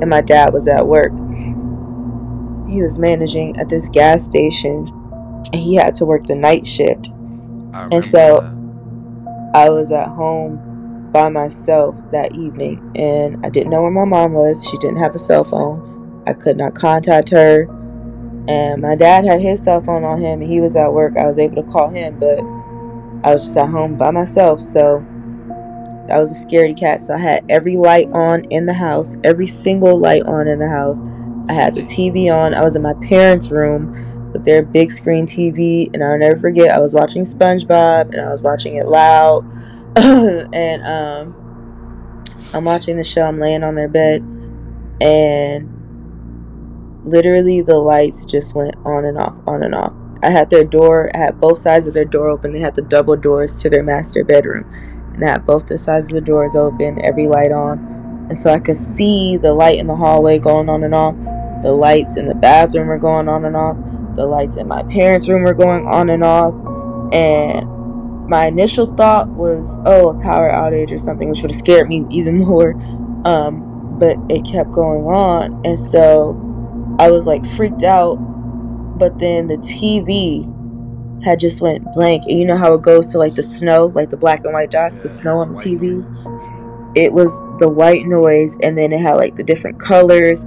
and 0.00 0.10
my 0.10 0.20
dad 0.20 0.52
was 0.52 0.68
at 0.68 0.86
work. 0.86 1.12
He 2.68 2.82
was 2.82 2.98
managing 2.98 3.56
at 3.58 3.68
this 3.68 3.88
gas 3.88 4.24
station, 4.24 4.88
and 5.52 5.56
he 5.56 5.74
had 5.76 5.94
to 5.96 6.04
work 6.04 6.26
the 6.26 6.34
night 6.34 6.66
shift. 6.66 7.10
And 7.92 8.04
so- 8.04 8.40
that. 8.40 8.54
I 9.54 9.70
was 9.70 9.92
at 9.92 10.08
home 10.08 11.10
by 11.12 11.28
myself 11.28 11.96
that 12.10 12.34
evening, 12.34 12.90
and 12.96 13.38
I 13.46 13.50
didn't 13.50 13.70
know 13.70 13.82
where 13.82 13.90
my 13.90 14.04
mom 14.04 14.32
was. 14.32 14.66
She 14.68 14.76
didn't 14.78 14.96
have 14.96 15.14
a 15.14 15.18
cell 15.18 15.44
phone. 15.44 16.22
I 16.26 16.32
could 16.32 16.56
not 16.56 16.74
contact 16.74 17.30
her. 17.30 17.68
And 18.48 18.82
my 18.82 18.96
dad 18.96 19.24
had 19.24 19.40
his 19.40 19.62
cell 19.62 19.80
phone 19.80 20.02
on 20.02 20.20
him, 20.20 20.40
and 20.40 20.50
he 20.50 20.60
was 20.60 20.74
at 20.74 20.92
work. 20.92 21.16
I 21.16 21.26
was 21.26 21.38
able 21.38 21.62
to 21.62 21.68
call 21.70 21.88
him, 21.88 22.18
but 22.18 22.40
I 23.22 23.32
was 23.32 23.42
just 23.42 23.56
at 23.56 23.68
home 23.68 23.96
by 23.96 24.10
myself. 24.10 24.60
So 24.60 25.06
I 26.10 26.18
was 26.18 26.30
a 26.30 26.46
scaredy 26.46 26.78
cat. 26.78 27.00
So 27.00 27.14
I 27.14 27.18
had 27.18 27.44
every 27.50 27.76
light 27.76 28.12
on 28.12 28.42
in 28.50 28.66
the 28.66 28.74
house, 28.74 29.16
every 29.24 29.46
single 29.46 29.98
light 29.98 30.24
on 30.24 30.46
in 30.46 30.58
the 30.58 30.68
house. 30.68 31.02
I 31.48 31.52
had 31.52 31.74
the 31.74 31.82
TV 31.82 32.32
on. 32.34 32.54
I 32.54 32.62
was 32.62 32.76
in 32.76 32.82
my 32.82 32.94
parents' 32.94 33.50
room 33.50 34.32
with 34.32 34.44
their 34.44 34.62
big 34.62 34.90
screen 34.90 35.26
TV, 35.26 35.92
and 35.94 36.02
I'll 36.02 36.18
never 36.18 36.38
forget. 36.38 36.70
I 36.70 36.78
was 36.78 36.94
watching 36.94 37.22
SpongeBob, 37.24 38.12
and 38.12 38.20
I 38.20 38.32
was 38.32 38.42
watching 38.42 38.76
it 38.76 38.86
loud. 38.86 39.44
and 39.96 40.82
um, 40.82 41.34
I'm 42.52 42.64
watching 42.64 42.96
the 42.96 43.04
show. 43.04 43.22
I'm 43.22 43.38
laying 43.38 43.62
on 43.62 43.74
their 43.74 43.88
bed, 43.88 44.22
and 45.00 45.70
literally 47.04 47.60
the 47.60 47.78
lights 47.78 48.24
just 48.26 48.54
went 48.54 48.74
on 48.84 49.04
and 49.04 49.18
off, 49.18 49.36
on 49.46 49.62
and 49.62 49.74
off. 49.74 49.92
I 50.22 50.30
had 50.30 50.48
their 50.48 50.64
door, 50.64 51.10
I 51.14 51.18
had 51.18 51.40
both 51.40 51.58
sides 51.58 51.86
of 51.86 51.92
their 51.92 52.06
door 52.06 52.30
open. 52.30 52.52
They 52.52 52.60
had 52.60 52.74
the 52.74 52.82
double 52.82 53.16
doors 53.16 53.54
to 53.56 53.68
their 53.68 53.82
master 53.82 54.24
bedroom. 54.24 54.64
And 55.14 55.24
had 55.24 55.46
both 55.46 55.66
the 55.66 55.78
sides 55.78 56.06
of 56.06 56.12
the 56.12 56.20
doors 56.20 56.56
open, 56.56 57.04
every 57.04 57.28
light 57.28 57.52
on. 57.52 57.78
And 58.28 58.36
so 58.36 58.50
I 58.50 58.58
could 58.58 58.76
see 58.76 59.36
the 59.36 59.52
light 59.52 59.78
in 59.78 59.86
the 59.86 59.96
hallway 59.96 60.38
going 60.38 60.68
on 60.68 60.82
and 60.82 60.94
off. 60.94 61.14
The 61.62 61.72
lights 61.72 62.16
in 62.16 62.26
the 62.26 62.34
bathroom 62.34 62.88
were 62.88 62.98
going 62.98 63.28
on 63.28 63.44
and 63.44 63.56
off. 63.56 63.76
The 64.16 64.26
lights 64.26 64.56
in 64.56 64.68
my 64.68 64.82
parents' 64.84 65.28
room 65.28 65.42
were 65.42 65.54
going 65.54 65.86
on 65.86 66.10
and 66.10 66.24
off. 66.24 66.54
And 67.12 68.28
my 68.28 68.46
initial 68.46 68.94
thought 68.96 69.28
was, 69.28 69.80
oh, 69.84 70.10
a 70.10 70.22
power 70.22 70.48
outage 70.50 70.90
or 70.90 70.98
something, 70.98 71.28
which 71.28 71.42
would 71.42 71.50
have 71.50 71.58
scared 71.58 71.88
me 71.88 72.06
even 72.10 72.38
more. 72.44 72.74
Um, 73.24 73.96
but 73.98 74.16
it 74.28 74.44
kept 74.44 74.72
going 74.72 75.04
on. 75.04 75.62
And 75.64 75.78
so 75.78 76.40
I 76.98 77.10
was 77.10 77.26
like 77.26 77.44
freaked 77.46 77.82
out. 77.82 78.16
But 78.16 79.18
then 79.18 79.48
the 79.48 79.56
TV 79.56 80.53
had 81.22 81.40
just 81.40 81.60
went 81.60 81.84
blank. 81.92 82.24
And 82.28 82.38
you 82.38 82.44
know 82.44 82.56
how 82.56 82.74
it 82.74 82.82
goes 82.82 83.08
to 83.08 83.18
like 83.18 83.34
the 83.34 83.42
snow, 83.42 83.86
like 83.86 84.10
the 84.10 84.16
black 84.16 84.44
and 84.44 84.52
white 84.52 84.70
dots, 84.70 84.98
the 84.98 85.08
snow 85.08 85.38
on 85.38 85.52
the 85.52 85.56
TV? 85.56 86.96
It 86.96 87.12
was 87.12 87.40
the 87.58 87.68
white 87.68 88.06
noise, 88.06 88.56
and 88.62 88.78
then 88.78 88.92
it 88.92 89.00
had 89.00 89.14
like 89.14 89.36
the 89.36 89.42
different 89.42 89.80
colors 89.80 90.46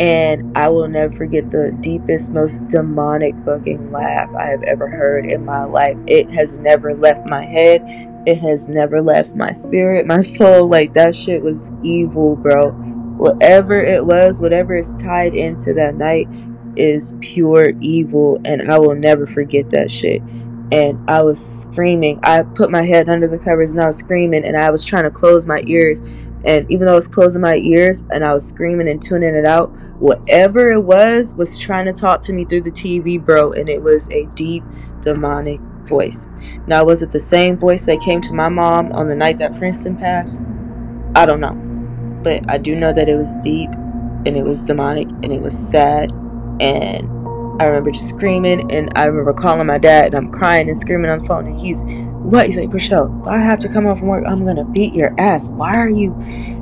and 0.00 0.56
I 0.56 0.68
will 0.68 0.88
never 0.88 1.14
forget 1.14 1.50
the 1.50 1.76
deepest, 1.80 2.32
most 2.32 2.66
demonic 2.68 3.34
fucking 3.46 3.92
laugh 3.92 4.28
I 4.34 4.46
have 4.46 4.62
ever 4.64 4.88
heard 4.88 5.24
in 5.24 5.44
my 5.44 5.64
life. 5.64 5.96
It 6.08 6.30
has 6.32 6.58
never 6.58 6.94
left 6.94 7.28
my 7.28 7.44
head. 7.44 7.82
It 8.26 8.38
has 8.38 8.68
never 8.68 9.00
left 9.00 9.36
my 9.36 9.52
spirit, 9.52 10.06
my 10.06 10.20
soul. 10.20 10.66
Like 10.66 10.94
that 10.94 11.14
shit 11.14 11.42
was 11.42 11.70
evil, 11.84 12.34
bro. 12.34 12.72
Whatever 12.72 13.76
it 13.76 14.04
was, 14.04 14.42
whatever 14.42 14.74
is 14.74 14.92
tied 15.00 15.34
into 15.34 15.72
that 15.74 15.94
night 15.94 16.26
is 16.76 17.14
pure 17.20 17.72
evil, 17.80 18.38
and 18.44 18.62
I 18.70 18.78
will 18.78 18.94
never 18.94 19.26
forget 19.26 19.70
that 19.70 19.90
shit. 19.90 20.22
And 20.72 20.98
I 21.08 21.22
was 21.22 21.38
screaming. 21.38 22.20
I 22.22 22.42
put 22.42 22.70
my 22.70 22.82
head 22.82 23.08
under 23.08 23.28
the 23.28 23.38
covers 23.38 23.72
and 23.72 23.80
I 23.80 23.86
was 23.86 23.98
screaming, 23.98 24.44
and 24.44 24.56
I 24.56 24.70
was 24.70 24.84
trying 24.84 25.04
to 25.04 25.10
close 25.10 25.46
my 25.46 25.62
ears 25.66 26.00
and 26.44 26.70
even 26.70 26.86
though 26.86 26.92
I 26.92 26.96
was 26.96 27.08
closing 27.08 27.40
my 27.40 27.56
ears 27.56 28.04
and 28.12 28.24
I 28.24 28.34
was 28.34 28.46
screaming 28.46 28.88
and 28.88 29.00
tuning 29.00 29.34
it 29.34 29.46
out, 29.46 29.70
whatever 29.98 30.68
it 30.70 30.82
was 30.82 31.34
was 31.34 31.58
trying 31.58 31.86
to 31.86 31.92
talk 31.92 32.20
to 32.22 32.32
me 32.34 32.44
through 32.44 32.62
the 32.62 32.70
TV, 32.70 33.22
bro. 33.22 33.52
And 33.52 33.68
it 33.68 33.82
was 33.82 34.10
a 34.10 34.26
deep, 34.34 34.62
demonic 35.00 35.60
voice. 35.86 36.28
Now, 36.66 36.84
was 36.84 37.02
it 37.02 37.12
the 37.12 37.20
same 37.20 37.58
voice 37.58 37.86
that 37.86 38.00
came 38.00 38.20
to 38.22 38.34
my 38.34 38.50
mom 38.50 38.92
on 38.92 39.08
the 39.08 39.14
night 39.14 39.38
that 39.38 39.56
Princeton 39.56 39.96
passed? 39.96 40.42
I 41.14 41.24
don't 41.24 41.40
know. 41.40 41.54
But 42.22 42.50
I 42.50 42.58
do 42.58 42.74
know 42.74 42.92
that 42.92 43.08
it 43.08 43.16
was 43.16 43.34
deep 43.36 43.70
and 43.72 44.36
it 44.36 44.44
was 44.44 44.62
demonic 44.62 45.08
and 45.10 45.32
it 45.32 45.40
was 45.40 45.56
sad. 45.56 46.12
And 46.60 47.08
I 47.60 47.66
remember 47.66 47.90
just 47.90 48.08
screaming 48.08 48.70
and 48.72 48.90
I 48.96 49.04
remember 49.04 49.32
calling 49.32 49.66
my 49.66 49.78
dad 49.78 50.06
and 50.06 50.16
I'm 50.16 50.32
crying 50.32 50.68
and 50.68 50.76
screaming 50.76 51.10
on 51.10 51.20
the 51.20 51.24
phone 51.24 51.46
and 51.46 51.58
he's 51.58 51.84
what? 51.84 52.46
He's 52.46 52.56
like, 52.56 52.72
Rochelle, 52.72 53.22
I 53.26 53.38
have 53.38 53.60
to 53.60 53.68
come 53.68 53.84
home 53.84 53.98
from 53.98 54.08
work, 54.08 54.24
I'm 54.26 54.44
gonna 54.44 54.64
beat 54.64 54.94
your 54.94 55.14
ass. 55.20 55.48
Why 55.48 55.76
are 55.76 55.90
you 55.90 56.14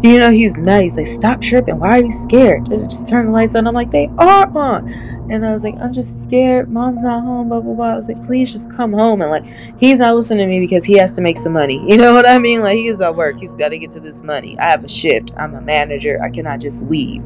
you 0.03 0.19
know, 0.19 0.33
he's 0.33 0.57
mad. 0.57 0.83
He's 0.83 0.97
like, 0.97 1.07
Stop 1.07 1.41
tripping. 1.41 1.79
Why 1.79 1.91
are 1.91 2.03
you 2.03 2.11
scared? 2.11 2.69
Just 2.69 3.07
turn 3.07 3.27
the 3.27 3.33
lights 3.33 3.55
on. 3.55 3.69
I'm 3.69 3.75
like, 3.75 3.93
They 3.93 4.11
are 4.19 4.51
on. 4.59 4.93
And 5.31 5.47
I 5.47 5.55
was 5.55 5.63
like, 5.63 5.77
I'm 5.81 5.93
just 5.93 6.21
scared. 6.21 6.69
Mom's 6.69 7.03
not 7.03 7.23
home, 7.23 7.49
blah 7.49 7.61
blah 7.61 7.75
blah. 7.75 7.93
I 7.93 7.97
was 7.97 8.09
like, 8.09 8.23
please 8.27 8.53
just 8.53 8.71
come 8.71 8.93
home 8.93 9.23
and 9.23 9.31
like 9.31 9.45
he's 9.79 10.01
not 10.01 10.15
listening 10.17 10.49
to 10.49 10.51
me 10.51 10.61
because 10.61 10.85
he 10.85 10.95
has 10.99 11.13
to 11.13 11.23
make 11.23 11.39
some 11.39 11.53
money. 11.53 11.81
You 11.93 11.99
know 11.99 12.15
what 12.15 12.27
I 12.27 12.39
mean? 12.39 12.63
Like 12.63 12.79
he's 12.79 13.03
at 13.03 13.15
work. 13.15 13.39
He's 13.39 13.55
gotta 13.55 13.77
get 13.77 13.91
to 13.93 14.01
this 14.01 14.23
money. 14.23 14.59
I 14.59 14.71
have 14.71 14.83
a 14.83 14.89
shift. 14.89 15.31
I'm 15.37 15.55
a 15.55 15.61
manager. 15.61 16.19
I 16.23 16.31
cannot 16.31 16.61
just 16.61 16.85
leave. 16.85 17.23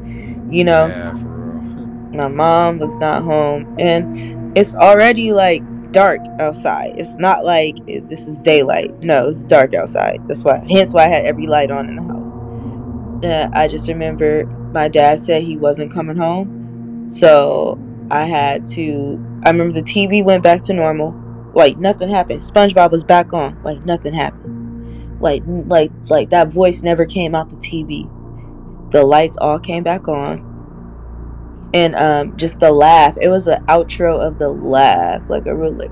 You 0.51 0.65
know? 0.65 0.89
Yeah. 0.89 1.36
My 2.17 2.29
mom 2.29 2.79
was 2.79 2.99
not 2.99 3.23
home 3.23 3.77
and 3.79 4.57
it's 4.57 4.75
already 4.75 5.33
like 5.33 5.63
dark 5.93 6.21
outside. 6.41 6.93
It's 6.97 7.17
not 7.17 7.45
like 7.45 7.77
it, 7.89 8.09
this 8.09 8.29
is 8.29 8.41
daylight. 8.41 9.03
No 9.03 9.29
it's 9.29 9.45
dark 9.45 9.75
outside. 9.75 10.27
That's 10.29 10.45
why 10.45 10.65
hence 10.69 10.95
why 10.95 11.05
i 11.05 11.09
had 11.09 11.25
every 11.25 11.47
light 11.47 11.71
on 11.71 11.89
in 11.89 11.97
the 11.97 12.03
house. 12.03 13.25
Uh, 13.25 13.49
i 13.55 13.67
just 13.67 13.89
remember 13.89 14.45
my 14.75 14.89
dad 14.89 15.19
said 15.19 15.43
he 15.43 15.57
wasn't 15.57 15.91
coming 15.91 16.19
home 16.19 17.07
so 17.09 17.81
i 18.11 18.25
had 18.25 18.67
to 18.67 19.19
i 19.43 19.49
remember 19.49 19.73
the 19.73 19.83
tv 19.83 20.25
went 20.25 20.43
back 20.43 20.63
to 20.63 20.75
normal. 20.75 21.23
Like 21.55 21.79
nothing 21.79 22.11
happened. 22.11 22.41
Spongebob 22.41 22.91
was 22.91 23.03
back 23.03 23.33
on. 23.33 23.63
Like 23.63 23.87
nothing 23.87 24.13
happened. 24.13 25.21
Like 25.21 25.43
like 25.47 25.91
like 26.11 26.31
that 26.31 26.49
voice 26.53 26.83
never 26.83 27.07
came 27.07 27.35
out 27.35 27.49
the 27.49 27.57
tv 27.57 28.11
the 28.91 29.05
lights 29.05 29.37
all 29.39 29.59
came 29.59 29.83
back 29.83 30.09
on 30.09 30.56
and 31.75 31.95
um 31.97 32.37
just 32.37 32.61
the 32.61 32.71
laugh 32.71 33.17
it 33.21 33.29
was 33.29 33.47
an 33.47 33.65
outro 33.67 34.19
of 34.19 34.39
the 34.39 34.49
laugh 34.49 35.23
like 35.29 35.47
a 35.47 35.57
real 35.57 35.73
like 35.73 35.91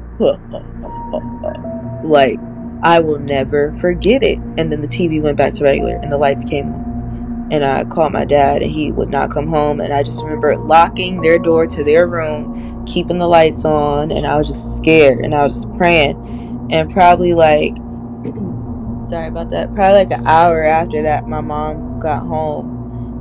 like 2.05 2.39
i 2.83 3.01
will 3.01 3.19
never 3.19 3.77
forget 3.79 4.23
it. 4.23 4.39
And 4.59 4.71
then 4.71 4.81
the 4.83 4.89
tv 4.89 5.23
went 5.23 5.37
back 5.37 5.55
to 5.55 5.65
regular 5.65 5.97
and 5.97 6.13
the 6.13 6.19
lights 6.19 6.45
came 6.45 6.73
on. 6.75 7.49
And 7.51 7.65
i 7.65 7.85
called 7.85 8.13
my 8.13 8.25
dad 8.25 8.63
and 8.63 8.71
he 8.71 8.93
would 8.93 9.09
not 9.09 9.31
come 9.31 9.49
home. 9.49 9.81
And 9.81 9.93
i 9.93 10.03
just 10.03 10.23
remember 10.23 10.57
locking 10.57 11.21
their 11.21 11.39
door 11.39 11.67
to 11.67 11.85
their 11.85 12.07
room 12.07 12.85
keeping 12.87 13.19
the 13.19 13.27
lights 13.27 13.65
on 13.65 14.11
and 14.13 14.27
i 14.27 14.37
was 14.37 14.49
just 14.49 14.77
scared 14.77 15.19
and 15.21 15.35
i 15.35 15.43
was 15.43 15.55
just 15.63 15.77
praying. 15.77 16.69
And 16.71 16.93
probably 16.93 17.35
like 17.35 17.77
sorry 19.01 19.29
about 19.29 19.51
that. 19.51 19.75
Probably 19.75 19.95
like 19.95 20.11
an 20.11 20.27
hour 20.27 20.63
after 20.63 21.03
that 21.03 21.27
my 21.27 21.41
mom 21.41 21.99
got 21.99 22.27
home 22.27 22.74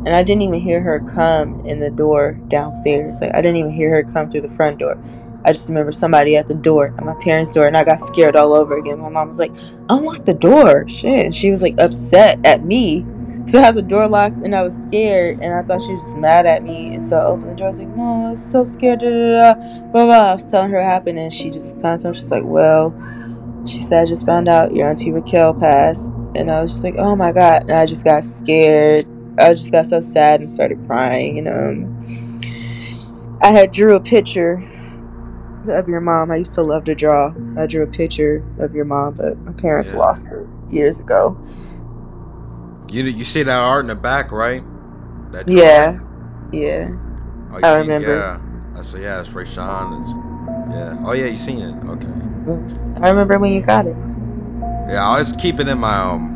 and 0.06 0.14
I 0.14 0.24
didn't 0.24 0.42
even 0.42 0.60
hear 0.60 0.82
her 0.82 1.00
come 1.00 1.62
in 1.66 1.80
the 1.80 1.90
door 1.90 2.34
downstairs. 2.50 3.22
Like 3.22 3.34
I 3.34 3.42
didn't 3.42 3.58
even 3.58 3.72
hear 3.72 3.90
her 3.92 4.04
come 4.04 4.30
through 4.30 4.42
the 4.42 4.50
front 4.50 4.80
door. 4.80 5.02
I 5.46 5.52
just 5.52 5.68
remember 5.68 5.92
somebody 5.92 6.38
at 6.38 6.48
the 6.48 6.56
door, 6.56 6.94
at 6.98 7.04
my 7.04 7.16
parents' 7.16 7.54
door, 7.54 7.68
and 7.68 7.76
I 7.76 7.84
got 7.84 8.00
scared 8.00 8.36
all 8.36 8.54
over 8.54 8.78
again. 8.78 9.00
My 9.00 9.10
mom 9.10 9.28
was 9.28 9.40
like, 9.40 9.52
"Unlock 9.90 10.26
the 10.26 10.34
door!" 10.34 10.88
Shit, 10.88 11.26
and 11.26 11.36
she 11.36 11.52
was 11.52 11.62
like 11.62 11.76
upset 11.80 12.46
at 12.46 12.64
me. 12.64 13.06
So 13.46 13.60
I 13.60 13.64
had 13.64 13.76
the 13.76 13.82
door 13.82 14.08
locked, 14.08 14.40
and 14.40 14.56
I 14.56 14.64
was 14.64 14.74
scared, 14.88 15.42
and 15.42 15.54
I 15.54 15.64
thought 15.64 15.82
she 15.82 15.92
was 15.92 16.02
just 16.02 16.18
mad 16.18 16.46
at 16.46 16.64
me. 16.64 16.94
And 16.94 17.04
so 17.04 17.18
I 17.18 17.26
opened 17.26 17.52
the 17.52 17.56
door. 17.56 17.68
I 17.68 17.72
was 17.72 17.80
like, 17.80 17.94
"Mom, 17.94 18.28
I 18.28 18.30
was 18.32 18.42
so 18.42 18.64
scared." 18.64 19.02
Da, 19.02 19.10
da, 19.10 19.54
da, 19.54 19.82
blah 19.92 20.06
blah. 20.06 20.30
I 20.30 20.34
was 20.34 20.46
telling 20.46 20.72
her 20.72 20.78
what 20.78 20.86
happened, 20.86 21.20
and 21.20 21.34
she 21.34 21.50
just 21.50 21.74
kind 21.82 21.96
of 21.96 22.02
told 22.02 22.16
me, 22.16 22.20
she's 22.20 22.32
like, 22.32 22.46
"Well," 22.46 22.96
she 23.66 23.80
said, 23.80 24.04
"I 24.04 24.06
just 24.06 24.26
found 24.26 24.48
out 24.48 24.74
your 24.74 24.88
auntie 24.88 25.12
Raquel 25.12 25.54
passed," 25.54 26.10
and 26.36 26.50
I 26.50 26.62
was 26.62 26.72
just 26.72 26.86
like, 26.86 26.96
"Oh 26.98 27.18
my 27.18 27.34
god!" 27.34 27.64
And 27.64 27.74
I 27.74 27.86
just 27.86 28.06
got 28.06 28.24
scared 28.24 29.06
I 29.40 29.54
just 29.54 29.72
got 29.72 29.86
so 29.86 30.00
sad 30.00 30.40
and 30.40 30.50
started 30.50 30.86
crying. 30.86 31.40
And 31.40 31.48
um, 31.50 32.40
I 33.42 33.48
had 33.48 33.72
drew 33.72 33.96
a 33.96 34.00
picture 34.02 34.64
of 35.68 35.88
your 35.88 36.02
mom. 36.02 36.30
I 36.32 36.38
used 36.38 36.54
to 36.54 36.62
love 36.62 36.84
to 36.86 36.96
draw. 36.96 37.34
I 37.58 37.66
drew 37.68 37.84
a 37.84 37.88
picture 37.88 38.44
of 38.60 38.74
your 38.74 38.86
mom, 38.86 39.16
but 39.16 39.38
my 39.40 39.54
parents 39.54 39.94
Yeah. 39.94 40.00
lost 40.00 40.32
it 40.32 40.48
years 40.70 41.00
ago. 41.00 41.38
You 42.92 43.04
you 43.06 43.24
see 43.24 43.44
that 43.44 43.60
art 43.60 43.82
in 43.86 43.88
the 43.88 43.96
back, 43.96 44.32
right? 44.32 44.64
That 45.32 45.50
Yeah, 45.50 46.00
yeah. 46.52 46.90
Oh, 47.52 47.58
I 47.64 47.76
see- 47.76 47.82
remember. 47.82 48.08
Yeah. 48.16 48.40
That's 48.76 48.94
yeah. 48.94 49.22
It's 49.22 49.30
Rayshawn. 49.30 50.02
It's, 50.02 50.10
yeah. 50.76 50.98
Oh 51.06 51.14
yeah, 51.14 51.28
you 51.28 51.38
seen 51.38 51.60
it? 51.60 51.76
Okay. 51.86 52.08
I 53.02 53.10
remember 53.10 53.40
when 53.40 53.54
you 53.54 53.62
got 53.62 53.86
it. 53.88 53.96
Yeah, 54.90 55.02
I 55.02 55.06
always 55.14 55.32
keep 55.34 55.60
it 55.60 55.68
in 55.70 55.78
my 55.80 55.96
um 55.98 56.33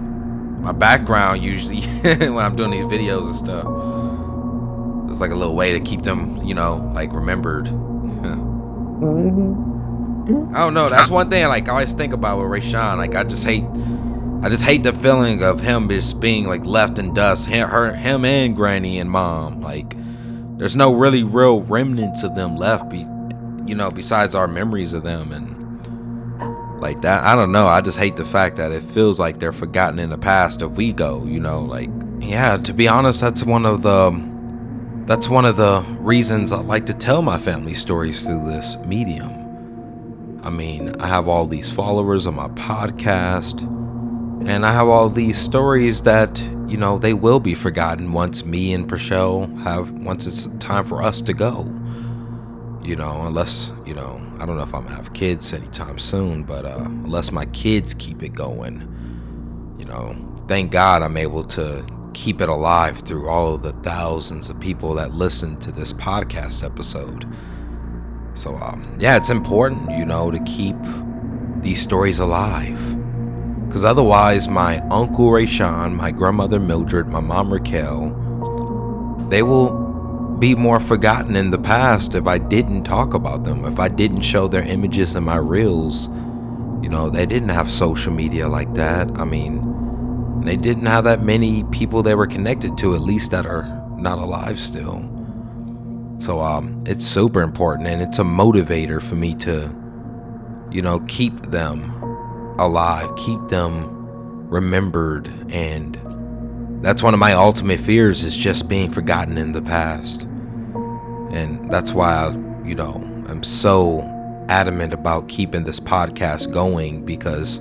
my 0.59 0.71
background 0.71 1.43
usually 1.43 1.81
when 2.03 2.39
I'm 2.39 2.55
doing 2.55 2.71
these 2.71 2.85
videos 2.85 3.25
and 3.27 3.35
stuff. 3.35 3.65
It's 5.09 5.19
like 5.21 5.31
a 5.31 5.35
little 5.35 5.55
way 5.55 5.73
to 5.73 5.79
keep 5.79 6.03
them, 6.03 6.38
you 6.43 6.53
know, 6.53 6.91
like 6.93 7.11
remembered. 7.13 7.67
hmm 7.67 9.63
I 10.53 10.59
don't 10.59 10.73
know. 10.73 10.89
That's 10.89 11.09
one 11.09 11.29
thing 11.29 11.47
like 11.47 11.69
I 11.69 11.71
always 11.71 11.93
think 11.93 12.11
about 12.11 12.38
with 12.39 12.47
Rayshawn. 12.47 12.97
Like 12.97 13.15
I 13.15 13.23
just 13.23 13.45
hate, 13.45 13.63
I 14.43 14.49
just 14.49 14.63
hate 14.63 14.84
the 14.84 14.91
feeling 14.91 15.41
of 15.41 15.61
him 15.61 15.88
just 15.88 16.19
being 16.19 16.45
like 16.45 16.65
left 16.65 16.99
in 16.99 17.13
dust. 17.13 17.47
Him, 17.47 17.69
her, 17.69 17.93
him 17.93 18.25
and 18.25 18.53
Granny 18.55 18.99
and 18.99 19.09
Mom. 19.09 19.61
Like 19.61 19.95
there's 20.57 20.75
no 20.75 20.93
really 20.93 21.23
real 21.23 21.61
remnants 21.61 22.23
of 22.23 22.35
them 22.35 22.57
left. 22.57 22.89
Be, 22.89 23.07
you 23.65 23.75
know, 23.75 23.89
besides 23.89 24.35
our 24.35 24.47
memories 24.49 24.91
of 24.91 25.03
them 25.03 25.31
and 25.31 25.56
like 26.79 27.01
that. 27.01 27.23
I 27.23 27.35
don't 27.35 27.51
know. 27.51 27.67
I 27.67 27.81
just 27.81 27.97
hate 27.97 28.15
the 28.15 28.25
fact 28.25 28.57
that 28.57 28.71
it 28.71 28.83
feels 28.83 29.19
like 29.19 29.39
they're 29.39 29.53
forgotten 29.53 29.99
in 29.99 30.09
the 30.09 30.17
past 30.17 30.61
if 30.61 30.71
we 30.71 30.93
go. 30.93 31.23
You 31.25 31.39
know, 31.39 31.61
like 31.61 31.89
yeah. 32.19 32.57
To 32.57 32.73
be 32.73 32.87
honest, 32.87 33.21
that's 33.21 33.43
one 33.43 33.65
of 33.65 33.81
the. 33.81 34.11
That's 35.05 35.29
one 35.29 35.45
of 35.45 35.55
the 35.55 35.85
reasons 35.99 36.51
I 36.51 36.57
like 36.57 36.85
to 36.87 36.93
tell 36.93 37.21
my 37.21 37.37
family 37.37 37.73
stories 37.73 38.23
through 38.23 38.45
this 38.51 38.75
medium. 38.85 40.41
I 40.43 40.49
mean, 40.49 40.99
I 40.99 41.07
have 41.07 41.29
all 41.29 41.45
these 41.47 41.71
followers 41.71 42.27
on 42.27 42.35
my 42.35 42.49
podcast, 42.49 43.61
and 44.45 44.65
I 44.65 44.73
have 44.73 44.89
all 44.89 45.09
these 45.09 45.37
stories 45.37 46.01
that, 46.01 46.39
you 46.67 46.75
know, 46.75 46.99
they 46.99 47.13
will 47.13 47.39
be 47.39 47.55
forgotten 47.55 48.11
once 48.11 48.43
me 48.43 48.73
and 48.73 48.85
Prachelle 48.89 49.61
have, 49.63 49.91
once 49.91 50.27
it's 50.27 50.47
time 50.59 50.85
for 50.85 51.01
us 51.01 51.21
to 51.21 51.33
go. 51.33 51.63
You 52.88 52.95
know, 52.95 53.23
unless, 53.23 53.73
you 53.85 53.93
know, 53.93 54.22
I 54.39 54.45
don't 54.45 54.55
know 54.55 54.64
if 54.64 54.73
I'm 54.73 54.84
gonna 54.84 54.95
have 54.95 55.11
kids 55.11 55.51
anytime 55.51 55.99
soon, 55.99 56.43
but 56.43 56.65
uh, 56.65 56.77
unless 56.85 57.34
my 57.34 57.43
kids 57.47 57.93
keep 57.93 58.23
it 58.23 58.30
going, 58.30 59.76
you 59.77 59.84
know, 59.84 60.15
thank 60.47 60.72
God 60.72 61.03
I'm 61.03 61.18
able 61.18 61.43
to 61.43 61.85
keep 62.14 62.39
it 62.39 62.47
alive 62.47 62.99
through 62.99 63.27
all 63.27 63.55
of 63.55 63.61
the 63.61 63.73
thousands 63.73 64.49
of 64.49 64.57
people 64.61 64.93
that 64.93 65.14
listen 65.14 65.59
to 65.59 65.72
this 65.73 65.91
podcast 65.91 66.64
episode. 66.64 67.27
So, 68.35 68.55
um, 68.55 68.95
yeah, 68.97 69.18
it's 69.18 69.30
important, 69.30 69.91
you 69.91 70.05
know, 70.05 70.31
to 70.31 70.39
keep 70.45 70.77
these 71.57 71.81
stories 71.81 72.19
alive. 72.19 72.80
Because 73.68 73.84
otherwise, 73.84 74.47
my 74.47 74.80
uncle 74.91 75.27
Rayshawn, 75.27 75.93
my 75.93 76.11
grandmother 76.11 76.57
Mildred, 76.57 77.09
my 77.09 77.19
mom 77.19 77.51
Raquel, 77.51 79.27
they 79.30 79.43
will 79.43 79.86
be 80.39 80.55
more 80.55 80.80
forgotten 80.80 81.35
in 81.35 81.49
the 81.49 81.57
past 81.57 82.14
if 82.15 82.27
I 82.27 82.38
didn't 82.38 82.84
talk 82.84 83.14
about 83.14 83.43
them, 83.43 83.65
if 83.65 83.80
I 83.80 83.88
didn't 83.88 84.22
show 84.22 84.47
their 84.47 84.61
images 84.64 85.15
in 85.15 85.23
my 85.23 85.38
reels. 85.38 86.07
You 86.81 86.89
know, 86.89 87.09
they 87.09 87.26
didn't 87.26 87.49
have 87.49 87.72
social 87.72 88.14
media 88.14 88.47
like 88.47 88.73
that. 88.76 89.19
I 89.19 89.26
mean, 89.26 90.41
they 90.41 90.55
didn't 90.55 90.85
have 90.85 91.05
that 91.05 91.23
many 91.23 91.64
people 91.65 92.03
they 92.03 92.15
were 92.15 92.27
connected 92.27 92.77
to, 92.80 92.93
at 92.93 93.01
least 93.01 93.31
that 93.31 93.45
are 93.45 93.64
not 93.97 94.19
alive 94.19 94.59
still. 94.59 95.01
So 96.19 96.39
um, 96.39 96.84
it's 96.85 97.05
super 97.05 97.41
important 97.41 97.88
and 97.88 98.01
it's 98.01 98.19
a 98.19 98.23
motivator 98.23 99.01
for 99.01 99.15
me 99.15 99.35
to, 99.35 99.76
you 100.72 100.81
know, 100.81 100.99
keep 101.01 101.35
them 101.47 101.89
alive, 102.59 103.09
keep 103.18 103.39
them 103.47 104.47
remembered. 104.47 105.27
And 105.51 105.95
that's 106.81 107.01
one 107.01 107.13
of 107.13 107.19
my 107.19 107.33
ultimate 107.33 107.79
fears 107.79 108.23
is 108.23 108.35
just 108.35 108.69
being 108.69 108.91
forgotten 108.91 109.37
in 109.37 109.51
the 109.51 109.61
past. 109.61 110.23
And 111.31 111.71
that's 111.71 111.91
why 111.91 112.13
I, 112.13 112.31
you 112.65 112.75
know, 112.75 112.93
I'm 113.27 113.43
so 113.43 114.01
adamant 114.47 114.93
about 114.93 115.27
keeping 115.27 115.63
this 115.63 115.79
podcast 115.79 116.51
going 116.51 117.03
because 117.03 117.59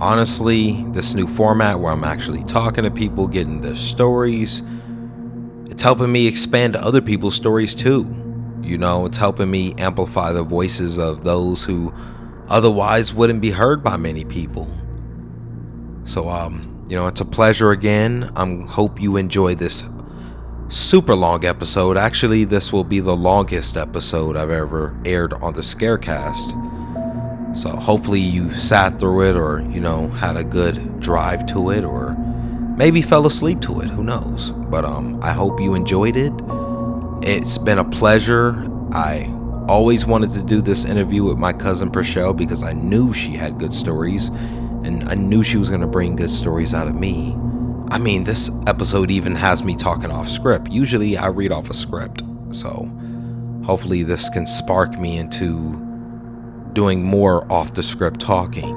honestly, 0.00 0.84
this 0.88 1.14
new 1.14 1.26
format 1.26 1.78
where 1.80 1.92
I'm 1.92 2.04
actually 2.04 2.42
talking 2.44 2.84
to 2.84 2.90
people, 2.90 3.26
getting 3.26 3.60
their 3.60 3.76
stories, 3.76 4.62
it's 5.66 5.82
helping 5.82 6.10
me 6.10 6.26
expand 6.26 6.72
to 6.72 6.82
other 6.82 7.00
people's 7.00 7.34
stories 7.34 7.74
too. 7.74 8.14
You 8.62 8.78
know, 8.78 9.04
it's 9.06 9.18
helping 9.18 9.50
me 9.50 9.74
amplify 9.76 10.32
the 10.32 10.42
voices 10.42 10.98
of 10.98 11.24
those 11.24 11.64
who 11.64 11.92
otherwise 12.48 13.12
wouldn't 13.12 13.40
be 13.40 13.50
heard 13.50 13.84
by 13.84 13.96
many 13.96 14.24
people. 14.24 14.68
So, 16.04 16.28
um, 16.28 16.73
you 16.88 16.96
know, 16.96 17.06
it's 17.06 17.20
a 17.20 17.24
pleasure 17.24 17.70
again. 17.70 18.30
I 18.36 18.46
hope 18.66 19.00
you 19.00 19.16
enjoy 19.16 19.54
this 19.54 19.84
super 20.68 21.14
long 21.14 21.44
episode. 21.44 21.96
Actually, 21.96 22.44
this 22.44 22.72
will 22.72 22.84
be 22.84 23.00
the 23.00 23.16
longest 23.16 23.76
episode 23.76 24.36
I've 24.36 24.50
ever 24.50 24.96
aired 25.04 25.32
on 25.34 25.54
the 25.54 25.62
Scarecast. 25.62 26.50
So, 27.56 27.70
hopefully, 27.70 28.20
you 28.20 28.50
sat 28.52 28.98
through 28.98 29.30
it 29.30 29.36
or, 29.36 29.60
you 29.70 29.80
know, 29.80 30.08
had 30.08 30.36
a 30.36 30.44
good 30.44 31.00
drive 31.00 31.46
to 31.46 31.70
it 31.70 31.84
or 31.84 32.14
maybe 32.76 33.00
fell 33.00 33.26
asleep 33.26 33.60
to 33.62 33.80
it. 33.80 33.88
Who 33.88 34.04
knows? 34.04 34.50
But 34.50 34.84
um, 34.84 35.22
I 35.22 35.32
hope 35.32 35.60
you 35.60 35.74
enjoyed 35.74 36.16
it. 36.16 36.32
It's 37.22 37.56
been 37.56 37.78
a 37.78 37.84
pleasure. 37.84 38.66
I 38.92 39.32
always 39.68 40.04
wanted 40.04 40.32
to 40.32 40.42
do 40.42 40.60
this 40.60 40.84
interview 40.84 41.24
with 41.24 41.38
my 41.38 41.52
cousin 41.54 41.90
Prachelle 41.90 42.36
because 42.36 42.62
I 42.62 42.74
knew 42.74 43.14
she 43.14 43.30
had 43.36 43.58
good 43.58 43.72
stories 43.72 44.30
and 44.84 45.08
I 45.08 45.14
knew 45.14 45.42
she 45.42 45.56
was 45.56 45.68
going 45.68 45.80
to 45.80 45.86
bring 45.86 46.16
good 46.16 46.30
stories 46.30 46.74
out 46.74 46.86
of 46.86 46.94
me. 46.94 47.36
I 47.90 47.98
mean, 47.98 48.24
this 48.24 48.50
episode 48.66 49.10
even 49.10 49.34
has 49.34 49.62
me 49.62 49.76
talking 49.76 50.10
off 50.10 50.28
script. 50.28 50.70
Usually 50.70 51.16
I 51.16 51.26
read 51.26 51.52
off 51.52 51.70
a 51.70 51.74
script. 51.74 52.22
So 52.50 52.90
hopefully 53.64 54.02
this 54.02 54.28
can 54.30 54.46
spark 54.46 54.98
me 54.98 55.18
into 55.18 55.80
doing 56.72 57.02
more 57.02 57.50
off 57.52 57.74
the 57.74 57.82
script 57.82 58.20
talking. 58.20 58.76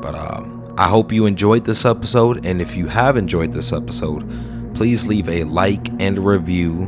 But 0.00 0.14
um 0.14 0.58
I 0.78 0.86
hope 0.86 1.10
you 1.10 1.26
enjoyed 1.26 1.64
this 1.64 1.84
episode, 1.84 2.46
and 2.46 2.62
if 2.62 2.76
you 2.76 2.86
have 2.86 3.16
enjoyed 3.16 3.50
this 3.50 3.72
episode, 3.72 4.24
please 4.76 5.08
leave 5.08 5.28
a 5.28 5.42
like 5.42 5.88
and 6.00 6.24
review 6.24 6.82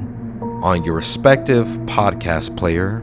on 0.63 0.85
your 0.85 0.95
respective 0.95 1.67
podcast 1.87 2.57
player. 2.57 3.01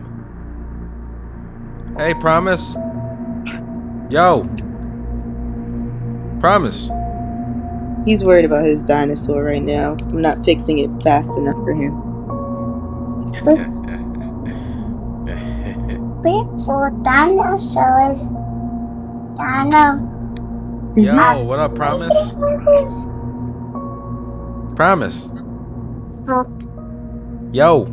Hey, 1.97 2.13
Promise. 2.13 2.77
Yo. 4.11 4.43
Promise. 6.41 6.91
He's 8.05 8.25
worried 8.25 8.45
about 8.45 8.65
his 8.65 8.83
dinosaur 8.83 9.45
right 9.45 9.63
now. 9.63 9.97
I'm 10.01 10.21
not 10.21 10.45
fixing 10.45 10.81
it 10.81 10.91
fast 11.03 11.39
enough 11.39 11.55
for 11.55 11.73
him. 11.73 11.93
What's 13.45 13.87
big 16.23 16.65
for 16.65 16.91
dinosaurs? 17.05 18.27
Dino. 19.37 20.09
Yo, 20.97 21.45
what 21.45 21.61
up, 21.61 21.77
Promise? 21.77 22.35
Promise. 24.75 25.29
Yo. 27.53 27.85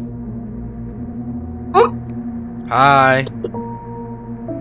Hi. 2.70 3.28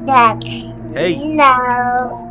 That. 0.04 0.75
Hey. 0.94 1.16
No. 1.36 2.25